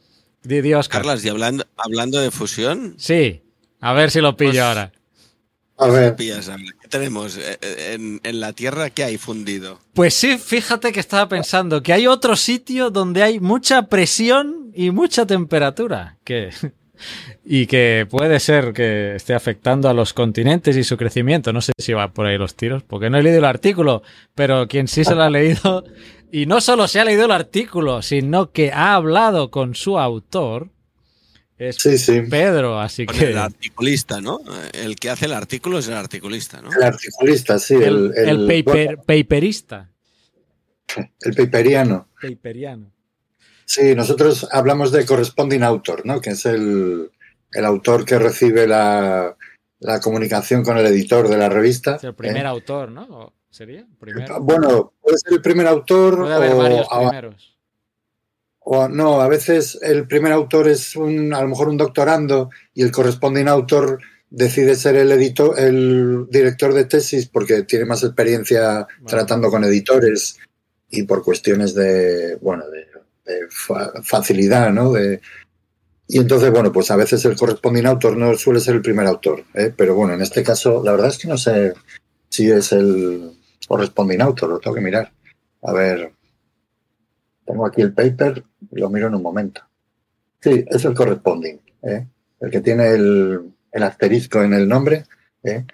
Dios, 0.42 0.90
Carlos, 0.90 1.24
y 1.24 1.30
hablando, 1.30 1.66
hablando 1.78 2.20
de 2.20 2.32
fusión. 2.32 2.96
Sí, 2.98 3.44
a 3.80 3.94
ver 3.94 4.12
si 4.12 4.20
lo 4.20 4.36
pillo 4.36 4.52
pues 4.52 4.62
ahora. 4.62 4.92
A 5.78 5.88
ver. 5.88 6.16
¿Qué 6.16 6.88
tenemos 6.90 7.38
eh, 7.38 7.58
eh, 7.62 8.20
en, 8.24 8.40
la 8.40 8.54
Tierra? 8.54 8.90
¿Qué 8.90 9.04
hay 9.04 9.18
fundido? 9.18 9.80
Pues 9.94 10.14
sí, 10.14 10.38
fíjate 10.38 10.92
que 10.92 11.00
estaba 11.00 11.28
pensando 11.28 11.82
que 11.82 11.94
hay 11.94 12.08
otro 12.08 12.36
sitio 12.36 12.90
donde 12.90 13.24
hay 13.24 13.40
mucha 13.40 13.88
presión 13.88 14.72
y 14.74 14.92
mucha 14.92 15.26
temperatura. 15.26 16.18
Que, 16.24 16.52
y 17.46 17.68
que 17.68 18.08
puede 18.10 18.40
ser 18.40 18.74
que 18.74 19.16
esté 19.16 19.34
afectando 19.34 19.90
a 19.90 19.94
los 19.94 20.14
continentes 20.14 20.78
y 20.78 20.84
su 20.84 20.98
crecimiento. 20.98 21.52
No 21.52 21.62
sé 21.62 21.74
si 21.78 21.94
va 21.94 22.14
por 22.14 22.26
ahí 22.26 22.38
los 22.38 22.56
tiros, 22.56 22.84
porque 22.84 23.10
no 23.10 23.18
he 23.18 23.24
leído 23.24 23.40
el 23.40 23.46
artículo, 23.46 24.04
pero 24.36 24.68
quien 24.68 24.88
sí 24.88 25.04
se 25.04 25.16
lo 25.16 25.24
ha 25.24 25.30
leído, 25.32 25.84
y 26.32 26.46
no 26.46 26.62
solo 26.62 26.88
se 26.88 27.00
ha 27.00 27.06
leído 27.06 27.26
el 27.26 27.32
artículo, 27.32 28.02
sino 28.02 28.52
que 28.52 28.72
ha 28.72 28.96
hablado 28.96 29.52
con 29.52 29.76
su 29.76 30.00
autor, 30.00 30.70
es 31.70 32.12
Pedro, 32.30 32.80
así 32.80 33.06
que. 33.06 33.32
El 33.32 33.38
articulista, 33.38 34.22
¿no? 34.22 34.40
El 34.74 34.96
que 34.96 35.10
hace 35.10 35.26
el 35.26 35.34
artículo 35.34 35.80
es 35.80 35.88
el 35.88 35.96
articulista, 35.96 36.62
¿no? 36.62 36.72
El 36.72 36.84
articulista, 36.84 37.60
sí. 37.60 37.76
El, 37.76 38.14
el, 38.16 38.48
paper, 38.48 38.98
paperista. 38.98 39.90
El 41.22 41.34
paperiano. 41.36 42.10
Paperiano. 42.22 42.92
Sí, 43.66 43.96
nosotros 43.96 44.48
hablamos 44.52 44.92
de 44.92 45.06
corresponding 45.06 45.64
author, 45.64 46.06
¿no? 46.06 46.22
Que 46.22 46.32
es 46.32 46.46
el, 46.46 47.10
autor 47.64 48.06
que 48.06 48.20
recibe 48.20 48.68
la, 48.68 49.36
comunicación 50.02 50.64
con 50.64 50.78
el 50.78 50.86
editor 50.86 51.28
de 51.28 51.38
la 51.38 51.50
revista. 51.50 51.96
Es 51.96 52.04
el 52.04 52.16
primer 52.16 52.46
¿eh? 52.46 52.50
autor, 52.50 52.92
¿no? 52.92 53.34
¿Sería? 53.50 53.86
Bueno, 54.42 54.94
puede 55.02 55.18
ser 55.18 55.34
el 55.34 55.42
primer 55.42 55.68
autor. 55.68 56.22
Puede 56.22 56.34
haber 56.34 56.56
varios 56.56 56.88
primeros 56.88 57.53
o 58.66 58.88
no, 58.88 59.22
a 59.22 59.28
veces 59.28 59.78
el 59.82 60.08
primer 60.08 60.32
autor 60.32 60.68
es 60.68 60.96
un, 60.96 61.34
a 61.34 61.42
lo 61.42 61.50
mejor 61.50 61.68
un 61.68 61.78
doctorando 61.78 62.50
y 62.74 62.84
el 62.84 62.92
corresponding 62.92 63.48
autor 63.48 64.00
decide 64.30 64.76
ser 64.76 64.96
el 64.96 65.12
editor, 65.12 65.60
el 65.60 66.26
director 66.30 66.74
de 66.74 66.86
tesis 66.86 67.28
porque 67.28 67.64
tiene 67.64 67.86
más 67.86 68.04
experiencia 68.04 68.88
tratando 69.06 69.50
con 69.52 69.64
editores 69.64 70.40
y 70.90 71.04
por 71.04 71.24
cuestiones 71.24 71.76
de, 71.76 72.38
bueno, 72.42 72.64
de, 72.70 72.88
facilidad, 74.04 74.72
¿no? 74.72 74.92
De, 74.92 75.22
y 76.08 76.20
entonces, 76.20 76.52
bueno, 76.52 76.72
pues 76.72 76.92
a 76.92 76.96
veces 76.96 77.24
el 77.26 77.36
corresponding 77.36 77.86
autor 77.86 78.18
no 78.18 78.36
suele 78.36 78.60
ser 78.60 78.76
el 78.76 78.82
primer 78.82 79.08
autor, 79.08 79.46
¿eh? 79.54 79.74
pero 79.76 79.96
bueno, 79.96 80.14
en 80.14 80.22
este 80.22 80.44
caso, 80.44 80.84
la 80.84 80.92
verdad 80.92 81.10
es 81.10 81.18
que 81.18 81.28
no 81.28 81.38
sé 81.38 81.74
si 82.30 82.52
es 82.52 82.72
el 82.74 83.32
corresponding 83.68 84.22
autor, 84.22 84.50
lo 84.50 84.60
tengo 84.60 84.76
que 84.76 84.82
mirar. 84.82 85.12
A 85.62 85.72
ver, 85.72 86.12
tengo 87.46 87.66
aquí 87.66 87.82
el 87.82 87.94
paper, 87.94 88.44
lo 88.76 88.90
miro 88.90 89.08
en 89.08 89.16
un 89.16 89.22
momento. 89.22 89.62
Sí, 90.42 90.66
es 90.68 90.84
el 90.84 90.94
corresponding, 90.94 91.60
¿eh? 91.84 92.06
el 92.42 92.52
que 92.52 92.62
tiene 92.62 92.90
el, 92.92 93.54
asterisco 93.72 94.44
en 94.44 94.54
el 94.54 94.68
nombre. 94.68 95.06
¿eh? 95.44 95.66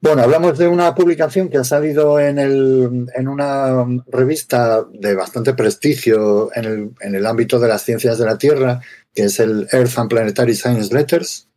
Bueno, 0.00 0.22
hablamos 0.22 0.58
de 0.58 0.66
una 0.66 0.94
publicación 0.94 1.48
que 1.48 1.58
ha 1.58 1.64
salido 1.64 2.18
en, 2.18 2.38
el, 2.38 3.06
en 3.14 3.28
una 3.28 3.86
revista 4.08 4.84
de 4.92 5.14
bastante 5.14 5.54
prestigio 5.54 6.50
en 6.54 6.64
el, 6.64 6.90
en 7.00 7.14
el, 7.14 7.26
ámbito 7.26 7.60
de 7.60 7.68
las 7.68 7.82
ciencias 7.82 8.18
de 8.18 8.24
la 8.24 8.38
Tierra, 8.38 8.80
que 9.14 9.24
es 9.24 9.38
el 9.38 9.68
Earth 9.70 9.98
and 9.98 10.10
Planetary 10.10 10.54
Science 10.54 10.92
Letters, 10.92 11.48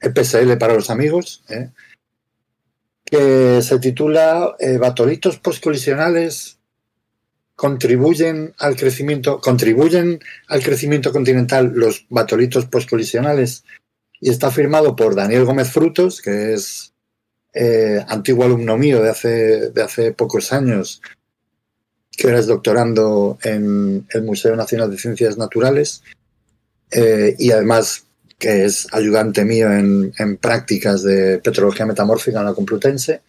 EPSL 0.00 0.56
para 0.56 0.74
los 0.74 0.90
amigos, 0.90 1.44
¿eh? 1.50 1.70
que 3.04 3.60
se 3.60 3.78
titula 3.78 4.56
Batolitos 4.80 5.38
postcolisionales 5.38 6.58
contribuyen 7.56 8.54
al 8.58 8.76
crecimiento, 8.76 9.40
contribuyen 9.40 10.20
al 10.48 10.62
crecimiento 10.62 11.12
continental 11.12 11.72
los 11.74 12.06
batolitos 12.08 12.66
postcolisionales 12.66 13.64
y 14.20 14.30
está 14.30 14.50
firmado 14.50 14.96
por 14.96 15.14
Daniel 15.14 15.44
Gómez 15.44 15.70
Frutos, 15.70 16.22
que 16.22 16.54
es 16.54 16.92
eh, 17.52 18.04
antiguo 18.08 18.44
alumno 18.44 18.76
mío 18.76 19.02
de 19.02 19.10
hace, 19.10 19.70
de 19.70 19.82
hace 19.82 20.12
pocos 20.12 20.52
años, 20.52 21.02
que 22.10 22.28
ahora 22.28 22.40
es 22.40 22.46
doctorando 22.46 23.38
en 23.42 24.06
el 24.10 24.22
Museo 24.22 24.54
Nacional 24.56 24.90
de 24.90 24.98
Ciencias 24.98 25.36
Naturales 25.36 26.02
eh, 26.90 27.34
y 27.38 27.50
además 27.50 28.04
que 28.38 28.64
es 28.64 28.86
ayudante 28.92 29.44
mío 29.44 29.72
en, 29.72 30.12
en 30.18 30.36
prácticas 30.36 31.02
de 31.02 31.38
petrología 31.38 31.86
metamórfica 31.86 32.40
en 32.40 32.46
la 32.46 32.54
Complutense 32.54 33.22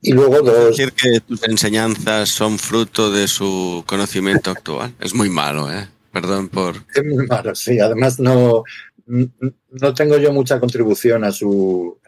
y 0.00 0.12
luego 0.12 0.40
dos. 0.42 0.76
Decir 0.76 0.92
que 0.92 1.20
tus 1.20 1.42
enseñanzas 1.44 2.28
son 2.28 2.58
fruto 2.58 3.10
de 3.10 3.28
su 3.28 3.82
conocimiento 3.86 4.50
actual. 4.50 4.94
Es 5.00 5.14
muy 5.14 5.28
malo, 5.28 5.72
¿eh? 5.72 5.88
Perdón 6.12 6.48
por. 6.48 6.76
Es 6.94 7.04
muy 7.04 7.26
malo, 7.26 7.54
sí. 7.54 7.78
Además, 7.80 8.18
no, 8.20 8.62
no 9.06 9.94
tengo 9.94 10.18
yo 10.18 10.32
mucha 10.32 10.60
contribución 10.60 11.24
a 11.24 11.32
su, 11.32 11.98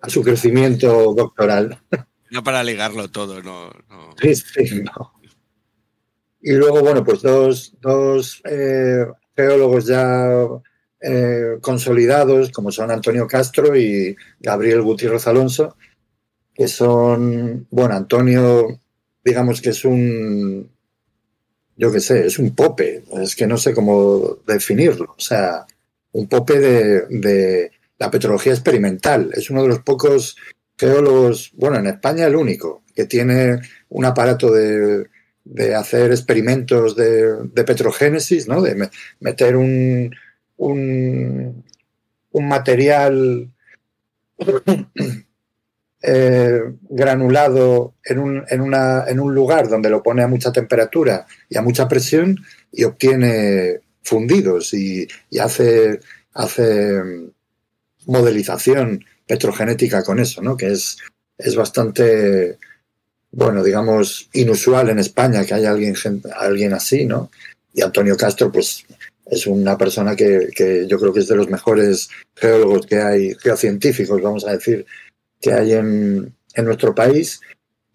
a 0.00 0.08
su 0.08 0.22
crecimiento 0.22 1.14
doctoral. 1.14 1.78
No 2.30 2.42
para 2.42 2.62
ligarlo 2.62 3.08
todo, 3.08 3.42
no. 3.42 3.70
Sí, 4.20 4.34
sí, 4.34 4.82
no. 4.82 5.12
Y 6.40 6.52
luego, 6.52 6.80
bueno, 6.80 7.02
pues 7.04 7.22
dos, 7.22 7.74
dos 7.80 8.40
eh, 8.44 9.04
geólogos 9.36 9.86
ya 9.86 10.28
eh, 11.00 11.58
consolidados, 11.60 12.50
como 12.50 12.70
son 12.70 12.90
Antonio 12.90 13.26
Castro 13.26 13.76
y 13.76 14.16
Gabriel 14.40 14.82
Gutiérrez 14.82 15.26
Alonso, 15.26 15.76
que 16.56 16.68
son, 16.68 17.66
bueno, 17.70 17.94
Antonio, 17.94 18.80
digamos 19.22 19.60
que 19.60 19.70
es 19.70 19.84
un, 19.84 20.70
yo 21.76 21.92
qué 21.92 22.00
sé, 22.00 22.26
es 22.26 22.38
un 22.38 22.54
pope, 22.54 23.04
es 23.20 23.36
que 23.36 23.46
no 23.46 23.58
sé 23.58 23.74
cómo 23.74 24.38
definirlo, 24.46 25.14
o 25.16 25.20
sea, 25.20 25.66
un 26.12 26.28
pope 26.28 26.58
de, 26.58 27.06
de 27.10 27.72
la 27.98 28.10
petrología 28.10 28.52
experimental, 28.52 29.30
es 29.34 29.50
uno 29.50 29.62
de 29.62 29.68
los 29.68 29.80
pocos 29.80 30.36
geólogos, 30.78 31.52
bueno, 31.54 31.78
en 31.78 31.88
España 31.88 32.26
el 32.26 32.36
único, 32.36 32.82
que 32.94 33.04
tiene 33.04 33.60
un 33.90 34.04
aparato 34.06 34.50
de, 34.50 35.06
de 35.44 35.74
hacer 35.74 36.10
experimentos 36.10 36.96
de, 36.96 37.36
de, 37.52 37.64
petrogénesis, 37.64 38.48
¿no? 38.48 38.62
De 38.62 38.90
meter 39.20 39.56
un, 39.56 40.14
un, 40.56 41.64
un 42.30 42.48
material 42.48 43.50
eh, 46.02 46.35
granulado 46.96 47.94
en 48.02 48.18
un, 48.18 48.44
en, 48.48 48.60
una, 48.62 49.04
en 49.06 49.20
un 49.20 49.34
lugar 49.34 49.68
donde 49.68 49.90
lo 49.90 50.02
pone 50.02 50.22
a 50.22 50.28
mucha 50.28 50.50
temperatura 50.50 51.26
y 51.48 51.58
a 51.58 51.62
mucha 51.62 51.86
presión 51.86 52.38
y 52.72 52.84
obtiene 52.84 53.80
fundidos 54.02 54.72
y, 54.72 55.06
y 55.28 55.38
hace, 55.38 56.00
hace 56.32 57.02
modelización 58.06 59.04
petrogenética 59.26 60.02
con 60.02 60.18
eso, 60.20 60.40
¿no? 60.40 60.56
Que 60.56 60.72
es, 60.72 60.96
es 61.36 61.54
bastante, 61.54 62.56
bueno, 63.30 63.62
digamos, 63.62 64.30
inusual 64.32 64.88
en 64.88 64.98
España 64.98 65.44
que 65.44 65.52
haya 65.52 65.72
alguien, 65.72 65.94
alguien 66.34 66.72
así, 66.72 67.04
¿no? 67.04 67.30
Y 67.74 67.82
Antonio 67.82 68.16
Castro, 68.16 68.50
pues, 68.50 68.86
es 69.26 69.46
una 69.46 69.76
persona 69.76 70.16
que, 70.16 70.48
que, 70.54 70.86
yo 70.88 70.98
creo 70.98 71.12
que 71.12 71.20
es 71.20 71.28
de 71.28 71.36
los 71.36 71.50
mejores 71.50 72.08
geólogos 72.34 72.86
que 72.86 72.96
hay, 72.96 73.34
geocientíficos, 73.34 74.22
vamos 74.22 74.46
a 74.46 74.52
decir, 74.52 74.86
que 75.40 75.52
hay 75.52 75.72
en, 75.72 76.32
en 76.56 76.64
nuestro 76.64 76.94
país. 76.94 77.40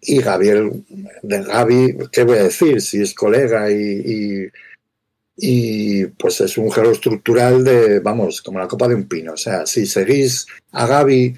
Y 0.00 0.20
Gabriel, 0.20 0.84
de 1.22 1.42
Gaby, 1.42 1.96
¿qué 2.10 2.24
voy 2.24 2.38
a 2.38 2.44
decir? 2.44 2.80
Si 2.80 3.00
es 3.00 3.14
colega 3.14 3.70
y, 3.70 3.76
y, 3.76 4.50
y, 5.36 6.06
pues 6.06 6.40
es 6.40 6.58
un 6.58 6.72
geólogo 6.72 6.94
estructural 6.94 7.62
de, 7.62 8.00
vamos, 8.00 8.42
como 8.42 8.58
la 8.58 8.66
copa 8.66 8.88
de 8.88 8.94
un 8.94 9.06
pino. 9.06 9.34
O 9.34 9.36
sea, 9.36 9.66
si 9.66 9.86
seguís 9.86 10.46
a 10.72 10.86
Gaby, 10.86 11.36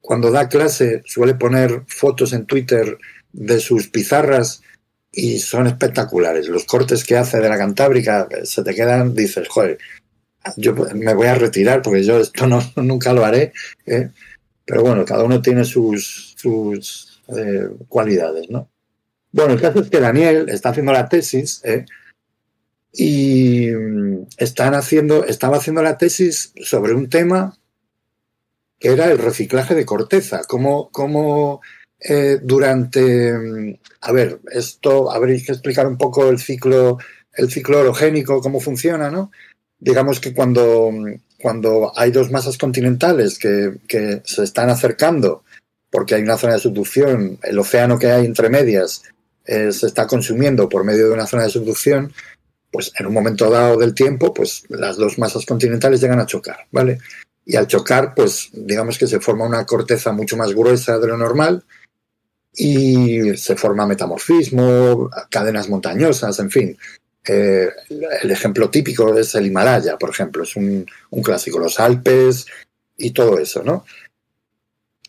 cuando 0.00 0.30
da 0.30 0.48
clase, 0.48 1.02
suele 1.04 1.34
poner 1.34 1.82
fotos 1.86 2.32
en 2.32 2.46
Twitter 2.46 2.98
de 3.32 3.60
sus 3.60 3.88
pizarras 3.88 4.62
y 5.12 5.38
son 5.38 5.66
espectaculares. 5.66 6.48
Los 6.48 6.64
cortes 6.64 7.04
que 7.04 7.16
hace 7.16 7.38
de 7.40 7.48
la 7.48 7.58
Cantábrica 7.58 8.26
se 8.42 8.64
te 8.64 8.74
quedan, 8.74 9.14
dices, 9.14 9.48
joder, 9.48 9.78
yo 10.56 10.74
me 10.74 11.14
voy 11.14 11.26
a 11.26 11.34
retirar 11.34 11.82
porque 11.82 12.02
yo 12.02 12.18
esto 12.18 12.46
no, 12.46 12.60
nunca 12.76 13.12
lo 13.12 13.24
haré. 13.24 13.52
¿eh? 13.86 14.10
Pero 14.64 14.82
bueno, 14.82 15.04
cada 15.04 15.24
uno 15.24 15.40
tiene 15.40 15.64
sus, 15.64 16.27
sus 16.38 17.20
eh, 17.36 17.68
cualidades, 17.88 18.48
¿no? 18.48 18.68
Bueno, 19.32 19.54
el 19.54 19.60
caso 19.60 19.80
es 19.80 19.90
que 19.90 20.00
Daniel 20.00 20.48
está 20.48 20.70
haciendo 20.70 20.92
la 20.92 21.08
tesis 21.08 21.60
¿eh? 21.64 21.84
y 22.92 23.68
están 24.38 24.74
haciendo, 24.74 25.24
estaba 25.24 25.58
haciendo 25.58 25.82
la 25.82 25.98
tesis 25.98 26.52
sobre 26.62 26.94
un 26.94 27.08
tema 27.10 27.58
que 28.78 28.88
era 28.88 29.10
el 29.10 29.18
reciclaje 29.18 29.74
de 29.74 29.84
corteza, 29.84 30.42
cómo, 30.46 30.88
cómo 30.90 31.60
eh, 32.00 32.38
durante, 32.42 33.78
a 34.00 34.12
ver, 34.12 34.40
esto 34.52 35.10
habréis 35.10 35.44
que 35.44 35.52
explicar 35.52 35.86
un 35.86 35.98
poco 35.98 36.28
el 36.30 36.38
ciclo, 36.38 36.98
el 37.32 37.50
ciclo 37.50 37.80
orogénico, 37.80 38.40
cómo 38.40 38.60
funciona, 38.60 39.10
¿no? 39.10 39.32
Digamos 39.80 40.20
que 40.20 40.32
cuando, 40.32 40.92
cuando 41.40 41.92
hay 41.96 42.12
dos 42.12 42.30
masas 42.30 42.56
continentales 42.56 43.38
que, 43.38 43.78
que, 43.88 44.22
se 44.24 44.44
están 44.44 44.70
acercando, 44.70 45.44
porque 45.90 46.14
hay 46.14 46.22
una 46.22 46.36
zona 46.36 46.54
de 46.54 46.60
subducción, 46.60 47.38
el 47.42 47.58
océano 47.58 47.98
que 47.98 48.10
hay 48.10 48.26
entre 48.26 48.50
medias 48.50 49.02
se 49.46 49.86
está 49.86 50.06
consumiendo 50.06 50.68
por 50.68 50.84
medio 50.84 51.06
de 51.06 51.14
una 51.14 51.26
zona 51.26 51.44
de 51.44 51.48
subducción, 51.48 52.12
pues 52.70 52.92
en 52.98 53.06
un 53.06 53.14
momento 53.14 53.48
dado 53.48 53.78
del 53.78 53.94
tiempo, 53.94 54.34
pues 54.34 54.64
las 54.68 54.98
dos 54.98 55.18
masas 55.18 55.46
continentales 55.46 56.02
llegan 56.02 56.20
a 56.20 56.26
chocar, 56.26 56.66
¿vale? 56.70 56.98
Y 57.46 57.56
al 57.56 57.66
chocar, 57.66 58.12
pues 58.14 58.50
digamos 58.52 58.98
que 58.98 59.06
se 59.06 59.20
forma 59.20 59.46
una 59.46 59.64
corteza 59.64 60.12
mucho 60.12 60.36
más 60.36 60.52
gruesa 60.52 60.98
de 60.98 61.06
lo 61.06 61.16
normal, 61.16 61.64
y 62.58 63.36
se 63.36 63.54
forma 63.54 63.86
metamorfismo, 63.86 65.08
cadenas 65.30 65.68
montañosas, 65.68 66.38
en 66.40 66.50
fin. 66.50 66.78
Eh, 67.26 67.68
el 68.22 68.30
ejemplo 68.30 68.68
típico 68.68 69.16
es 69.16 69.34
el 69.36 69.46
Himalaya, 69.46 69.96
por 69.96 70.10
ejemplo, 70.10 70.42
es 70.42 70.56
un, 70.56 70.84
clásico, 71.22 71.58
los 71.60 71.78
Alpes 71.78 72.46
y 72.96 73.12
todo 73.12 73.38
eso, 73.38 73.62
¿no? 73.62 73.84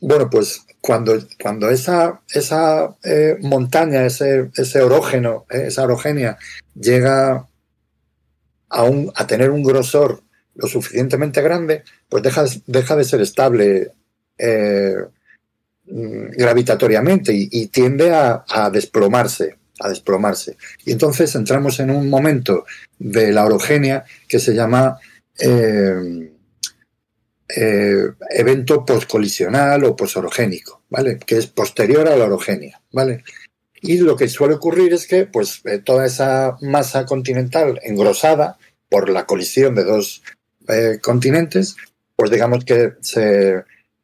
Bueno, 0.01 0.29
pues 0.29 0.65
cuando, 0.81 1.17
cuando 1.41 1.69
esa, 1.69 2.21
esa 2.33 2.95
eh, 3.03 3.37
montaña, 3.41 4.05
ese, 4.05 4.49
ese 4.55 4.81
orógeno, 4.81 5.45
eh, 5.49 5.65
esa 5.67 5.83
orogenia, 5.83 6.37
llega 6.73 7.47
a, 8.69 8.83
un, 8.83 9.11
a 9.15 9.27
tener 9.27 9.49
un 9.49 9.63
grosor 9.63 10.23
lo 10.55 10.67
suficientemente 10.67 11.41
grande, 11.41 11.83
pues 12.07 12.23
deja, 12.23 12.45
deja 12.65 12.95
de 12.95 13.03
ser 13.03 13.21
estable 13.21 13.91
eh, 14.37 14.95
gravitatoriamente 15.85 17.33
y, 17.33 17.49
y 17.51 17.67
tiende 17.67 18.13
a, 18.13 18.43
a, 18.47 18.69
desplomarse, 18.69 19.57
a 19.79 19.89
desplomarse. 19.89 20.57
Y 20.85 20.91
entonces 20.91 21.33
entramos 21.35 21.79
en 21.79 21.89
un 21.91 22.09
momento 22.09 22.65
de 22.97 23.31
la 23.31 23.45
orogenia 23.45 24.05
que 24.27 24.39
se 24.39 24.53
llama 24.53 24.99
eh, 25.39 26.31
eh, 27.55 28.11
evento 28.29 28.85
poscolisional 28.85 29.83
o 29.83 29.95
posorogénico, 29.95 30.83
¿vale? 30.89 31.17
Que 31.17 31.37
es 31.37 31.47
posterior 31.47 32.07
a 32.07 32.15
la 32.15 32.25
orogenia, 32.25 32.79
¿vale? 32.91 33.23
Y 33.81 33.97
lo 33.97 34.15
que 34.15 34.27
suele 34.27 34.53
ocurrir 34.53 34.93
es 34.93 35.07
que, 35.07 35.25
pues, 35.25 35.61
eh, 35.65 35.79
toda 35.79 36.05
esa 36.05 36.57
masa 36.61 37.05
continental 37.05 37.79
engrosada 37.81 38.59
por 38.87 39.09
la 39.09 39.25
colisión 39.25 39.73
de 39.73 39.83
dos 39.83 40.21
eh, 40.67 40.99
continentes, 41.01 41.75
pues 42.15 42.29
digamos 42.29 42.65
que 42.65 42.93
se, 43.01 43.63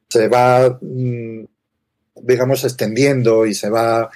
se 0.10 0.28
va 0.28 0.80
mmm, 0.82 1.46
digamos, 2.24 2.64
extendiendo 2.64 3.46
y 3.46 3.54
se 3.54 3.70
va 3.70 4.10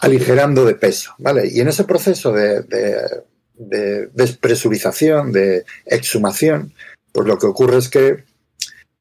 aligerando 0.00 0.64
de 0.66 0.74
peso, 0.74 1.14
¿vale? 1.18 1.48
Y 1.48 1.60
en 1.60 1.68
ese 1.68 1.84
proceso 1.84 2.32
de, 2.32 2.62
de, 2.62 3.22
de, 3.54 4.06
despresurización, 4.08 5.32
de 5.32 5.64
exhumación, 5.86 6.74
pues 7.14 7.28
lo 7.28 7.38
que 7.38 7.46
ocurre 7.46 7.78
es 7.78 7.88
que 7.88 8.24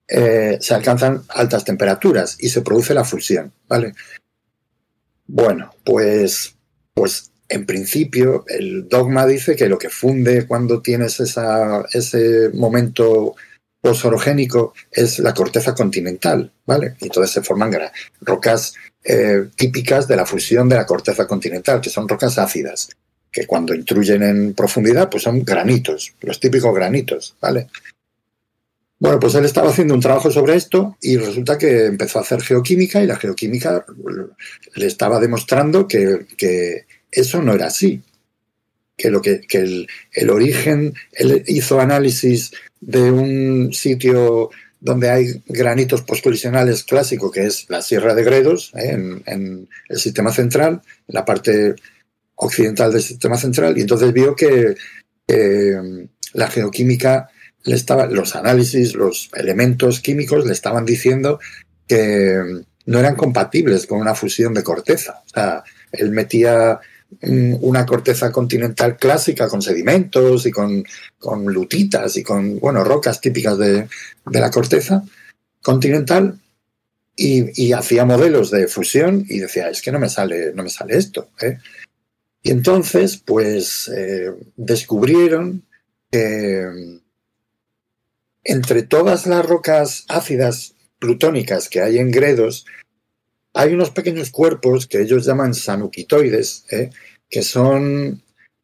eh, 0.07 0.57
se 0.61 0.76
alcanzan 0.76 1.23
altas 1.30 1.65
temperaturas 1.65 2.38
y 2.40 2.49
se 2.49 2.61
produce 2.61 2.94
la 2.94 3.03
fusión, 3.03 3.52
¿vale? 3.68 3.94
Bueno, 5.26 5.73
pues, 5.84 6.56
pues 6.94 7.31
en 7.49 7.65
principio 7.65 8.45
el 8.48 8.88
dogma 8.88 9.26
dice 9.26 9.56
que 9.56 9.68
lo 9.68 9.80
que 9.80 9.90
funde 9.90 10.45
cuando 10.45 10.81
tienes 10.81 11.19
ese 11.19 12.49
momento 12.53 13.35
posorogénico 13.81 14.76
es 14.91 15.18
la 15.18 15.34
corteza 15.34 15.73
continental, 15.73 16.52
¿vale? 16.68 16.95
Y 16.99 17.06
entonces 17.06 17.31
se 17.34 17.41
forman 17.41 17.73
rocas 18.22 18.76
eh, 19.03 19.48
típicas 19.56 20.07
de 20.07 20.18
la 20.18 20.27
fusión 20.27 20.69
de 20.69 20.76
la 20.76 20.85
corteza 20.85 21.27
continental, 21.27 21.81
que 21.81 21.90
son 21.90 22.07
rocas 22.07 22.38
ácidas, 22.38 22.90
que 23.31 23.48
cuando 23.48 23.73
intruyen 23.73 24.22
en 24.22 24.53
profundidad, 24.53 25.10
pues 25.10 25.23
son 25.23 25.44
granitos, 25.44 26.14
los 26.22 26.40
típicos 26.40 26.76
granitos, 26.76 27.35
¿vale? 27.41 27.69
Bueno, 29.04 29.20
pues 29.20 29.36
él 29.36 29.44
estaba 29.44 29.70
haciendo 29.70 29.96
un 29.96 30.00
trabajo 30.00 30.32
sobre 30.32 30.56
esto 30.56 30.96
y 31.02 31.18
resulta 31.18 31.58
que 31.58 31.88
empezó 31.88 32.20
a 32.20 32.22
hacer 32.22 32.42
geoquímica 32.42 33.04
y 33.04 33.06
la 33.06 33.18
geoquímica 33.18 33.86
le 34.76 34.86
estaba 34.86 35.20
demostrando 35.20 35.90
que, 35.90 36.86
eso 37.12 37.42
no 37.42 37.54
era 37.54 37.68
así, 37.68 38.02
que, 38.96 39.10
lo 39.10 39.22
que, 39.22 39.42
el, 39.52 40.30
origen, 40.30 40.94
él 41.12 41.44
hizo 41.48 41.82
análisis 41.82 42.54
de 42.80 43.12
un 43.12 43.74
sitio 43.74 44.52
donde 44.80 45.10
hay 45.10 45.44
granitos 45.48 46.04
postcolisionales 46.04 46.86
clásico, 46.86 47.30
que 47.30 47.48
es 47.48 47.70
la 47.70 47.82
Sierra 47.82 48.16
de 48.16 48.24
Gredos, 48.24 48.72
¿eh? 48.74 49.22
en, 49.26 49.68
el 49.90 50.00
sistema 50.00 50.32
central, 50.32 50.82
en 51.10 51.14
la 51.14 51.26
parte 51.26 51.76
occidental 52.36 52.94
del 52.94 53.02
sistema 53.02 53.36
central, 53.36 53.78
y 53.78 53.82
entonces 53.82 54.14
vio 54.14 54.34
que 54.34 54.76
la 56.32 56.48
geoquímica 56.48 57.28
le 57.64 57.76
estaba, 57.76 58.07
los 58.07 58.35
análisis, 58.35 58.95
los 58.95 59.30
elementos 59.35 59.99
químicos 59.99 60.45
le 60.45 60.53
estaban 60.53 60.85
diciendo 60.85 61.40
que 61.88 62.64
no 62.85 62.99
eran 62.99 63.15
compatibles 63.15 63.88
con 63.88 63.99
una 63.99 64.15
fusión 64.15 64.53
de 64.53 64.64
corteza. 64.64 65.22
O 65.26 65.30
sea, 65.30 65.64
él 65.91 66.11
metía 66.11 66.80
una 67.22 67.85
corteza 67.85 68.31
continental 68.31 68.98
clásica 68.98 69.48
con 69.48 69.61
sedimentos 69.61 70.45
y 70.48 70.52
con, 70.52 70.84
con 71.19 71.45
lutitas 71.45 72.18
y 72.18 72.23
con, 72.23 72.60
bueno, 72.60 72.84
rocas 72.84 73.22
típicas 73.22 73.57
de, 73.57 73.88
de 74.26 74.40
la 74.40 74.49
corteza 74.49 75.03
continental 75.61 76.40
y, 77.15 77.72
hacía 77.73 78.06
modelos 78.06 78.49
de 78.52 78.68
fusión 78.68 79.26
y 79.27 79.40
decía, 79.40 79.69
es 79.69 79.81
que 79.81 79.91
no 79.91 79.99
me 79.99 80.10
sale, 80.10 80.53
no 80.53 80.64
me 80.64 80.69
sale 80.69 80.98
esto. 80.98 81.30
¿eh? 81.41 81.60
Y 82.41 82.52
entonces, 82.52 83.18
pues, 83.18 83.90
eh, 83.95 84.31
descubrieron 84.56 85.64
que 86.11 86.99
entre 88.44 88.84
todas 88.84 89.26
las 89.26 89.45
rocas 89.45 90.06
ácidas 90.07 90.76
plutónicas 90.99 91.70
que 91.70 91.82
hay 91.82 91.98
en 91.98 92.11
Gredos, 92.11 92.65
hay 93.53 93.74
unos 93.74 93.91
pequeños 93.91 94.32
cuerpos 94.32 94.88
que 94.88 95.02
ellos 95.02 95.26
llaman 95.26 95.53
sanuquitoides, 95.53 96.65
¿eh? 96.72 96.90
que 97.30 97.44
son, 97.44 98.22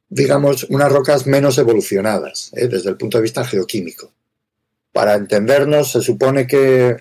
digamos, 0.10 0.64
unas 0.66 0.92
rocas 0.92 1.28
menos 1.28 1.58
evolucionadas 1.58 2.52
¿eh? 2.56 2.68
desde 2.68 2.90
el 2.90 2.98
punto 2.98 3.18
de 3.18 3.24
vista 3.24 3.46
geoquímico. 3.46 4.12
Para 4.92 5.16
entendernos, 5.16 5.92
se 5.92 6.02
supone 6.02 6.48
que, 6.48 6.98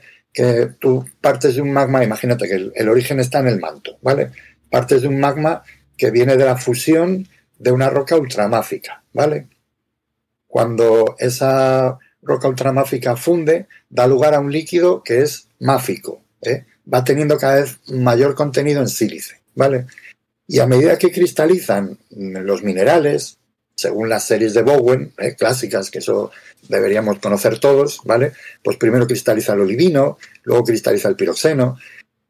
tú 0.78 1.04
partes 1.20 1.56
de 1.56 1.62
un 1.62 1.72
magma, 1.72 2.04
imagínate 2.04 2.46
que 2.46 2.70
el 2.74 2.88
origen 2.88 3.18
está 3.18 3.40
en 3.40 3.48
el 3.48 3.58
manto, 3.58 3.98
¿vale? 4.02 4.30
Partes 4.70 5.02
de 5.02 5.08
un 5.08 5.18
magma 5.18 5.62
que 5.96 6.10
viene 6.10 6.36
de 6.36 6.44
la 6.44 6.56
fusión 6.56 7.26
de 7.58 7.72
una 7.72 7.90
roca 7.90 8.16
ultramáfica, 8.16 9.02
¿vale? 9.12 9.48
Cuando 10.46 11.16
esa 11.18 11.98
roca 12.28 12.46
ultramáfica 12.46 13.16
funde, 13.16 13.66
da 13.88 14.06
lugar 14.06 14.34
a 14.34 14.40
un 14.40 14.52
líquido 14.52 15.02
que 15.02 15.22
es 15.22 15.48
máfico, 15.58 16.20
¿eh? 16.42 16.66
va 16.92 17.02
teniendo 17.02 17.38
cada 17.38 17.56
vez 17.56 17.78
mayor 17.88 18.34
contenido 18.34 18.80
en 18.80 18.88
sílice, 18.88 19.40
¿vale? 19.54 19.86
Y 20.46 20.60
a 20.60 20.66
medida 20.66 20.98
que 20.98 21.10
cristalizan 21.10 21.98
los 22.10 22.62
minerales, 22.62 23.38
según 23.74 24.08
las 24.08 24.26
series 24.26 24.54
de 24.54 24.62
Bowen, 24.62 25.12
¿eh? 25.18 25.34
clásicas, 25.36 25.90
que 25.90 25.98
eso 25.98 26.30
deberíamos 26.68 27.18
conocer 27.18 27.58
todos, 27.58 28.00
¿vale? 28.04 28.32
Pues 28.62 28.76
primero 28.76 29.06
cristaliza 29.06 29.54
el 29.54 29.60
olivino, 29.60 30.18
luego 30.44 30.64
cristaliza 30.64 31.08
el 31.08 31.16
piroxeno, 31.16 31.78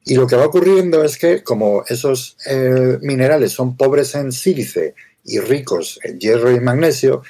y 0.05 0.15
lo 0.15 0.27
que 0.27 0.37
va 0.37 0.47
ocurriendo 0.47 1.05
es 1.05 1.19
que 1.19 1.43
como 1.43 1.85
esos 1.87 2.37
eh, 2.47 2.99
minerales 3.03 3.53
son 3.53 3.77
pobres 3.77 4.15
en 4.15 4.33
sílice 4.33 4.95
y 5.25 5.39
ricos 5.41 6.01
en 6.03 6.19
hierro 6.19 6.51
y 6.51 6.61
magnesio, 6.61 7.23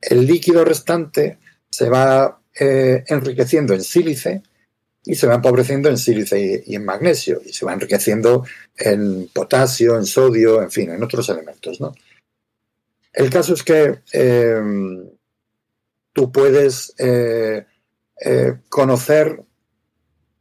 el 0.00 0.26
líquido 0.26 0.64
restante 0.64 1.38
se 1.76 1.90
va 1.90 2.40
eh, 2.58 3.04
enriqueciendo 3.08 3.74
en 3.74 3.82
sílice 3.82 4.42
y 5.04 5.14
se 5.14 5.26
va 5.26 5.34
empobreciendo 5.34 5.90
en 5.90 5.98
sílice 5.98 6.64
y, 6.64 6.74
en 6.74 6.86
magnesio 6.86 7.42
y 7.44 7.52
se 7.52 7.66
va 7.66 7.74
enriqueciendo 7.74 8.46
en 8.78 9.28
potasio, 9.28 9.98
en 9.98 10.06
sodio, 10.06 10.62
en 10.62 10.70
fin, 10.70 10.90
en 10.90 11.02
otros 11.02 11.28
elementos. 11.28 11.78
¿no? 11.78 11.94
El 13.12 13.28
caso 13.28 13.52
es 13.52 13.62
que 13.62 13.98
eh, 14.10 14.58
tú 16.14 16.32
puedes 16.32 16.94
eh, 16.96 17.66
conocer, 18.70 19.42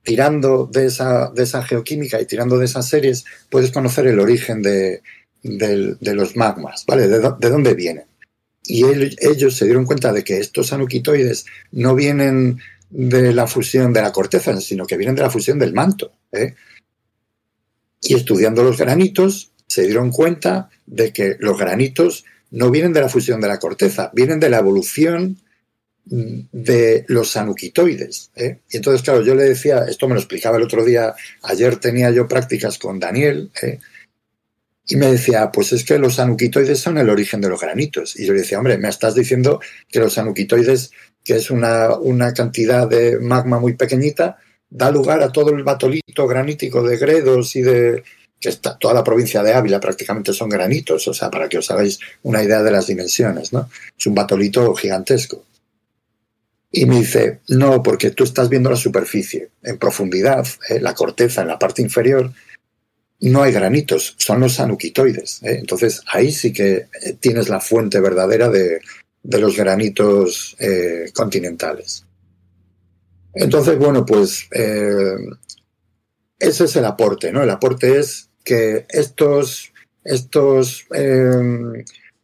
tirando 0.03 0.69
de 0.71 0.85
esa, 0.85 1.31
de 1.31 1.43
esa 1.43 1.63
geoquímica 1.63 2.21
y 2.21 2.25
tirando 2.25 2.57
de 2.57 2.63
esas 2.63 2.87
series, 2.87 3.25
puedes 3.49 3.71
conocer 3.71 4.07
el 4.07 4.21
origen 4.21 4.61
de, 4.61 5.01
de 5.43 6.13
los 6.13 6.37
magmas, 6.37 6.85
¿vale? 6.85 7.09
De 7.09 7.49
dónde 7.49 7.73
vienen 7.73 8.05
y 8.67 8.83
ellos 9.19 9.55
se 9.55 9.65
dieron 9.65 9.85
cuenta 9.85 10.11
de 10.11 10.23
que 10.23 10.39
estos 10.39 10.73
anuquitoides 10.73 11.45
no 11.71 11.95
vienen 11.95 12.59
de 12.89 13.33
la 13.33 13.47
fusión 13.47 13.93
de 13.93 14.01
la 14.01 14.11
corteza, 14.11 14.59
sino 14.61 14.85
que 14.85 14.97
vienen 14.97 15.15
de 15.15 15.21
la 15.21 15.29
fusión 15.29 15.59
del 15.59 15.73
manto. 15.73 16.13
¿eh? 16.31 16.55
Y 18.01 18.15
estudiando 18.15 18.63
los 18.63 18.77
granitos, 18.77 19.51
se 19.67 19.83
dieron 19.83 20.11
cuenta 20.11 20.69
de 20.85 21.11
que 21.11 21.37
los 21.39 21.57
granitos 21.57 22.25
no 22.51 22.71
vienen 22.71 22.93
de 22.93 23.01
la 23.01 23.09
fusión 23.09 23.41
de 23.41 23.47
la 23.47 23.59
corteza, 23.59 24.11
vienen 24.13 24.39
de 24.39 24.49
la 24.49 24.59
evolución 24.59 25.39
de 26.05 27.03
los 27.07 27.35
anuquitoides. 27.35 28.31
¿eh? 28.35 28.59
Y 28.69 28.77
entonces, 28.77 29.01
claro, 29.01 29.23
yo 29.23 29.35
le 29.35 29.43
decía, 29.43 29.85
esto 29.87 30.07
me 30.07 30.13
lo 30.13 30.19
explicaba 30.19 30.57
el 30.57 30.63
otro 30.63 30.85
día, 30.85 31.13
ayer 31.41 31.77
tenía 31.77 32.11
yo 32.11 32.27
prácticas 32.27 32.77
con 32.77 32.99
Daniel, 32.99 33.51
¿eh? 33.61 33.79
Y 34.87 34.97
me 34.97 35.11
decía, 35.11 35.51
pues 35.51 35.73
es 35.73 35.83
que 35.83 35.97
los 35.97 36.19
anuquitoides 36.19 36.79
son 36.79 36.97
el 36.97 37.09
origen 37.09 37.41
de 37.41 37.49
los 37.49 37.59
granitos. 37.59 38.17
Y 38.19 38.25
yo 38.25 38.33
le 38.33 38.41
decía, 38.41 38.59
hombre, 38.59 38.77
me 38.77 38.89
estás 38.89 39.15
diciendo 39.15 39.59
que 39.89 39.99
los 39.99 40.17
anuquitoides, 40.17 40.91
que 41.23 41.35
es 41.35 41.49
una, 41.49 41.95
una 41.97 42.33
cantidad 42.33 42.87
de 42.87 43.19
magma 43.19 43.59
muy 43.59 43.73
pequeñita, 43.73 44.37
da 44.69 44.91
lugar 44.91 45.21
a 45.23 45.31
todo 45.31 45.51
el 45.51 45.63
batolito 45.63 46.27
granítico 46.27 46.83
de 46.83 46.97
Gredos 46.97 47.55
y 47.55 47.61
de, 47.61 48.03
que 48.39 48.49
está, 48.49 48.77
toda 48.77 48.93
la 48.93 49.03
provincia 49.03 49.41
de 49.41 49.53
Ávila 49.53 49.79
prácticamente 49.79 50.33
son 50.33 50.49
granitos, 50.49 51.07
o 51.07 51.13
sea, 51.13 51.31
para 51.31 51.49
que 51.49 51.57
os 51.57 51.71
hagáis 51.71 51.99
una 52.23 52.43
idea 52.43 52.61
de 52.61 52.71
las 52.71 52.87
dimensiones, 52.87 53.53
¿no? 53.53 53.69
Es 53.97 54.05
un 54.05 54.15
batolito 54.15 54.73
gigantesco. 54.75 55.43
Y 56.71 56.85
me 56.85 56.99
dice, 56.99 57.39
no, 57.47 57.81
porque 57.81 58.11
tú 58.11 58.25
estás 58.25 58.49
viendo 58.49 58.69
la 58.69 58.75
superficie, 58.75 59.49
en 59.63 59.77
profundidad, 59.77 60.45
eh, 60.69 60.79
la 60.79 60.93
corteza 60.93 61.41
en 61.41 61.47
la 61.47 61.57
parte 61.57 61.81
inferior, 61.81 62.31
no 63.19 63.43
hay 63.43 63.51
granitos, 63.51 64.15
son 64.17 64.41
los 64.41 64.59
anuquitoides. 64.59 65.41
¿eh? 65.43 65.57
Entonces 65.59 66.01
ahí 66.11 66.31
sí 66.31 66.51
que 66.51 66.87
eh, 67.01 67.13
tienes 67.19 67.49
la 67.49 67.59
fuente 67.59 67.99
verdadera 67.99 68.49
de, 68.49 68.81
los 69.23 69.57
granitos 69.57 70.55
eh, 70.59 71.09
continentales. 71.13 72.05
Entonces, 73.33 73.77
bueno, 73.77 74.05
pues 74.05 74.47
ese 76.39 76.63
es 76.63 76.75
el 76.75 76.85
aporte, 76.85 77.33
¿no? 77.33 77.43
El 77.43 77.49
aporte 77.49 77.99
es 77.99 78.29
que 78.45 78.85
estos, 78.87 79.73
estos 80.05 80.85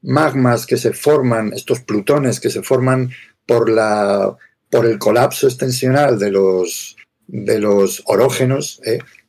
magmas 0.02 0.66
que 0.66 0.78
se 0.78 0.94
forman, 0.94 1.52
estos 1.54 1.82
plutones 1.82 2.40
que 2.40 2.50
se 2.50 2.62
forman 2.62 3.10
por, 3.46 3.70
la, 3.70 4.38
por 4.70 4.86
el 4.86 5.00
colapso 5.00 5.48
extensional 5.48 6.18
de 6.18 6.32
los, 6.32 6.96
de 7.28 7.60
los 7.60 8.04
orógenos. 8.06 8.80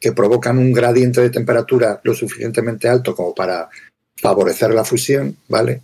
Que 0.02 0.10
provocan 0.10 0.58
un 0.58 0.72
gradiente 0.72 1.20
de 1.20 1.30
temperatura 1.30 2.00
lo 2.02 2.12
suficientemente 2.12 2.88
alto 2.88 3.14
como 3.14 3.32
para 3.32 3.68
favorecer 4.16 4.74
la 4.74 4.84
fusión, 4.84 5.36
¿vale? 5.46 5.82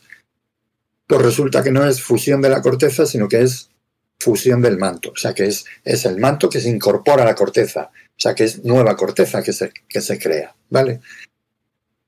Pues 1.06 1.22
resulta 1.22 1.62
que 1.62 1.70
no 1.70 1.86
es 1.86 2.02
fusión 2.02 2.42
de 2.42 2.48
la 2.48 2.60
corteza, 2.60 3.06
sino 3.06 3.28
que 3.28 3.42
es 3.42 3.70
fusión 4.18 4.60
del 4.60 4.76
manto. 4.76 5.12
O 5.12 5.16
sea, 5.16 5.32
que 5.34 5.46
es, 5.46 5.64
es 5.84 6.04
el 6.04 6.18
manto 6.18 6.48
que 6.50 6.60
se 6.60 6.68
incorpora 6.68 7.22
a 7.22 7.26
la 7.26 7.36
corteza. 7.36 7.92
O 7.92 8.20
sea, 8.20 8.34
que 8.34 8.42
es 8.42 8.64
nueva 8.64 8.96
corteza 8.96 9.40
que 9.40 9.52
se, 9.52 9.72
que 9.88 10.00
se 10.00 10.18
crea, 10.18 10.52
¿vale? 10.68 11.00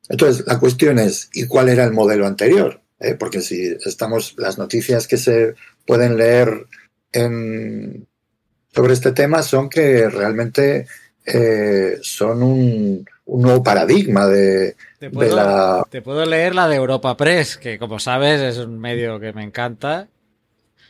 Entonces, 0.08 0.44
la 0.48 0.58
cuestión 0.58 0.98
es, 0.98 1.30
¿y 1.32 1.46
cuál 1.46 1.68
era 1.68 1.84
el 1.84 1.92
modelo 1.92 2.26
anterior? 2.26 2.80
¿Eh? 2.98 3.14
Porque 3.14 3.40
si 3.40 3.76
estamos, 3.84 4.34
las 4.36 4.58
noticias 4.58 5.06
que 5.06 5.16
se 5.16 5.54
pueden 5.86 6.16
leer 6.16 6.66
en, 7.12 8.08
sobre 8.74 8.94
este 8.94 9.12
tema 9.12 9.44
son 9.44 9.68
que 9.68 10.08
realmente 10.08 10.88
eh, 11.24 11.98
son 12.02 12.42
un, 12.42 13.06
nuevo 13.26 13.62
paradigma 13.62 14.26
de, 14.26 14.76
te 14.98 15.10
puedo, 15.10 15.36
la... 15.36 15.86
Te 15.88 16.02
puedo 16.02 16.24
leer 16.26 16.54
la 16.54 16.68
de 16.68 16.76
Europa 16.76 17.16
Press, 17.16 17.56
que 17.56 17.78
como 17.78 17.98
sabes 17.98 18.40
es 18.40 18.58
un 18.58 18.78
medio 18.78 19.20
que 19.20 19.32
me 19.32 19.42
encanta. 19.42 20.08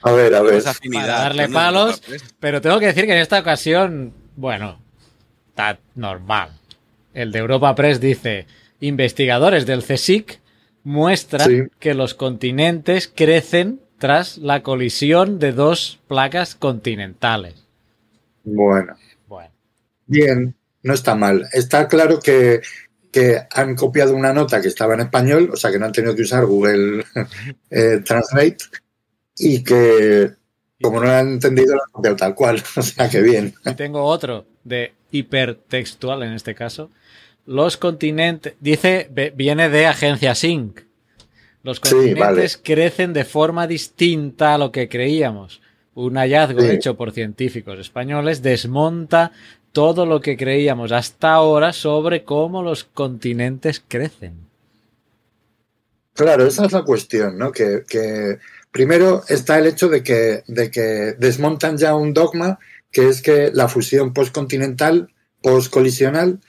A 0.02 0.12
ver, 0.12 0.34
a 0.34 0.42
ver. 0.42 0.62
Para 0.92 1.06
darle 1.06 1.48
palos, 1.48 2.02
pero 2.38 2.60
tengo 2.60 2.78
que 2.78 2.86
decir 2.86 3.04
que 3.04 3.12
en 3.12 3.18
esta 3.18 3.40
ocasión, 3.40 4.14
bueno, 4.36 4.80
está 5.48 5.78
normal. 5.94 6.50
El 7.12 7.32
de 7.32 7.40
Europa 7.40 7.74
Press 7.74 8.00
dice, 8.00 8.46
investigadores 8.80 9.66
del 9.66 9.82
CSIC 9.82 10.40
muestran 10.84 11.70
que 11.78 11.92
los 11.94 12.14
continentes 12.14 13.12
crecen 13.14 13.80
tras 13.98 14.38
la 14.38 14.62
colisión 14.62 15.38
de 15.38 15.52
dos 15.52 16.00
placas 16.08 16.54
continentales. 16.54 17.66
Bueno. 18.44 18.96
Bien, 20.10 20.56
no 20.82 20.92
está 20.92 21.14
mal. 21.14 21.46
Está 21.52 21.86
claro 21.86 22.18
que, 22.18 22.60
han 23.52 23.76
copiado 23.76 24.14
una 24.14 24.32
nota 24.32 24.60
que 24.60 24.68
estaba 24.68 24.94
en 24.94 25.00
español, 25.00 25.50
o 25.52 25.56
sea 25.56 25.70
que 25.70 25.78
no 25.78 25.86
han 25.86 25.92
tenido 25.92 26.16
que 26.16 26.22
usar 26.22 26.46
Google 26.46 27.04
eh, 27.70 28.00
Translate 28.04 28.58
y 29.36 29.62
que 29.62 30.32
como 30.82 30.98
no 30.98 31.06
lo 31.06 31.12
han 31.12 31.32
entendido, 31.34 31.76
lo 31.76 31.82
han 31.82 31.92
copiado 31.92 32.16
tal 32.16 32.34
cual. 32.34 32.62
O 32.76 32.82
sea 32.82 33.08
que 33.08 33.20
bien. 33.20 33.54
Y 33.64 33.74
tengo 33.74 34.02
otro 34.02 34.46
de 34.64 34.92
hipertextual 35.12 36.24
en 36.24 36.32
este 36.32 36.54
caso. 36.54 36.90
Los 37.46 37.76
continentes, 37.76 38.54
dice, 38.60 39.08
viene 39.34 39.68
de 39.68 39.86
Agencia 39.86 40.34
Sync. 40.34 40.80
Los 41.62 41.78
continentes 41.78 42.56
crecen 42.56 43.12
de 43.12 43.24
forma 43.24 43.66
distinta 43.66 44.54
a 44.54 44.58
lo 44.58 44.72
que 44.72 44.88
creíamos. 44.88 45.60
Un 45.94 46.16
hallazgo 46.16 46.62
hecho 46.62 46.96
por 46.96 47.12
científicos 47.12 47.78
españoles 47.78 48.42
desmonta 48.42 49.32
todo 49.72 50.06
lo 50.06 50.20
que 50.20 50.36
creíamos 50.36 50.92
hasta 50.92 51.32
ahora 51.32 51.72
sobre 51.72 52.24
cómo 52.24 52.62
los 52.62 52.84
continentes 52.84 53.82
crecen. 53.86 54.34
Claro, 56.14 56.46
esa 56.46 56.66
es 56.66 56.72
la 56.72 56.82
cuestión, 56.82 57.38
¿no? 57.38 57.52
Que, 57.52 57.84
primero 58.70 59.22
está 59.28 59.58
el 59.58 59.66
hecho 59.66 59.88
de 59.88 60.02
que, 60.02 60.42
de 60.46 60.70
que 60.70 61.14
desmontan 61.18 61.76
ya 61.76 61.94
un 61.94 62.12
dogma 62.12 62.58
que 62.92 63.08
es 63.08 63.22
que 63.22 63.50
la 63.52 63.68
fusión 63.68 64.12
postcontinental, 64.12 65.12
postcolisional, 65.42 66.40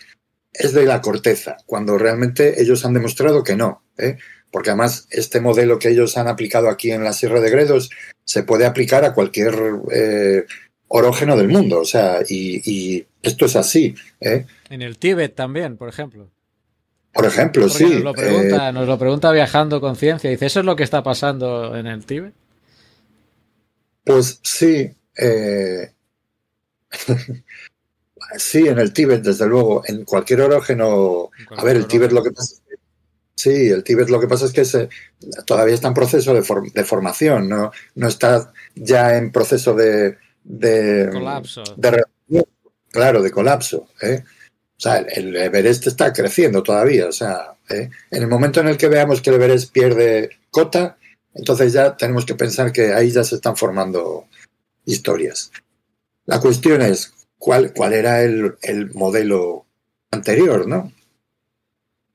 es 0.53 0.73
de 0.73 0.85
la 0.85 1.02
corteza, 1.02 1.57
cuando 1.65 1.98
realmente 1.98 2.61
ellos 2.61 2.84
han 2.84 2.93
demostrado 2.93 3.43
que 3.43 3.56
no. 3.56 3.84
¿eh? 3.98 4.18
porque 4.52 4.69
además 4.69 5.07
este 5.10 5.39
modelo 5.39 5.80
que 5.80 5.89
ellos 5.89 6.18
han 6.18 6.27
aplicado 6.27 6.69
aquí 6.69 6.91
en 6.91 7.03
la 7.03 7.14
Sierra 7.14 7.39
de 7.39 7.49
Gredos 7.49 7.89
se 8.26 8.43
puede 8.43 8.65
aplicar 8.65 9.06
a 9.06 9.14
cualquier 9.14 9.56
eh, 9.91 10.45
orógeno 10.93 11.38
del 11.38 11.47
mundo, 11.47 11.80
o 11.80 11.85
sea, 11.85 12.19
y, 12.27 13.05
esto 13.23 13.45
es 13.45 13.55
así. 13.55 13.95
¿eh? 14.19 14.45
En 14.69 14.81
el 14.81 14.97
Tíbet 14.97 15.34
también, 15.35 15.77
por 15.77 15.88
ejemplo. 15.89 16.27
Por 17.13 17.26
ejemplo, 17.26 17.63
Porque 17.68 17.77
sí. 17.77 17.89
Nos 17.89 18.03
lo, 18.03 18.13
pregunta, 18.13 18.72
nos 18.72 18.88
lo 18.88 18.97
pregunta 18.97 19.31
viajando 19.31 19.80
con 19.81 19.95
ciencia. 19.95 20.30
Dice, 20.30 20.45
¿eso 20.47 20.59
es 20.61 20.65
lo 20.65 20.76
que 20.76 20.84
está 20.84 21.03
pasando 21.03 21.76
en 21.77 21.88
el 21.88 22.05
Tíbet? 22.05 22.34
Pues 24.03 24.39
sí. 24.43 24.91
eh, 25.18 25.91
sí, 28.38 28.68
en 28.68 28.80
el 28.80 28.93
Tíbet, 28.93 29.22
desde 29.23 29.47
luego. 29.47 29.84
En 29.88 30.03
cualquier 30.05 30.41
orógeno. 30.41 31.30
En 31.51 31.59
A 31.59 31.63
ver, 31.63 31.76
el 31.76 31.88
Tíbet 31.88 32.11
lo 32.11 32.23
que 32.23 32.31
pasa 32.31 32.53
es 32.55 32.61
que. 32.68 32.76
Sí, 33.35 33.69
el 33.69 33.84
Tíbet 33.84 34.09
lo 34.09 34.19
que 34.19 34.27
pasa 34.27 34.45
es 34.45 34.51
que 34.53 34.65
se, 34.65 34.88
todavía 35.45 35.73
está 35.73 35.88
en 35.88 35.93
proceso 35.95 36.34
de, 36.34 36.43
for- 36.43 36.72
de 36.72 36.84
formación, 36.84 37.49
no, 37.49 37.72
no 37.95 38.07
está 38.07 38.53
ya 38.76 39.18
en 39.18 39.31
proceso 39.31 39.73
de. 39.73 40.18
De 40.43 41.09
Colapso. 41.11 41.63
de 41.77 42.03
claro, 42.91 43.22
de 43.22 43.31
colapso. 43.31 43.88
¿eh? 44.01 44.23
O 44.77 44.80
sea, 44.80 44.97
el 44.97 45.35
Everest 45.35 45.88
está 45.88 46.11
creciendo 46.13 46.63
todavía. 46.63 47.07
O 47.07 47.11
sea, 47.11 47.55
¿eh? 47.69 47.89
en 48.09 48.22
el 48.22 48.27
momento 48.27 48.59
en 48.59 48.68
el 48.68 48.77
que 48.77 48.89
veamos 48.89 49.22
que 49.22 49.30
el 49.30 49.38
Everest 49.38 49.72
pierde 49.72 50.30
cota, 50.49 50.97
entonces 51.34 51.73
ya 51.73 51.95
tenemos 51.95 52.26
que 52.26 52.35
pensar 52.35 52.72
que 52.72 52.93
ahí 52.93 53.11
ya 53.11 53.23
se 53.23 53.35
están 53.35 53.55
formando 53.55 54.26
historias. 54.85 55.51
La 56.26 56.39
cuestión 56.39 56.81
es 56.81 57.13
cuál, 57.38 57.73
cuál 57.73 57.93
era 57.93 58.22
el, 58.22 58.55
el 58.61 58.93
modelo 58.93 59.65
anterior, 60.11 60.68
¿no? 60.68 60.91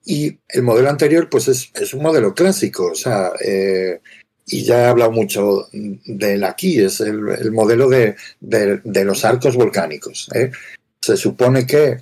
Y 0.05 0.39
el 0.48 0.62
modelo 0.62 0.89
anterior, 0.89 1.28
pues 1.28 1.48
es, 1.48 1.70
es 1.74 1.93
un 1.93 2.03
modelo 2.03 2.32
clásico, 2.32 2.93
o 2.93 2.94
sea, 2.94 3.32
eh, 3.44 4.01
y 4.47 4.64
ya 4.64 4.82
he 4.82 4.86
hablado 4.86 5.10
mucho 5.10 5.68
de 5.73 6.35
él 6.35 6.44
aquí, 6.44 6.78
es 6.81 7.01
el, 7.01 7.28
el 7.39 7.51
modelo 7.52 7.89
de, 7.89 8.14
de- 8.40 9.05
los 9.05 9.24
arcos 9.24 9.56
volcánicos. 9.56 10.28
¿eh? 10.35 10.52
Se 11.01 11.16
supone 11.16 11.66
que 11.66 11.98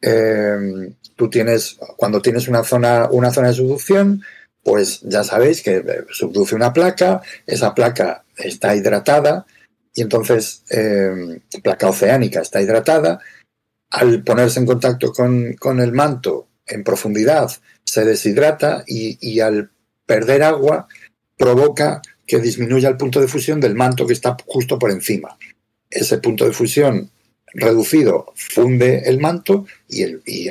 eh, 0.00 0.92
tú 1.16 1.28
tienes, 1.28 1.76
cuando 1.96 2.22
tienes 2.22 2.46
una 2.46 2.62
zona, 2.62 3.08
una 3.10 3.32
zona 3.32 3.48
de 3.48 3.54
subducción, 3.54 4.22
pues 4.62 5.00
ya 5.02 5.24
sabéis 5.24 5.62
que 5.62 5.76
eh, 5.76 6.04
subduce 6.10 6.54
una 6.54 6.72
placa, 6.72 7.20
esa 7.46 7.74
placa 7.74 8.24
está 8.36 8.76
hidratada 8.76 9.44
y 9.94 10.02
entonces 10.02 10.62
placa 11.62 11.88
oceánica 11.88 12.40
está 12.40 12.62
hidratada. 12.62 13.18
Al 13.90 14.22
ponerse 14.22 14.60
en 14.60 14.66
contacto 14.66 15.12
con, 15.12 15.54
con 15.54 15.80
el 15.80 15.92
manto 15.92 16.46
en 16.66 16.84
profundidad 16.84 17.50
se 17.84 18.04
deshidrata 18.04 18.84
y, 18.86 19.16
y 19.20 19.40
al 19.40 19.70
perder 20.06 20.42
agua 20.42 20.86
provoca 21.38 22.02
que 22.26 22.40
disminuya 22.40 22.90
el 22.90 22.98
punto 22.98 23.20
de 23.20 23.28
fusión 23.28 23.60
del 23.60 23.74
manto 23.74 24.06
que 24.06 24.12
está 24.12 24.36
justo 24.44 24.78
por 24.78 24.90
encima. 24.90 25.38
Ese 25.88 26.18
punto 26.18 26.44
de 26.44 26.52
fusión 26.52 27.10
reducido 27.54 28.32
funde 28.34 29.02
el 29.06 29.18
manto 29.18 29.66
y, 29.88 30.04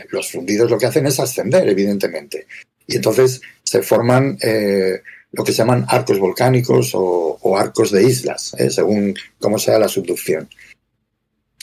los 0.10 0.32
fundidos 0.32 0.72
lo 0.72 0.80
que 0.80 0.88
hacen 0.88 1.06
es 1.06 1.20
ascender, 1.20 1.68
evidentemente. 1.70 2.48
Y 2.88 2.96
entonces 2.96 3.42
se 3.64 3.84
forman 3.84 4.40
eh, 4.42 5.02
lo 5.32 5.44
que 5.44 5.52
se 5.52 5.60
llaman 5.60 5.86
arcos 5.88 6.18
volcánicos 6.18 6.92
o, 6.94 7.58
arcos 7.58 7.92
de 7.92 8.04
islas, 8.04 8.56
eh, 8.58 8.70
según 8.70 9.16
cómo 9.40 9.60
sea 9.60 9.78
la 9.78 9.88
subducción. 9.88 10.50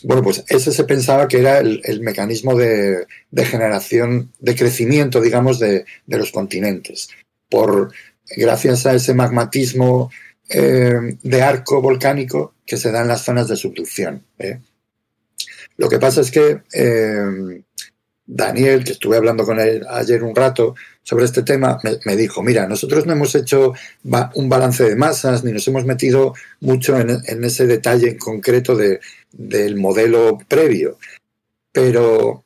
Bueno, 0.02 0.22
pues 0.22 0.44
ese 0.48 0.70
se 0.70 0.84
pensaba 0.84 1.28
que 1.28 1.38
era 1.38 1.58
el, 1.58 2.00
mecanismo 2.02 2.54
de, 2.56 3.06
de 3.30 3.44
generación, 3.44 4.32
de 4.38 4.54
crecimiento, 4.54 5.20
digamos, 5.20 5.58
de, 5.58 5.86
de 6.06 6.18
los 6.18 6.30
continentes. 6.30 7.08
Por, 7.48 7.92
gracias 8.36 8.86
a 8.86 8.94
ese 8.94 9.14
magmatismo 9.14 10.10
eh, 10.48 11.16
de 11.22 11.42
arco 11.42 11.80
volcánico 11.80 12.54
que 12.66 12.76
se 12.76 12.90
da 12.90 13.02
en 13.02 13.08
las 13.08 13.24
zonas 13.24 13.48
de 13.48 13.56
subducción. 13.56 14.24
¿eh? 14.38 14.60
Lo 15.76 15.88
que 15.88 15.98
pasa 15.98 16.20
es 16.20 16.30
que 16.30 16.60
eh, 16.72 17.62
Daniel, 18.26 18.84
que 18.84 18.92
estuve 18.92 19.16
hablando 19.16 19.44
con 19.44 19.58
él 19.58 19.86
ayer 19.88 20.22
un 20.22 20.34
rato 20.34 20.74
sobre 21.02 21.24
este 21.24 21.42
tema, 21.42 21.78
me, 22.04 22.16
dijo, 22.16 22.42
mira, 22.42 22.66
nosotros 22.66 23.06
no 23.06 23.12
hemos 23.12 23.34
hecho 23.34 23.74
un 24.34 24.48
balance 24.48 24.84
de 24.84 24.96
masas 24.96 25.44
ni 25.44 25.52
nos 25.52 25.66
hemos 25.68 25.84
metido 25.84 26.34
mucho 26.60 26.98
en, 26.98 27.44
ese 27.44 27.66
detalle 27.66 28.10
en 28.10 28.18
concreto 28.18 28.76
de, 28.76 29.00
del 29.32 29.76
modelo 29.76 30.38
previo, 30.48 30.98
pero, 31.72 32.44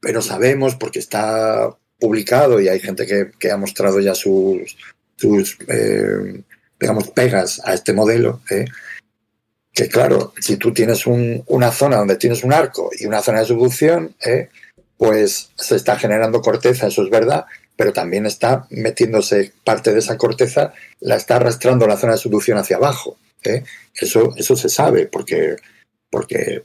pero 0.00 0.20
sabemos, 0.20 0.76
porque 0.76 0.98
está 0.98 1.74
publicado 1.98 2.60
y 2.60 2.68
hay 2.68 2.80
gente 2.80 3.06
que 3.38 3.50
ha 3.50 3.56
mostrado 3.56 4.00
ya 4.00 4.14
sus, 4.14 4.76
sus 5.24 5.56
eh, 5.68 6.42
digamos, 6.78 7.08
pegas 7.10 7.62
a 7.64 7.72
este 7.72 7.92
modelo, 7.94 8.42
¿eh? 8.50 8.66
que 9.72 9.88
claro, 9.88 10.34
si 10.38 10.56
tú 10.56 10.72
tienes 10.74 11.06
un- 11.06 11.42
una 11.46 11.72
zona 11.72 11.96
donde 11.96 12.16
tienes 12.16 12.44
un 12.44 12.52
arco 12.52 12.90
y 12.98 13.06
una 13.06 13.22
zona 13.22 13.40
de 13.40 13.46
subducción, 13.46 14.14
¿eh? 14.24 14.48
pues 14.98 15.50
se 15.56 15.76
está 15.76 15.96
generando 15.98 16.42
corteza, 16.42 16.88
eso 16.88 17.02
es 17.02 17.10
verdad, 17.10 17.46
pero 17.74 17.92
también 17.92 18.26
está 18.26 18.66
metiéndose 18.70 19.52
parte 19.64 19.92
de 19.92 20.00
esa 20.00 20.18
corteza, 20.18 20.74
la 21.00 21.16
está 21.16 21.36
arrastrando 21.36 21.86
la 21.86 21.96
zona 21.96 22.12
de 22.12 22.18
subducción 22.18 22.58
hacia 22.58 22.76
abajo. 22.76 23.16
Eso, 23.94 24.32
eso 24.36 24.56
se 24.56 24.68
sabe, 24.68 25.06
porque, 25.06 25.56
porque 26.10 26.62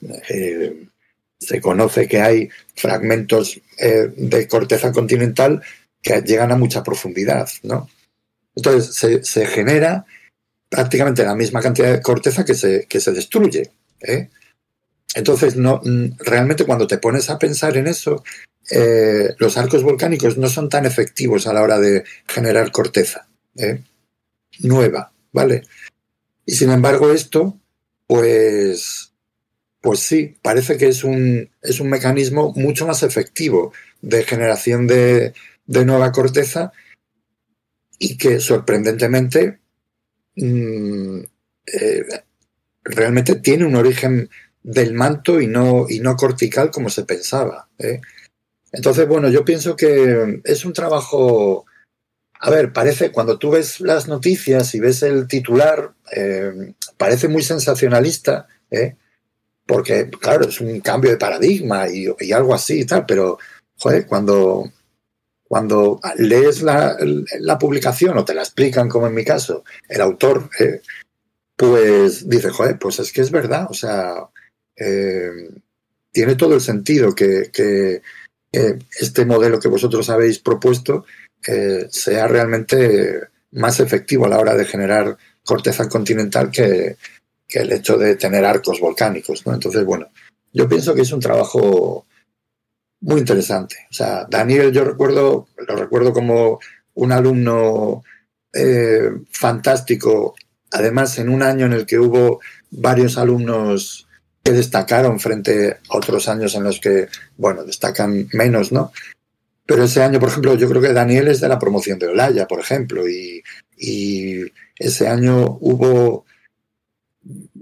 se 1.40 1.60
conoce 1.61 2.07
que 2.07 2.22
hay 2.22 2.49
fragmentos 2.76 3.60
de 4.15 4.48
corteza 4.48 4.91
continental 4.91 5.61
que 6.02 6.22
llegan 6.22 6.52
a 6.52 6.57
mucha 6.57 6.84
profundidad, 6.84 7.49
¿no? 7.64 7.90
Entonces 8.60 9.23
se, 9.23 9.45
genera 9.45 10.06
prácticamente 10.68 11.23
la 11.23 11.34
misma 11.34 11.61
cantidad 11.61 11.94
de 11.94 12.02
corteza 12.02 12.44
que 12.44 12.53
se, 12.53 12.86
que 12.88 12.99
se 12.99 13.14
destruye. 13.14 13.72
¿eh? 14.02 14.30
Entonces, 15.15 15.56
no, 15.56 15.80
mm, 15.84 16.18
realmente 16.19 16.65
cuando 16.65 16.86
te 16.86 16.98
pones 16.98 17.30
a 17.30 17.40
pensar 17.40 17.77
en 17.77 17.88
eso, 17.88 18.22
eh, 18.69 19.34
los 19.38 19.57
arcos 19.57 19.81
volcánicos 19.81 20.38
no 20.38 20.49
son 20.49 20.68
tan 20.68 20.86
efectivos 20.86 21.48
a 21.48 21.53
la 21.53 21.64
hora 21.64 21.80
de 21.80 22.03
generar 22.27 22.72
corteza 22.72 23.30
¿eh? 23.56 23.81
nueva, 24.60 25.14
¿vale? 25.31 25.64
Y 26.45 26.56
sin 26.56 26.69
embargo 26.69 27.14
esto, 27.14 27.57
pues, 28.07 29.14
pues 29.80 30.02
sí, 30.02 30.36
parece 30.41 30.77
que 30.77 30.90
es 30.90 31.06
un, 31.06 31.49
es 31.61 31.80
un 31.80 31.90
mecanismo 31.90 32.52
mucho 32.57 32.86
más 32.86 33.03
efectivo 33.03 33.72
de 34.02 34.23
generación 34.23 34.86
de, 34.86 35.34
de 35.65 35.86
nueva 35.86 36.11
corteza 36.11 36.73
y 38.00 38.18
que 38.18 38.40
sorprendentemente 38.40 39.60
mm, 40.36 41.20
eh, 41.66 42.06
realmente 42.84 43.36
tiene 43.36 43.66
un 43.66 43.76
origen 43.76 44.30
del 44.64 44.94
manto 44.94 45.40
y 45.42 45.48
no, 45.48 45.86
y 45.88 46.00
no 46.00 46.16
cortical 46.16 46.72
como 46.72 46.90
se 46.90 47.04
pensaba. 47.04 47.68
¿eh? 47.78 48.00
Entonces, 48.72 49.08
bueno, 49.08 49.30
yo 49.30 49.46
pienso 49.46 49.76
que 49.76 50.42
es 50.44 50.66
un 50.66 50.74
trabajo... 50.74 51.66
A 52.42 52.50
ver, 52.50 52.72
parece, 52.72 53.12
cuando 53.12 53.38
tú 53.38 53.52
ves 53.52 53.82
las 53.82 54.08
noticias 54.08 54.74
y 54.74 54.80
ves 54.80 55.04
el 55.04 55.28
titular, 55.28 55.92
eh, 56.16 56.74
parece 56.96 57.28
muy 57.28 57.44
sensacionalista, 57.44 58.48
porque, 59.66 60.10
claro, 60.10 60.48
es 60.48 60.62
un 60.62 60.80
cambio 60.80 61.12
de 61.12 61.18
paradigma 61.18 61.90
y, 61.90 62.08
y 62.18 62.32
algo 62.32 62.54
así 62.54 62.80
y 62.80 62.86
tal, 62.86 63.06
pero, 63.06 63.40
cuando, 64.08 64.72
cuando 65.50 66.00
lees 66.18 66.62
la, 66.62 66.96
publicación 67.60 68.16
o 68.20 68.24
te 68.24 68.36
la 68.36 68.44
explican, 68.44 68.88
como 68.88 69.08
en 69.08 69.16
mi 69.16 69.26
caso, 69.26 69.64
el 69.90 70.00
autor, 70.00 70.48
¿eh? 70.60 70.82
pues 71.56 72.30
dice, 72.30 72.52
joder, 72.52 72.78
pues 72.78 73.00
es 73.00 73.12
que 73.12 73.22
es 73.22 73.32
verdad, 73.32 73.66
o 73.68 73.74
sea, 73.74 74.30
eh, 74.76 75.50
tiene 76.12 76.36
todo 76.36 76.54
el 76.54 76.62
sentido 76.62 77.16
que, 77.16 77.50
este 78.52 79.26
modelo 79.26 79.60
que 79.60 79.68
vosotros 79.68 80.08
habéis 80.12 80.38
propuesto 80.38 81.06
eh, 81.48 81.88
sea 81.90 82.28
realmente 82.28 83.22
más 83.52 83.80
efectivo 83.80 84.26
a 84.26 84.30
la 84.30 84.40
hora 84.40 84.56
de 84.56 84.66
generar 84.66 85.18
corteza 85.44 85.90
continental 85.90 86.52
que, 86.52 86.98
que 87.48 87.60
el 87.60 87.72
hecho 87.72 87.98
de 87.98 88.16
tener 88.18 88.46
arcos 88.46 88.80
volcánicos. 88.80 89.46
¿no? 89.48 89.54
Entonces, 89.56 89.84
bueno, 89.84 90.10
yo 90.54 90.70
pienso 90.70 90.94
que 90.94 91.02
es 91.02 91.12
un 91.12 91.20
trabajo 91.20 92.06
muy 93.02 93.20
interesante. 93.20 93.88
O 93.90 93.94
sea, 93.94 94.26
Daniel, 94.30 94.72
yo 94.72 94.84
recuerdo, 94.84 95.48
lo 95.68 95.76
recuerdo 95.76 96.14
como 96.14 96.60
un 96.96 97.12
alumno 97.12 98.04
eh, 98.54 99.12
fantástico, 99.32 100.36
además 100.72 101.18
en 101.20 101.30
un 101.30 101.44
año 101.44 101.66
en 101.66 101.74
el 101.74 101.86
que 101.86 102.00
hubo 102.00 102.40
varios 102.72 103.18
alumnos 103.18 104.08
que 104.44 104.52
destacaron 104.52 105.20
frente 105.20 105.78
a 105.90 105.98
otros 105.98 106.28
años 106.28 106.56
en 106.56 106.64
los 106.64 106.80
que, 106.80 107.08
bueno, 107.38 107.64
destacan 107.64 108.28
menos, 108.34 108.72
¿no? 108.72 108.92
Pero 109.66 109.84
ese 109.84 110.02
año, 110.02 110.20
por 110.20 110.30
ejemplo, 110.30 110.56
yo 110.56 110.68
creo 110.68 110.82
que 110.82 110.94
Daniel 110.94 111.28
es 111.28 111.42
de 111.42 111.48
la 111.48 111.60
promoción 111.60 112.00
de 112.00 112.08
Olaya, 112.08 112.48
por 112.48 112.60
ejemplo, 112.60 113.08
y, 113.08 113.44
y 113.78 114.42
ese 114.78 115.08
año 115.08 115.58
hubo 115.62 116.26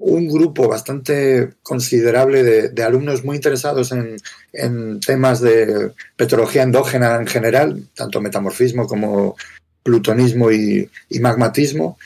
un 0.10 0.28
grupo 0.28 0.68
bastante 0.68 1.54
considerable 1.64 2.44
de, 2.44 2.84
alumnos 2.84 3.24
muy 3.24 3.36
interesados 3.36 3.92
en, 3.92 5.00
temas 5.00 5.42
de 5.42 5.92
petrología 6.16 6.64
endógena 6.64 7.16
en 7.16 7.28
general, 7.28 7.84
tanto 7.96 8.22
metamorfismo 8.22 8.88
como 8.88 9.36
plutonismo 9.84 10.52
y, 10.52 10.90
y, 11.10 11.20
magmatismo. 11.20 11.98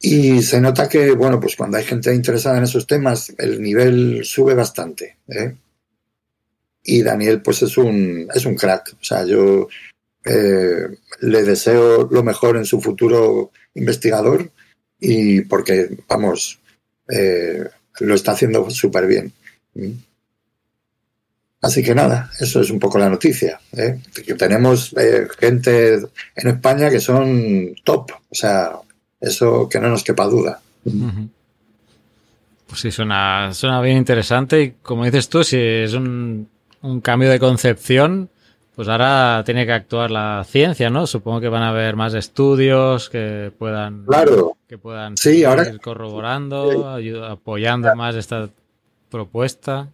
Y 0.00 0.42
se 0.42 0.60
nota 0.60 0.88
que, 0.88 1.12
bueno, 1.12 1.38
pues 1.38 1.56
cuando 1.56 1.76
hay 1.76 1.84
gente 1.84 2.14
interesada 2.14 2.58
en 2.58 2.64
esos 2.64 2.86
temas, 2.86 3.32
el 3.38 3.62
nivel 3.62 4.24
sube 4.24 4.54
bastante. 4.54 5.16
¿eh? 5.28 5.54
y 6.84 7.02
Daniel 7.02 7.42
pues 7.42 7.62
es 7.62 7.76
un, 7.76 8.28
es 8.34 8.44
un 8.44 8.56
crack. 8.56 8.94
O 9.00 9.04
sea, 9.04 9.24
yo 9.24 9.68
eh, 10.24 10.88
le 11.20 11.42
deseo 11.42 12.08
lo 12.10 12.22
mejor 12.22 12.56
en 12.56 12.64
su 12.64 12.80
futuro 12.80 13.50
investigador 13.74 14.50
y 14.98 15.42
porque, 15.42 15.90
vamos, 16.08 16.60
eh, 17.12 17.68
lo 18.00 18.14
está 18.14 18.32
haciendo 18.32 18.68
súper 18.70 19.06
bien. 19.06 19.32
¿Mm? 19.74 19.92
Así 21.60 21.82
que 21.82 21.94
nada, 21.94 22.30
eso 22.40 22.60
es 22.60 22.70
un 22.70 22.80
poco 22.80 22.98
la 22.98 23.08
noticia. 23.08 23.60
¿eh? 23.76 24.00
Que 24.26 24.34
tenemos 24.34 24.92
eh, 24.98 25.28
gente 25.38 25.94
en 26.34 26.48
España 26.48 26.90
que 26.90 26.98
son 26.98 27.74
top. 27.84 28.10
O 28.30 28.34
sea, 28.34 28.72
eso 29.20 29.68
que 29.68 29.78
no 29.78 29.88
nos 29.88 30.02
quepa 30.02 30.24
duda. 30.24 30.60
Pues 32.66 32.80
sí, 32.80 32.90
suena, 32.90 33.54
suena 33.54 33.80
bien 33.80 33.98
interesante 33.98 34.62
y 34.62 34.70
como 34.82 35.04
dices 35.04 35.28
tú, 35.28 35.44
si 35.44 35.56
es 35.56 35.92
un 35.94 36.48
cambio 37.02 37.30
de 37.30 37.38
concepción, 37.38 38.28
pues 38.74 38.88
ahora 38.88 39.42
tiene 39.44 39.66
que 39.66 39.72
actuar 39.72 40.10
la 40.10 40.44
ciencia, 40.48 40.88
¿no? 40.90 41.06
Supongo 41.06 41.40
que 41.40 41.48
van 41.48 41.62
a 41.62 41.68
haber 41.70 41.94
más 41.96 42.14
estudios 42.14 43.10
que 43.10 43.52
puedan, 43.58 44.04
Claro, 44.06 44.56
que 44.66 44.78
puedan 44.78 45.16
Sí, 45.16 45.38
ir 45.40 45.46
ahora- 45.46 45.76
corroborando, 45.78 46.88
apoyando 47.28 47.94
más 47.94 48.14
esta 48.14 48.48
propuesta. 49.10 49.88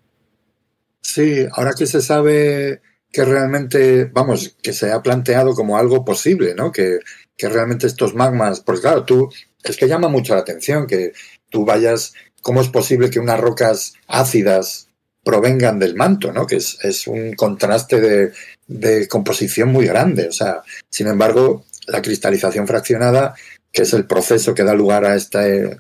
sí, 1.01 1.47
ahora 1.53 1.73
que 1.77 1.87
se 1.87 2.01
sabe 2.01 2.81
que 3.11 3.25
realmente, 3.25 4.05
vamos, 4.05 4.57
que 4.63 4.73
se 4.73 4.93
ha 4.93 5.03
planteado 5.03 5.55
como 5.55 5.79
algo 5.79 6.05
posible, 6.05 6.55
¿no? 6.55 6.71
Que, 6.71 6.99
que 7.37 7.49
realmente 7.49 7.87
estos 7.87 8.15
magmas, 8.15 8.61
porque 8.61 8.83
claro, 8.83 9.05
tú, 9.05 9.31
es 9.65 9.77
que 9.77 9.89
llama 9.89 10.09
mucho 10.09 10.35
la 10.35 10.41
atención 10.41 10.87
que 10.87 11.13
tú 11.51 11.65
vayas, 11.65 12.13
¿cómo 12.43 12.61
es 12.61 12.69
posible 12.69 13.11
que 13.11 13.19
unas 13.19 13.41
rocas 13.41 13.95
ácidas 14.07 14.89
provengan 15.25 15.79
del 15.79 15.95
manto, 15.97 16.33
¿no? 16.33 16.47
Que 16.47 16.57
es, 16.57 16.79
es 16.85 17.07
un 17.07 17.33
contraste 17.33 18.01
de, 18.01 18.33
de 18.69 19.09
composición 19.09 19.73
muy 19.73 19.87
grande. 19.87 20.29
O 20.29 20.33
sea, 20.33 20.63
sin 20.89 21.09
embargo, 21.09 21.65
la 21.87 22.03
cristalización 22.03 22.67
fraccionada, 22.67 23.35
que 23.73 23.83
es 23.83 23.93
el 23.95 24.07
proceso 24.07 24.55
que 24.55 24.63
da 24.63 24.75
lugar 24.75 25.05
a 25.05 25.17
este, 25.17 25.79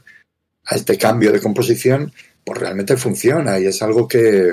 a 0.65 0.74
este 0.74 0.98
cambio 0.98 1.31
de 1.31 1.40
composición, 1.40 2.12
pues 2.44 2.59
realmente 2.59 2.97
funciona 2.97 3.60
y 3.60 3.66
es 3.66 3.82
algo 3.82 4.09
que, 4.09 4.52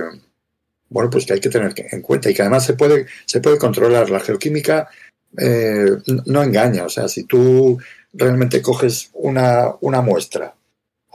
bueno, 0.89 1.09
pues 1.09 1.25
que 1.25 1.33
hay 1.33 1.39
que 1.39 1.49
tener 1.49 1.73
en 1.75 2.01
cuenta 2.01 2.29
y 2.29 2.33
que 2.33 2.41
además 2.41 2.65
se 2.65 2.73
puede, 2.73 3.07
se 3.25 3.39
puede 3.39 3.57
controlar. 3.57 4.09
La 4.09 4.19
geoquímica 4.19 4.89
eh, 5.37 5.91
no 6.25 6.43
engaña. 6.43 6.83
O 6.85 6.89
sea, 6.89 7.07
si 7.07 7.23
tú 7.23 7.79
realmente 8.13 8.61
coges 8.61 9.09
una, 9.13 9.71
una 9.81 10.01
muestra 10.01 10.54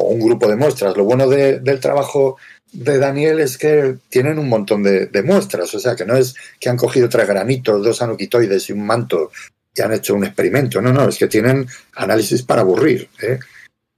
o 0.01 0.09
un 0.09 0.21
grupo 0.21 0.49
de 0.49 0.57
muestras, 0.57 0.97
lo 0.97 1.05
bueno 1.05 1.29
de- 1.29 1.61
del 1.61 1.79
trabajo 1.81 2.37
de 2.73 2.99
Daniel 2.99 3.41
es 3.41 3.59
que 3.59 3.97
tienen 4.09 4.39
un 4.39 4.49
montón 4.49 4.83
de, 4.83 5.23
muestras. 5.25 5.75
O 5.75 5.81
sea, 5.81 5.97
que 5.97 6.05
no 6.05 6.17
es 6.17 6.35
que 6.59 6.69
han 6.69 6.77
cogido 6.77 7.09
tres 7.09 7.27
granitos, 7.27 7.83
dos 7.85 8.01
anuquitoides 8.03 8.69
y 8.71 8.73
un 8.73 8.87
manto 8.87 9.31
y 9.75 9.83
han 9.83 9.93
hecho 9.93 10.15
un 10.15 10.25
experimento. 10.25 10.81
No, 10.81 10.93
no, 10.93 11.09
es 11.09 11.19
que 11.19 11.27
tienen 11.29 11.67
análisis 11.95 12.43
para 12.43 12.63
aburrir. 12.63 13.09
¿eh? 13.23 13.39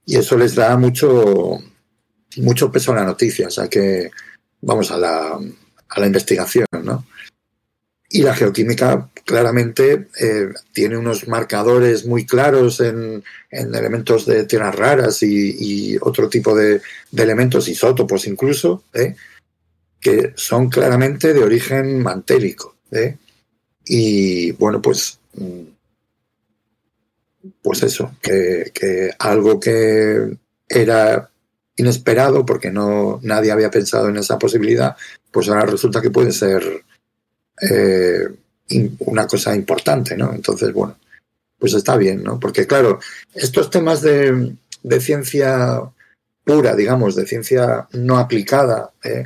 Y 0.05 0.17
eso 0.17 0.37
les 0.37 0.55
da 0.55 0.75
mucho, 0.77 1.59
mucho 2.37 2.71
peso 2.71 2.91
a 2.91 2.95
la 2.95 3.05
noticia. 3.05 3.47
O 3.47 3.51
sea 3.51 3.67
que 3.67 4.09
vamos 4.61 4.91
a 4.91 4.97
la, 4.97 5.39
a 5.89 5.99
la 5.99 6.05
investigación, 6.05 6.65
¿no? 6.83 7.05
Y 8.15 8.21
la 8.21 8.35
geoquímica 8.35 9.09
claramente 9.25 10.07
eh, 10.21 10.49
tiene 10.71 10.97
unos 10.97 11.27
marcadores 11.27 12.05
muy 12.05 12.27
claros 12.27 12.79
en, 12.79 13.23
en 13.49 13.73
elementos 13.73 14.27
de 14.27 14.43
tierras 14.43 14.75
raras 14.75 15.23
y, 15.23 15.97
otro 15.99 16.29
tipo 16.29 16.55
de, 16.55 16.79
de 17.09 17.23
elementos, 17.23 17.67
isótopos 17.67 18.27
incluso, 18.27 18.83
¿eh? 18.93 19.15
que 19.99 20.33
son 20.35 20.69
claramente 20.69 21.33
de 21.33 21.43
origen 21.43 22.03
mantélico. 22.03 22.75
¿eh? 22.91 23.17
Y 23.83 24.51
bueno, 24.51 24.79
pues, 24.79 25.17
mm, 25.33 25.63
pues 27.63 27.81
eso, 27.81 28.15
que, 28.21 28.69
que 28.75 29.09
algo 29.17 29.59
que 29.59 30.37
era 30.69 31.31
inesperado 31.77 32.45
porque 32.45 32.69
no 32.69 33.19
nadie 33.23 33.51
había 33.51 33.71
pensado 33.71 34.09
en 34.09 34.17
esa 34.17 34.37
posibilidad, 34.37 34.95
pues 35.31 35.49
ahora 35.49 35.65
resulta 35.65 35.99
que 35.99 36.11
puede 36.11 36.31
ser 36.31 36.83
eh, 37.69 38.27
una 38.99 39.27
cosa 39.27 39.55
importante, 39.55 40.15
¿no? 40.17 40.33
Entonces, 40.33 40.71
bueno, 40.73 40.97
pues 41.59 41.73
está 41.73 41.95
bien, 41.97 42.23
¿no? 42.23 42.39
Porque 42.39 42.65
claro, 42.67 42.99
estos 43.33 43.69
temas 43.69 44.01
de, 44.01 44.53
de 44.83 44.99
ciencia 45.01 45.81
pura, 46.43 46.75
digamos, 46.75 47.15
de 47.15 47.25
ciencia 47.25 47.87
no 47.93 48.17
aplicada, 48.17 48.91
¿eh? 49.03 49.25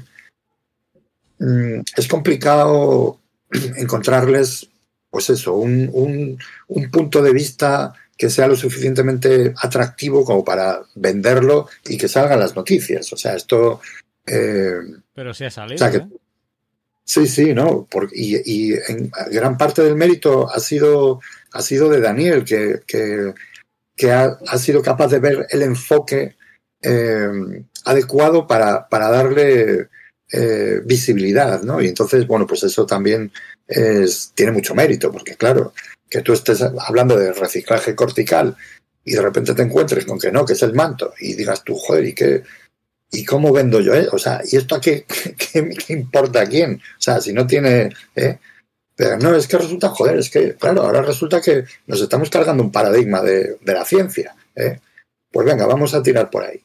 Mm, 1.39 1.81
es 1.95 2.07
complicado 2.07 3.19
encontrarles, 3.77 4.67
pues 5.09 5.29
eso, 5.29 5.53
un, 5.55 5.89
un, 5.93 6.37
un 6.67 6.91
punto 6.91 7.21
de 7.21 7.31
vista 7.33 7.93
que 8.17 8.29
sea 8.31 8.47
lo 8.47 8.55
suficientemente 8.55 9.53
atractivo 9.61 10.25
como 10.25 10.43
para 10.43 10.81
venderlo 10.95 11.67
y 11.87 11.97
que 11.97 12.07
salgan 12.07 12.39
las 12.39 12.55
noticias. 12.55 13.13
O 13.13 13.17
sea, 13.17 13.35
esto... 13.35 13.79
eh, 14.25 14.79
Pero 15.13 15.33
sí 15.35 15.45
ha 15.45 15.51
salido. 15.51 15.75
O 15.75 15.77
sea 15.77 15.91
que- 15.91 15.97
¿eh? 15.97 16.07
Sí, 17.07 17.25
sí, 17.25 17.53
no. 17.53 17.87
por- 17.89 18.09
y, 18.13 18.35
y 18.45 18.73
en 18.73 19.09
gran 19.31 19.57
parte 19.57 19.81
del 19.81 19.95
mérito 19.95 20.49
ha 20.51 20.59
sido, 20.59 21.21
ha 21.53 21.61
sido 21.61 21.87
de 21.89 22.01
Daniel, 22.01 22.43
que, 22.43 22.81
que, 22.85 24.11
ha, 24.11 24.37
ha 24.47 24.57
sido 24.57 24.81
capaz 24.81 25.07
de 25.07 25.19
ver 25.19 25.47
el 25.49 25.61
enfoque 25.61 26.35
eh, 26.81 27.63
adecuado 27.85 28.45
para, 28.45 28.89
para 28.89 29.09
darle 29.09 29.87
eh, 30.31 30.81
visibilidad, 30.83 31.61
¿no? 31.63 31.81
Y 31.81 31.87
entonces, 31.87 32.27
bueno, 32.27 32.45
pues 32.45 32.63
eso 32.63 32.85
también 32.85 33.31
es, 33.67 34.33
tiene 34.35 34.51
mucho 34.51 34.75
mérito, 34.75 35.09
porque 35.09 35.35
claro, 35.35 35.73
que 36.09 36.21
tú 36.21 36.33
estés 36.33 36.61
hablando 36.61 37.17
de 37.17 37.31
reciclaje 37.31 37.95
cortical 37.95 38.55
y 39.05 39.13
de 39.13 39.21
repente 39.21 39.53
te 39.53 39.61
encuentres 39.61 40.05
con 40.05 40.19
que 40.19 40.31
no, 40.31 40.45
que 40.45 40.53
es 40.53 40.61
el 40.63 40.73
manto, 40.73 41.13
y 41.21 41.35
digas 41.35 41.63
tú, 41.63 41.75
joder, 41.75 42.03
¿y 42.05 42.13
qué? 42.13 42.43
¿Y 43.11 43.23
cómo 43.25 43.53
vendo 43.53 43.79
yo? 43.79 43.93
eh? 43.93 44.07
O 44.11 44.17
sea, 44.19 44.41
¿y 44.43 44.57
esto 44.57 44.75
a 44.75 44.81
qué, 44.81 45.05
qué, 45.05 45.93
importa 45.93 46.41
a 46.41 46.45
quién? 46.45 46.75
O 46.75 47.01
sea, 47.01 47.21
si 47.21 47.33
no 47.33 47.47
tiene... 47.47 47.89
¿eh? 48.15 48.37
Pero 48.95 49.17
no, 49.19 49.35
es 49.35 49.47
que 49.47 49.59
resulta, 49.59 49.89
joder, 49.89 50.17
es 50.17 50.29
que, 50.29 50.55
claro, 50.55 50.81
ahora 50.81 51.03
resulta 51.03 51.39
que 51.39 51.65
nos 51.85 52.01
estamos 52.01 52.31
cargando 52.31 52.63
un 52.63 52.71
paradigma 52.71 53.21
de, 53.21 53.57
de 53.61 53.73
la 53.73 53.85
ciencia. 53.85 54.35
¿eh? 54.55 54.79
Pues 55.31 55.45
venga, 55.45 55.67
vamos 55.67 55.93
a 55.93 56.01
tirar 56.01 56.31
por 56.31 56.43
ahí. 56.43 56.59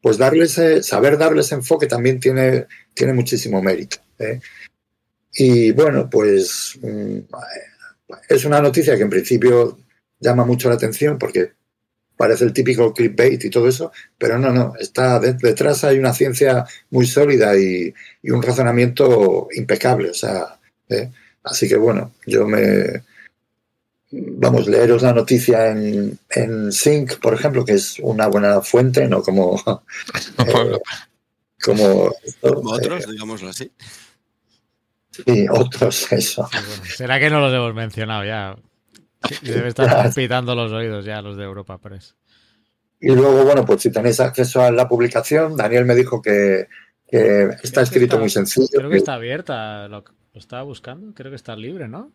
Pues 0.00 0.16
darles, 0.16 0.56
eh, 0.56 0.82
saber 0.82 1.18
darles 1.18 1.52
enfoque 1.52 1.86
también 1.86 2.18
tiene, 2.20 2.66
tiene 2.94 3.12
muchísimo 3.12 3.60
mérito. 3.60 3.98
¿eh? 4.18 4.40
Y 5.34 5.72
bueno, 5.72 6.08
pues 6.08 6.78
mm, 6.80 7.18
es 8.28 8.44
una 8.46 8.62
noticia 8.62 8.96
que 8.96 9.02
en 9.02 9.10
principio 9.10 9.78
llama 10.18 10.46
mucho 10.46 10.70
la 10.70 10.76
atención 10.76 11.18
porque 11.18 11.52
parece 12.20 12.44
el 12.44 12.52
típico 12.52 12.92
clickbait 12.92 13.42
y 13.44 13.48
todo 13.48 13.66
eso, 13.66 13.92
pero 14.18 14.38
no, 14.38 14.52
no, 14.52 14.74
está 14.78 15.18
de- 15.18 15.32
detrás 15.32 15.84
hay 15.84 15.98
una 15.98 16.12
ciencia 16.12 16.66
muy 16.90 17.06
sólida 17.06 17.56
y, 17.56 17.94
y 18.22 18.30
un 18.30 18.42
razonamiento 18.42 19.48
impecable, 19.56 20.10
o 20.10 20.14
sea, 20.14 20.58
¿eh? 20.90 21.10
así 21.44 21.66
que 21.66 21.76
bueno, 21.76 22.12
yo 22.26 22.46
me 22.46 23.02
vamos, 24.12 24.66
leeros 24.66 25.00
la 25.02 25.14
noticia 25.14 25.70
en, 25.70 26.18
en 26.28 26.70
Sync, 26.72 27.18
por 27.20 27.32
ejemplo, 27.32 27.64
que 27.64 27.72
es 27.72 27.98
una 28.00 28.26
buena 28.26 28.60
fuente, 28.60 29.08
no 29.08 29.22
como 29.22 29.56
eh, 30.46 30.78
como, 31.64 32.12
Como 32.42 32.70
otros, 32.70 33.04
eh, 33.04 33.12
digámoslo 33.12 33.48
así. 33.48 33.72
y 35.24 35.46
otros, 35.48 36.12
eso. 36.12 36.46
¿Será 36.96 37.18
que 37.18 37.30
no 37.30 37.40
los 37.40 37.54
hemos 37.54 37.74
mencionado 37.74 38.24
ya? 38.26 38.56
Debe 39.42 39.68
estar 39.68 39.88
palpitando 39.88 40.54
los 40.54 40.72
oídos 40.72 41.04
ya 41.04 41.20
los 41.22 41.36
de 41.36 41.44
Europa 41.44 41.78
Press. 41.78 42.14
Y 43.00 43.14
luego, 43.14 43.44
bueno, 43.44 43.64
pues 43.64 43.80
si 43.82 43.90
tenéis 43.90 44.20
acceso 44.20 44.62
a 44.62 44.70
la 44.70 44.86
publicación, 44.88 45.56
Daniel 45.56 45.86
me 45.86 45.94
dijo 45.94 46.20
que, 46.20 46.68
que 47.08 47.48
está 47.62 47.80
escrito 47.82 48.18
muy 48.18 48.28
sencillo. 48.28 48.68
Creo 48.72 48.90
que 48.90 48.98
está 48.98 49.14
abierta. 49.14 49.88
Lo, 49.88 50.04
lo 50.34 50.38
estaba 50.38 50.62
buscando. 50.62 51.14
Creo 51.14 51.30
que 51.30 51.36
está 51.36 51.56
libre, 51.56 51.88
¿no? 51.88 52.12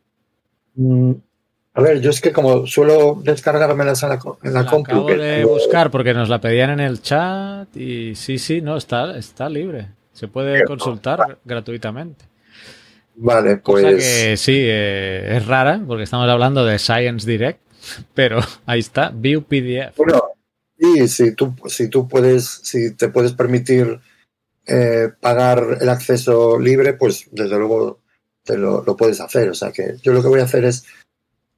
Mm, 0.75 1.13
A 1.73 1.81
ver, 1.81 2.01
yo 2.01 2.11
es 2.11 2.21
que 2.21 2.31
como 2.31 2.67
suelo 2.67 3.19
descargármelas 3.23 4.03
en 4.03 4.09
la, 4.09 4.19
en 4.43 4.53
la 4.53 4.61
La 4.63 4.69
compu, 4.69 4.91
acabo 4.91 5.07
que 5.07 5.17
de 5.17 5.43
buscar 5.45 5.89
porque 5.89 6.13
nos 6.13 6.29
la 6.29 6.39
pedían 6.39 6.69
en 6.69 6.79
el 6.79 7.01
chat 7.01 7.75
y 7.75 8.13
sí, 8.13 8.37
sí, 8.37 8.61
no, 8.61 8.77
está, 8.77 9.17
está 9.17 9.49
libre. 9.49 9.87
Se 10.13 10.27
puede 10.27 10.63
consultar 10.65 11.39
gratuitamente. 11.43 12.25
Vale, 13.17 13.61
Cosa 13.61 13.89
pues 13.89 14.03
que 14.03 14.37
sí, 14.37 14.57
eh, 14.57 15.37
es 15.37 15.45
rara 15.45 15.81
porque 15.85 16.03
estamos 16.03 16.29
hablando 16.29 16.65
de 16.65 16.79
Science 16.79 17.29
Direct, 17.29 17.59
pero 18.13 18.39
ahí 18.65 18.79
está, 18.79 19.11
View 19.13 19.43
PDF. 19.43 19.97
bueno, 19.97 20.21
y 20.77 21.07
si 21.07 21.33
tú, 21.33 21.55
si 21.67 21.87
tú 21.87 22.07
puedes, 22.07 22.45
si 22.45 22.93
te 22.95 23.09
puedes 23.09 23.33
permitir 23.33 23.99
eh, 24.67 25.09
pagar 25.19 25.77
el 25.79 25.89
acceso 25.89 26.59
libre, 26.59 26.93
pues 26.93 27.27
desde 27.31 27.57
luego 27.57 28.01
te 28.43 28.57
lo, 28.57 28.83
lo 28.83 28.97
puedes 28.97 29.21
hacer. 29.21 29.49
O 29.49 29.53
sea 29.53 29.71
que 29.71 29.95
yo 30.01 30.11
lo 30.11 30.21
que 30.21 30.27
voy 30.27 30.41
a 30.41 30.45
hacer 30.45 30.65
es 30.65 30.85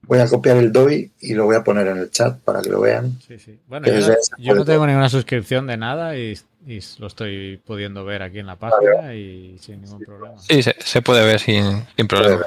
voy 0.04 0.20
a 0.20 0.28
copiar 0.28 0.58
el 0.58 0.72
DOI 0.72 1.12
y 1.20 1.34
lo 1.34 1.46
voy 1.46 1.56
a 1.56 1.64
poner 1.64 1.88
en 1.88 1.98
el 1.98 2.12
chat 2.12 2.40
para 2.40 2.62
que 2.62 2.70
lo 2.70 2.82
vean. 2.82 3.20
Sí, 3.28 3.38
sí. 3.40 3.60
Bueno, 3.68 3.88
yo, 3.88 4.00
no, 4.00 4.16
yo 4.38 4.66
tengo 4.66 4.88
ninguna 4.88 5.10
suscripción 5.10 5.68
de 5.68 5.78
nada 5.78 6.18
y 6.18 6.38
y 6.68 6.80
lo 6.99 7.07
estoy 7.07 7.57
pudiendo 7.65 8.03
ver 8.03 8.22
aquí 8.22 8.39
en 8.39 8.48
la 8.48 8.57
página 8.57 9.15
y 9.15 9.57
sin 9.60 9.81
ningún 9.81 9.99
problema. 9.99 10.38
Sí, 10.39 10.61
se, 10.61 10.76
se 10.80 11.02
puede 11.02 11.26
ver 11.26 11.39
sin, 11.39 11.84
sin 11.95 12.07
problema. 12.07 12.45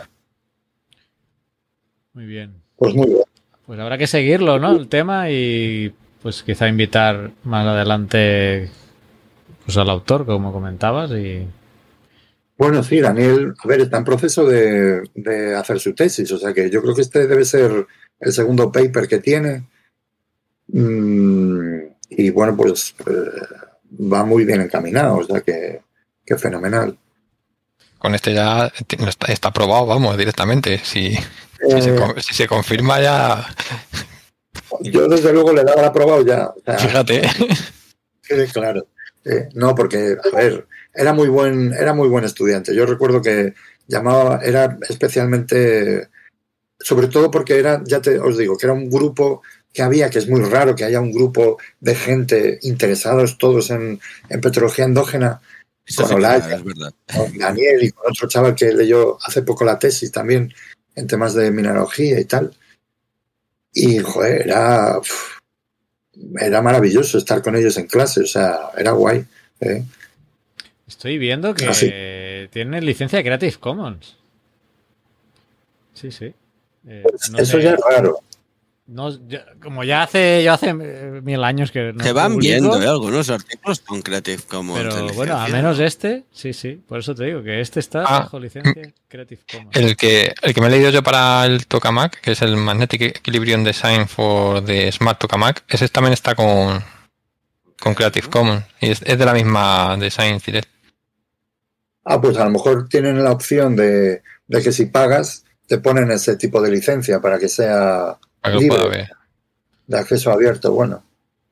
Muy 2.13 2.27
bien. 2.27 2.55
Pues 2.77 2.95
muy 2.95 3.07
bien. 3.07 3.23
Pues 3.67 3.81
habrá 3.81 3.97
que 3.97 4.07
seguirlo, 4.07 4.59
¿no? 4.59 4.77
El 4.77 4.89
tema 4.89 5.31
y 5.31 5.95
pues 6.23 6.43
quizá 6.43 6.69
invitar 6.69 7.31
más 7.45 7.67
adelante 7.67 8.71
pues 9.65 9.77
al 9.79 9.89
autor, 9.89 10.27
como 10.27 10.53
comentabas, 10.53 11.13
y 11.13 11.47
Bueno, 12.59 12.83
sí, 12.83 13.01
Daniel, 13.01 13.55
a 13.59 13.69
ver, 13.69 13.81
está 13.81 13.99
en 13.99 14.05
proceso 14.05 14.45
de, 14.45 15.03
de 15.15 15.55
hacer 15.55 15.81
su 15.81 15.95
tesis, 15.95 16.31
o 16.33 16.39
sea 16.39 16.53
que 16.53 16.69
yo 16.69 16.83
creo 16.83 16.95
que 16.95 17.03
este 17.03 17.27
debe 17.27 17.45
ser 17.45 17.87
el 18.19 18.33
segundo 18.33 18.71
paper 18.71 19.09
que 19.09 19.19
tiene. 19.21 19.67
Mm, 20.69 21.81
y 22.11 22.31
bueno, 22.31 22.57
pues 22.57 22.95
eh, 23.07 23.70
va 23.91 24.25
muy 24.25 24.45
bien 24.45 24.61
encaminado, 24.61 25.19
o 25.19 25.25
sea 25.25 25.41
que, 25.41 25.83
que 26.25 26.37
fenomenal. 26.37 26.99
Con 27.99 28.15
este 28.15 28.33
ya 28.33 28.73
está, 29.07 29.33
está 29.33 29.49
aprobado, 29.49 29.87
vamos, 29.87 30.17
directamente. 30.17 30.79
Si, 30.79 31.15
si, 31.15 31.83
se, 31.83 31.95
Eh, 31.95 32.15
si 32.19 32.35
se 32.35 32.49
confirma 32.49 33.01
ya, 33.01 33.47
yo 34.81 35.09
desde 35.09 35.33
luego 35.33 35.53
le 35.53 35.65
daba 35.65 35.81
el 35.81 35.89
aprobado 35.89 36.25
ya. 36.25 36.49
o 36.49 36.61
sea, 36.65 36.79
fíjate. 36.79 37.23
claro. 38.53 38.87
No, 39.55 39.75
porque, 39.75 40.17
a 40.33 40.37
ver, 40.37 40.67
era 40.95 41.13
muy 41.13 41.29
buen, 41.29 41.73
era 41.75 41.93
muy 41.93 42.09
buen 42.09 42.25
estudiante. 42.25 42.75
Yo 42.75 42.87
recuerdo 42.87 43.21
que 43.21 43.55
llamaba, 43.87 44.41
era 44.43 44.79
especialmente, 44.89 46.09
sobre 46.79 47.09
todo 47.09 47.31
porque 47.31 47.59
era, 47.59 47.83
ya 47.85 48.01
te 48.01 48.19
os 48.19 48.39
digo, 48.39 48.57
que 48.57 48.67
era 48.67 48.73
un 48.73 48.89
grupo 48.89 49.43
que 49.73 49.83
había, 49.83 50.11
que 50.11 50.19
es 50.19 50.29
muy 50.29 50.41
raro 50.43 50.75
que 50.75 50.85
haya 50.85 51.01
un 51.01 51.13
grupo 51.13 51.59
de 51.81 51.95
gente 51.95 52.59
interesados 52.63 53.39
todos 53.39 53.71
en, 53.71 54.01
en 54.29 54.41
petrología 54.41 54.85
endógena, 54.85 55.41
Eso 55.87 56.03
con 56.05 56.15
Olaya. 56.17 56.57
es 56.57 56.65
verdad. 56.65 56.93
con 57.15 57.39
Daniel 57.39 57.83
y 57.85 57.91
con 57.91 58.11
otro 58.11 58.29
chaval 58.29 58.55
que 58.55 58.73
leyó 58.73 59.19
hace 59.23 59.43
poco 59.43 59.65
la 59.65 59.79
tesis 59.79 60.11
también 60.11 60.53
en 60.97 61.07
temas 61.07 61.35
de 61.35 61.51
mineralogía 61.51 62.19
y 62.19 62.25
tal. 62.25 62.53
Y, 63.73 63.99
joder, 64.01 64.43
era, 64.49 64.99
era 66.41 66.61
maravilloso 66.63 67.19
estar 67.19 67.41
con 67.41 67.55
ellos 67.55 67.77
en 67.79 67.87
clase, 67.87 68.23
o 68.23 68.27
sea, 68.27 68.71
era 68.77 68.91
guay. 68.93 69.25
¿eh? 69.61 69.85
estoy 70.89 71.19
viendo 71.19 71.55
que 71.55 71.67
Ah, 71.67 71.75
sí. 71.75 71.89
tiene 72.53 72.81
licencia 72.83 73.19
de 73.19 73.25
Creative 73.25 73.57
Commons. 73.61 74.17
Sí, 75.95 76.11
sí. 76.11 76.35
Eh, 76.89 77.05
no 77.31 77.39
Eso 77.39 77.59
sé, 77.59 77.63
ya 77.63 77.75
es 77.75 77.81
raro. 77.89 78.21
No- 78.91 79.27
yo- 79.29 79.39
como 79.63 79.85
ya 79.85 80.03
hace, 80.03 80.43
yo 80.45 80.53
hace 80.53 80.71
eh, 80.71 81.21
mil 81.23 81.43
años 81.45 81.71
que 81.71 81.93
no 81.93 82.03
Se 82.05 82.13
van 82.13 82.33
publico, 82.35 82.49
viendo 82.51 82.83
¿eh? 82.83 82.87
algunos 82.89 83.31
artículos 83.31 83.81
con 83.81 84.03
Creative 84.03 84.43
Commons. 84.49 84.83
Pero 84.83 85.09
bueno, 85.15 85.39
a 85.39 85.49
menos 85.49 85.79
¿no? 85.79 85.85
este, 85.85 86.25
sí, 86.33 86.53
sí. 86.53 86.83
Por 86.87 86.99
eso 86.99 87.15
te 87.15 87.25
digo 87.25 87.43
que 87.43 87.61
este 87.61 87.81
está 87.81 88.05
Ah. 88.05 88.21
bajo 88.21 88.39
licencia 88.41 88.83
Creative 89.09 89.41
Commons. 89.51 89.77
El 89.77 89.97
que, 89.97 90.35
el 90.43 90.53
que 90.55 90.61
me 90.61 90.67
he 90.67 90.71
leído 90.71 90.91
yo 90.91 91.03
para 91.03 91.47
el 91.47 91.67
Tokamak, 91.67 92.21
que 92.21 92.33
es 92.33 92.43
el 92.43 92.57
Magnetic 92.57 93.03
Equilibrium 93.03 93.65
Design 93.65 94.09
for 94.09 94.65
the 94.65 94.91
Smart 94.93 95.19
Tokamak, 95.19 95.65
ese 95.69 95.89
también 95.89 96.13
está 96.13 96.35
con, 96.35 96.83
con 97.81 97.95
Creative 97.95 98.29
Commons. 98.29 98.65
Y 98.81 98.91
es, 98.91 99.03
es 99.03 99.19
de 99.19 99.25
la 99.25 99.33
misma 99.35 99.97
de 99.99 100.11
Science 100.11 100.51
Direct. 100.51 100.69
Ah, 102.05 102.21
pues 102.21 102.37
a 102.39 102.45
lo 102.45 102.51
mejor 102.51 102.89
tienen 102.89 103.23
la 103.23 103.31
opción 103.31 103.77
de, 103.77 104.23
de 104.49 104.63
que 104.63 104.73
si 104.73 104.87
pagas, 104.87 105.45
te 105.69 105.79
ponen 105.79 106.11
ese 106.11 106.37
tipo 106.37 106.61
de 106.61 106.71
licencia 106.71 107.21
para 107.21 107.39
que 107.39 107.49
sea 107.49 108.19
Libre. 108.49 108.69
pueda 108.69 108.89
ver. 108.89 109.11
de 109.87 109.99
acceso 109.99 110.31
abierto. 110.31 110.73
Bueno, 110.73 111.05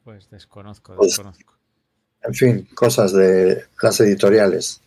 Pues 0.05 0.31
desconozco, 0.31 0.94
Pues- 0.97 1.10
desconozco. 1.10 1.55
en 2.23 2.35
fin, 2.35 2.69
cosas 2.74 3.12
de 3.12 3.65
las 3.82 4.01
editoriales. 4.01 4.81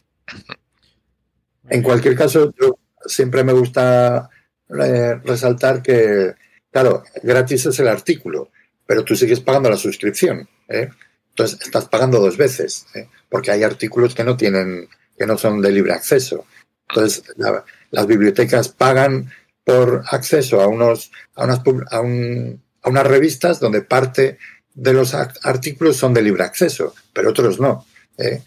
En 1.70 1.84
cualquier 1.84 2.16
caso, 2.16 2.52
yo 2.60 2.78
siempre 3.06 3.44
me 3.44 3.54
gusta 3.54 4.30
eh, 4.70 5.16
resaltar 5.24 5.82
que, 5.82 6.34
claro, 6.72 7.04
gratis 7.24 7.66
es 7.68 7.80
el 7.80 7.88
artículo, 7.90 8.52
pero 8.86 9.04
tú 9.04 9.16
sigues 9.16 9.42
pagando 9.42 9.70
la 9.70 9.78
suscripción. 9.78 10.48
¿eh? 10.70 10.90
Entonces, 11.30 11.60
estás 11.62 11.88
pagando 11.90 12.20
dos 12.20 12.38
veces, 12.38 12.86
¿eh? 12.96 13.10
porque 13.30 13.52
hay 13.52 13.64
artículos 13.64 14.16
que 14.16 14.24
no 14.24 14.36
tienen, 14.38 14.88
que 15.18 15.26
no 15.26 15.38
son 15.38 15.62
de 15.62 15.72
libre 15.72 15.94
acceso. 15.94 16.46
Entonces, 16.90 17.24
la- 17.38 17.64
las 17.92 18.08
bibliotecas 18.08 18.70
pagan 18.70 19.30
por 19.64 20.04
acceso 20.10 20.62
a 20.62 20.68
unos, 20.68 21.12
a 21.36 21.46
unas, 21.46 21.62
a 21.92 22.02
un- 22.02 22.62
a 22.84 22.90
unas 22.90 23.06
revistas 23.08 23.60
donde 23.60 23.82
parte 23.82 24.38
de 24.74 24.94
los 24.94 25.14
artículos 25.14 25.98
son 25.98 26.14
de 26.14 26.22
libre 26.24 26.44
acceso, 26.44 26.96
pero 27.14 27.30
otros 27.30 27.60
no. 27.60 27.86
¿eh? 28.18 28.44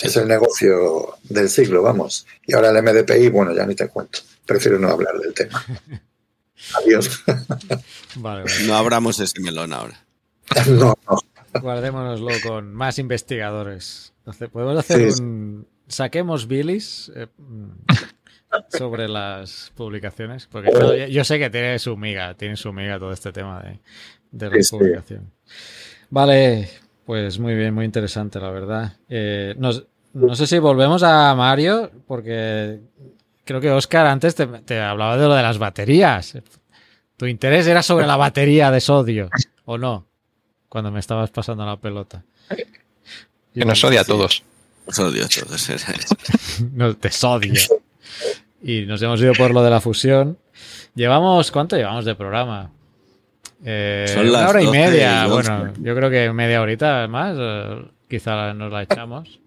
Es 0.00 0.16
el 0.16 0.28
negocio 0.28 1.16
del 1.24 1.48
siglo, 1.50 1.82
vamos. 1.82 2.26
Y 2.46 2.54
ahora 2.54 2.70
el 2.70 2.82
MDPI, 2.82 3.28
bueno, 3.30 3.52
ya 3.54 3.66
ni 3.66 3.74
te 3.74 3.88
cuento. 3.88 4.20
Prefiero 4.46 4.78
no 4.78 4.88
hablar 4.88 5.18
del 5.18 5.34
tema. 5.34 5.64
Adiós. 6.82 7.22
Vale, 8.16 8.42
vale. 8.44 8.66
No 8.66 8.74
abramos 8.76 9.18
ese 9.20 9.40
melón 9.40 9.72
ahora. 9.72 10.00
No, 10.68 10.94
no. 11.08 11.18
Guardémonoslo 11.60 12.30
con 12.46 12.74
más 12.74 12.98
investigadores. 12.98 14.12
Entonces, 14.18 14.48
podemos 14.50 14.78
hacer 14.78 15.12
Sí. 15.12 15.20
un. 15.22 15.66
Saquemos 15.88 16.46
bilis 16.48 17.12
eh, 17.14 17.26
sobre 18.68 19.08
las 19.08 19.72
publicaciones. 19.74 20.46
Porque 20.50 21.08
yo- 21.10 21.24
sé 21.24 21.38
que 21.38 21.50
tiene 21.50 21.78
su 21.78 21.96
miga, 21.96 22.34
tiene 22.34 22.56
su 22.56 22.72
miga 22.72 22.98
todo 22.98 23.12
este 23.12 23.32
tema 23.32 23.60
de, 23.62 23.78
de 24.30 24.50
la 24.50 24.56
Sí, 24.56 24.62
sí. 24.64 24.76
publicación. 24.76 25.30
Vale, 26.10 26.68
pues 27.04 27.38
muy 27.38 27.54
bien, 27.54 27.74
muy 27.74 27.84
interesante, 27.84 28.38
la 28.40 28.50
verdad. 28.50 28.96
Eh, 29.08 29.54
nos- 29.58 29.84
no 30.12 30.34
sé 30.36 30.46
si 30.46 30.58
volvemos 30.58 31.02
a 31.02 31.34
Mario, 31.34 31.90
porque 32.06 32.80
creo 33.44 33.60
que 33.60 33.70
Oscar 33.70 34.06
antes 34.06 34.34
te, 34.34 34.46
te 34.46 34.80
hablaba 34.80 35.16
de 35.16 35.26
lo 35.26 35.34
de 35.34 35.42
las 35.42 35.58
baterías. 35.58 36.38
Tu 37.16 37.26
interés 37.26 37.66
era 37.66 37.82
sobre 37.82 38.06
la 38.06 38.16
batería 38.16 38.70
de 38.70 38.80
sodio, 38.80 39.28
¿o 39.64 39.78
no? 39.78 40.06
Cuando 40.68 40.90
me 40.90 41.00
estabas 41.00 41.30
pasando 41.30 41.64
la 41.66 41.76
pelota. 41.76 42.24
Que 43.54 43.64
nos 43.64 43.82
odia 43.84 44.00
a 44.00 44.04
todos. 44.04 44.42
Os 44.86 44.98
odio 44.98 45.24
a 45.24 45.28
todos. 45.28 45.68
No, 46.72 46.92
de 46.92 47.10
sodio. 47.10 47.52
Y 48.64 48.86
nos 48.86 49.00
hemos 49.02 49.20
ido 49.20 49.32
por 49.34 49.52
lo 49.52 49.62
de 49.62 49.70
la 49.70 49.80
fusión. 49.80 50.38
Llevamos, 50.94 51.50
¿cuánto 51.50 51.76
llevamos 51.76 52.04
de 52.06 52.14
programa? 52.14 52.70
Eh, 53.64 54.06
Son 54.08 54.28
una 54.28 54.40
las 54.40 54.50
hora 54.50 54.62
y 54.62 54.66
12 54.66 54.78
media. 54.78 55.26
y. 55.26 55.30
Bueno, 55.30 55.72
yo 55.80 55.94
creo 55.94 56.10
que 56.10 56.32
media 56.32 56.60
horita 56.62 57.06
más. 57.08 57.36
quizá 58.08 58.54
nos 58.54 58.72
la 58.72 58.82
echamos. 58.82 59.38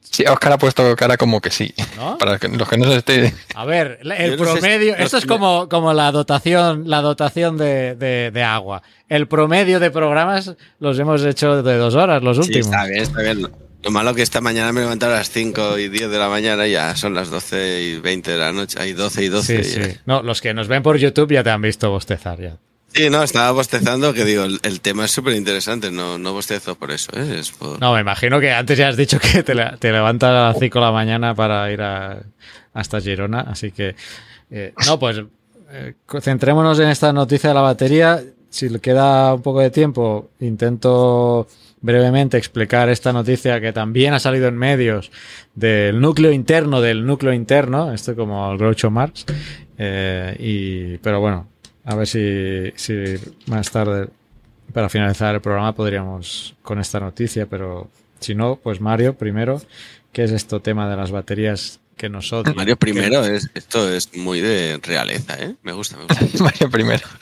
Sí, 0.00 0.24
Oscar 0.26 0.52
ha 0.52 0.58
puesto 0.58 0.94
cara 0.94 1.16
como 1.16 1.40
que 1.40 1.50
sí. 1.50 1.72
¿No? 1.96 2.18
Para 2.18 2.38
que- 2.38 2.48
los 2.48 2.68
que 2.68 2.76
no 2.76 2.84
se 2.90 2.96
esté. 2.98 3.32
A 3.54 3.64
ver, 3.64 3.98
el 4.02 4.36
Yo 4.36 4.44
no 4.44 4.44
sé 4.46 4.52
si- 4.54 4.60
promedio. 4.60 4.96
Esto 4.96 5.16
es 5.16 5.24
como, 5.26 5.68
como 5.70 5.94
la 5.94 6.12
dotación, 6.12 6.84
la 6.86 7.00
dotación 7.00 7.56
de, 7.56 7.94
de- 7.94 8.30
de 8.30 8.42
agua. 8.42 8.82
El 9.08 9.26
promedio 9.26 9.80
de 9.80 9.90
programas 9.90 10.54
los 10.80 10.98
hemos 10.98 11.24
hecho 11.24 11.62
de 11.62 11.76
dos 11.78 11.94
horas, 11.94 12.22
los 12.22 12.36
Sí, 12.36 12.42
últimos. 12.42 12.66
está 12.66 12.84
bien, 12.86 13.02
está 13.02 13.22
bien. 13.22 13.48
Lo 13.84 13.90
malo 13.90 14.14
que 14.14 14.22
esta 14.22 14.40
mañana 14.40 14.72
me 14.72 14.80
levanté 14.80 15.06
a 15.06 15.10
las 15.10 15.30
5 15.30 15.78
y 15.78 15.88
10 15.88 16.10
de 16.10 16.18
la 16.18 16.28
mañana 16.28 16.66
y 16.66 16.72
ya 16.72 16.94
son 16.96 17.14
las 17.14 17.30
12 17.30 17.82
y 17.82 18.00
20 18.00 18.30
de 18.30 18.38
la 18.38 18.52
noche. 18.52 18.78
Hay 18.80 18.92
12 18.92 19.24
y 19.24 19.28
12. 19.28 19.64
Sí, 19.64 19.70
sí. 19.82 19.96
No, 20.06 20.22
los 20.22 20.40
que 20.40 20.54
nos 20.54 20.68
ven 20.68 20.82
por 20.82 20.96
YouTube 20.98 21.32
ya 21.32 21.42
te 21.42 21.50
han 21.50 21.62
visto 21.62 21.90
bostezar 21.90 22.40
ya. 22.40 22.56
Sí, 22.94 23.08
no, 23.08 23.22
estaba 23.22 23.50
bostezando 23.52 24.12
que 24.12 24.24
digo, 24.24 24.44
el, 24.44 24.60
el 24.62 24.80
tema 24.82 25.06
es 25.06 25.10
súper 25.10 25.34
interesante, 25.34 25.90
no, 25.90 26.18
no 26.18 26.34
bostezo 26.34 26.74
por 26.74 26.90
eso, 26.90 27.10
¿eh? 27.16 27.38
es 27.40 27.50
por... 27.50 27.80
No, 27.80 27.94
me 27.94 28.02
imagino 28.02 28.38
que 28.38 28.52
antes 28.52 28.76
ya 28.76 28.88
has 28.88 28.98
dicho 28.98 29.18
que 29.18 29.42
te 29.42 29.54
levantas 29.92 30.28
a 30.28 30.48
las 30.48 30.58
5 30.58 30.78
de 30.78 30.84
la 30.84 30.92
mañana 30.92 31.34
para 31.34 31.72
ir 31.72 31.80
a, 31.80 32.22
hasta 32.74 33.00
Girona, 33.00 33.40
así 33.40 33.72
que... 33.72 33.96
eh, 34.50 34.74
no, 34.86 34.98
pues 34.98 35.22
eh, 35.70 35.94
centrémonos 36.20 36.78
en 36.80 36.88
esta 36.88 37.14
noticia 37.14 37.48
de 37.48 37.54
la 37.54 37.62
batería. 37.62 38.22
Si 38.50 38.68
le 38.68 38.78
queda 38.78 39.32
un 39.32 39.40
poco 39.40 39.60
de 39.60 39.70
tiempo, 39.70 40.28
intento 40.40 41.48
brevemente 41.82 42.38
explicar 42.38 42.88
esta 42.88 43.12
noticia 43.12 43.60
que 43.60 43.72
también 43.72 44.14
ha 44.14 44.18
salido 44.20 44.48
en 44.48 44.56
medios 44.56 45.10
del 45.54 46.00
núcleo 46.00 46.32
interno 46.32 46.80
del 46.80 47.04
núcleo 47.04 47.32
interno, 47.32 47.92
esto 47.92 48.14
como 48.16 48.50
el 48.52 48.58
Groucho 48.58 48.90
Marx. 48.90 49.26
eh, 49.78 50.36
y, 50.38 50.98
pero 50.98 51.20
bueno, 51.20 51.48
a 51.84 51.94
ver 51.96 52.06
si, 52.06 52.72
si 52.76 53.14
más 53.46 53.70
tarde 53.70 54.08
para 54.72 54.88
finalizar 54.88 55.34
el 55.34 55.40
programa 55.40 55.74
podríamos 55.74 56.54
con 56.62 56.78
esta 56.78 56.98
noticia, 57.00 57.46
pero 57.46 57.90
si 58.20 58.34
no, 58.34 58.56
pues 58.62 58.80
Mario, 58.80 59.14
primero, 59.14 59.60
¿qué 60.12 60.22
es 60.24 60.30
esto 60.30 60.60
tema 60.60 60.88
de 60.88 60.96
las 60.96 61.10
baterías 61.10 61.80
que 61.96 62.08
nos 62.08 62.32
odian? 62.32 62.54
Mario 62.56 62.76
Que- 62.76 62.80
primero, 62.92 63.24
es, 63.24 63.50
esto 63.54 63.92
es 63.92 64.16
muy 64.16 64.40
de 64.40 64.78
realeza, 64.82 65.34
¿eh? 65.38 65.56
Me 65.62 65.72
gusta, 65.72 65.96
me 65.96 66.04
gusta. 66.04 66.24
Mario 66.44 66.70
primero. 66.70 67.02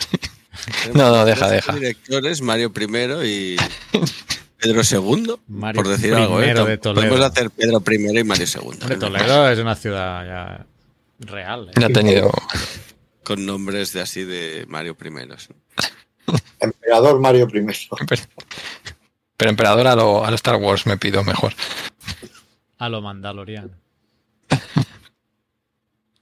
No, 0.94 1.08
no, 1.10 1.24
deja, 1.24 1.48
deja. 1.48 1.72
directores, 1.72 2.42
Mario 2.42 2.70
primero 2.72 3.24
y 3.24 3.56
Pedro 4.60 4.84
segundo, 4.84 5.40
Mario 5.48 5.82
por 5.82 5.90
decir 5.90 6.14
algo, 6.14 6.42
¿eh? 6.42 6.52
de 6.52 6.78
Toledo. 6.78 7.08
Podemos 7.08 7.20
hacer 7.20 7.50
Pedro 7.50 7.80
primero 7.80 8.18
y 8.18 8.24
Mario 8.24 8.44
¿eh? 8.44 8.96
Toledo 8.96 9.48
es 9.48 9.58
una 9.58 9.74
ciudad 9.74 10.26
ya 10.26 10.66
real. 11.20 11.68
¿eh? 11.68 11.72
Ya 11.80 11.86
ha 11.86 11.90
tenido. 11.90 12.30
Con 13.24 13.46
nombres 13.46 13.92
de 13.92 14.02
así 14.02 14.24
de 14.24 14.66
Mario 14.68 14.94
primeros. 14.94 15.48
Emperador 16.60 17.20
Mario 17.20 17.48
I. 17.52 17.66
Pero 19.36 19.48
emperador 19.50 19.86
a 19.86 19.96
lo, 19.96 20.22
a 20.22 20.28
lo 20.28 20.36
Star 20.36 20.56
Wars 20.56 20.86
me 20.86 20.98
pido 20.98 21.24
mejor. 21.24 21.54
A 22.78 22.88
lo 22.88 23.00
Mandaloriano. 23.00 23.70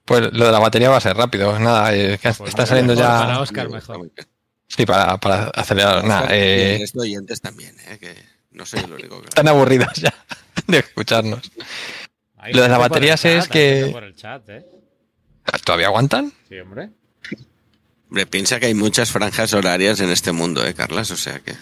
Pues 0.05 0.33
lo 0.33 0.47
de 0.47 0.53
la 0.53 0.59
batería 0.59 0.89
va 0.89 0.97
a 0.97 1.03
ser 1.03 1.15
rápido. 1.15 1.59
Nada, 1.59 1.95
eh, 1.95 2.19
Pues 2.23 2.41
está 2.41 2.63
mejor, 2.63 2.67
saliendo 2.67 2.95
Para 2.95 3.35
ya. 3.35 3.41
Oscar 3.41 3.69
mejor. 3.69 4.11
Sí, 4.69 4.87
para, 4.87 5.17
para 5.19 5.45
acelerar. 5.49 6.05
Y 6.05 6.35
eh, 6.35 6.87
oyentes 6.97 7.41
también, 7.41 7.75
¿eh? 7.89 7.99
que 7.99 8.15
no 8.53 8.65
soy 8.67 8.81
el 8.81 8.93
único 8.93 9.21
que... 9.21 9.29
están 9.29 9.49
aburridas 9.49 9.95
ya 9.97 10.15
de 10.67 10.79
escucharnos. 10.79 11.51
Hay 12.37 12.53
Lo 12.53 12.63
de 12.63 12.69
las 12.69 12.79
baterías 12.79 13.21
chat, 13.21 13.33
es 13.33 13.49
que- 13.49 13.77
gente 13.81 13.93
por 13.93 14.05
el 14.05 14.15
chat, 14.15 14.49
¿eh? 14.49 14.65
¿Todavía 15.65 15.87
aguantan? 15.87 16.33
Sí, 16.49 16.59
hombre. 16.59 16.91
Hombre, 18.11 18.27
piensa 18.27 18.61
que 18.61 18.67
hay 18.67 18.75
muchas 18.75 19.11
franjas 19.11 19.53
horarias 19.55 20.01
en 20.01 20.11
este 20.11 20.33
mundo, 20.33 20.65
¿eh, 20.65 20.75
Carlas? 20.75 21.11
O 21.11 21.17
sea 21.17 21.41
que 21.41 21.55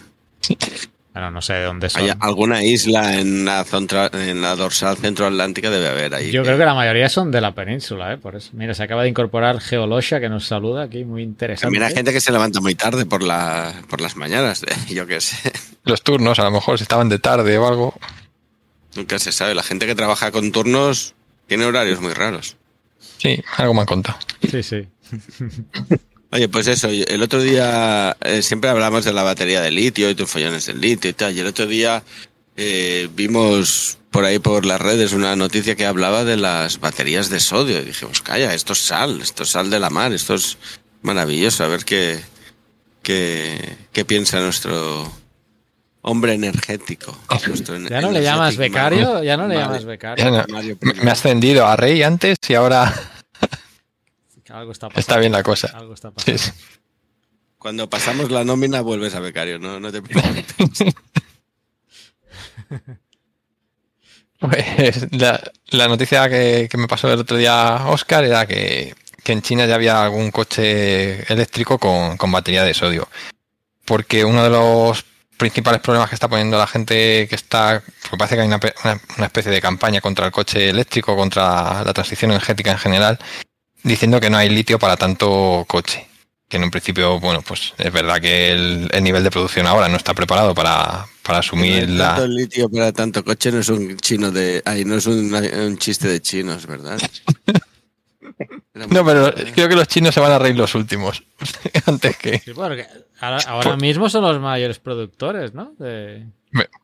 Bueno, 1.17 1.31
no 1.31 1.41
sé 1.41 1.55
de 1.55 1.63
dónde 1.65 1.89
son. 1.89 2.03
hay 2.03 2.13
alguna 2.21 2.63
isla 2.63 3.19
en 3.19 3.47
la, 3.47 3.65
zontra- 3.65 4.11
en 4.13 4.43
la 4.43 4.55
dorsal 4.55 4.99
centroatlántica 4.99 5.71
debe 5.71 5.89
haber 5.89 6.15
ahí. 6.15 6.31
Yo 6.31 6.43
creo 6.43 6.59
que 6.59 6.65
la 6.67 6.75
mayoría 6.75 7.09
son 7.09 7.31
de 7.31 7.41
la 7.41 7.55
península, 7.55 8.13
¿eh? 8.13 8.19
Por 8.19 8.37
eso. 8.37 8.51
Mira, 8.53 8.75
se 8.75 8.83
acaba 8.83 9.03
de 9.03 9.09
incorporar 9.09 9.59
Geolosha, 9.61 10.21
que 10.21 10.29
nos 10.29 10.45
saluda 10.47 10.83
aquí, 10.83 11.07
muy 11.07 11.23
interesante. 11.23 11.63
También 11.65 11.85
hay 11.85 11.95
gente 11.95 12.13
que 12.13 12.21
se 12.21 12.33
levanta 12.33 12.61
muy 12.61 12.75
tarde 12.75 13.07
por, 13.07 13.23
la, 13.23 13.73
por 13.89 14.03
las 14.03 14.15
mañanas, 14.17 14.63
¿eh? 14.65 14.75
yo 14.95 15.07
qué 15.07 15.23
sé. 15.23 15.53
Los 15.85 16.03
turnos, 16.03 16.39
a 16.39 16.45
lo 16.45 16.51
mejor 16.51 16.77
si 16.77 16.83
estaban 16.83 17.09
de 17.09 17.19
tarde 17.19 17.57
o 17.57 17.67
algo. 17.67 17.95
Nunca 18.95 19.19
se 19.19 19.33
sabe. 19.33 19.55
La 19.55 19.63
gente 19.63 19.87
que 19.87 19.95
trabaja 19.95 20.31
con 20.33 20.53
turnos 20.53 21.15
tiene 21.47 21.65
horarios 21.65 22.03
muy 22.03 22.13
raros. 22.13 22.59
Sí, 23.17 23.43
algo 23.57 23.73
me 23.73 23.81
han 23.81 23.87
contado. 23.87 24.19
Sí, 24.51 24.63
sí. 24.63 24.87
Oye, 26.33 26.49
pues 26.49 26.67
eso, 26.67 26.89
el 26.89 27.23
otro 27.23 27.41
día 27.41 28.17
eh, 28.21 28.43
siempre 28.43 28.69
hablamos 28.71 29.05
de 29.05 29.13
la 29.13 29.23
batería 29.23 29.61
de 29.61 29.71
litio 29.71 30.11
y 30.11 30.15
tus 30.15 30.29
follones 30.31 30.67
del 30.67 30.81
litio 30.81 31.11
y 31.11 31.15
tal. 31.15 31.37
Y 31.37 31.41
el 31.41 31.47
otro 31.47 31.67
día 31.67 32.03
eh, 32.57 33.09
vimos 33.15 33.99
por 34.11 34.25
ahí 34.25 34.39
por 34.39 34.67
las 34.67 34.81
redes 34.81 35.13
una 35.13 35.37
noticia 35.37 35.77
que 35.77 35.87
hablaba 35.87 36.25
de 36.25 36.37
las 36.37 36.81
baterías 36.81 37.31
de 37.31 37.41
sodio. 37.41 37.81
Y 37.81 37.85
dijimos, 37.85 38.23
calla, 38.23 38.55
esto 38.55 38.73
es 38.73 38.81
sal, 38.81 39.21
esto 39.23 39.45
es 39.45 39.51
sal 39.51 39.71
de 39.71 39.79
la 39.79 39.91
mar, 39.91 40.13
esto 40.13 40.35
es 40.35 40.59
maravilloso. 41.03 41.65
A 41.65 41.69
ver 41.69 41.85
qué, 41.85 42.19
qué, 43.03 43.77
qué 43.93 44.05
piensa 44.05 44.41
nuestro 44.41 45.11
hombre 46.03 46.35
energético. 46.35 47.17
Nuestro 47.47 47.79
¿Ya 47.79 48.01
no 48.01 48.11
le 48.11 48.23
llamas 48.23 48.57
becario? 48.57 49.23
¿Ya 49.23 49.37
no 49.37 49.47
le 49.49 49.55
Mario. 49.55 49.67
llamas 49.69 49.85
becario? 49.85 50.25
no, 50.31 50.45
me, 50.81 51.03
he 51.05 51.11
ascendido 51.11 51.67
a 51.67 51.77
rey 51.77 52.03
antes 52.03 52.37
y 52.49 52.55
ahora 52.55 52.93
Algo 54.51 54.73
está 54.73 54.89
pasando. 54.89 55.01
está 55.01 55.19
bien 55.19 55.33
la 55.33 55.43
cosa. 55.43 55.69
Algo 55.75 55.95
está 55.95 56.09
Sí, 56.11 56.33
pasando. 56.33 56.39
sí. 56.43 56.53
Cuando 57.59 57.91
pasamos 57.91 58.31
la 58.31 58.45
nómina 58.45 58.81
vuelves 58.81 59.15
a 59.15 59.21
becario, 59.21 59.59
no, 59.59 59.81
no 59.81 59.91
te 59.93 60.03
preocupes. 60.03 60.45
Pues 64.39 65.13
la, 65.13 65.41
la 65.69 65.89
noticia 65.89 66.29
que, 66.29 66.69
que 66.71 66.77
me 66.77 66.87
pasó 66.89 67.11
el 67.11 67.19
otro 67.21 67.37
día 67.39 67.87
Oscar 67.87 68.23
era 68.25 68.47
que, 68.47 68.95
que 69.25 69.33
en 69.33 69.41
China 69.43 69.65
ya 69.67 69.77
había 69.77 70.03
algún 70.05 70.31
coche 70.31 71.23
eléctrico 71.33 71.79
con, 71.79 72.17
con 72.19 72.31
batería 72.31 72.63
de 72.63 72.75
sodio. 72.75 73.09
Porque 73.87 74.25
uno 74.27 74.43
de 74.43 74.51
los 74.51 75.05
principales 75.39 75.81
problemas 75.81 76.11
que 76.11 76.17
está 76.17 76.29
poniendo 76.29 76.59
la 76.59 76.67
gente 76.67 77.27
que 77.29 77.35
está, 77.35 77.83
porque 78.03 78.17
parece 78.19 78.35
que 78.37 78.43
hay 78.43 78.47
una, 78.49 78.61
pe- 78.61 78.75
una- 78.85 79.01
una 79.17 79.27
especie 79.27 79.51
de 79.51 79.61
campaña 79.63 80.01
contra 80.03 80.27
el 80.27 80.33
coche 80.33 80.69
eléctrico, 80.69 81.17
contra 81.17 81.83
la 81.83 81.95
transición 81.95 82.31
energética 82.31 82.73
en 82.73 82.79
general, 82.79 83.19
diciendo 83.87 84.21
que 84.21 84.29
no 84.31 84.37
hay 84.37 84.49
litio 84.51 84.79
para 84.79 84.97
tanto 84.97 85.65
coche. 85.67 86.07
Que 86.49 86.59
en 86.59 86.63
un 86.65 86.71
principio, 86.71 87.19
bueno, 87.19 87.43
pues 87.43 87.75
es 87.77 87.93
verdad 87.93 88.21
que 88.21 88.53
el, 88.53 88.89
el 88.93 89.03
nivel 89.03 89.25
de 89.25 89.33
producción 89.33 89.67
ahora 89.67 89.89
no 89.89 89.97
está 89.97 90.15
preparado 90.15 90.55
para, 90.55 91.05
para 91.23 91.39
asumir 91.39 91.91
la, 91.91 92.15
Tanto 92.15 92.29
litio 92.29 92.69
para 92.71 92.93
tanto 92.93 93.25
coche 93.25 93.51
no 93.51 93.59
es 93.59 93.69
un 93.69 93.97
chino 93.97 94.31
de. 94.31 94.63
Ay, 94.65 94.85
no 94.85 94.95
es 94.95 95.07
un, 95.07 95.35
un 95.35 95.79
chiste 95.79 96.07
de 96.07 96.21
chinos, 96.21 96.67
¿verdad? 96.67 97.01
No, 98.91 99.05
pero 99.07 99.29
¿eh? 99.29 99.53
creo 99.55 99.71
que 99.71 99.75
los 99.75 99.89
chinos 99.89 100.13
se 100.15 100.21
van 100.21 100.33
a 100.33 100.39
reír 100.39 100.55
los 100.55 100.75
últimos. 100.75 101.23
Antes 101.87 102.17
que. 102.19 102.39
Sí, 102.41 102.53
porque 102.55 102.87
ahora, 103.21 103.39
ahora 103.47 103.77
mismo 103.77 104.11
son 104.11 104.23
los 104.23 104.39
mayores 104.39 104.79
productores, 104.79 105.55
¿no? 105.55 105.73
De- 105.79 106.27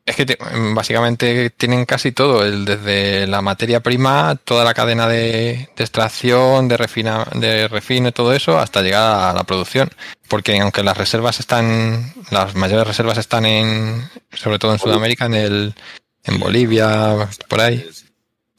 Es 0.05 0.15
que 0.15 0.25
te- 0.25 0.37
básicamente 0.73 1.49
tienen 1.51 1.85
casi 1.85 2.11
todo, 2.11 2.45
el, 2.45 2.65
desde 2.65 3.27
la 3.27 3.41
materia 3.41 3.81
prima, 3.81 4.37
toda 4.43 4.63
la 4.63 4.73
cadena 4.73 5.07
de, 5.07 5.69
extracción, 5.77 6.67
de, 6.67 6.77
refina, 6.77 7.25
de 7.33 7.67
todo 8.11 8.33
eso, 8.33 8.59
hasta 8.59 8.81
llegar 8.81 9.29
a 9.29 9.33
la 9.33 9.43
producción. 9.43 9.89
Porque 10.27 10.59
aunque 10.59 10.83
las 10.83 10.97
reservas 10.97 11.39
están, 11.39 12.13
las 12.31 12.55
mayores 12.55 12.87
reservas 12.87 13.17
están 13.17 13.45
en, 13.45 14.09
sobre 14.33 14.59
todo 14.59 14.73
en 14.73 14.79
Sudamérica, 14.79 15.25
en 15.25 15.33
el, 15.35 15.75
en 16.23 16.39
Bolivia, 16.39 17.27
por 17.47 17.61
ahí. 17.61 17.87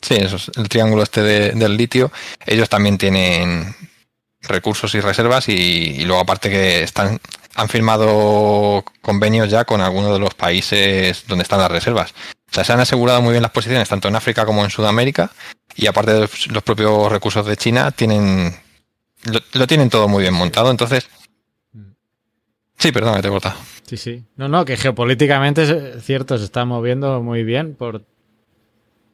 Sí, 0.00 0.14
eso 0.16 0.36
es 0.36 0.50
el 0.56 0.68
triángulo 0.68 1.02
este 1.02 1.22
de- 1.22 1.50
del 1.52 1.76
litio. 1.76 2.12
Ellos 2.46 2.68
también 2.68 2.98
tienen 2.98 3.74
recursos 4.42 4.94
y 4.94 5.00
reservas 5.00 5.48
y, 5.48 5.52
y 5.52 6.04
luego 6.04 6.20
aparte 6.20 6.50
que 6.50 6.82
están 6.82 7.18
han 7.54 7.68
firmado 7.68 8.84
convenios 9.00 9.50
ya 9.50 9.64
con 9.64 9.80
algunos 9.80 10.12
de 10.12 10.18
los 10.18 10.34
países 10.34 11.24
donde 11.26 11.42
están 11.42 11.60
las 11.60 11.70
reservas. 11.70 12.12
O 12.50 12.54
sea, 12.54 12.64
se 12.64 12.72
han 12.72 12.80
asegurado 12.80 13.20
muy 13.22 13.32
bien 13.32 13.42
las 13.42 13.52
posiciones 13.52 13.88
tanto 13.88 14.08
en 14.08 14.16
África 14.16 14.46
como 14.46 14.64
en 14.64 14.70
Sudamérica 14.70 15.30
y 15.76 15.86
aparte 15.86 16.12
de 16.12 16.20
los, 16.20 16.46
los 16.48 16.62
propios 16.62 17.10
recursos 17.10 17.46
de 17.46 17.56
China 17.56 17.90
tienen 17.90 18.54
lo, 19.24 19.40
lo 19.52 19.66
tienen 19.66 19.90
todo 19.90 20.08
muy 20.08 20.22
bien 20.22 20.34
montado. 20.34 20.70
Entonces, 20.70 21.08
sí, 22.78 22.92
perdón, 22.92 23.20
te 23.20 23.28
he 23.28 23.30
cortado. 23.30 23.56
Sí, 23.86 23.96
sí. 23.96 24.24
No, 24.36 24.48
no, 24.48 24.64
que 24.64 24.76
geopolíticamente 24.76 25.62
es 25.62 26.04
cierto, 26.04 26.38
se 26.38 26.44
está 26.44 26.64
moviendo 26.64 27.22
muy 27.22 27.44
bien 27.44 27.74
por, 27.74 28.04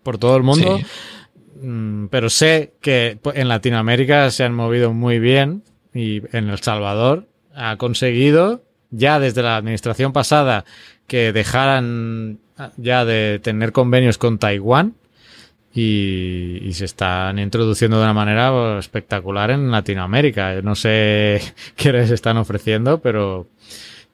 por 0.03 0.19
todo 0.19 0.37
el 0.37 0.43
mundo. 0.43 0.79
Sí. 0.79 0.87
Mm, 1.63 2.07
Pero 2.09 2.31
sé 2.31 2.75
que 2.81 3.19
en 3.35 3.49
Latinoamérica 3.49 4.31
se 4.31 4.45
han 4.45 4.55
movido 4.55 4.93
muy 4.93 5.19
bien 5.19 5.63
y 5.93 6.23
en 6.37 6.49
El 6.49 6.61
Salvador 6.61 7.27
ha 7.55 7.77
conseguido 7.77 8.63
ya 8.91 9.19
desde 9.21 9.43
la 9.43 9.57
administración 9.57 10.13
pasada 10.13 10.65
que 11.07 11.33
dejaran 11.33 12.39
ya 12.77 13.05
de 13.05 13.41
tener 13.43 13.73
convenios 13.73 14.19
con 14.19 14.39
Taiwán 14.39 14.95
y, 15.73 16.71
se 16.73 16.85
están 16.85 17.39
introduciendo 17.39 17.99
de 17.99 18.05
una 18.05 18.13
manera 18.13 18.51
pues, 18.51 18.87
espectacular 18.87 19.51
en 19.51 19.71
Latinoamérica. 19.71 20.61
No 20.63 20.75
sé 20.75 21.41
qué 21.77 21.93
les 21.93 22.11
están 22.11 22.37
ofreciendo, 22.37 23.01
pero 23.01 23.47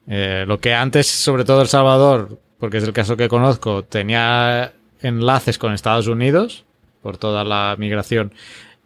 eh, 0.07 0.45
lo 0.47 0.59
que 0.59 0.73
antes, 0.73 1.07
sobre 1.07 1.45
todo 1.45 1.61
El 1.61 1.67
Salvador, 1.67 2.39
porque 2.59 2.77
es 2.77 2.83
el 2.83 2.93
caso 2.93 3.17
que 3.17 3.27
conozco, 3.27 3.83
tenía 3.83 4.73
enlaces 5.01 5.57
con 5.57 5.73
Estados 5.73 6.07
Unidos 6.07 6.65
por 7.01 7.17
toda 7.17 7.43
la 7.43 7.75
migración, 7.77 8.33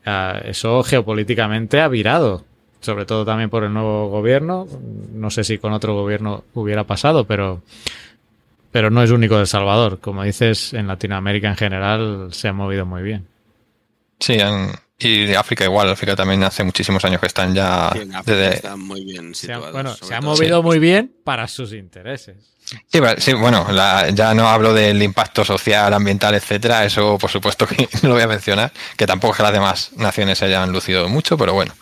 eh, 0.06 0.42
eso 0.46 0.84
geopolíticamente 0.84 1.80
ha 1.80 1.88
virado, 1.88 2.46
sobre 2.82 3.06
todo 3.06 3.24
también 3.26 3.50
por 3.50 3.64
el 3.64 3.74
nuevo 3.74 4.10
gobierno. 4.10 4.68
No 5.14 5.30
sé 5.30 5.44
si 5.44 5.58
con 5.58 5.72
otro 5.74 5.94
gobierno 5.96 6.44
hubiera 6.54 6.84
pasado, 6.84 7.26
pero, 7.26 7.62
pero 8.72 8.90
no 8.90 9.04
es 9.04 9.12
único 9.12 9.36
de 9.36 9.42
El 9.42 9.48
Salvador. 9.48 10.00
Como 10.00 10.24
dices, 10.24 10.74
en 10.74 10.88
Latinoamérica 10.88 11.48
en 11.50 11.58
general 11.58 12.30
se 12.32 12.48
ha 12.48 12.54
movido 12.54 12.86
muy 12.86 13.02
bien. 13.04 13.28
Sí, 14.20 14.40
han- 14.40 14.72
y 15.00 15.26
de 15.26 15.36
África 15.36 15.64
igual. 15.66 15.90
África 15.90 16.16
también 16.16 16.44
hace 16.44 16.64
muchísimos 16.64 17.04
años 17.06 17.20
que 17.20 17.26
están 17.28 17.56
ya 17.56 17.90
Sí, 17.94 18.00
en 18.02 18.16
África 18.16 18.38
desde, 18.40 18.56
están 18.56 18.80
muy 18.80 19.04
bien 19.04 19.34
Se 19.34 19.52
ha, 19.52 19.56
situados. 19.56 19.72
bueno, 19.74 19.96
se 19.96 20.14
ha 20.14 20.22
movido 20.22 20.62
muy 20.62 20.78
bien 20.78 21.12
para 21.24 21.48
sus 21.48 21.74
intereses. 21.74 22.36
Sí, 23.18 23.34
bueno, 23.34 23.66
la- 23.72 24.12
ya 24.12 24.34
no 24.36 24.48
hablo 24.48 24.74
del 24.76 25.02
impacto 25.02 25.44
social, 25.44 25.92
ambiental, 25.94 26.36
etcétera. 26.36 26.86
Eso, 26.86 27.18
por 27.18 27.30
supuesto, 27.32 27.66
que 27.68 27.90
no 28.04 28.10
lo 28.10 28.14
voy 28.14 28.24
a 28.24 28.28
mencionar. 28.28 28.72
Que 28.96 29.08
tampoco 29.08 29.34
es 29.34 29.38
que 29.38 29.44
las 29.44 29.54
demás 29.54 29.92
naciones 29.98 30.38
se 30.38 30.46
hayan 30.46 30.72
lucido 30.72 31.10
mucho, 31.10 31.36
pero 31.36 31.54
bueno. 31.54 31.74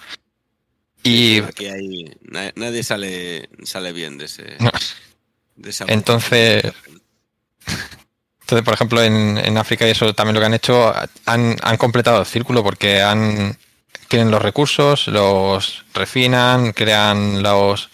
Y 1.04 1.40
Aquí 1.40 1.68
hay, 1.68 2.18
na- 2.22 2.52
nadie 2.56 2.84
sale, 2.84 3.50
sale 3.64 3.94
bien 3.94 4.18
de 4.18 4.26
ese. 4.26 4.56
No. 4.60 4.72
de 5.56 5.70
esa 5.70 5.86
Entonces- 5.88 6.64
entonces, 8.42 8.66
por 8.66 8.74
ejemplo, 8.74 9.04
en, 9.04 9.38
en 9.38 9.58
África 9.58 9.88
y 9.88 9.92
eso 9.92 10.14
también 10.16 10.34
lo 10.36 10.40
que 10.42 10.46
han 10.48 10.54
hecho, 10.56 10.94
han, 11.26 11.56
han 11.62 11.78
completado 11.78 12.20
el 12.22 12.26
círculo 12.26 12.64
porque 12.64 13.02
han 13.02 13.58
tienen 14.08 14.32
los 14.32 14.42
recursos, 14.42 15.08
los 15.08 15.86
refinan, 15.94 16.72
crean 16.74 17.44
los, 17.44 17.90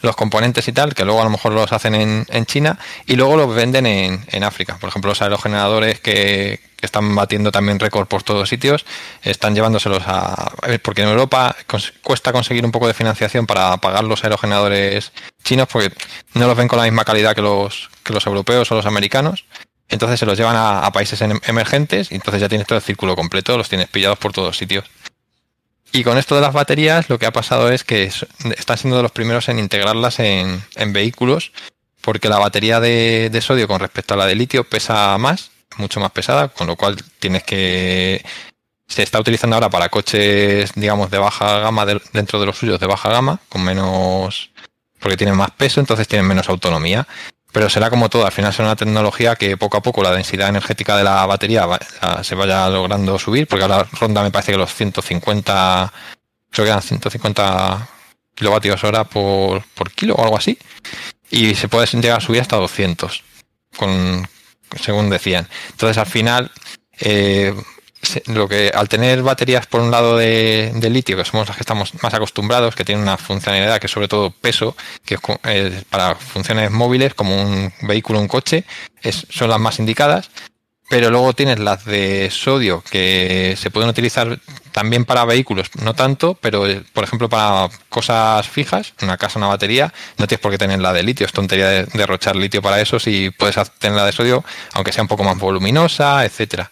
los 0.00 0.14
componentes 0.16 0.68
y 0.68 0.72
tal, 0.72 0.94
que 0.94 1.04
luego 1.04 1.20
a 1.20 1.24
lo 1.24 1.30
mejor 1.30 1.52
los 1.52 1.72
hacen 1.72 1.94
en, 1.94 2.26
en 2.28 2.46
China 2.46 2.78
y 3.06 3.16
luego 3.16 3.36
los 3.36 3.54
venden 3.54 3.86
en, 3.86 4.24
en 4.28 4.44
África. 4.44 4.76
Por 4.78 4.88
ejemplo, 4.90 5.10
los 5.10 5.20
aerogeneradores 5.22 5.98
que, 5.98 6.60
que 6.76 6.86
están 6.86 7.14
batiendo 7.16 7.50
también 7.50 7.80
récord 7.80 8.06
por 8.06 8.22
todos 8.22 8.48
sitios, 8.48 8.86
están 9.22 9.54
llevándoselos 9.56 10.04
a... 10.06 10.52
Porque 10.82 11.02
en 11.02 11.08
Europa 11.08 11.56
cuesta 12.02 12.32
conseguir 12.32 12.64
un 12.64 12.70
poco 12.70 12.86
de 12.86 12.94
financiación 12.94 13.46
para 13.46 13.76
pagar 13.78 14.04
los 14.04 14.22
aerogeneradores 14.22 15.12
chinos 15.42 15.66
porque 15.72 15.92
no 16.34 16.46
los 16.46 16.56
ven 16.56 16.68
con 16.68 16.78
la 16.78 16.84
misma 16.84 17.04
calidad 17.04 17.34
que 17.34 17.42
los, 17.42 17.90
que 18.04 18.12
los 18.12 18.24
europeos 18.26 18.70
o 18.70 18.76
los 18.76 18.86
americanos. 18.86 19.46
Entonces 19.88 20.20
se 20.20 20.26
los 20.26 20.38
llevan 20.38 20.54
a, 20.54 20.80
a 20.86 20.92
países 20.92 21.20
en- 21.22 21.40
emergentes 21.46 22.12
y 22.12 22.14
entonces 22.14 22.40
ya 22.40 22.48
tienes 22.48 22.66
todo 22.66 22.76
el 22.78 22.84
círculo 22.84 23.16
completo, 23.16 23.56
los 23.56 23.68
tienes 23.68 23.88
pillados 23.88 24.18
por 24.18 24.32
todos 24.32 24.56
sitios. 24.56 24.84
Y 25.92 26.04
con 26.04 26.18
esto 26.18 26.34
de 26.34 26.40
las 26.42 26.52
baterías, 26.52 27.08
lo 27.08 27.18
que 27.18 27.26
ha 27.26 27.32
pasado 27.32 27.70
es 27.70 27.82
que 27.84 28.04
es- 28.04 28.26
están 28.56 28.78
siendo 28.78 28.96
de 28.96 29.02
los 29.02 29.12
primeros 29.12 29.48
en 29.48 29.58
integrarlas 29.58 30.18
en, 30.20 30.62
en 30.76 30.92
vehículos, 30.92 31.52
porque 32.02 32.28
la 32.28 32.38
batería 32.38 32.78
de, 32.80 33.30
de 33.30 33.40
sodio 33.40 33.66
con 33.68 33.80
respecto 33.80 34.14
a 34.14 34.16
la 34.16 34.26
de 34.26 34.34
litio 34.34 34.64
pesa 34.64 35.16
más, 35.18 35.50
mucho 35.76 36.00
más 36.00 36.10
pesada, 36.12 36.48
con 36.48 36.66
lo 36.66 36.76
cual 36.76 36.96
tienes 37.20 37.42
que 37.42 38.24
se 38.86 39.02
está 39.02 39.20
utilizando 39.20 39.56
ahora 39.56 39.68
para 39.70 39.88
coches, 39.88 40.70
digamos, 40.74 41.10
de 41.10 41.18
baja 41.18 41.58
gama 41.60 41.84
dentro 42.12 42.40
de 42.40 42.46
los 42.46 42.56
suyos 42.56 42.80
de 42.80 42.86
baja 42.86 43.10
gama, 43.10 43.40
con 43.48 43.62
menos 43.62 44.50
porque 45.00 45.16
tienen 45.16 45.36
más 45.36 45.50
peso, 45.52 45.80
entonces 45.80 46.08
tienen 46.08 46.26
menos 46.26 46.48
autonomía. 46.48 47.06
Pero 47.52 47.70
será 47.70 47.88
como 47.88 48.08
todo, 48.10 48.26
al 48.26 48.32
final 48.32 48.52
será 48.52 48.68
una 48.68 48.76
tecnología 48.76 49.34
que 49.36 49.56
poco 49.56 49.78
a 49.78 49.82
poco 49.82 50.02
la 50.02 50.12
densidad 50.12 50.48
energética 50.48 50.96
de 50.96 51.04
la 51.04 51.24
batería 51.26 51.66
se 52.22 52.34
vaya 52.34 52.68
logrando 52.68 53.18
subir, 53.18 53.46
porque 53.46 53.64
ahora 53.64 53.86
ronda 53.92 54.22
me 54.22 54.30
parece 54.30 54.52
que 54.52 54.58
los 54.58 54.74
150, 54.74 55.92
creo 56.50 56.64
que 56.64 56.70
eran 56.70 56.82
150 56.82 57.88
kilovatios 58.34 58.84
hora 58.84 59.04
por, 59.04 59.64
por 59.74 59.90
kilo 59.92 60.14
o 60.14 60.22
algo 60.22 60.36
así, 60.36 60.58
y 61.30 61.54
se 61.54 61.68
puede 61.68 61.86
llegar 61.86 62.18
a 62.18 62.20
subir 62.20 62.42
hasta 62.42 62.56
200, 62.56 63.24
con, 63.76 64.28
según 64.80 65.08
decían. 65.08 65.48
Entonces 65.70 65.96
al 65.96 66.06
final 66.06 66.50
eh, 67.00 67.54
lo 68.26 68.48
que 68.48 68.70
al 68.74 68.88
tener 68.88 69.22
baterías 69.22 69.66
por 69.66 69.80
un 69.80 69.90
lado 69.90 70.16
de, 70.16 70.72
litio, 70.90 71.16
que 71.16 71.24
somos 71.24 71.48
las 71.48 71.56
que 71.56 71.62
estamos 71.62 71.92
más 72.02 72.14
acostumbrados, 72.14 72.74
que 72.74 72.84
tienen 72.84 73.02
una 73.02 73.16
funcionalidad 73.16 73.78
que 73.80 73.86
es 73.86 73.92
sobre 73.92 74.08
todo 74.08 74.30
peso, 74.30 74.76
que 75.04 75.18
es, 75.44 75.84
para 75.84 76.14
funciones 76.14 76.70
móviles 76.70 77.14
como 77.14 77.40
un 77.40 77.72
vehículo, 77.82 78.20
un 78.20 78.28
coche, 78.28 78.64
es, 79.02 79.26
son 79.30 79.50
las 79.50 79.60
más 79.60 79.78
indicadas. 79.78 80.30
Pero 80.90 81.10
luego 81.10 81.34
tienes 81.34 81.58
las 81.58 81.84
de 81.84 82.30
sodio 82.30 82.82
que 82.90 83.56
se 83.58 83.70
pueden 83.70 83.90
utilizar 83.90 84.40
también 84.72 85.04
para 85.04 85.26
vehículos, 85.26 85.68
no 85.82 85.94
tanto, 85.94 86.32
pero 86.40 86.64
por 86.94 87.04
ejemplo 87.04 87.28
para 87.28 87.68
cosas 87.90 88.48
fijas, 88.48 88.94
una 89.02 89.18
casa, 89.18 89.38
una 89.38 89.48
batería, 89.48 89.92
no 90.16 90.26
tienes 90.26 90.40
por 90.40 90.50
qué 90.50 90.56
tener 90.56 90.80
la 90.80 90.94
de 90.94 91.02
litio, 91.02 91.26
es 91.26 91.32
tontería 91.32 91.68
de 91.68 91.84
derrochar 91.92 92.36
litio 92.36 92.62
para 92.62 92.80
eso 92.80 92.98
si 92.98 93.28
puedes 93.28 93.56
tener 93.78 93.98
la 93.98 94.06
de 94.06 94.12
sodio, 94.12 94.42
aunque 94.72 94.92
sea 94.92 95.02
un 95.02 95.08
poco 95.08 95.24
más 95.24 95.36
voluminosa, 95.36 96.24
etcétera. 96.24 96.70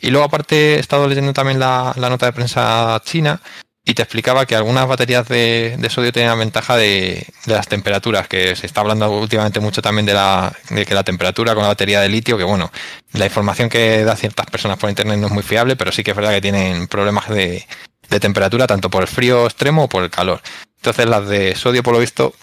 Y 0.00 0.10
luego 0.10 0.26
aparte 0.26 0.76
he 0.76 0.78
estado 0.78 1.08
leyendo 1.08 1.32
también 1.32 1.58
la, 1.58 1.94
nota 1.96 2.26
de 2.26 2.32
prensa 2.32 3.00
china 3.04 3.40
y 3.84 3.94
te 3.94 4.02
explicaba 4.02 4.46
que 4.46 4.56
algunas 4.56 4.88
baterías 4.88 5.28
de, 5.28 5.78
sodio 5.90 6.12
tenían 6.12 6.38
ventaja 6.38 6.76
de, 6.76 7.26
las 7.46 7.68
temperaturas, 7.68 8.26
que 8.26 8.56
se 8.56 8.66
está 8.66 8.80
hablando 8.80 9.10
últimamente 9.10 9.60
mucho 9.60 9.80
también 9.80 10.06
de, 10.06 10.14
la, 10.14 10.52
de 10.70 10.84
que 10.84 10.94
la 10.94 11.04
temperatura 11.04 11.54
con 11.54 11.62
la 11.62 11.68
batería 11.68 12.00
de 12.00 12.08
litio, 12.08 12.36
que 12.36 12.44
bueno, 12.44 12.72
la 13.12 13.26
información 13.26 13.68
que 13.68 14.04
da 14.04 14.16
ciertas 14.16 14.46
personas 14.46 14.78
por 14.78 14.90
internet 14.90 15.18
no 15.18 15.28
es 15.28 15.32
muy 15.32 15.44
fiable, 15.44 15.76
pero 15.76 15.92
sí 15.92 16.02
que 16.02 16.10
es 16.10 16.16
verdad 16.16 16.32
que 16.32 16.40
tienen 16.40 16.88
problemas 16.88 17.28
de, 17.28 17.66
de 18.10 18.20
temperatura 18.20 18.66
tanto 18.66 18.90
por 18.90 19.02
el 19.02 19.08
frío 19.08 19.44
extremo 19.46 19.84
o 19.84 19.88
por 19.88 20.02
el 20.02 20.10
calor. 20.10 20.42
Entonces 20.76 21.06
las 21.06 21.28
de 21.28 21.54
sodio, 21.54 21.82
por 21.84 21.94
lo 21.94 22.00
visto, 22.00 22.34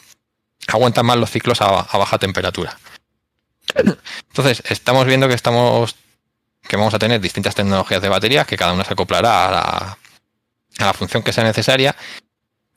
aguantan 0.68 1.06
más 1.06 1.18
los 1.18 1.30
ciclos 1.30 1.62
a 1.62 1.68
baja 1.68 2.18
temperatura. 2.18 2.78
Entonces, 3.76 4.64
estamos 4.70 5.06
viendo 5.06 5.28
que 5.28 5.34
estamos 5.34 5.96
que 6.68 6.78
vamos 6.78 6.94
a 6.94 7.00
tener 7.00 7.20
distintas 7.22 7.56
tecnologías 7.56 8.02
de 8.02 8.10
baterías 8.10 8.48
que 8.48 8.58
cada 8.58 8.74
una 8.74 8.84
se 8.84 8.94
acoplará 8.94 9.48
a 9.48 9.52
la, 9.52 9.98
a 10.80 10.86
la 10.86 10.94
función 10.94 11.24
que 11.24 11.34
sea 11.34 11.44
necesaria. 11.44 11.96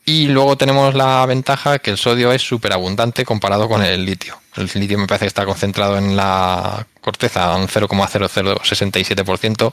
Y 0.04 0.28
luego 0.28 0.56
tenemos 0.56 0.94
la 0.94 1.26
ventaja 1.26 1.80
que 1.80 1.90
el 1.90 1.98
sodio 1.98 2.32
es 2.32 2.42
súper 2.42 2.72
abundante 2.72 3.24
comparado 3.24 3.68
con 3.68 3.82
el 3.82 4.04
litio. 4.04 4.40
El 4.54 4.70
litio 4.74 4.98
me 4.98 5.06
parece 5.06 5.24
que 5.24 5.28
está 5.28 5.44
concentrado 5.44 5.98
en 5.98 6.16
la 6.16 6.86
corteza 7.00 7.52
a 7.52 7.56
un 7.56 7.66
0,0067% 7.66 9.72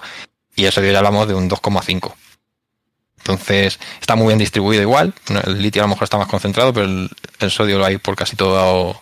y 0.56 0.66
el 0.66 0.72
sodio 0.72 0.92
ya 0.92 0.98
hablamos 0.98 1.28
de 1.28 1.36
un 1.36 1.50
2,5%. 1.50 2.14
Entonces 3.20 3.80
está 4.02 4.16
muy 4.16 4.28
bien 4.28 4.40
distribuido 4.40 4.82
igual. 4.82 5.14
El 5.46 5.62
litio 5.62 5.82
a 5.82 5.86
lo 5.86 5.90
mejor 5.90 6.06
está 6.06 6.18
más 6.18 6.28
concentrado, 6.28 6.74
pero 6.74 6.88
el, 6.88 7.10
el 7.40 7.52
sodio 7.52 7.78
lo 7.78 7.86
hay 7.86 7.98
por 7.98 8.16
casi 8.16 8.36
todo, 8.36 9.00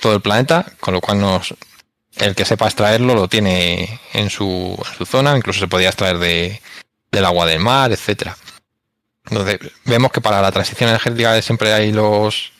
todo 0.00 0.14
el 0.14 0.22
planeta, 0.22 0.64
con 0.80 0.94
lo 0.94 1.00
cual 1.00 1.20
nos, 1.20 1.54
el 2.16 2.34
que 2.34 2.44
sepa 2.44 2.66
extraerlo 2.66 3.14
lo 3.14 3.28
tiene 3.28 4.00
en 4.12 4.30
su, 4.30 4.76
zona, 5.06 5.36
incluso 5.36 5.60
se 5.60 5.68
podía 5.68 5.88
extraer 5.88 6.18
de, 6.18 6.60
del 7.10 7.24
agua 7.24 7.46
del 7.46 7.60
mar, 7.60 7.92
etcétera. 7.92 8.36
Entonces, 9.26 9.60
vemos 9.84 10.12
que 10.12 10.20
para 10.20 10.42
la 10.42 10.52
transición 10.52 10.90
energética 10.90 11.40
siempre 11.42 11.72
hay 11.72 11.92
los, 11.92 12.52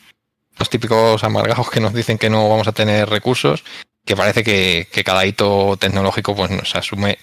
los 0.57 0.69
típicos 0.69 1.23
amargados 1.23 1.69
que 1.69 1.79
nos 1.79 1.93
dicen 1.93 2.17
que 2.17 2.29
no 2.29 2.49
vamos 2.49 2.67
a 2.67 2.71
tener 2.71 3.09
recursos, 3.09 3.63
que 4.05 4.15
parece 4.15 4.43
que, 4.43 4.87
cada 5.03 5.25
hito 5.25 5.77
tecnológico 5.77 6.35
pues 6.35 6.51
nos 6.51 6.75
asume 6.75 7.19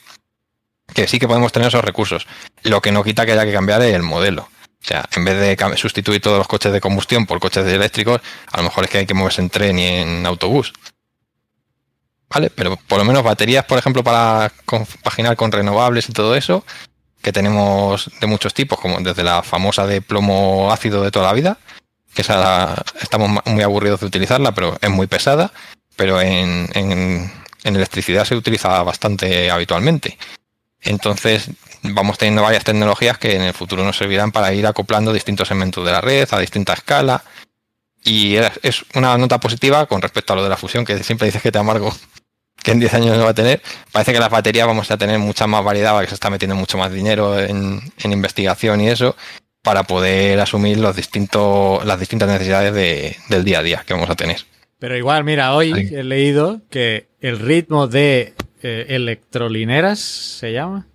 que 0.94 1.07
sí 1.07 1.19
que 1.19 1.28
podemos 1.28 1.52
tener 1.52 1.69
esos 1.69 1.85
recursos. 1.85 2.27
Lo 2.62 2.81
que 2.81 2.93
no 2.93 3.05
quita 3.05 3.24
que 3.24 3.32
haya 3.32 3.44
que 3.44 3.52
cambiar 3.52 3.82
el 3.82 4.02
modelo. 4.02 4.48
O 4.82 4.86
sea, 4.86 5.09
en 5.15 5.24
vez 5.24 5.39
de 5.39 5.77
sustituir 5.77 6.20
todos 6.20 6.39
los 6.39 6.48
coches 6.48 6.73
de 6.73 6.81
combustión 6.81 7.27
por 7.27 7.39
coches 7.39 7.66
eléctricos, 7.66 8.20
a 8.51 8.57
lo 8.57 8.65
mejor 8.65 8.85
es 8.85 8.90
que 8.90 8.98
hay 8.98 9.07
que 9.07 9.15
moverse 9.15 9.43
en 9.43 9.51
tren 9.51 9.78
y 9.78 9.86
en 9.86 10.27
autobús. 10.27 10.73
¿Vale? 12.31 12.51
Pero 12.51 12.77
por 12.89 12.98
lo 12.98 13.05
menos 13.05 13.23
baterías, 13.23 13.65
por 13.65 13.78
ejemplo, 13.78 14.05
para 14.05 14.52
compaginar 14.65 15.36
con 15.36 15.52
renovables 15.52 16.09
y 16.09 16.12
todo 16.12 16.35
eso, 16.35 16.65
que 17.20 17.32
tenemos 17.32 18.11
de 18.20 18.27
muchos 18.27 18.55
tipos, 18.55 18.78
como 18.78 19.01
desde 19.01 19.24
la 19.24 19.43
famosa 19.43 19.86
de 19.86 20.01
plomo 20.01 20.73
ácido 20.73 21.02
de 21.02 21.11
toda 21.11 21.27
la 21.27 21.32
vida, 21.35 21.59
que 22.15 22.23
estamos 22.23 23.31
muy 23.44 23.62
aburridos 23.62 24.01
de 24.01 24.07
utilizarla, 24.07 24.52
pero 24.52 24.78
es 24.81 24.90
muy 24.90 25.07
pesada, 25.07 25.52
pero 25.97 26.20
en, 26.20 26.69
en, 26.74 27.31
electricidad 27.62 28.24
se 28.24 28.36
utiliza 28.36 28.82
bastante 28.82 29.51
habitualmente. 29.51 30.19
Entonces, 30.81 31.51
vamos 31.82 32.16
teniendo 32.16 32.43
varias 32.43 32.65
tecnologías 32.65 33.19
que 33.19 33.36
en 33.36 33.43
el 33.43 33.52
futuro 33.52 33.85
nos 33.85 33.98
servirán 33.98 34.32
para 34.32 34.52
ir 34.55 34.66
acoplando 34.66 35.12
distintos 35.12 35.48
segmentos 35.48 35.85
de 35.85 35.93
la 35.93 36.01
red 36.01 36.27
a 36.31 36.39
distinta 36.39 36.73
escala. 36.73 37.23
Y 38.02 38.36
es 38.36 38.85
una 38.94 39.19
nota 39.19 39.39
positiva 39.39 39.85
con 39.86 40.01
respecto 40.01 40.32
a 40.32 40.36
lo 40.36 40.43
de 40.43 40.48
la 40.48 40.57
fusión, 40.57 40.86
que 40.86 41.05
siempre 41.05 41.27
dices 41.27 41.43
que 41.43 41.52
te 41.52 41.59
amargo 41.59 41.94
que 42.62 42.73
en 42.73 42.81
10 42.81 42.95
años 42.95 43.16
no 43.16 43.24
va 43.24 43.31
a 43.31 43.35
tener. 43.35 43.61
Parece 43.93 44.12
que 44.12 44.19
las 44.19 44.31
baterías 44.31 44.66
vamos 44.66 44.91
a 44.91 44.99
tener 44.99 45.19
mucha 45.19 45.47
más 45.47 45.65
variedad, 45.65 45.99
que 46.01 46.09
se 46.09 46.15
está 46.15 46.31
metiendo 46.31 46.57
mucho 46.57 46.78
más 46.78 46.93
dinero 46.93 47.39
en, 47.39 47.81
investigación 48.05 48.81
y 48.81 48.89
eso, 48.89 49.16
para 49.62 49.85
poder 49.85 50.41
asumir 50.41 50.78
los 50.78 50.97
distintos, 50.97 51.85
las 51.85 51.99
distintas 51.99 52.28
necesidades 52.28 52.74
del 53.28 53.45
día 53.45 53.61
a 53.61 53.62
día 53.62 53.85
que 53.87 53.95
vamos 53.95 54.11
a 54.11 54.15
tener. 54.15 54.39
Pero 54.78 54.97
igual, 54.97 55.24
mira, 55.24 55.55
hoy 55.55 55.73
he 55.93 56.03
leído 56.03 56.62
que 56.70 57.09
el 57.20 57.39
ritmo 57.39 57.87
de 57.87 58.35
eh, 58.62 58.87
electrolineras, 58.89 59.99
¿se 60.01 60.53
llama? 60.53 60.87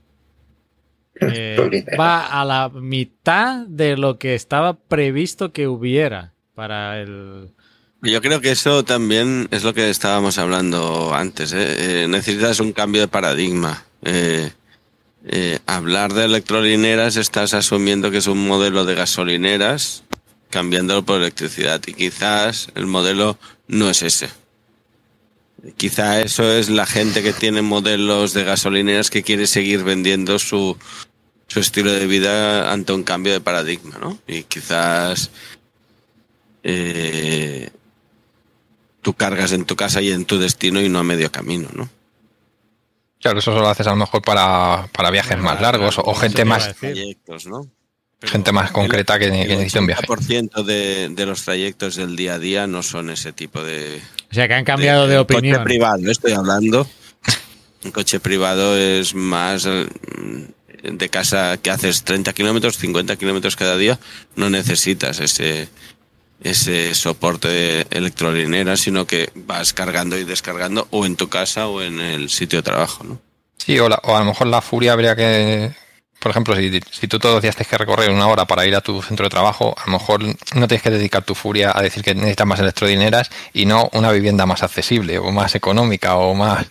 Eh, 1.22 1.86
va 1.98 2.42
a 2.42 2.44
la 2.44 2.70
mitad 2.70 3.66
de 3.68 3.96
lo 3.96 4.18
que 4.18 4.36
estaba 4.36 4.74
previsto 4.74 5.54
que 5.54 5.68
hubiera 5.68 6.34
para 6.56 7.00
el, 7.00 7.55
yo 8.12 8.22
creo 8.22 8.42
que 8.42 8.52
eso 8.52 8.84
también 8.84 9.48
es 9.52 9.64
lo 9.64 9.74
que 9.74 9.90
estábamos 9.90 10.38
hablando 10.38 11.14
antes. 11.14 11.54
¿eh? 11.54 12.04
Eh, 12.04 12.08
necesitas 12.08 12.60
un 12.60 12.72
cambio 12.74 13.02
de 13.02 13.08
paradigma. 13.08 13.86
Eh, 14.04 14.52
hablar 15.66 16.14
de 16.14 16.26
electrolineras 16.26 17.16
estás 17.16 17.54
asumiendo 17.54 18.12
que 18.12 18.18
es 18.18 18.28
un 18.28 18.48
modelo 18.48 18.86
de 18.86 18.94
gasolineras 18.94 20.04
cambiándolo 20.52 21.04
por 21.04 21.20
electricidad 21.20 21.82
y 21.88 21.94
quizás 21.94 22.68
el 22.76 22.86
modelo 22.86 23.38
no 23.68 23.90
es 23.90 24.04
ese. 24.04 24.30
Quizá 25.78 26.22
eso 26.22 26.52
es 26.52 26.70
la 26.70 26.86
gente 26.86 27.24
que 27.24 27.34
tiene 27.34 27.64
modelos 27.64 28.34
de 28.34 28.44
gasolineras 28.44 29.10
que 29.10 29.24
quiere 29.24 29.48
seguir 29.48 29.84
vendiendo 29.84 30.38
su, 30.38 30.78
su 31.48 31.60
estilo 31.60 31.92
de 31.92 32.06
vida 32.06 32.72
ante 32.72 32.94
un 32.94 33.04
cambio 33.04 33.34
de 33.34 33.42
paradigma, 33.42 33.98
¿no? 34.00 34.20
Y 34.28 34.44
quizás 34.44 35.32
eh, 36.68 37.70
tú 39.06 39.14
cargas 39.14 39.52
en 39.52 39.66
tu 39.66 39.76
casa 39.76 40.02
y 40.02 40.12
en 40.12 40.26
tu 40.26 40.40
destino 40.40 40.82
y 40.82 40.90
no 40.90 40.98
a 40.98 41.04
medio 41.04 41.32
camino, 41.32 41.70
¿no? 41.76 41.88
Claro, 43.22 43.38
eso 43.38 43.54
solo 43.54 43.70
haces 43.70 43.86
a 43.86 43.92
lo 43.92 43.98
mejor 43.98 44.24
para, 44.24 44.90
viajes 45.12 45.38
más 45.38 45.62
largos 45.62 46.00
o, 46.00 46.16
gente 46.16 46.44
más 46.44 46.76
trayectos, 46.76 47.46
¿no? 47.46 47.70
gente 48.24 48.52
más 48.52 48.72
concreta 48.72 49.20
que, 49.20 49.30
que 49.30 49.56
necesita 49.58 49.80
un 49.82 49.86
viaje. 49.86 50.08
El 50.30 50.66
de, 50.66 51.10
de 51.12 51.26
los 51.28 51.44
trayectos 51.44 51.98
del 51.98 52.16
día 52.16 52.34
a 52.34 52.40
día 52.40 52.66
no 52.66 52.82
son 52.82 53.12
ese 53.12 53.32
tipo 53.32 53.64
de. 53.64 54.02
O 54.32 54.34
sea, 54.34 54.48
que 54.48 54.56
han 54.56 54.66
cambiado 54.66 55.08
de, 55.08 55.20
opinión. 55.20 55.58
Coche 55.58 55.66
privado, 55.66 56.10
estoy 56.12 56.32
hablando. 56.32 56.90
Un 57.84 57.92
coche 57.92 58.20
privado 58.20 58.76
es 58.76 59.14
más 59.14 59.68
mm, 59.68 60.96
de 60.98 61.10
casa 61.10 61.58
que 61.62 61.70
haces 61.70 62.04
30 62.04 62.34
kilómetros, 62.34 62.80
50 62.80 63.16
kilómetros 63.18 63.56
cada 63.56 63.78
día. 63.78 64.00
No 64.36 64.50
necesitas 64.50 65.20
ese, 65.20 65.70
ese 66.42 66.94
soporte 66.96 67.48
de 67.48 67.88
electrolinera, 67.90 68.78
sino 68.78 69.06
que 69.06 69.30
vas 69.36 69.74
cargando 69.74 70.18
y 70.18 70.24
descargando 70.24 70.88
o 70.92 71.06
en 71.06 71.16
tu 71.16 71.30
casa 71.30 71.68
o 71.68 71.82
en 71.82 72.00
el 72.00 72.30
sitio 72.30 72.60
de 72.60 72.64
trabajo, 72.64 73.04
¿no? 73.04 73.20
Sí, 73.58 73.80
o, 73.80 73.86
a 73.86 74.20
lo 74.20 74.26
mejor 74.26 74.48
la 74.48 74.62
furia 74.62 74.94
habría 74.94 75.16
que, 75.16 75.72
por 76.20 76.30
ejemplo, 76.32 76.56
si, 76.56 76.80
si, 76.92 77.08
tú 77.08 77.18
todos 77.18 77.36
los 77.36 77.42
días 77.42 77.56
tienes 77.56 77.70
que 77.70 77.78
recorrer 77.78 78.12
una 78.12 78.28
hora 78.28 78.46
para 78.46 78.66
ir 78.66 78.76
a 78.76 78.82
tu 78.82 79.02
centro 79.02 79.26
de 79.26 79.30
trabajo, 79.30 79.74
a 79.78 79.86
lo 79.88 79.94
mejor 79.94 80.24
no 80.24 80.68
tienes 80.68 80.84
que 80.84 80.92
dedicar 80.92 81.24
tu 81.24 81.34
furia 81.34 81.72
a 81.76 81.82
decir 81.82 82.04
que 82.04 82.14
necesitas 82.14 82.46
más 82.46 82.60
electrolineras 82.60 83.32
y 83.54 83.66
no 83.66 83.90
una 83.94 84.12
vivienda 84.12 84.46
más 84.46 84.62
accesible 84.62 85.18
o 85.18 85.32
más 85.32 85.56
económica 85.56 86.16
o 86.16 86.36
más... 86.36 86.68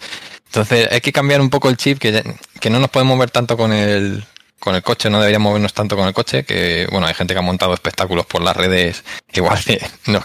Entonces 0.47 0.89
hay 0.93 1.01
que 1.01 1.13
cambiar 1.13 1.41
un 1.41 1.51
poco 1.51 1.69
el 1.69 1.77
chip, 1.77 1.99
que, 1.99 2.23
que 2.61 2.71
no 2.71 2.79
nos 2.79 2.91
podemos 2.91 3.17
mover 3.17 3.31
tanto 3.31 3.57
con 3.57 3.73
el, 3.73 4.25
con 4.65 4.75
el 4.75 4.83
coche, 4.83 5.11
no 5.11 5.19
deberíamos 5.19 5.51
movernos 5.51 5.75
tanto 5.75 5.95
con 5.97 6.09
el 6.09 6.15
coche, 6.15 6.45
que 6.45 6.89
bueno, 6.91 7.07
hay 7.07 7.15
gente 7.15 7.35
que 7.35 7.39
ha 7.39 7.43
montado 7.43 7.75
espectáculos 7.75 8.25
por 8.27 8.43
las 8.43 8.57
redes, 8.57 9.05
igual 9.33 9.63
que 9.63 9.79
no, 10.07 10.25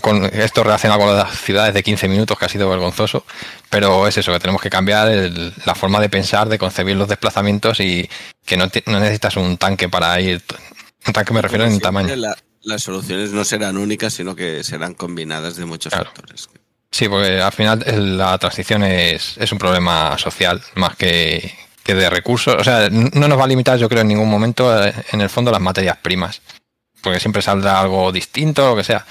con 0.00 0.24
esto 0.26 0.62
relacionado 0.62 1.00
con 1.00 1.16
las 1.16 1.38
ciudades 1.40 1.74
de 1.74 1.82
15 1.82 2.06
minutos, 2.08 2.38
que 2.38 2.44
ha 2.44 2.48
sido 2.48 2.68
vergonzoso, 2.68 3.24
pero 3.70 4.06
es 4.06 4.16
eso, 4.16 4.32
que 4.32 4.38
tenemos 4.38 4.60
que 4.62 4.70
cambiar 4.70 5.08
el- 5.10 5.52
la 5.64 5.74
forma 5.74 6.00
de 6.00 6.08
pensar, 6.08 6.48
de 6.48 6.58
concebir 6.58 6.96
los 6.96 7.08
desplazamientos 7.08 7.80
y 7.80 8.08
que 8.46 8.56
no, 8.56 8.68
te- 8.68 8.84
no 8.86 9.00
necesitas 9.00 9.36
un 9.36 9.56
tanque 9.56 9.88
para 9.88 10.20
ir. 10.20 10.42
Un 11.06 11.12
tanque 11.12 11.32
me 11.32 11.42
refiero 11.42 11.64
en 11.64 11.80
tamaño. 11.80 12.14
la- 12.16 12.36
las 12.62 12.82
soluciones 12.82 13.30
no 13.32 13.44
serán 13.44 13.76
únicas, 13.76 14.14
sino 14.14 14.34
que 14.36 14.62
serán 14.64 14.94
combinadas 14.94 15.56
de 15.56 15.64
muchos 15.66 15.92
Claro. 15.92 16.06
factores. 16.14 16.48
Sí, 16.90 17.08
porque 17.08 17.40
al 17.40 17.52
final 17.52 17.82
el- 17.86 18.16
la 18.16 18.38
transición 18.38 18.84
es, 18.84 19.36
es 19.38 19.50
un 19.52 19.58
problema 19.58 20.16
social 20.18 20.62
más 20.76 20.94
que, 20.96 21.52
que 21.84 21.94
de 21.94 22.10
recursos. 22.10 22.56
O 22.58 22.64
sea, 22.64 22.88
no 22.90 23.28
nos 23.28 23.38
va 23.38 23.44
a 23.44 23.48
limitar, 23.48 23.78
yo 23.78 23.88
creo, 23.88 24.00
en 24.02 24.08
ningún 24.08 24.28
momento, 24.30 24.84
eh, 24.84 24.92
en 25.12 25.20
el 25.20 25.28
fondo, 25.28 25.52
las 25.52 25.60
materias 25.60 25.98
primas. 25.98 26.42
Porque 27.02 27.20
siempre 27.20 27.42
saldrá 27.42 27.80
algo 27.80 28.10
distinto, 28.10 28.70
lo 28.70 28.76
que 28.76 28.84
sea. 28.84 29.04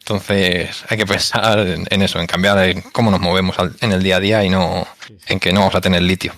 Entonces, 0.00 0.84
hay 0.88 0.96
que 0.98 1.06
pensar 1.06 1.58
en, 1.60 1.86
en 1.90 2.02
eso, 2.02 2.20
en 2.20 2.26
cambiar 2.26 2.58
en 2.68 2.82
cómo 2.82 3.10
nos 3.10 3.20
movemos 3.20 3.58
al- 3.58 3.74
en 3.80 3.92
el 3.92 4.02
día 4.02 4.16
a 4.16 4.20
día 4.20 4.44
y 4.44 4.48
no 4.50 4.86
en 5.26 5.40
que 5.40 5.52
no 5.52 5.60
vamos 5.60 5.74
a 5.74 5.80
tener 5.80 6.02
litio. 6.02 6.32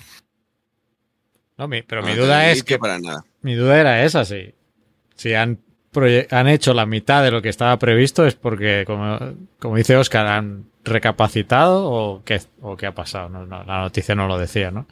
No, 1.57 1.67
mi- 1.67 1.81
pero 1.83 2.01
No 2.01 2.07
mi 2.07 2.15
duda 2.15 2.49
es 2.49 2.63
que 2.63 2.79
para 2.79 2.97
nada. 2.99 3.23
mi 3.41 3.55
duda 3.55 3.79
era 3.79 4.03
esa, 4.03 4.25
sí. 4.25 4.53
Si 5.15 5.33
han 5.33 5.59
han 6.29 6.47
hecho 6.47 6.73
la 6.73 6.85
mitad 6.85 7.21
de 7.21 7.31
lo 7.31 7.41
que 7.41 7.49
estaba 7.49 7.77
previsto 7.77 8.25
es 8.25 8.33
porque, 8.35 8.85
como, 8.87 9.19
como 9.59 9.75
dice 9.75 9.97
Oscar, 9.97 10.25
han 10.25 10.63
recapacitado 10.85 11.83
o 11.91 12.23
qué, 12.23 12.41
o 12.61 12.77
qué 12.77 12.85
ha 12.87 12.95
pasado. 12.95 13.27
No, 13.27 13.45
no, 13.45 13.61
la 13.65 13.79
noticia 13.81 14.15
no 14.15 14.25
lo 14.27 14.37
decía, 14.37 14.71
¿no? 14.71 14.87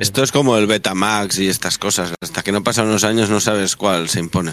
Esto 0.00 0.22
es 0.22 0.32
como 0.32 0.56
el 0.56 0.66
Betamax 0.66 1.38
y 1.38 1.48
estas 1.48 1.78
cosas. 1.78 2.12
Hasta 2.20 2.42
que 2.42 2.52
no 2.52 2.64
pasan 2.64 2.86
unos 2.86 3.04
años 3.04 3.30
no 3.30 3.40
sabes 3.40 3.76
cuál 3.76 4.08
se 4.08 4.20
impone. 4.20 4.52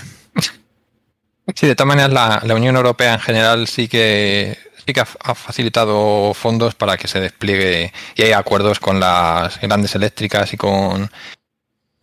Sí, 1.55 1.67
de 1.67 1.75
todas 1.75 1.87
maneras, 1.87 2.11
la, 2.11 2.41
la 2.43 2.55
Unión 2.55 2.75
Europea 2.75 3.13
en 3.13 3.19
general 3.19 3.67
sí 3.67 3.87
que 3.87 4.57
sí 4.85 4.93
que 4.93 4.99
ha, 4.99 5.07
ha 5.23 5.35
facilitado 5.35 6.33
fondos 6.33 6.75
para 6.75 6.97
que 6.97 7.07
se 7.07 7.19
despliegue 7.19 7.91
y 8.15 8.21
hay 8.23 8.31
acuerdos 8.33 8.79
con 8.79 8.99
las 8.99 9.59
grandes 9.61 9.95
eléctricas 9.95 10.53
y 10.53 10.57
con 10.57 11.09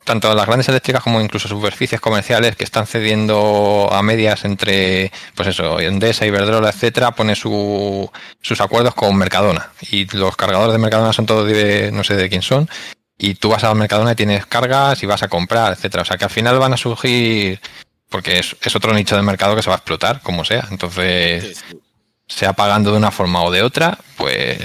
tanto 0.04 0.34
las 0.34 0.46
grandes 0.46 0.68
eléctricas 0.68 1.02
como 1.02 1.20
incluso 1.20 1.48
superficies 1.48 2.00
comerciales 2.00 2.56
que 2.56 2.64
están 2.64 2.86
cediendo 2.86 3.88
a 3.92 4.02
medias 4.02 4.44
entre, 4.44 5.12
pues 5.36 5.48
eso, 5.48 5.78
Endesa, 5.78 6.26
Iberdrola, 6.26 6.70
etcétera, 6.70 7.12
pone 7.12 7.36
su, 7.36 8.10
sus 8.40 8.60
acuerdos 8.60 8.94
con 8.94 9.16
Mercadona 9.16 9.70
y 9.90 10.06
los 10.16 10.36
cargadores 10.36 10.72
de 10.72 10.78
Mercadona 10.78 11.12
son 11.12 11.26
todos 11.26 11.46
de, 11.46 11.90
no 11.92 12.02
sé 12.02 12.16
de 12.16 12.28
quién 12.28 12.42
son 12.42 12.68
y 13.22 13.34
tú 13.34 13.48
vas 13.50 13.64
a 13.64 13.74
Mercadona 13.74 14.12
y 14.12 14.16
tienes 14.16 14.44
cargas 14.46 15.02
y 15.02 15.06
vas 15.06 15.22
a 15.22 15.28
comprar, 15.28 15.72
etcétera. 15.72 16.02
O 16.02 16.04
sea 16.04 16.16
que 16.18 16.24
al 16.24 16.30
final 16.30 16.58
van 16.58 16.72
a 16.74 16.76
surgir 16.76 17.60
porque 18.08 18.38
es, 18.38 18.56
es 18.62 18.76
otro 18.76 18.92
nicho 18.92 19.16
de 19.16 19.22
mercado 19.22 19.56
que 19.56 19.62
se 19.62 19.70
va 19.70 19.76
a 19.76 19.78
explotar, 19.78 20.20
como 20.22 20.44
sea. 20.44 20.66
Entonces, 20.70 21.64
sea 22.26 22.52
pagando 22.52 22.90
de 22.92 22.98
una 22.98 23.10
forma 23.10 23.42
o 23.42 23.50
de 23.50 23.62
otra, 23.62 23.98
pues 24.16 24.58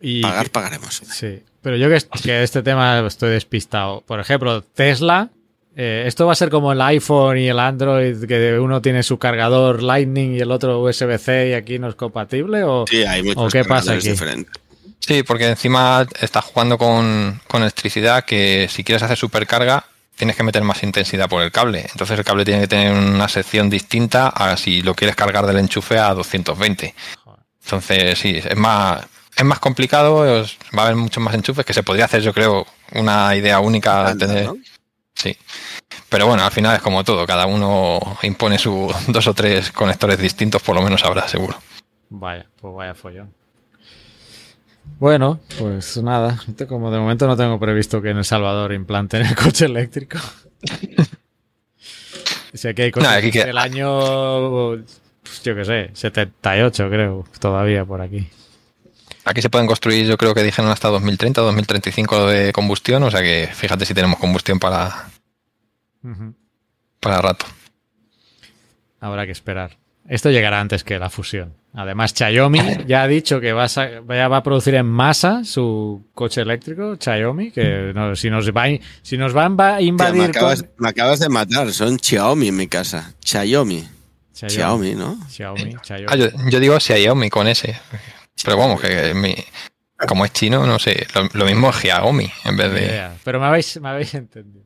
y- 0.00 0.22
Pagar, 0.22 0.50
pagaremos. 0.50 1.02
Sí, 1.10 1.42
pero 1.62 1.76
yo 1.76 1.88
que, 1.88 1.98
que 2.22 2.42
este 2.42 2.62
tema 2.62 3.04
estoy 3.06 3.30
despistado. 3.30 4.02
Por 4.06 4.20
ejemplo, 4.20 4.62
Tesla, 4.62 5.30
eh, 5.74 6.04
esto 6.06 6.26
va 6.26 6.32
a 6.32 6.36
ser 6.36 6.50
como 6.50 6.70
el 6.72 6.80
iPhone 6.82 7.38
y 7.38 7.48
el 7.48 7.58
Android, 7.58 8.24
que 8.26 8.58
uno 8.58 8.82
tiene 8.82 9.02
su 9.02 9.18
cargador 9.18 9.82
Lightning 9.82 10.34
y 10.34 10.40
el 10.40 10.50
otro 10.52 10.80
USB-C 10.82 11.48
y 11.50 11.52
aquí 11.54 11.78
no 11.78 11.88
es 11.88 11.94
compatible, 11.94 12.62
o 12.64 12.84
Sí, 12.88 13.02
hay 13.04 13.22
muchos 13.22 13.42
¿O 13.44 13.48
qué 13.48 13.64
pasa 13.64 13.92
cargadores 13.92 14.04
aquí? 14.04 14.10
diferentes. 14.12 14.61
Sí, 15.06 15.22
porque 15.22 15.48
encima 15.48 16.06
estás 16.20 16.44
jugando 16.44 16.78
con, 16.78 17.40
con 17.46 17.62
electricidad 17.62 18.24
que 18.24 18.68
si 18.70 18.84
quieres 18.84 19.02
hacer 19.02 19.16
supercarga 19.16 19.84
tienes 20.16 20.36
que 20.36 20.42
meter 20.42 20.62
más 20.62 20.82
intensidad 20.82 21.28
por 21.28 21.42
el 21.42 21.50
cable. 21.50 21.86
Entonces 21.90 22.16
el 22.18 22.24
cable 22.24 22.44
tiene 22.44 22.60
que 22.60 22.68
tener 22.68 22.92
una 22.92 23.28
sección 23.28 23.68
distinta 23.70 24.28
a 24.28 24.56
si 24.56 24.82
lo 24.82 24.94
quieres 24.94 25.16
cargar 25.16 25.46
del 25.46 25.58
enchufe 25.58 25.98
a 25.98 26.12
220. 26.14 26.94
Entonces 27.64 28.18
sí, 28.18 28.36
es 28.36 28.56
más, 28.56 29.04
es 29.36 29.44
más 29.44 29.58
complicado, 29.58 30.42
es- 30.42 30.58
va 30.76 30.82
a 30.82 30.84
haber 30.86 30.96
muchos 30.96 31.22
más 31.22 31.34
enchufes 31.34 31.64
que 31.64 31.72
se 31.72 31.82
podría 31.82 32.04
hacer 32.04 32.20
yo 32.22 32.32
creo 32.32 32.66
una 32.92 33.34
idea 33.34 33.58
única 33.60 34.12
de 34.14 34.26
tener. 34.26 34.46
¿no? 34.46 34.56
Sí. 35.14 35.36
Pero 36.08 36.26
bueno, 36.26 36.44
al 36.44 36.50
final 36.52 36.76
es 36.76 36.82
como 36.82 37.02
todo, 37.04 37.26
cada 37.26 37.46
uno 37.46 37.98
impone 38.22 38.58
sus 38.58 38.92
dos 39.08 39.26
o 39.26 39.34
tres 39.34 39.72
conectores 39.72 40.18
distintos, 40.18 40.62
por 40.62 40.74
lo 40.76 40.82
menos 40.82 41.02
habrá, 41.04 41.26
seguro. 41.26 41.58
Vaya, 42.10 42.46
pues 42.60 42.74
vaya 42.74 42.94
follón. 42.94 43.34
Bueno, 44.98 45.40
pues 45.58 45.96
nada, 45.98 46.38
como 46.68 46.90
de 46.90 46.98
momento 46.98 47.26
no 47.26 47.36
tengo 47.36 47.58
previsto 47.58 48.00
que 48.02 48.10
en 48.10 48.18
El 48.18 48.24
Salvador 48.24 48.72
implanten 48.72 49.24
el 49.26 49.34
coche 49.34 49.64
eléctrico. 49.66 50.18
sé 52.54 52.74
que 52.74 52.82
hay 52.82 52.90
coches 52.92 53.08
No, 53.08 53.14
aquí 53.16 53.30
que- 53.30 53.44
del 53.44 53.58
año, 53.58 54.50
pues, 55.22 55.42
yo 55.42 55.54
qué 55.56 55.64
sé, 55.64 55.90
78 55.94 56.88
creo, 56.88 57.24
todavía 57.40 57.84
por 57.84 58.00
aquí. 58.00 58.28
Aquí 59.24 59.40
se 59.40 59.50
pueden 59.50 59.66
construir, 59.68 60.04
yo 60.06 60.16
creo 60.18 60.34
que 60.34 60.42
dijeron 60.42 60.70
hasta 60.70 60.88
2030 60.88 61.42
o 61.42 61.44
2035 61.46 62.26
de 62.26 62.52
combustión, 62.52 63.02
o 63.04 63.10
sea 63.10 63.22
que 63.22 63.48
fíjate 63.52 63.86
si 63.86 63.94
tenemos 63.94 64.18
combustión 64.18 64.58
para, 64.58 65.10
para 67.00 67.22
rato. 67.22 67.46
Habrá 69.00 69.24
que 69.26 69.32
esperar. 69.32 69.78
Esto 70.08 70.30
llegará 70.30 70.60
antes 70.60 70.84
que 70.84 70.98
la 70.98 71.08
fusión. 71.10 71.54
Además, 71.74 72.12
Xiaomi 72.14 72.58
ya 72.86 73.02
ha 73.02 73.08
dicho 73.08 73.40
que 73.40 73.52
va 73.52 73.64
a, 73.64 73.68
sa- 73.68 73.88
ya 74.08 74.28
va 74.28 74.38
a 74.38 74.42
producir 74.42 74.74
en 74.74 74.86
masa 74.86 75.42
su 75.44 76.06
coche 76.14 76.42
eléctrico, 76.42 76.96
Xiaomi, 77.00 77.50
que 77.50 77.92
no- 77.94 78.14
si 78.16 78.28
nos 78.28 78.50
va 78.50 78.64
si 79.02 79.16
nos 79.16 79.32
van 79.32 79.56
va 79.58 79.76
a 79.76 79.80
invadir 79.80 80.22
me, 80.22 80.24
acabas, 80.26 80.62
con- 80.62 80.70
me 80.78 80.88
acabas 80.88 81.20
de 81.20 81.28
matar. 81.28 81.72
Son 81.72 81.98
Xiaomi 81.98 82.48
en 82.48 82.56
mi 82.56 82.66
casa. 82.68 83.14
Xiaomi. 83.24 83.88
Xiaomi, 84.34 84.94
¿no? 84.94 85.18
Xiaomi, 85.28 85.76
Xiaomi. 85.82 86.06
Ah, 86.08 86.16
yo, 86.16 86.26
yo 86.50 86.60
digo 86.60 86.78
Xiaomi 86.80 87.30
con 87.30 87.46
ese. 87.48 87.76
Pero 88.44 88.56
vamos, 88.56 88.80
que 88.80 89.14
mi- 89.14 89.36
como 90.08 90.24
es 90.24 90.32
chino, 90.32 90.66
no 90.66 90.78
sé, 90.80 91.06
lo, 91.14 91.28
lo 91.32 91.44
mismo 91.46 91.70
es 91.70 91.76
Xiaomi 91.76 92.28
en 92.44 92.56
vez 92.56 92.72
de... 92.72 92.80
idea. 92.86 93.14
Pero 93.22 93.38
me 93.38 93.46
habéis, 93.46 93.80
me 93.80 93.88
habéis 93.88 94.12
entendido. 94.14 94.61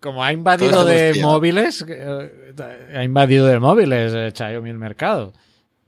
Como 0.00 0.22
ha 0.22 0.32
invadido 0.32 0.84
de 0.84 1.20
móviles, 1.20 1.84
eh, 1.88 2.54
ha 2.94 3.02
invadido 3.02 3.46
de 3.46 3.58
móviles 3.58 4.12
eh, 4.14 4.32
Xiaomi 4.34 4.70
el 4.70 4.78
mercado. 4.78 5.32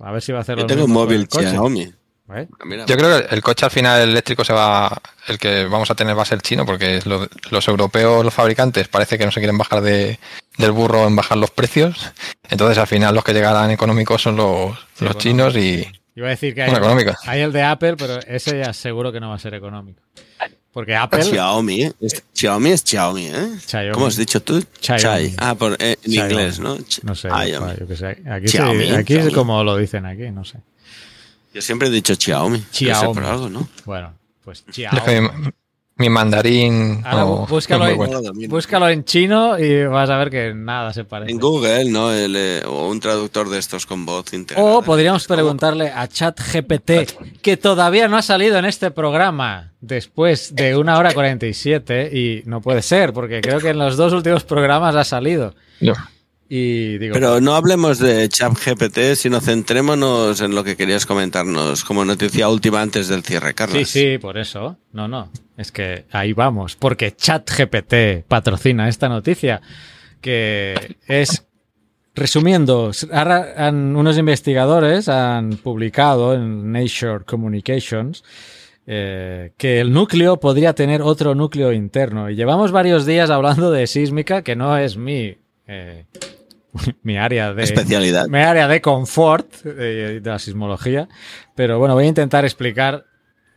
A 0.00 0.10
ver 0.12 0.22
si 0.22 0.32
va 0.32 0.38
a 0.38 0.40
hacer 0.42 0.56
Yo 0.56 0.62
lo 0.62 0.66
tengo 0.66 0.84
un 0.84 0.92
móvil. 0.92 1.28
Xiaomi. 1.30 1.92
¿Eh? 2.32 2.46
Mira, 2.64 2.86
Yo 2.86 2.96
creo 2.96 3.18
que 3.26 3.34
el 3.34 3.42
coche 3.42 3.64
al 3.66 3.72
final 3.72 4.08
eléctrico 4.08 4.44
se 4.44 4.52
va, 4.52 5.00
el 5.26 5.36
que 5.36 5.64
vamos 5.64 5.90
a 5.90 5.96
tener 5.96 6.16
va 6.16 6.22
a 6.22 6.26
ser 6.26 6.40
chino, 6.40 6.64
porque 6.64 7.00
lo- 7.04 7.28
los 7.50 7.66
europeos, 7.68 8.24
los 8.24 8.32
fabricantes, 8.32 8.86
parece 8.86 9.18
que 9.18 9.24
no 9.26 9.32
se 9.32 9.40
quieren 9.40 9.58
bajar 9.58 9.80
de, 9.80 10.18
del 10.56 10.70
burro 10.70 11.08
en 11.08 11.16
bajar 11.16 11.38
los 11.38 11.50
precios. 11.50 12.12
Entonces 12.48 12.78
al 12.78 12.86
final 12.86 13.16
los 13.16 13.24
que 13.24 13.32
llegarán 13.34 13.72
económicos 13.72 14.22
son 14.22 14.36
los, 14.36 14.70
Sí, 14.94 15.04
los 15.04 15.14
bueno. 15.14 15.18
chinos 15.18 15.56
y 15.56 15.84
Iba 16.14 16.28
a 16.28 16.30
decir 16.30 16.54
que 16.54 16.62
hay, 16.62 16.70
bueno, 16.70 16.84
económicos. 16.86 17.16
hay 17.26 17.40
el 17.40 17.52
de 17.52 17.62
Apple, 17.62 17.96
pero 17.96 18.20
ese 18.26 18.58
ya 18.58 18.72
seguro 18.72 19.10
que 19.10 19.18
no 19.20 19.28
va 19.30 19.34
a 19.34 19.38
ser 19.38 19.54
económico. 19.54 20.00
Porque 20.72 20.94
Apple. 20.94 21.24
Xiaomi, 21.24 21.82
¿eh? 21.82 21.92
Es- 22.00 22.22
Xiaomi 22.32 22.70
es 22.70 22.84
Xiaomi, 22.84 23.26
¿eh? 23.26 23.58
Xiaomi. 23.66 23.92
¿Cómo 23.92 24.06
has 24.06 24.16
dicho 24.16 24.40
tú? 24.40 24.62
Xiaomi. 24.80 25.02
Chai. 25.02 25.34
Ah, 25.38 25.54
por, 25.56 25.72
eh, 25.80 25.96
en 26.04 26.12
Xiaomi. 26.12 26.32
inglés, 26.32 26.58
¿no? 26.60 26.76
Ch- 26.78 27.02
No 27.02 27.14
sé, 27.16 27.28
Ah, 27.30 27.44
Xiaomi. 27.44 27.72
yo 27.80 27.88
qué 27.88 27.96
sé. 27.96 28.06
Aquí, 28.30 28.92
aquí 28.94 29.14
es 29.16 29.32
como 29.34 29.64
lo 29.64 29.76
dicen 29.76 30.06
aquí, 30.06 30.30
no 30.30 30.44
sé. 30.44 30.58
Yo 31.52 31.60
siempre 31.60 31.88
he 31.88 31.90
dicho 31.90 32.14
Xiaomi. 32.14 32.64
Xiaomi. 32.70 33.14
por 33.14 33.24
algo, 33.24 33.48
¿no? 33.48 33.68
Bueno, 33.84 34.14
pues 34.44 34.62
Es 34.68 34.74
Xiaomi. 34.76 35.50
Mi, 36.00 36.08
mandarín 36.08 37.02
Ahora 37.04 37.46
búscalo, 37.46 37.86
en, 37.88 37.96
bueno. 37.96 38.20
Búscalo 38.48 38.88
en 38.88 39.04
chino 39.04 39.58
y 39.58 39.84
vas 39.84 40.10
a 40.10 40.16
ver 40.16 40.30
que 40.30 40.54
nada 40.54 40.92
se 40.92 41.04
parece. 41.04 41.30
En 41.30 41.38
Google, 41.38 41.90
¿no? 41.90 42.12
El, 42.12 42.34
eh, 42.36 42.62
o 42.66 42.88
un 42.88 42.98
traductor 43.00 43.48
de 43.48 43.58
estos 43.58 43.86
con 43.86 44.04
voz 44.04 44.32
integrada. 44.32 44.68
O 44.68 44.82
podríamos 44.82 45.26
preguntarle 45.26 45.90
a 45.90 46.08
ChatGPT, 46.08 47.40
que 47.42 47.56
todavía 47.56 48.08
no 48.08 48.16
ha 48.16 48.22
salido 48.22 48.58
en 48.58 48.64
este 48.64 48.90
programa 48.90 49.72
después 49.80 50.54
de 50.54 50.76
una 50.76 50.98
hora 50.98 51.12
47 51.12 52.10
y 52.12 52.42
no 52.46 52.60
puede 52.60 52.82
ser, 52.82 53.12
porque 53.12 53.40
creo 53.40 53.60
que 53.60 53.70
en 53.70 53.78
los 53.78 53.96
dos 53.96 54.12
últimos 54.12 54.44
programas 54.44 54.94
ha 54.96 55.04
salido. 55.04 55.54
No. 55.80 55.94
Y 56.52 56.98
digo, 56.98 57.14
Pero 57.14 57.40
no 57.40 57.54
hablemos 57.54 58.00
de 58.00 58.28
ChatGPT, 58.28 59.14
sino 59.14 59.40
centrémonos 59.40 60.40
en 60.40 60.52
lo 60.56 60.64
que 60.64 60.76
querías 60.76 61.06
comentarnos 61.06 61.84
como 61.84 62.04
noticia 62.04 62.48
última 62.48 62.82
antes 62.82 63.06
del 63.06 63.22
cierre, 63.22 63.54
Carlos. 63.54 63.78
sí, 63.78 63.84
sí, 63.84 64.18
por 64.18 64.36
eso. 64.36 64.76
No, 64.92 65.06
no, 65.06 65.30
es 65.56 65.70
que 65.70 66.06
ahí 66.10 66.32
vamos, 66.32 66.74
porque 66.74 67.14
ChatGPT 67.14 68.26
patrocina 68.26 68.88
esta 68.88 69.08
noticia, 69.08 69.60
que 70.20 70.96
es 71.06 71.46
Resumiendo, 72.12 72.90
ahora 73.12 73.54
han- 73.56 73.94
unos 73.94 74.18
investigadores 74.18 75.08
han 75.08 75.50
publicado 75.50 76.34
en 76.34 76.72
Nature 76.72 77.24
Communications 77.24 78.24
eh, 78.86 79.52
que 79.56 79.80
el 79.80 79.92
núcleo 79.92 80.40
podría 80.40 80.74
tener 80.74 81.00
otro 81.02 81.36
núcleo 81.36 81.72
interno. 81.72 82.28
Y 82.28 82.34
llevamos 82.34 82.72
varios 82.72 83.06
días 83.06 83.30
hablando 83.30 83.70
de 83.70 83.86
sísmica, 83.86 84.42
que 84.42 84.56
no 84.56 84.76
es 84.76 84.96
mi, 84.96 85.36
eh, 85.68 86.04
mi 87.02 87.16
área 87.18 87.52
de 87.54 87.62
Especialidad. 87.64 88.26
mi 88.28 88.38
área 88.38 88.68
de 88.68 88.80
confort 88.80 89.46
eh, 89.64 90.20
de 90.22 90.30
la 90.30 90.38
sismología. 90.38 91.08
Pero 91.54 91.78
bueno, 91.78 91.94
voy 91.94 92.04
a 92.04 92.08
intentar 92.08 92.44
explicar 92.44 93.04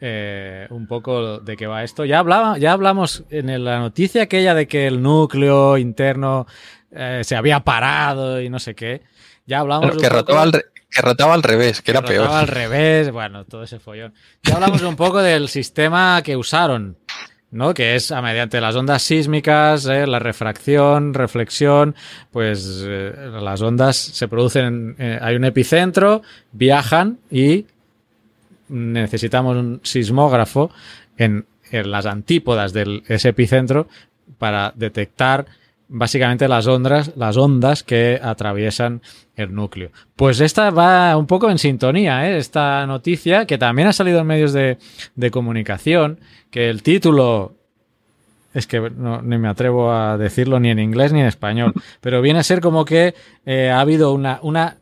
eh, 0.01 0.67
un 0.69 0.87
poco 0.87 1.39
de 1.39 1.55
qué 1.55 1.67
va 1.67 1.83
esto. 1.83 2.05
Ya, 2.05 2.19
hablaba, 2.19 2.57
ya 2.57 2.73
hablamos 2.73 3.23
en 3.29 3.63
la 3.63 3.79
noticia 3.79 4.23
aquella 4.23 4.53
de 4.53 4.67
que 4.67 4.87
el 4.87 5.01
núcleo 5.01 5.77
interno 5.77 6.45
eh, 6.91 7.21
se 7.23 7.35
había 7.35 7.61
parado 7.61 8.41
y 8.41 8.49
no 8.49 8.59
sé 8.59 8.75
qué. 8.75 9.01
Ya 9.45 9.59
hablamos. 9.59 9.91
Un 9.95 10.01
que, 10.01 10.07
poco- 10.07 10.15
rotó 10.15 10.39
al 10.39 10.51
re- 10.53 10.65
que 10.89 11.01
rotaba 11.01 11.33
al 11.33 11.41
revés, 11.43 11.81
que 11.81 11.91
era 11.91 12.01
que 12.01 12.07
peor. 12.09 12.25
rotaba 12.25 12.39
al 12.41 12.47
revés, 12.47 13.11
bueno, 13.11 13.45
todo 13.45 13.63
ese 13.63 13.79
follón. 13.79 14.13
Ya 14.43 14.55
hablamos 14.55 14.81
un 14.83 14.95
poco 14.95 15.21
del 15.23 15.49
sistema 15.49 16.21
que 16.23 16.37
usaron, 16.37 16.97
¿no? 17.53 17.73
Que 17.73 17.95
es 17.95 18.11
a 18.11 18.21
mediante 18.21 18.59
las 18.59 18.75
ondas 18.75 19.03
sísmicas, 19.03 19.85
¿eh? 19.85 20.07
la 20.07 20.19
refracción, 20.19 21.13
reflexión, 21.13 21.95
pues 22.31 22.83
eh, 22.85 23.13
las 23.41 23.61
ondas 23.61 23.95
se 23.95 24.27
producen, 24.27 24.95
eh, 24.97 25.19
hay 25.21 25.35
un 25.35 25.45
epicentro, 25.45 26.23
viajan 26.51 27.19
y 27.29 27.67
necesitamos 28.69 29.55
un 29.55 29.79
sismógrafo 29.83 30.71
en, 31.17 31.45
en 31.71 31.91
las 31.91 32.07
antípodas 32.07 32.73
de 32.73 33.03
ese 33.07 33.29
epicentro 33.29 33.87
para 34.39 34.73
detectar 34.75 35.45
básicamente 35.87 36.47
las 36.47 36.67
ondas, 36.67 37.11
las 37.15 37.37
ondas 37.37 37.83
que 37.83 38.19
atraviesan 38.21 39.01
el 39.35 39.53
núcleo. 39.53 39.91
Pues 40.15 40.39
esta 40.39 40.69
va 40.69 41.15
un 41.17 41.27
poco 41.27 41.49
en 41.49 41.57
sintonía, 41.57 42.29
¿eh? 42.29 42.37
esta 42.37 42.85
noticia 42.87 43.45
que 43.45 43.57
también 43.57 43.87
ha 43.87 43.93
salido 43.93 44.19
en 44.19 44.27
medios 44.27 44.53
de, 44.53 44.77
de 45.15 45.31
comunicación, 45.31 46.19
que 46.51 46.69
el 46.69 46.83
título 46.83 47.55
es 48.53 48.67
que 48.67 48.79
no, 48.79 49.21
ni 49.21 49.37
me 49.37 49.47
atrevo 49.47 49.91
a 49.91 50.17
decirlo 50.17 50.59
ni 50.59 50.69
en 50.69 50.79
inglés 50.79 51.11
ni 51.11 51.21
en 51.21 51.27
español, 51.27 51.73
pero 52.01 52.21
viene 52.21 52.39
a 52.39 52.43
ser 52.43 52.61
como 52.61 52.85
que 52.85 53.15
eh, 53.45 53.69
ha 53.69 53.79
habido 53.79 54.13
una, 54.13 54.39
una 54.43 54.77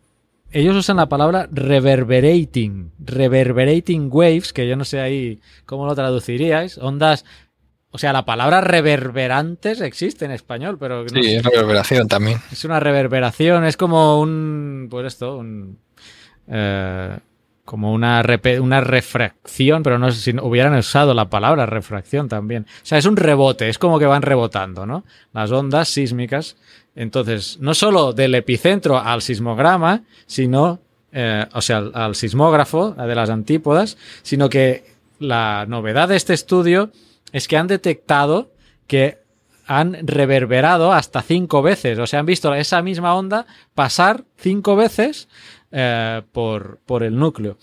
ellos 0.52 0.76
usan 0.76 0.98
la 0.98 1.07
palabra 1.07 1.48
reverberating, 1.49 2.91
reverberating 2.99 4.10
waves, 4.11 4.52
que 4.52 4.68
yo 4.68 4.76
no 4.76 4.84
sé 4.84 4.99
ahí 4.99 5.40
cómo 5.65 5.86
lo 5.86 5.95
traduciríais, 5.95 6.78
ondas, 6.78 7.23
o 7.92 7.98
sea, 7.98 8.14
la 8.14 8.24
palabra 8.26 8.62
reverberantes 8.62 9.82
existe 9.82 10.26
en 10.26 10.32
español, 10.32 10.78
pero 10.80 11.04
no 11.04 11.10
Sí, 11.10 11.36
es 11.36 11.44
reverberación 11.44 12.08
también. 12.08 12.40
es 12.52 12.64
una 12.64 12.80
reverberación, 12.80 13.66
es 13.66 13.76
como 13.76 14.20
un, 14.20 14.88
pues 14.90 15.08
esto, 15.08 15.38
un, 15.38 15.78
eh, 16.48 17.18
como 17.66 17.94
una, 17.94 18.24
una 18.62 18.82
refracción, 18.82 19.84
pero 19.84 20.00
no 20.00 20.10
sé 20.12 20.20
si 20.22 20.38
hubieran 20.40 20.74
usado 20.76 21.14
la 21.14 21.30
palabra 21.30 21.66
refracción 21.66 22.30
también. 22.30 22.64
O 22.64 22.86
sea, 22.86 22.98
es 22.98 23.06
un 23.06 23.18
rebote, 23.18 23.68
es 23.68 23.78
como 23.78 24.00
que 24.00 24.06
van 24.06 24.22
rebotando, 24.22 24.86
¿no? 24.86 25.04
Las 25.34 25.52
ondas 25.52 25.90
sísmicas. 25.90 26.56
Entonces, 26.96 27.58
no 27.60 27.74
solo 27.74 28.14
del 28.14 28.36
epicentro 28.36 28.98
al 28.98 29.22
sismograma, 29.22 30.04
sino, 30.26 30.80
eh, 31.12 31.46
o 31.54 31.62
sea, 31.62 31.78
al, 31.78 31.92
al 31.94 32.16
sismógrafo 32.16 32.92
de 32.92 33.16
las 33.16 33.30
antípodas, 33.30 33.98
sino 34.22 34.50
que 34.50 34.86
la 35.20 35.66
novedad 35.68 36.10
de 36.10 36.16
este 36.16 36.34
estudio 36.34 36.92
es 37.32 37.48
que 37.48 37.58
han 37.58 37.68
detectado 37.68 38.52
que 38.88 39.20
han 39.68 40.06
reverberado 40.06 40.91
hasta 40.91 41.22
cinco 41.22 41.62
veces. 41.62 41.98
O 41.99 42.08
sea, 42.08 42.20
han 42.20 42.26
visto 42.26 42.53
esa 42.53 42.82
misma 42.82 43.16
onda 43.16 43.45
pasar 43.74 44.26
cinco 44.38 44.76
veces 44.76 45.30
eh, 45.72 46.22
por, 46.32 46.80
por 46.86 47.03
el 47.03 47.18
núcleo. 47.18 47.58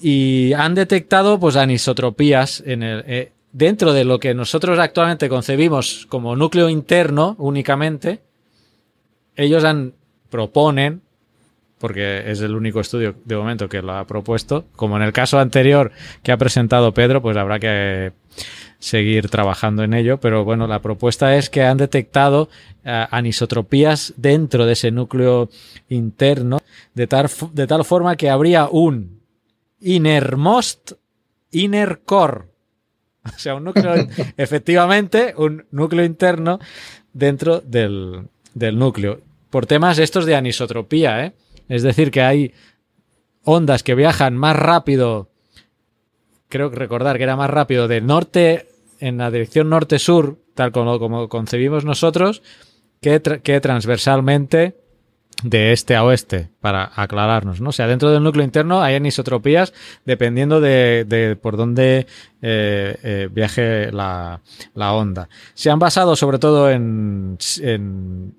Y 0.00 0.52
han 0.52 0.74
detectado 0.74 1.40
pues 1.40 1.56
anisotropías 1.56 2.62
en 2.66 2.82
el, 2.82 3.04
eh, 3.06 3.32
dentro 3.52 3.92
de 3.92 4.04
lo 4.04 4.20
que 4.20 4.34
nosotros 4.34 4.78
actualmente 4.78 5.28
concebimos 5.28 6.06
como 6.08 6.36
núcleo 6.36 6.68
interno 6.68 7.34
únicamente. 7.38 8.20
Ellos 9.36 9.64
han, 9.64 9.94
proponen, 10.34 11.00
porque 11.78 12.28
es 12.28 12.40
el 12.40 12.56
único 12.56 12.80
estudio 12.80 13.14
de 13.24 13.36
momento 13.36 13.68
que 13.68 13.82
lo 13.82 13.92
ha 13.92 14.04
propuesto, 14.04 14.64
como 14.74 14.96
en 14.96 15.02
el 15.04 15.12
caso 15.12 15.38
anterior 15.38 15.92
que 16.24 16.32
ha 16.32 16.36
presentado 16.36 16.92
Pedro, 16.92 17.22
pues 17.22 17.36
habrá 17.36 17.60
que 17.60 18.12
seguir 18.84 19.30
trabajando 19.30 19.82
en 19.82 19.94
ello, 19.94 20.20
pero 20.20 20.44
bueno, 20.44 20.66
la 20.66 20.82
propuesta 20.82 21.36
es 21.36 21.48
que 21.48 21.62
han 21.62 21.78
detectado 21.78 22.50
eh, 22.84 23.06
anisotropías 23.10 24.12
dentro 24.18 24.66
de 24.66 24.74
ese 24.74 24.90
núcleo 24.90 25.48
interno, 25.88 26.58
de 26.92 27.06
tal, 27.06 27.30
de 27.54 27.66
tal 27.66 27.86
forma 27.86 28.16
que 28.16 28.28
habría 28.28 28.68
un 28.70 29.22
innermost 29.80 30.92
inner 31.50 32.00
core. 32.04 32.42
O 33.34 33.38
sea, 33.38 33.54
un 33.54 33.64
núcleo, 33.64 34.06
efectivamente, 34.36 35.32
un 35.38 35.64
núcleo 35.70 36.04
interno 36.04 36.58
dentro 37.14 37.62
del, 37.62 38.28
del 38.52 38.78
núcleo. 38.78 39.22
Por 39.48 39.64
temas 39.64 39.98
estos 39.98 40.26
de 40.26 40.36
anisotropía, 40.36 41.24
¿eh? 41.24 41.32
Es 41.70 41.82
decir, 41.82 42.10
que 42.10 42.20
hay 42.20 42.52
ondas 43.44 43.82
que 43.82 43.94
viajan 43.94 44.36
más 44.36 44.56
rápido 44.56 45.30
creo 46.50 46.70
que 46.70 46.76
recordar 46.76 47.16
que 47.16 47.24
era 47.24 47.34
más 47.34 47.50
rápido 47.50 47.88
de 47.88 48.00
norte 48.00 48.73
en 49.00 49.18
la 49.18 49.30
dirección 49.30 49.68
norte-sur, 49.68 50.38
tal 50.54 50.72
como, 50.72 51.28
concebimos 51.28 51.84
nosotros, 51.84 52.42
que, 53.00 53.20
que 53.42 53.60
transversalmente 53.60 54.76
de 55.42 55.72
este 55.72 55.96
a 55.96 56.04
oeste, 56.04 56.48
para 56.60 56.90
aclararnos, 56.94 57.60
¿no? 57.60 57.70
O 57.70 57.72
sea, 57.72 57.86
dentro 57.86 58.10
del 58.10 58.22
núcleo 58.22 58.44
interno 58.44 58.80
hay 58.82 58.94
anisotropías 58.94 59.74
dependiendo 60.04 60.60
de, 60.60 61.04
de 61.06 61.36
por 61.36 61.56
dónde 61.56 62.06
eh, 62.40 62.96
eh, 63.02 63.28
viaje 63.30 63.90
la, 63.92 64.40
onda. 64.74 65.28
Se 65.54 65.70
han 65.70 65.78
basado 65.78 66.16
sobre 66.16 66.38
todo 66.38 66.70
en, 66.70 67.36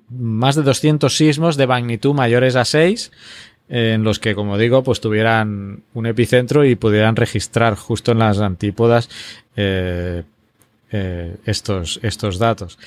más 0.09 0.55
de 0.55 0.63
200 0.63 1.15
sismos 1.15 1.57
de 1.57 1.67
magnitud 1.67 2.13
mayores 2.13 2.55
a 2.55 2.65
6, 2.65 3.11
en 3.67 4.03
los 4.03 4.19
que, 4.19 4.35
como 4.35 4.57
digo, 4.57 4.83
pues 4.83 5.01
tuvieran 5.01 5.83
un 5.93 6.05
epicentro 6.05 6.65
y 6.65 6.75
pudieran 6.75 7.15
registrar 7.15 7.75
justo 7.75 8.11
en 8.11 8.19
las 8.19 8.39
antípodas 8.39 9.09
eh, 10.91 11.35
estos, 11.45 11.99
estos 12.03 12.39
datos. 12.39 12.77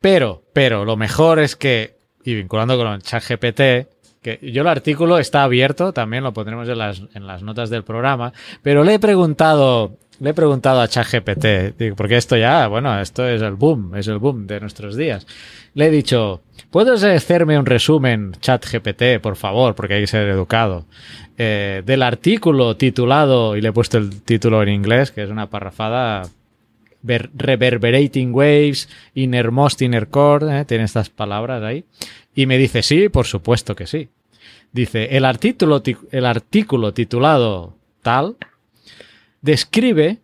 Pero, 0.00 0.42
pero 0.52 0.84
lo 0.84 0.96
mejor 0.96 1.38
es 1.38 1.56
que, 1.56 1.96
y 2.24 2.34
vinculando 2.34 2.76
con 2.76 2.88
el 2.88 3.02
chat 3.02 3.22
GPT, 3.22 3.88
que 4.22 4.38
yo 4.42 4.62
el 4.62 4.68
artículo 4.68 5.18
está 5.18 5.42
abierto, 5.42 5.92
también 5.92 6.24
lo 6.24 6.32
pondremos 6.32 6.68
en 6.68 6.78
las, 6.78 7.02
en 7.14 7.26
las 7.26 7.42
notas 7.42 7.70
del 7.70 7.84
programa, 7.84 8.32
pero 8.62 8.84
le 8.84 8.94
he 8.94 8.98
preguntado, 8.98 9.96
le 10.20 10.30
he 10.30 10.34
preguntado 10.34 10.80
a 10.80 10.88
ChatGPT, 10.88 11.94
porque 11.96 12.16
esto 12.16 12.36
ya, 12.36 12.66
bueno, 12.66 13.00
esto 13.00 13.26
es 13.28 13.40
el 13.42 13.54
boom, 13.54 13.94
es 13.96 14.08
el 14.08 14.18
boom 14.18 14.46
de 14.46 14.60
nuestros 14.60 14.96
días. 14.96 15.26
Le 15.74 15.86
he 15.86 15.90
dicho, 15.90 16.42
¿puedes 16.70 17.04
hacerme 17.04 17.58
un 17.58 17.66
resumen, 17.66 18.32
ChatGPT, 18.40 19.20
por 19.22 19.36
favor, 19.36 19.74
porque 19.74 19.94
hay 19.94 20.00
que 20.00 20.06
ser 20.08 20.28
educado, 20.28 20.86
eh, 21.36 21.82
del 21.86 22.02
artículo 22.02 22.76
titulado, 22.76 23.56
y 23.56 23.60
le 23.60 23.68
he 23.68 23.72
puesto 23.72 23.98
el 23.98 24.22
título 24.22 24.62
en 24.62 24.70
inglés, 24.70 25.12
que 25.12 25.22
es 25.22 25.30
una 25.30 25.48
parrafada, 25.48 26.22
Reverberating 27.02 28.34
Waves, 28.34 28.88
Innermost 29.14 29.82
Inner 29.82 30.08
Core, 30.08 30.60
eh, 30.60 30.64
tiene 30.64 30.84
estas 30.84 31.10
palabras 31.10 31.62
ahí. 31.62 31.84
Y 32.34 32.46
me 32.46 32.58
dice, 32.58 32.82
sí, 32.82 33.08
por 33.08 33.26
supuesto 33.26 33.74
que 33.74 33.86
sí. 33.86 34.08
Dice, 34.72 35.16
el 35.16 35.24
artículo, 35.24 35.82
el 36.10 36.26
artículo 36.26 36.92
titulado 36.92 37.76
tal 38.02 38.36
describe 39.40 40.18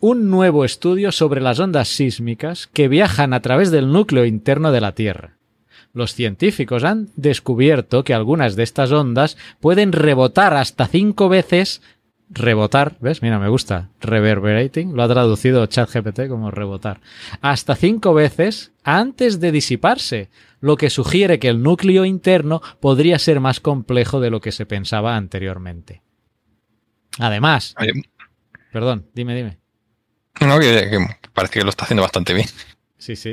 un 0.00 0.30
nuevo 0.30 0.64
estudio 0.64 1.10
sobre 1.10 1.40
las 1.40 1.58
ondas 1.58 1.88
sísmicas 1.88 2.68
que 2.68 2.88
viajan 2.88 3.32
a 3.32 3.40
través 3.40 3.70
del 3.70 3.90
núcleo 3.90 4.24
interno 4.24 4.70
de 4.70 4.80
la 4.80 4.92
Tierra. 4.92 5.38
Los 5.92 6.14
científicos 6.14 6.84
han 6.84 7.08
descubierto 7.16 8.04
que 8.04 8.14
algunas 8.14 8.54
de 8.54 8.62
estas 8.62 8.92
ondas 8.92 9.36
pueden 9.58 9.92
rebotar 9.92 10.54
hasta 10.54 10.86
cinco 10.86 11.28
veces 11.28 11.82
rebotar, 12.30 12.96
¿ves? 13.00 13.22
Mira, 13.22 13.38
me 13.38 13.48
gusta. 13.48 13.90
Reverberating, 14.00 14.94
lo 14.94 15.02
ha 15.02 15.08
traducido 15.08 15.66
ChatGPT 15.66 16.28
como 16.28 16.50
rebotar. 16.50 17.00
Hasta 17.40 17.74
cinco 17.74 18.14
veces 18.14 18.72
antes 18.84 19.40
de 19.40 19.52
disiparse, 19.52 20.30
lo 20.60 20.76
que 20.76 20.90
sugiere 20.90 21.38
que 21.38 21.48
el 21.48 21.62
núcleo 21.62 22.04
interno 22.04 22.60
podría 22.80 23.18
ser 23.18 23.40
más 23.40 23.60
complejo 23.60 24.20
de 24.20 24.30
lo 24.30 24.40
que 24.40 24.52
se 24.52 24.66
pensaba 24.66 25.16
anteriormente. 25.16 26.02
Además, 27.18 27.74
Oye, 27.80 27.92
perdón, 28.72 29.06
dime, 29.14 29.34
dime. 29.34 29.58
No, 30.40 30.58
que, 30.58 30.88
que 30.90 30.98
parece 31.32 31.58
que 31.58 31.64
lo 31.64 31.70
está 31.70 31.84
haciendo 31.84 32.02
bastante 32.02 32.32
bien. 32.34 32.48
Sí, 32.98 33.14
sí. 33.14 33.32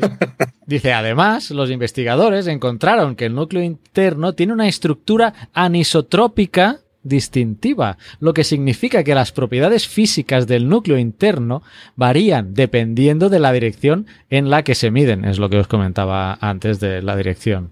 Dice, 0.67 0.93
además, 0.93 1.49
los 1.51 1.71
investigadores 1.71 2.47
encontraron 2.47 3.15
que 3.15 3.25
el 3.25 3.35
núcleo 3.35 3.63
interno 3.63 4.33
tiene 4.33 4.53
una 4.53 4.67
estructura 4.67 5.49
anisotrópica 5.53 6.81
distintiva, 7.05 7.97
lo 8.19 8.33
que 8.33 8.43
significa 8.43 9.05
que 9.05 9.15
las 9.15 9.31
propiedades 9.31 9.87
físicas 9.87 10.47
del 10.47 10.67
núcleo 10.67 10.97
interno 10.97 11.63
varían 11.95 12.53
dependiendo 12.53 13.29
de 13.29 13.39
la 13.39 13.53
dirección 13.53 14.07
en 14.29 14.49
la 14.49 14.63
que 14.63 14.75
se 14.75 14.91
miden, 14.91 15.23
es 15.23 15.39
lo 15.39 15.49
que 15.49 15.59
os 15.59 15.67
comentaba 15.67 16.37
antes 16.41 16.81
de 16.81 17.01
la 17.01 17.15
dirección 17.15 17.71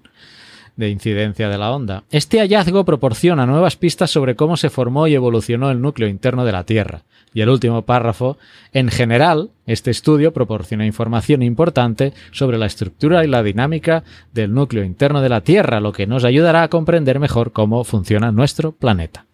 de 0.76 0.90
incidencia 0.90 1.50
de 1.50 1.58
la 1.58 1.72
onda. 1.72 2.04
Este 2.10 2.40
hallazgo 2.40 2.84
proporciona 2.84 3.46
nuevas 3.46 3.76
pistas 3.76 4.10
sobre 4.12 4.36
cómo 4.36 4.58
se 4.58 4.70
formó 4.70 5.08
y 5.08 5.14
evolucionó 5.14 5.70
el 5.70 5.82
núcleo 5.82 6.08
interno 6.08 6.46
de 6.46 6.52
la 6.52 6.64
Tierra. 6.64 7.04
Y 7.34 7.42
el 7.42 7.50
último 7.50 7.82
párrafo, 7.84 8.38
en 8.74 8.90
general, 8.90 9.50
este 9.66 9.92
estudio 9.92 10.34
proporciona 10.34 10.86
información 10.86 11.42
importante 11.42 12.14
sobre 12.32 12.58
la 12.58 12.68
estructura 12.68 13.24
y 13.24 13.28
la 13.28 13.42
dinámica 13.42 14.04
del 14.34 14.54
núcleo 14.54 14.84
interno 14.84 15.22
de 15.22 15.30
la 15.30 15.42
Tierra, 15.42 15.80
lo 15.80 15.94
que 15.94 16.06
nos 16.06 16.26
ayudará 16.26 16.64
a 16.64 16.68
comprender 16.70 17.20
mejor 17.20 17.52
cómo 17.52 17.84
funciona 17.84 18.32
nuestro 18.32 18.72
planeta. 18.72 19.26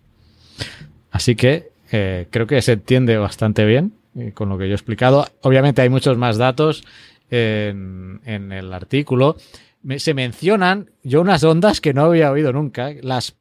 Así 1.12 1.36
que 1.36 1.72
eh, 1.92 2.28
creo 2.30 2.48
que 2.48 2.62
se 2.62 2.74
entiende 2.74 3.18
bastante 3.18 3.66
bien 3.66 3.94
eh, 4.16 4.32
con 4.34 4.48
lo 4.50 4.58
que 4.58 4.68
yo 4.68 4.72
he 4.72 4.76
explicado. 4.76 5.28
Obviamente 5.42 5.82
hay 5.82 5.90
muchos 5.90 6.18
más 6.18 6.38
datos 6.38 6.84
en, 7.30 8.22
en 8.26 8.52
el 8.52 8.72
artículo. 8.74 9.36
Me- 9.82 10.00
se 10.00 10.14
mencionan 10.14 10.92
yo 11.04 11.22
unas 11.22 11.44
ondas 11.44 11.80
que 11.82 11.94
no 11.94 12.04
había 12.06 12.32
oído 12.32 12.52
nunca, 12.54 12.92
las 13.02 13.36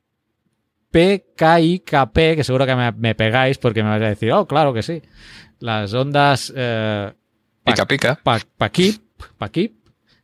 PKIKP, 0.91 2.15
que 2.37 2.45
seguro 2.45 2.67
que 2.67 2.75
me, 2.77 2.93
me 2.93 3.15
pegáis 3.15 3.59
porque 3.59 3.83
me 3.83 3.91
vais 3.91 4.03
a 4.03 4.09
decir, 4.09 4.33
oh, 4.33 4.47
claro 4.47 4.73
que 4.73 4.83
sí. 4.83 5.03
Las 5.61 5.93
ondas 5.95 6.53
eh, 6.57 7.13
Pica, 7.65 7.87
pica. 7.87 8.21
pa- 8.23 8.41
Pakip, 8.57 9.75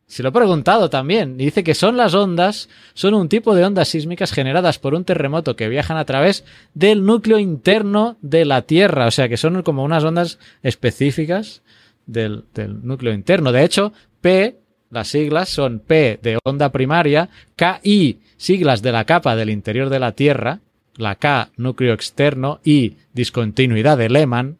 se 0.07 0.23
lo 0.23 0.29
he 0.29 0.31
preguntado 0.31 0.89
también. 0.89 1.35
Y 1.39 1.45
dice 1.45 1.63
que 1.63 1.75
son 1.75 1.97
las 1.97 2.13
ondas, 2.13 2.69
son 2.93 3.13
un 3.13 3.27
tipo 3.29 3.53
de 3.55 3.63
ondas 3.63 3.89
sísmicas 3.89 4.31
generadas 4.31 4.79
por 4.79 4.93
un 4.95 5.03
terremoto 5.03 5.55
que 5.55 5.67
viajan 5.69 5.97
a 5.97 6.05
través 6.05 6.45
del 6.73 7.03
núcleo 7.05 7.37
interno 7.39 8.17
de 8.21 8.45
la 8.45 8.61
Tierra. 8.63 9.07
O 9.07 9.11
sea, 9.11 9.27
que 9.29 9.37
son 9.37 9.61
como 9.63 9.83
unas 9.83 10.03
ondas 10.03 10.39
específicas 10.63 11.61
del, 12.05 12.45
del 12.53 12.85
núcleo 12.85 13.13
interno. 13.13 13.51
De 13.51 13.63
hecho, 13.63 13.93
P, 14.21 14.57
las 14.89 15.07
siglas 15.07 15.49
son 15.49 15.79
P 15.79 16.19
de 16.21 16.37
onda 16.43 16.71
primaria, 16.71 17.29
KI, 17.55 18.19
siglas 18.37 18.81
de 18.81 18.91
la 18.91 19.05
capa 19.05 19.35
del 19.35 19.49
interior 19.49 19.89
de 19.89 19.99
la 19.99 20.13
Tierra, 20.13 20.59
la 20.95 21.15
K, 21.15 21.49
núcleo 21.57 21.93
externo, 21.93 22.59
y 22.63 22.95
discontinuidad 23.13 23.97
de 23.97 24.09
Lehmann, 24.09 24.57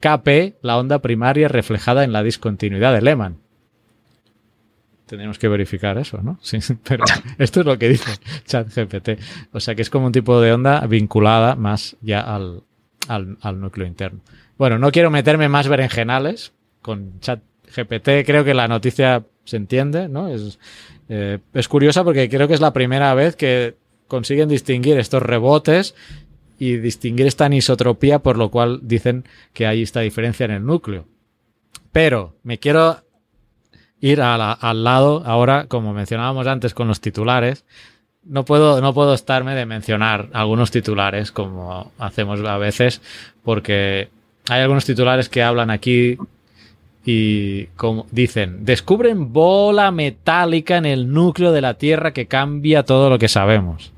KP, 0.00 0.56
la 0.62 0.78
onda 0.78 1.00
primaria 1.00 1.48
reflejada 1.48 2.04
en 2.04 2.12
la 2.12 2.22
discontinuidad 2.22 2.92
de 2.92 3.02
Lehmann. 3.02 3.38
Tendríamos 5.06 5.38
que 5.38 5.48
verificar 5.48 5.98
eso, 5.98 6.20
¿no? 6.22 6.38
Sí, 6.40 6.58
pero 6.88 7.04
esto 7.38 7.60
es 7.60 7.66
lo 7.66 7.78
que 7.78 7.88
dice 7.88 8.10
ChatGPT. 8.46 9.20
O 9.52 9.60
sea 9.60 9.74
que 9.74 9.82
es 9.82 9.90
como 9.90 10.06
un 10.06 10.12
tipo 10.12 10.40
de 10.40 10.52
onda 10.52 10.80
vinculada 10.86 11.56
más 11.56 11.96
ya 12.00 12.20
al, 12.20 12.62
al, 13.08 13.36
al 13.40 13.60
núcleo 13.60 13.86
interno. 13.86 14.20
Bueno, 14.56 14.78
no 14.78 14.92
quiero 14.92 15.10
meterme 15.10 15.48
más 15.48 15.68
berenjenales 15.68 16.52
con 16.80 17.18
ChatGPT. 17.74 18.26
Creo 18.26 18.44
que 18.44 18.54
la 18.54 18.68
noticia 18.68 19.24
se 19.44 19.56
entiende, 19.56 20.08
¿no? 20.08 20.28
Es, 20.28 20.58
eh, 21.08 21.38
es 21.52 21.68
curiosa 21.68 22.04
porque 22.04 22.28
creo 22.28 22.48
que 22.48 22.54
es 22.54 22.60
la 22.60 22.72
primera 22.72 23.14
vez 23.14 23.36
que 23.36 23.76
consiguen 24.08 24.48
distinguir 24.48 24.98
estos 24.98 25.22
rebotes 25.22 25.94
y 26.58 26.76
distinguir 26.76 27.26
esta 27.26 27.46
anisotropía, 27.46 28.20
por 28.20 28.38
lo 28.38 28.50
cual 28.50 28.80
dicen 28.82 29.24
que 29.52 29.66
hay 29.66 29.82
esta 29.82 30.00
diferencia 30.00 30.44
en 30.44 30.52
el 30.52 30.64
núcleo. 30.64 31.06
Pero 31.92 32.36
me 32.42 32.58
quiero 32.58 33.02
ir 34.00 34.20
al 34.20 34.84
lado 34.84 35.22
ahora, 35.24 35.66
como 35.66 35.92
mencionábamos 35.92 36.46
antes 36.46 36.74
con 36.74 36.88
los 36.88 37.00
titulares. 37.00 37.64
No 38.22 38.44
puedo, 38.44 38.80
no 38.80 38.94
puedo 38.94 39.14
estarme 39.14 39.54
de 39.54 39.66
mencionar 39.66 40.28
algunos 40.32 40.70
titulares 40.70 41.32
como 41.32 41.92
hacemos 41.98 42.40
a 42.40 42.56
veces, 42.58 43.00
porque 43.42 44.08
hay 44.48 44.60
algunos 44.60 44.84
titulares 44.84 45.28
que 45.28 45.42
hablan 45.42 45.70
aquí 45.70 46.18
y 47.06 47.68
dicen, 48.10 48.64
descubren 48.64 49.32
bola 49.32 49.90
metálica 49.90 50.76
en 50.78 50.86
el 50.86 51.12
núcleo 51.12 51.52
de 51.52 51.60
la 51.60 51.74
Tierra 51.74 52.12
que 52.12 52.26
cambia 52.26 52.82
todo 52.82 53.10
lo 53.10 53.18
que 53.18 53.28
sabemos. 53.28 53.92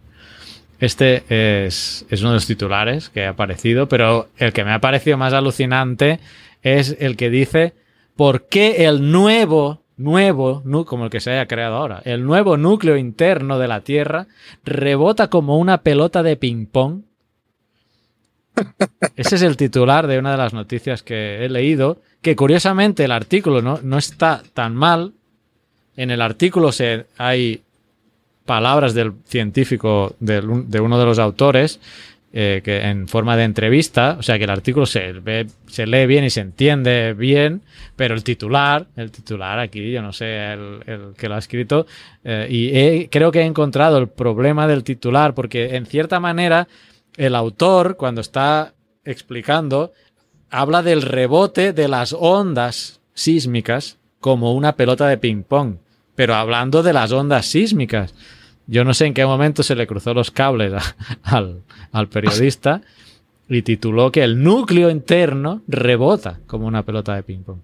Este 0.81 1.23
es, 1.29 2.05
es 2.11 2.21
uno 2.21 2.31
de 2.31 2.37
los 2.37 2.47
titulares 2.47 3.09
que 3.09 3.25
ha 3.25 3.31
aparecido, 3.31 3.89
pero 3.89 4.29
el 4.37 4.53
que 4.53 4.65
me 4.65 4.73
ha 4.73 4.81
parecido 4.81 5.17
más 5.17 5.33
alucinante 5.33 6.21
es 6.63 6.97
el 7.01 7.17
que 7.17 7.31
dice 7.31 7.73
por 8.17 8.47
qué 8.49 8.85
el 8.87 9.11
nuevo, 9.11 9.83
nuevo, 9.97 10.63
nu- 10.65 10.85
como 10.85 11.05
el 11.05 11.11
que 11.11 11.21
se 11.21 11.31
haya 11.31 11.47
creado 11.47 11.77
ahora, 11.77 12.03
el 12.05 12.25
nuevo 12.25 12.57
núcleo 12.57 12.97
interno 12.97 13.59
de 13.59 13.69
la 13.69 13.81
Tierra 13.83 14.27
rebota 14.65 15.31
como 15.31 15.59
una 15.59 15.79
pelota 15.83 16.23
de 16.23 16.37
ping-pong. 16.37 17.03
Ese 19.17 19.37
es 19.37 19.43
el 19.43 19.57
titular 19.57 20.07
de 20.07 20.19
una 20.19 20.33
de 20.33 20.39
las 20.39 20.53
noticias 20.53 21.03
que 21.03 21.45
he 21.45 21.49
leído, 21.49 22.01
que 22.27 22.35
curiosamente 22.35 23.05
el 23.05 23.13
artículo 23.13 23.63
no, 23.63 23.79
no 23.85 23.99
está 23.99 24.43
tan 24.53 24.75
mal. 24.75 25.13
En 25.97 26.11
el 26.11 26.21
artículo 26.21 26.73
se, 26.73 27.07
hay 27.17 27.63
palabras 28.45 28.95
del 28.95 29.13
científico 29.27 30.17
de 30.19 30.41
uno 30.41 30.99
de 30.99 31.05
los 31.05 31.21
autores 31.21 31.79
eh, 32.33 32.63
que 32.65 32.81
en 32.81 33.07
forma 33.07 33.37
de 33.37 33.45
entrevista, 33.45 34.17
o 34.19 34.25
sea 34.25 34.39
que 34.39 34.43
el 34.43 34.51
artículo 34.51 34.87
se 34.87 35.13
ve, 35.13 35.47
se 35.69 35.87
lee 35.87 36.07
bien 36.07 36.25
y 36.25 36.31
se 36.31 36.41
entiende 36.41 37.15
bien, 37.15 37.63
pero 37.95 38.17
el 38.17 38.25
titular, 38.25 38.89
el 38.97 39.13
titular 39.13 39.61
aquí, 39.61 39.93
yo 39.93 40.03
no 40.03 40.13
sé 40.13 40.53
el, 40.53 41.15
que 41.17 41.29
lo 41.29 41.37
ha 41.37 41.39
escrito, 41.39 41.87
eh, 42.25 42.49
y 42.51 43.07
creo 43.07 43.31
que 43.31 43.43
he 43.43 43.45
encontrado 43.45 43.99
el 43.99 44.09
problema 44.09 44.67
del 44.67 44.83
titular, 44.83 45.33
porque 45.33 45.77
en 45.77 45.87
cierta 45.87 46.19
manera 46.19 46.67
el 47.17 47.37
autor, 47.37 47.97
cuando 47.97 48.21
está 48.21 48.75
explicando, 49.05 49.93
habla 50.51 50.83
del 50.83 51.03
rebote 51.03 51.73
de 51.73 51.89
las 51.89 52.13
ondas 52.13 53.01
sísmicas 53.15 53.99
como 54.21 54.55
una 54.55 54.77
pelota 54.77 55.07
de 55.09 55.19
ping-pong, 55.19 55.77
pero 56.15 56.35
hablando 56.35 56.83
de 56.83 56.93
las 56.93 57.13
ondas 57.13 57.47
sísmicas. 57.47 58.15
Yo 58.67 58.85
no 58.85 58.95
sé 58.95 59.07
en 59.07 59.15
qué 59.15 59.25
momento 59.25 59.63
se 59.63 59.77
le 59.77 59.87
cruzó 59.87 60.13
los 60.15 60.31
cables 60.31 60.73
a- 60.73 60.97
al, 61.23 61.63
al 61.93 62.09
periodista 62.09 62.83
y 63.49 63.63
tituló 63.63 64.11
que 64.11 64.25
el 64.25 64.43
núcleo 64.43 64.91
interno 64.91 65.63
rebota 65.69 66.41
como 66.47 66.67
una 66.67 66.83
pelota 66.83 67.15
de 67.15 67.23
ping-pong. 67.23 67.59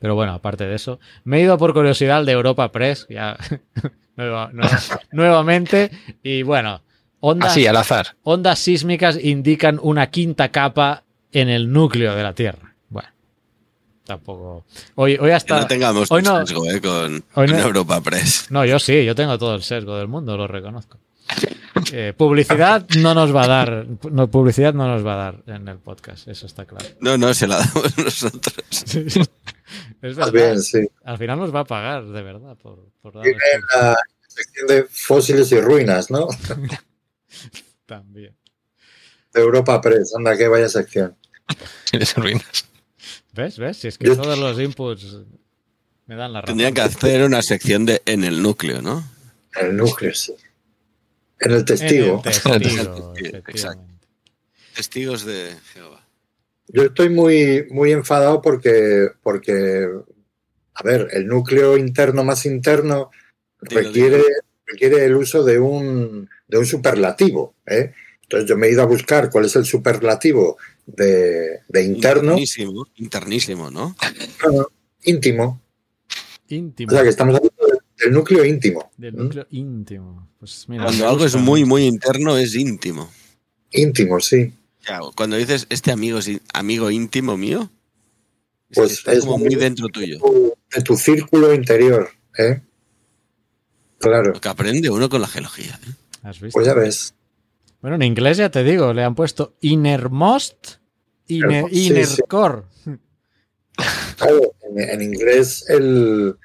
Pero 0.00 0.14
bueno, 0.14 0.32
aparte 0.32 0.64
de 0.66 0.76
eso, 0.76 1.00
me 1.24 1.38
he 1.38 1.42
ido 1.42 1.58
por 1.58 1.72
curiosidad 1.74 2.18
al 2.18 2.26
de 2.26 2.32
Europa 2.32 2.70
Press, 2.70 3.06
ya 3.10 3.36
nueva- 4.16 4.50
nueva- 4.52 4.78
nuevamente, 5.12 5.90
y 6.22 6.42
bueno, 6.44 6.82
ondas, 7.18 7.50
Así, 7.50 7.66
al 7.66 7.76
azar. 7.76 8.14
ondas 8.22 8.60
sísmicas 8.60 9.18
indican 9.20 9.80
una 9.82 10.08
quinta 10.10 10.50
capa 10.50 11.02
en 11.32 11.48
el 11.48 11.70
núcleo 11.72 12.14
de 12.14 12.22
la 12.22 12.34
Tierra. 12.34 12.74
Bueno, 12.88 13.08
tampoco. 14.04 14.64
Hoy, 14.96 15.12
hoy 15.20 15.28
Que 15.28 15.32
hasta. 15.34 15.60
no 15.60 15.66
tengamos 15.66 16.10
hoy 16.10 16.18
un 16.20 16.24
no- 16.24 16.46
sesgo, 16.46 16.64
eh, 16.70 16.80
con, 16.80 17.14
hoy 17.34 17.46
con 17.46 17.50
no- 17.56 17.58
Europa 17.58 18.00
Press. 18.00 18.46
No, 18.50 18.64
yo 18.64 18.78
sí, 18.78 19.04
yo 19.04 19.14
tengo 19.14 19.38
todo 19.38 19.54
el 19.54 19.62
sesgo 19.62 19.96
del 19.96 20.08
mundo, 20.08 20.36
lo 20.36 20.46
reconozco. 20.46 20.98
Eh, 21.92 22.12
publicidad 22.16 22.86
no 22.98 23.14
nos 23.14 23.34
va 23.34 23.44
a 23.44 23.46
dar, 23.46 23.86
no, 24.10 24.28
publicidad 24.28 24.72
no 24.74 24.88
nos 24.88 25.06
va 25.06 25.12
a 25.14 25.16
dar 25.32 25.42
en 25.46 25.68
el 25.68 25.78
podcast, 25.78 26.26
eso 26.26 26.46
está 26.46 26.64
claro. 26.64 26.84
No, 27.00 27.16
no, 27.18 27.32
se 27.34 27.46
la 27.46 27.58
damos 27.58 27.96
nosotros. 28.04 28.54
Es 30.00 30.16
Más 30.16 30.32
verdad, 30.32 30.32
bien, 30.32 30.62
sí. 30.62 30.88
al 31.04 31.18
final 31.18 31.38
nos 31.38 31.54
va 31.54 31.60
a 31.60 31.64
pagar, 31.64 32.06
de 32.06 32.22
verdad, 32.22 32.56
por, 32.56 32.86
por 33.02 33.12
Tiene 33.20 33.36
darnos 33.52 33.74
la 33.74 33.96
sección 34.26 34.66
de 34.66 34.84
fósiles 34.90 35.52
y 35.52 35.60
ruinas, 35.60 36.10
¿no? 36.10 36.26
también. 37.86 38.34
De 39.34 39.40
Europa 39.40 39.80
Press, 39.80 40.14
anda, 40.16 40.36
que 40.36 40.48
vaya 40.48 40.68
sección. 40.68 41.16
Tienes 41.90 42.14
ruinas. 42.14 42.64
¿Ves? 43.34 43.58
¿Ves? 43.58 43.76
Si 43.76 43.88
es 43.88 43.98
que 43.98 44.06
Yo- 44.06 44.16
todos 44.16 44.38
los 44.38 44.58
inputs 44.60 45.18
me 46.06 46.16
dan 46.16 46.32
la 46.32 46.40
razón. 46.40 46.56
Tendrían 46.56 46.74
que 46.74 46.80
hacer 46.80 47.22
una 47.24 47.42
sección 47.42 47.84
de 47.86 48.02
en 48.06 48.24
el 48.24 48.42
núcleo, 48.42 48.80
¿no? 48.82 49.04
En 49.54 49.66
el 49.68 49.76
núcleo, 49.76 50.14
sí. 50.14 50.34
En 51.40 51.52
el 51.52 51.58
En 51.58 51.64
testigo. 51.66 52.16
el 52.16 52.22
testigo, 52.22 53.14
Exacto. 53.46 53.84
Testigos 54.74 55.24
de 55.24 55.54
Jehová. 55.72 56.06
Yo 56.68 56.82
estoy 56.84 57.08
muy, 57.08 57.66
muy 57.70 57.92
enfadado 57.92 58.40
porque, 58.42 59.08
porque, 59.22 59.88
a 60.74 60.82
ver, 60.82 61.08
el 61.12 61.26
núcleo 61.26 61.76
interno 61.76 62.24
más 62.24 62.44
interno 62.46 63.10
Dilo, 63.62 63.80
requiere, 63.82 64.22
requiere 64.66 65.04
el 65.04 65.14
uso 65.16 65.42
de 65.44 65.58
un, 65.58 66.28
de 66.46 66.58
un 66.58 66.66
superlativo. 66.66 67.54
¿eh? 67.66 67.92
Entonces 68.28 68.46
yo 68.48 68.58
me 68.58 68.66
he 68.66 68.72
ido 68.72 68.82
a 68.82 68.86
buscar 68.86 69.30
cuál 69.30 69.46
es 69.46 69.56
el 69.56 69.64
superlativo 69.64 70.58
de, 70.84 71.60
de 71.66 71.82
interno, 71.82 72.32
Internísimo, 72.32 72.86
internísimo, 72.96 73.70
¿no? 73.70 73.96
no, 74.44 74.52
no, 74.52 74.66
íntimo. 75.04 75.62
Íntimo. 76.48 76.90
O 76.90 76.94
sea 76.94 77.02
que 77.04 77.08
estamos 77.08 77.36
hablando 77.36 77.66
del, 77.66 77.78
del 77.96 78.12
núcleo 78.12 78.44
íntimo. 78.44 78.90
Del 78.98 79.14
¿m? 79.14 79.22
núcleo 79.24 79.46
íntimo. 79.50 80.28
Pues 80.38 80.66
mira, 80.68 80.84
Cuando 80.84 81.08
algo 81.08 81.24
es 81.24 81.36
muy, 81.36 81.64
muy 81.64 81.84
interno, 81.86 82.36
es 82.36 82.54
íntimo. 82.54 83.10
Íntimo, 83.70 84.20
sí. 84.20 84.52
Cuando 85.14 85.36
dices 85.36 85.66
este 85.70 85.90
amigo 85.90 86.18
es 86.18 86.30
amigo 86.52 86.90
íntimo 86.90 87.36
mío, 87.38 87.70
es 88.70 88.76
Pues 88.76 88.92
está 88.92 89.12
es 89.12 89.20
como 89.20 89.38
muy- 89.38 89.54
dentro 89.54 89.88
tuyo. 89.88 90.18
Tu- 90.18 90.52
De 90.74 90.82
tu 90.82 90.96
círculo 90.98 91.54
interior. 91.54 92.10
¿eh? 92.36 92.60
Claro, 93.98 94.32
Lo 94.34 94.40
que 94.40 94.48
aprende 94.50 94.90
uno 94.90 95.08
con 95.08 95.22
la 95.22 95.28
geología. 95.28 95.78
¿eh? 95.86 95.92
¿Has 96.24 96.40
visto? 96.40 96.52
pues 96.58 96.66
ya 96.66 96.74
ves. 96.74 97.14
Bueno, 97.80 97.96
en 97.96 98.02
inglés 98.02 98.36
ya 98.38 98.50
te 98.50 98.64
digo, 98.64 98.92
le 98.92 99.04
han 99.04 99.14
puesto 99.14 99.56
innermost, 99.60 100.76
inner, 101.28 101.64
Sí, 101.70 101.74
sí. 101.76 101.86
inner 101.88 102.08
core. 102.28 102.62
Claro, 104.16 104.40
en, 104.62 104.80
en 104.90 105.02
inglés 105.02 105.64
el 105.68 106.36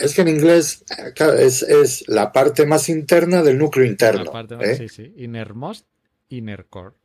es 0.00 0.14
que 0.14 0.20
en 0.22 0.28
inglés 0.28 0.84
claro, 1.14 1.34
es, 1.34 1.62
es 1.62 2.04
la 2.08 2.32
parte 2.32 2.64
más 2.66 2.88
interna 2.88 3.42
del 3.42 3.58
núcleo 3.58 3.84
interno. 3.86 4.24
La 4.24 4.30
parte- 4.32 4.56
¿eh? 4.60 4.76
Sí, 4.76 4.88
sí. 4.88 5.12
Innermost, 5.16 5.86
inner 6.28 6.66
core. 6.66 6.96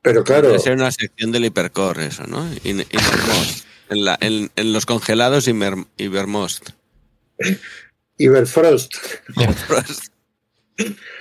Pero 0.00 0.24
claro, 0.24 0.48
Debe 0.48 0.58
ser 0.58 0.72
una 0.74 0.90
sección 0.90 1.30
del 1.30 1.44
hipercore 1.44 2.06
eso, 2.06 2.24
¿no? 2.26 2.44
In- 2.64 2.84
Innermost. 2.90 3.64
En, 3.90 4.04
la- 4.04 4.18
en- 4.20 4.50
en 4.56 4.72
los 4.72 4.86
congelados 4.86 5.46
Imer- 5.46 5.86
Ibermost. 5.98 6.70
Iberfrost, 8.18 8.94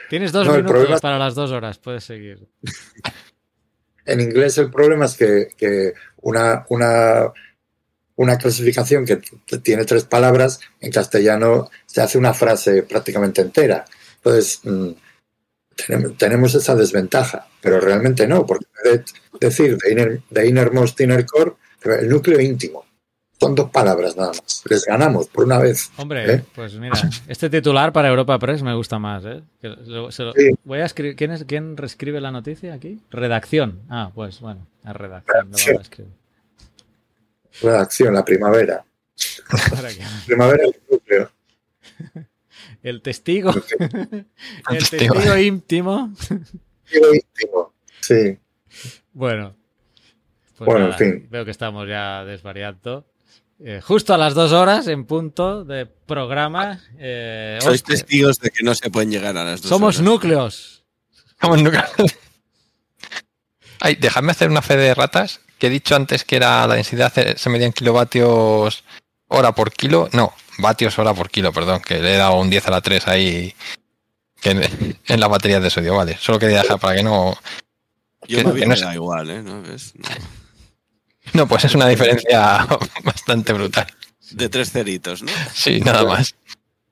Tienes 0.09 0.31
dos 0.31 0.47
No, 0.47 0.53
minutos 0.55 1.01
para 1.01 1.17
las 1.17 1.35
dos 1.35 1.51
horas, 1.51 1.77
puedes 1.77 2.03
seguir. 2.03 2.47
en 4.05 4.19
inglés 4.19 4.57
el 4.57 4.69
problema 4.69 5.05
es 5.05 5.15
que, 5.15 5.49
que 5.57 5.93
una, 6.21 6.65
una, 6.69 7.31
una 8.15 8.37
clasificación 8.37 9.05
que 9.05 9.17
tiene 9.63 9.85
tres 9.85 10.05
palabras, 10.05 10.59
en 10.79 10.91
castellano 10.91 11.69
se 11.85 12.01
hace 12.01 12.17
una 12.17 12.33
frase 12.33 12.83
prácticamente 12.83 13.41
entera. 13.41 13.85
Entonces, 14.17 14.59
mm, 14.63 14.91
tenemos, 15.75 16.17
tenemos 16.17 16.55
esa 16.55 16.75
desventaja, 16.75 17.47
pero 17.61 17.79
realmente 17.79 18.27
no, 18.27 18.45
porque 18.45 18.65
decir 19.39 19.77
de, 19.77 19.91
inner, 19.91 20.21
de 20.29 20.47
innermost 20.47 20.99
inner 21.01 21.25
core, 21.25 21.53
el 21.83 22.09
núcleo 22.09 22.39
íntimo. 22.39 22.85
Son 23.41 23.55
dos 23.55 23.71
palabras 23.71 24.15
nada 24.15 24.29
más. 24.29 24.61
Les 24.69 24.85
ganamos 24.85 25.27
por 25.27 25.45
una 25.45 25.57
vez. 25.57 25.91
Hombre, 25.97 26.31
¿eh? 26.31 26.43
pues 26.53 26.75
mira, 26.75 26.93
este 27.27 27.49
titular 27.49 27.91
para 27.91 28.07
Europa 28.09 28.37
Press 28.37 28.61
me 28.61 28.75
gusta 28.75 28.99
más. 28.99 29.25
¿eh? 29.25 29.41
Que 29.59 29.67
lo- 29.69 30.11
se 30.11 30.23
lo- 30.23 30.33
Sí. 30.33 30.51
voy 30.63 30.79
a 30.79 30.85
escribir. 30.85 31.15
¿quién, 31.15 31.31
es, 31.31 31.43
¿Quién 31.45 31.75
reescribe 31.75 32.21
la 32.21 32.29
noticia 32.31 32.73
aquí? 32.73 33.01
Redacción. 33.09 33.81
Ah, 33.89 34.11
pues 34.13 34.39
bueno, 34.41 34.67
a 34.83 34.93
redacción. 34.93 35.45
Redacción. 35.45 35.81
escribir. 35.81 36.11
Redacción, 37.61 38.13
la 38.13 38.23
primavera. 38.23 38.85
Primavera 40.25 40.63
del 40.63 40.75
núcleo. 40.89 41.31
El 42.83 43.01
testigo. 43.01 43.51
El 43.51 44.77
testigo. 44.79 45.13
testigo 45.15 45.37
íntimo. 45.37 46.13
Núcleo 46.29 47.13
íntimo. 47.15 47.73
Sí. 48.01 48.37
Bueno. 49.13 49.55
Pues 50.57 50.65
Bueno, 50.67 50.89
nada, 50.89 50.97
en 50.99 51.11
fin. 51.21 51.27
Veo 51.31 51.43
que 51.45 51.51
estamos 51.51 51.87
ya 51.87 52.23
desvariando. 52.23 53.05
Eh, 53.63 53.79
justo 53.81 54.13
a 54.13 54.17
las 54.17 54.33
dos 54.33 54.51
horas 54.53 54.87
en 54.87 55.05
punto 55.05 55.63
de 55.63 55.85
programa. 55.85 56.79
eh, 56.97 57.59
Sois 57.61 57.83
testigos 57.83 58.39
de 58.39 58.49
que 58.49 58.63
no 58.63 58.73
se 58.73 58.89
pueden 58.89 59.11
llegar 59.11 59.37
a 59.37 59.43
las 59.43 59.61
dos 59.61 59.69
somos 59.69 59.95
horas. 59.97 60.05
núcleos. 60.05 60.83
Como 61.39 61.57
nunca. 61.57 61.87
Ay, 63.79 63.95
dejadme 63.95 64.31
hacer 64.31 64.49
una 64.49 64.61
fe 64.61 64.77
de 64.77 64.93
ratas. 64.93 65.41
Que 65.57 65.67
he 65.67 65.69
dicho 65.69 65.95
antes 65.95 66.23
que 66.23 66.37
era 66.37 66.65
la 66.65 66.73
densidad 66.75 67.13
se 67.13 67.37
se 67.37 67.49
medía 67.49 67.67
en 67.67 67.73
kilovatios 67.73 68.83
hora 69.27 69.53
por 69.53 69.71
kilo. 69.71 70.09
No, 70.11 70.33
vatios 70.57 70.97
hora 70.97 71.13
por 71.13 71.29
kilo, 71.29 71.53
perdón, 71.53 71.81
que 71.81 71.99
le 72.01 72.15
he 72.15 72.17
dado 72.17 72.39
un 72.39 72.49
10 72.49 72.67
a 72.67 72.71
la 72.71 72.81
3 72.81 73.07
ahí 73.07 73.53
que 74.41 74.51
en, 74.51 74.97
en 75.05 75.19
la 75.19 75.27
batería 75.27 75.59
de 75.59 75.69
sodio, 75.69 75.95
vale. 75.95 76.17
Solo 76.19 76.39
quería 76.39 76.63
dejar 76.63 76.79
para 76.79 76.95
que 76.95 77.03
no. 77.03 77.37
Yo 78.27 78.39
que- 78.39 78.43
me 78.45 78.59
que 78.59 78.65
no 78.65 78.75
da 78.75 78.93
igual, 78.95 79.29
¿eh? 79.29 79.43
¿No 79.43 79.61
ves? 79.61 79.93
No. 79.95 80.09
No, 81.33 81.47
pues 81.47 81.65
es 81.65 81.75
una 81.75 81.87
diferencia 81.87 82.67
bastante 83.03 83.53
brutal. 83.53 83.87
De 84.31 84.49
tres 84.49 84.71
ceritos, 84.71 85.23
¿no? 85.23 85.31
Sí, 85.53 85.79
nada 85.81 86.03
más. 86.05 86.35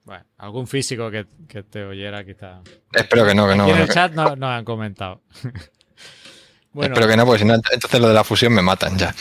Bueno, 0.03 0.25
algún 0.37 0.67
físico 0.67 1.11
que, 1.11 1.25
que 1.47 1.63
te 1.63 1.83
oyera 1.83 2.25
quizá. 2.25 2.61
Espero 2.91 3.25
que 3.25 3.35
no, 3.35 3.47
que 3.47 3.55
no. 3.55 3.63
Aquí 3.63 3.71
en 3.71 3.77
el 3.77 3.89
chat 3.89 4.13
no, 4.13 4.35
no 4.35 4.47
han 4.49 4.65
comentado. 4.65 5.21
bueno, 6.73 6.93
Espero 6.93 7.07
que 7.07 7.17
no, 7.17 7.25
porque 7.25 7.39
si 7.39 7.45
no, 7.45 7.53
entonces 7.53 7.99
lo 7.99 8.07
de 8.07 8.13
la 8.13 8.23
fusión 8.23 8.53
me 8.53 8.61
matan 8.61 8.97
ya. 8.97 9.13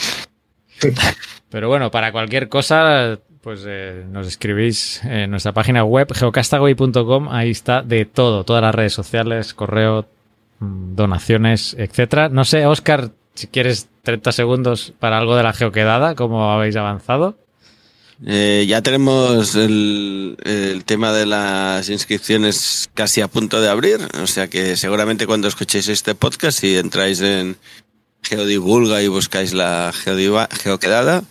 pero 1.50 1.68
bueno, 1.68 1.90
para 1.90 2.10
cualquier 2.12 2.48
cosa, 2.48 3.18
pues 3.40 3.64
eh, 3.66 4.04
nos 4.08 4.26
escribís 4.26 5.02
en 5.04 5.30
nuestra 5.30 5.52
página 5.52 5.84
web 5.84 6.12
geocastaway.com. 6.12 7.28
Ahí 7.30 7.50
está 7.50 7.82
de 7.82 8.04
todo, 8.04 8.44
todas 8.44 8.62
las 8.62 8.74
redes 8.74 8.92
sociales, 8.92 9.54
correo, 9.54 10.06
mm, 10.60 10.94
donaciones, 10.94 11.74
etcétera. 11.78 12.28
No 12.28 12.44
sé, 12.44 12.66
Oscar, 12.66 13.10
si 13.38 13.46
quieres 13.46 13.88
30 14.02 14.32
segundos 14.32 14.92
para 14.98 15.18
algo 15.18 15.36
de 15.36 15.44
la 15.44 15.52
geoquedada, 15.52 16.14
cómo 16.16 16.50
habéis 16.50 16.74
avanzado. 16.76 17.38
Eh, 18.26 18.66
ya 18.68 18.82
tenemos 18.82 19.54
el, 19.54 20.36
tema 20.86 21.12
de 21.12 21.24
las 21.24 21.88
inscripciones 21.88 22.90
casi 22.94 23.20
a 23.20 23.28
punto 23.28 23.60
de 23.60 23.68
abrir, 23.68 24.00
o 24.20 24.26
sea 24.26 24.48
que 24.48 24.76
seguramente 24.76 25.28
cuando 25.28 25.46
escuchéis 25.46 25.86
este 25.86 26.16
podcast, 26.16 26.58
si 26.58 26.76
entráis 26.76 27.20
en 27.20 27.56
Geodivulga 28.22 29.02
y 29.02 29.08
buscáis 29.08 29.54
la 29.54 29.92
Geoquedada, 29.94 31.22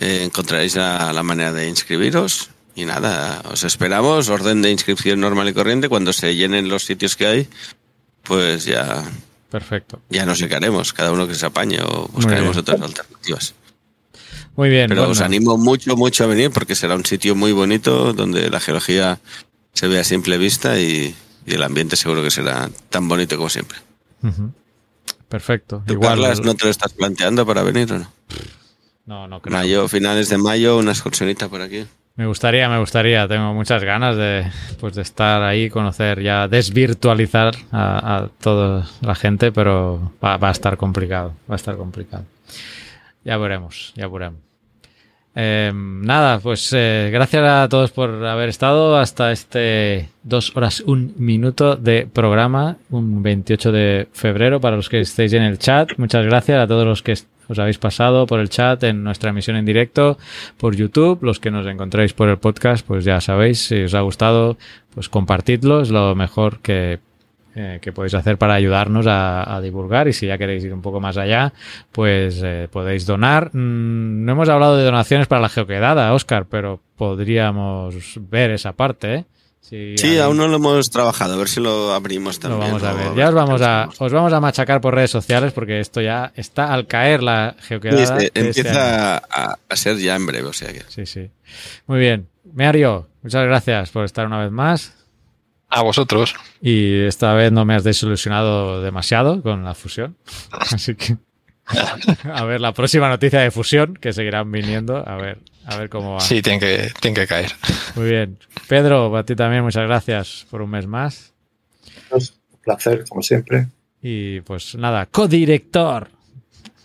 eh, 0.00 0.22
encontraréis 0.24 0.74
la 0.74 1.22
manera 1.22 1.52
de 1.52 1.68
inscribiros. 1.68 2.50
Y 2.74 2.86
nada, 2.86 3.42
os 3.52 3.64
esperamos, 3.64 4.30
orden 4.30 4.62
de 4.62 4.70
inscripción 4.70 5.20
normal 5.20 5.48
y 5.48 5.52
corriente, 5.52 5.88
cuando 5.88 6.12
se 6.12 6.34
llenen 6.34 6.68
los 6.68 6.84
sitios 6.84 7.16
que 7.16 7.26
hay, 7.26 7.48
pues 8.22 8.64
ya, 8.64 9.04
Perfecto. 9.52 10.00
ya 10.08 10.24
nos 10.26 10.38
llegaremos, 10.38 10.92
cada 10.92 11.12
uno 11.12 11.28
que 11.28 11.34
se 11.34 11.44
apañe 11.46 11.78
o 11.82 12.08
buscaremos 12.08 12.56
otras 12.56 12.80
alternativas. 12.80 13.54
Muy 14.56 14.70
bien. 14.70 14.88
Pero 14.88 15.02
bueno. 15.02 15.12
os 15.12 15.20
animo 15.20 15.58
mucho, 15.58 15.94
mucho 15.96 16.24
a 16.24 16.26
venir 16.26 16.50
porque 16.50 16.74
será 16.74 16.94
un 16.96 17.04
sitio 17.04 17.34
muy 17.34 17.52
bonito 17.52 18.14
donde 18.14 18.50
la 18.50 18.60
geología 18.60 19.20
se 19.74 19.88
ve 19.88 20.00
a 20.00 20.04
simple 20.04 20.38
vista 20.38 20.80
y, 20.80 21.14
y 21.46 21.54
el 21.54 21.62
ambiente 21.62 21.96
seguro 21.96 22.22
que 22.22 22.30
será 22.30 22.70
tan 22.88 23.08
bonito 23.08 23.36
como 23.36 23.50
siempre. 23.50 23.78
Perfecto. 25.28 25.82
¿Tú, 25.86 25.94
Igual. 25.94 26.20
Carlas, 26.20 26.40
no 26.40 26.54
te 26.54 26.64
lo 26.64 26.70
estás 26.70 26.92
planteando 26.92 27.46
para 27.46 27.62
venir 27.62 27.92
o 27.92 27.98
no? 27.98 28.12
No, 29.06 29.28
no 29.28 29.40
creo. 29.40 29.56
Mayo, 29.56 29.88
finales 29.88 30.28
de 30.28 30.38
mayo, 30.38 30.78
una 30.78 30.92
excursionita 30.92 31.48
por 31.48 31.60
aquí. 31.62 31.86
Me 32.14 32.26
gustaría, 32.26 32.68
me 32.68 32.78
gustaría. 32.78 33.26
Tengo 33.26 33.54
muchas 33.54 33.82
ganas 33.82 34.16
de, 34.16 34.44
pues, 34.78 34.94
de 34.94 35.02
estar 35.02 35.42
ahí, 35.42 35.70
conocer, 35.70 36.20
ya 36.20 36.46
desvirtualizar 36.46 37.54
a, 37.70 38.16
a 38.16 38.28
toda 38.28 38.86
la 39.00 39.14
gente, 39.14 39.50
pero 39.50 40.12
va, 40.22 40.36
va 40.36 40.48
a 40.48 40.52
estar 40.52 40.76
complicado. 40.76 41.34
Va 41.50 41.54
a 41.54 41.56
estar 41.56 41.76
complicado. 41.76 42.24
Ya 43.24 43.36
veremos, 43.38 43.92
ya 43.96 44.08
veremos. 44.08 44.51
Eh, 45.34 45.72
nada, 45.74 46.40
pues 46.40 46.72
eh, 46.74 47.08
gracias 47.10 47.42
a 47.42 47.66
todos 47.68 47.90
por 47.90 48.24
haber 48.26 48.50
estado 48.50 48.98
hasta 48.98 49.32
este 49.32 50.10
dos 50.22 50.54
horas 50.54 50.80
un 50.80 51.14
minuto 51.16 51.76
de 51.76 52.06
programa, 52.06 52.76
un 52.90 53.22
28 53.22 53.72
de 53.72 54.08
febrero 54.12 54.60
para 54.60 54.76
los 54.76 54.88
que 54.90 55.00
estéis 55.00 55.32
en 55.32 55.42
el 55.42 55.58
chat. 55.58 55.90
Muchas 55.96 56.26
gracias 56.26 56.58
a 56.58 56.66
todos 56.66 56.86
los 56.86 57.02
que 57.02 57.14
os 57.48 57.58
habéis 57.58 57.78
pasado 57.78 58.26
por 58.26 58.40
el 58.40 58.50
chat 58.50 58.82
en 58.84 59.02
nuestra 59.02 59.30
emisión 59.30 59.56
en 59.56 59.64
directo 59.64 60.18
por 60.58 60.76
YouTube. 60.76 61.22
Los 61.22 61.40
que 61.40 61.50
nos 61.50 61.66
encontréis 61.66 62.12
por 62.12 62.28
el 62.28 62.38
podcast, 62.38 62.86
pues 62.86 63.04
ya 63.04 63.20
sabéis, 63.20 63.66
si 63.66 63.82
os 63.84 63.94
ha 63.94 64.00
gustado, 64.02 64.58
pues 64.94 65.08
compartidlo, 65.08 65.80
es 65.80 65.90
lo 65.90 66.14
mejor 66.14 66.60
que, 66.60 67.00
eh, 67.54 67.78
que 67.82 67.92
podéis 67.92 68.14
hacer 68.14 68.38
para 68.38 68.54
ayudarnos 68.54 69.06
a, 69.06 69.54
a 69.56 69.60
divulgar 69.60 70.08
y 70.08 70.12
si 70.12 70.26
ya 70.26 70.38
queréis 70.38 70.64
ir 70.64 70.72
un 70.72 70.82
poco 70.82 71.00
más 71.00 71.16
allá, 71.16 71.52
pues 71.92 72.40
eh, 72.44 72.68
podéis 72.70 73.04
donar. 73.06 73.50
Mm, 73.54 74.24
no 74.24 74.32
hemos 74.32 74.48
hablado 74.48 74.76
de 74.76 74.84
donaciones 74.84 75.26
para 75.26 75.42
la 75.42 75.48
geoquedada, 75.48 76.12
Oscar, 76.14 76.46
pero 76.48 76.80
podríamos 76.96 77.94
ver 78.30 78.50
esa 78.52 78.72
parte, 78.72 79.14
¿eh? 79.14 79.24
Si 79.60 79.96
Sí, 79.96 80.18
aún 80.18 80.38
no 80.38 80.48
lo 80.48 80.56
hemos 80.56 80.90
trabajado, 80.90 81.34
a 81.34 81.36
ver 81.36 81.48
si 81.48 81.60
lo 81.60 81.92
abrimos 81.92 82.42
lo 82.42 82.50
también. 82.50 82.72
vamos 82.72 82.82
a 82.82 82.92
o 82.92 82.96
ver. 82.96 83.14
Ya 83.14 83.28
os 83.28 83.34
vamos 83.34 83.62
a, 83.62 83.88
os 83.96 84.12
vamos 84.12 84.32
a 84.32 84.40
machacar 84.40 84.80
por 84.80 84.92
redes 84.94 85.12
sociales 85.12 85.52
porque 85.52 85.78
esto 85.78 86.00
ya 86.00 86.32
está 86.34 86.72
al 86.74 86.86
caer 86.88 87.22
la 87.22 87.54
geoquedada. 87.60 88.02
este 88.02 88.40
año. 88.40 88.48
empieza 88.48 89.16
a, 89.18 89.58
a 89.68 89.76
ser 89.76 89.98
ya 89.98 90.16
en 90.16 90.26
breve, 90.26 90.48
o 90.48 90.52
sea 90.52 90.72
que. 90.72 90.82
Sí, 90.88 91.06
sí. 91.06 91.30
Muy 91.86 92.00
bien. 92.00 92.26
Mario, 92.52 93.08
muchas 93.22 93.44
gracias 93.46 93.90
por 93.90 94.04
estar 94.04 94.26
una 94.26 94.40
vez 94.42 94.50
más. 94.50 95.01
A 95.74 95.82
vosotros. 95.82 96.34
Y 96.60 97.00
esta 97.04 97.32
vez 97.32 97.50
no 97.50 97.64
me 97.64 97.74
has 97.74 97.82
desilusionado 97.82 98.82
demasiado 98.82 99.42
con 99.42 99.64
la 99.64 99.74
fusión. 99.74 100.16
Así 100.70 100.94
que 100.94 101.16
a 101.66 102.44
ver 102.44 102.60
la 102.60 102.74
próxima 102.74 103.08
noticia 103.08 103.40
de 103.40 103.50
fusión 103.50 103.94
que 103.94 104.12
seguirán 104.12 104.52
viniendo. 104.52 104.96
A 105.08 105.16
ver, 105.16 105.38
a 105.64 105.78
ver 105.78 105.88
cómo 105.88 106.14
va. 106.14 106.20
Sí, 106.20 106.42
tienen 106.42 106.60
que, 106.60 106.92
tienen 107.00 107.14
que 107.14 107.26
caer. 107.26 107.52
Muy 107.94 108.10
bien. 108.10 108.38
Pedro, 108.68 109.16
a 109.16 109.24
ti 109.24 109.34
también 109.34 109.64
muchas 109.64 109.84
gracias 109.86 110.46
por 110.50 110.60
un 110.60 110.68
mes 110.68 110.86
más. 110.86 111.32
Pues, 112.10 112.38
un 112.52 112.58
placer, 112.60 113.04
como 113.08 113.22
siempre. 113.22 113.68
Y 114.02 114.42
pues 114.42 114.74
nada, 114.74 115.06
codirector 115.06 116.10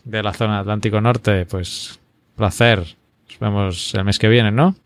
de 0.06 0.24
la 0.24 0.34
zona 0.34 0.60
Atlántico 0.60 1.02
Norte, 1.02 1.46
pues 1.46 2.00
placer. 2.38 2.80
Nos 3.28 3.40
vemos 3.40 3.94
el 3.96 4.06
mes 4.06 4.18
que 4.18 4.30
viene, 4.30 4.52
¿no? 4.52 4.78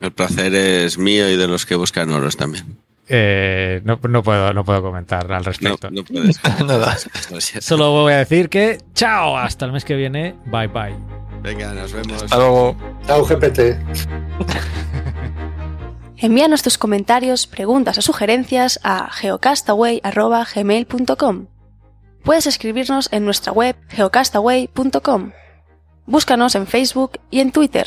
El 0.00 0.12
placer 0.12 0.54
es 0.54 0.98
mío 0.98 1.30
y 1.30 1.36
de 1.36 1.48
los 1.48 1.64
que 1.64 1.74
buscan 1.74 2.10
oros 2.10 2.36
también. 2.36 2.76
Eh, 3.08 3.80
no, 3.84 3.98
no 4.08 4.22
puedo, 4.22 4.52
no 4.52 4.64
puedo 4.64 4.82
comentar 4.82 5.24
al 5.32 5.38
No, 5.38 5.44
respecto. 5.44 5.90
no 5.90 6.04
puedes. 6.04 6.40
Lo 7.30 7.40
siento. 7.40 7.66
Solo 7.66 7.90
voy 7.92 8.12
a 8.12 8.18
decir 8.18 8.48
que 8.48 8.78
chao, 8.94 9.36
hasta 9.36 9.64
el 9.64 9.72
mes 9.72 9.84
que 9.84 9.94
viene. 9.96 10.34
Bye 10.46 10.68
bye. 10.68 10.94
Venga, 11.42 11.72
nos 11.72 11.92
vemos. 11.92 12.22
Hasta 12.22 12.36
luego. 12.36 12.76
Chao, 13.06 13.24
GPT. 13.24 13.60
Envíanos 16.20 16.62
tus 16.64 16.78
comentarios, 16.78 17.46
preguntas 17.46 17.96
o 17.98 18.02
sugerencias 18.02 18.80
a 18.82 19.08
geocastaway.gmail.com. 19.10 21.46
Puedes 22.24 22.46
escribirnos 22.48 23.08
en 23.12 23.24
nuestra 23.24 23.52
web 23.52 23.76
geocastaway.com. 23.88 25.30
Búscanos 26.06 26.56
en 26.56 26.66
Facebook 26.66 27.12
y 27.30 27.38
en 27.40 27.52
Twitter. 27.52 27.86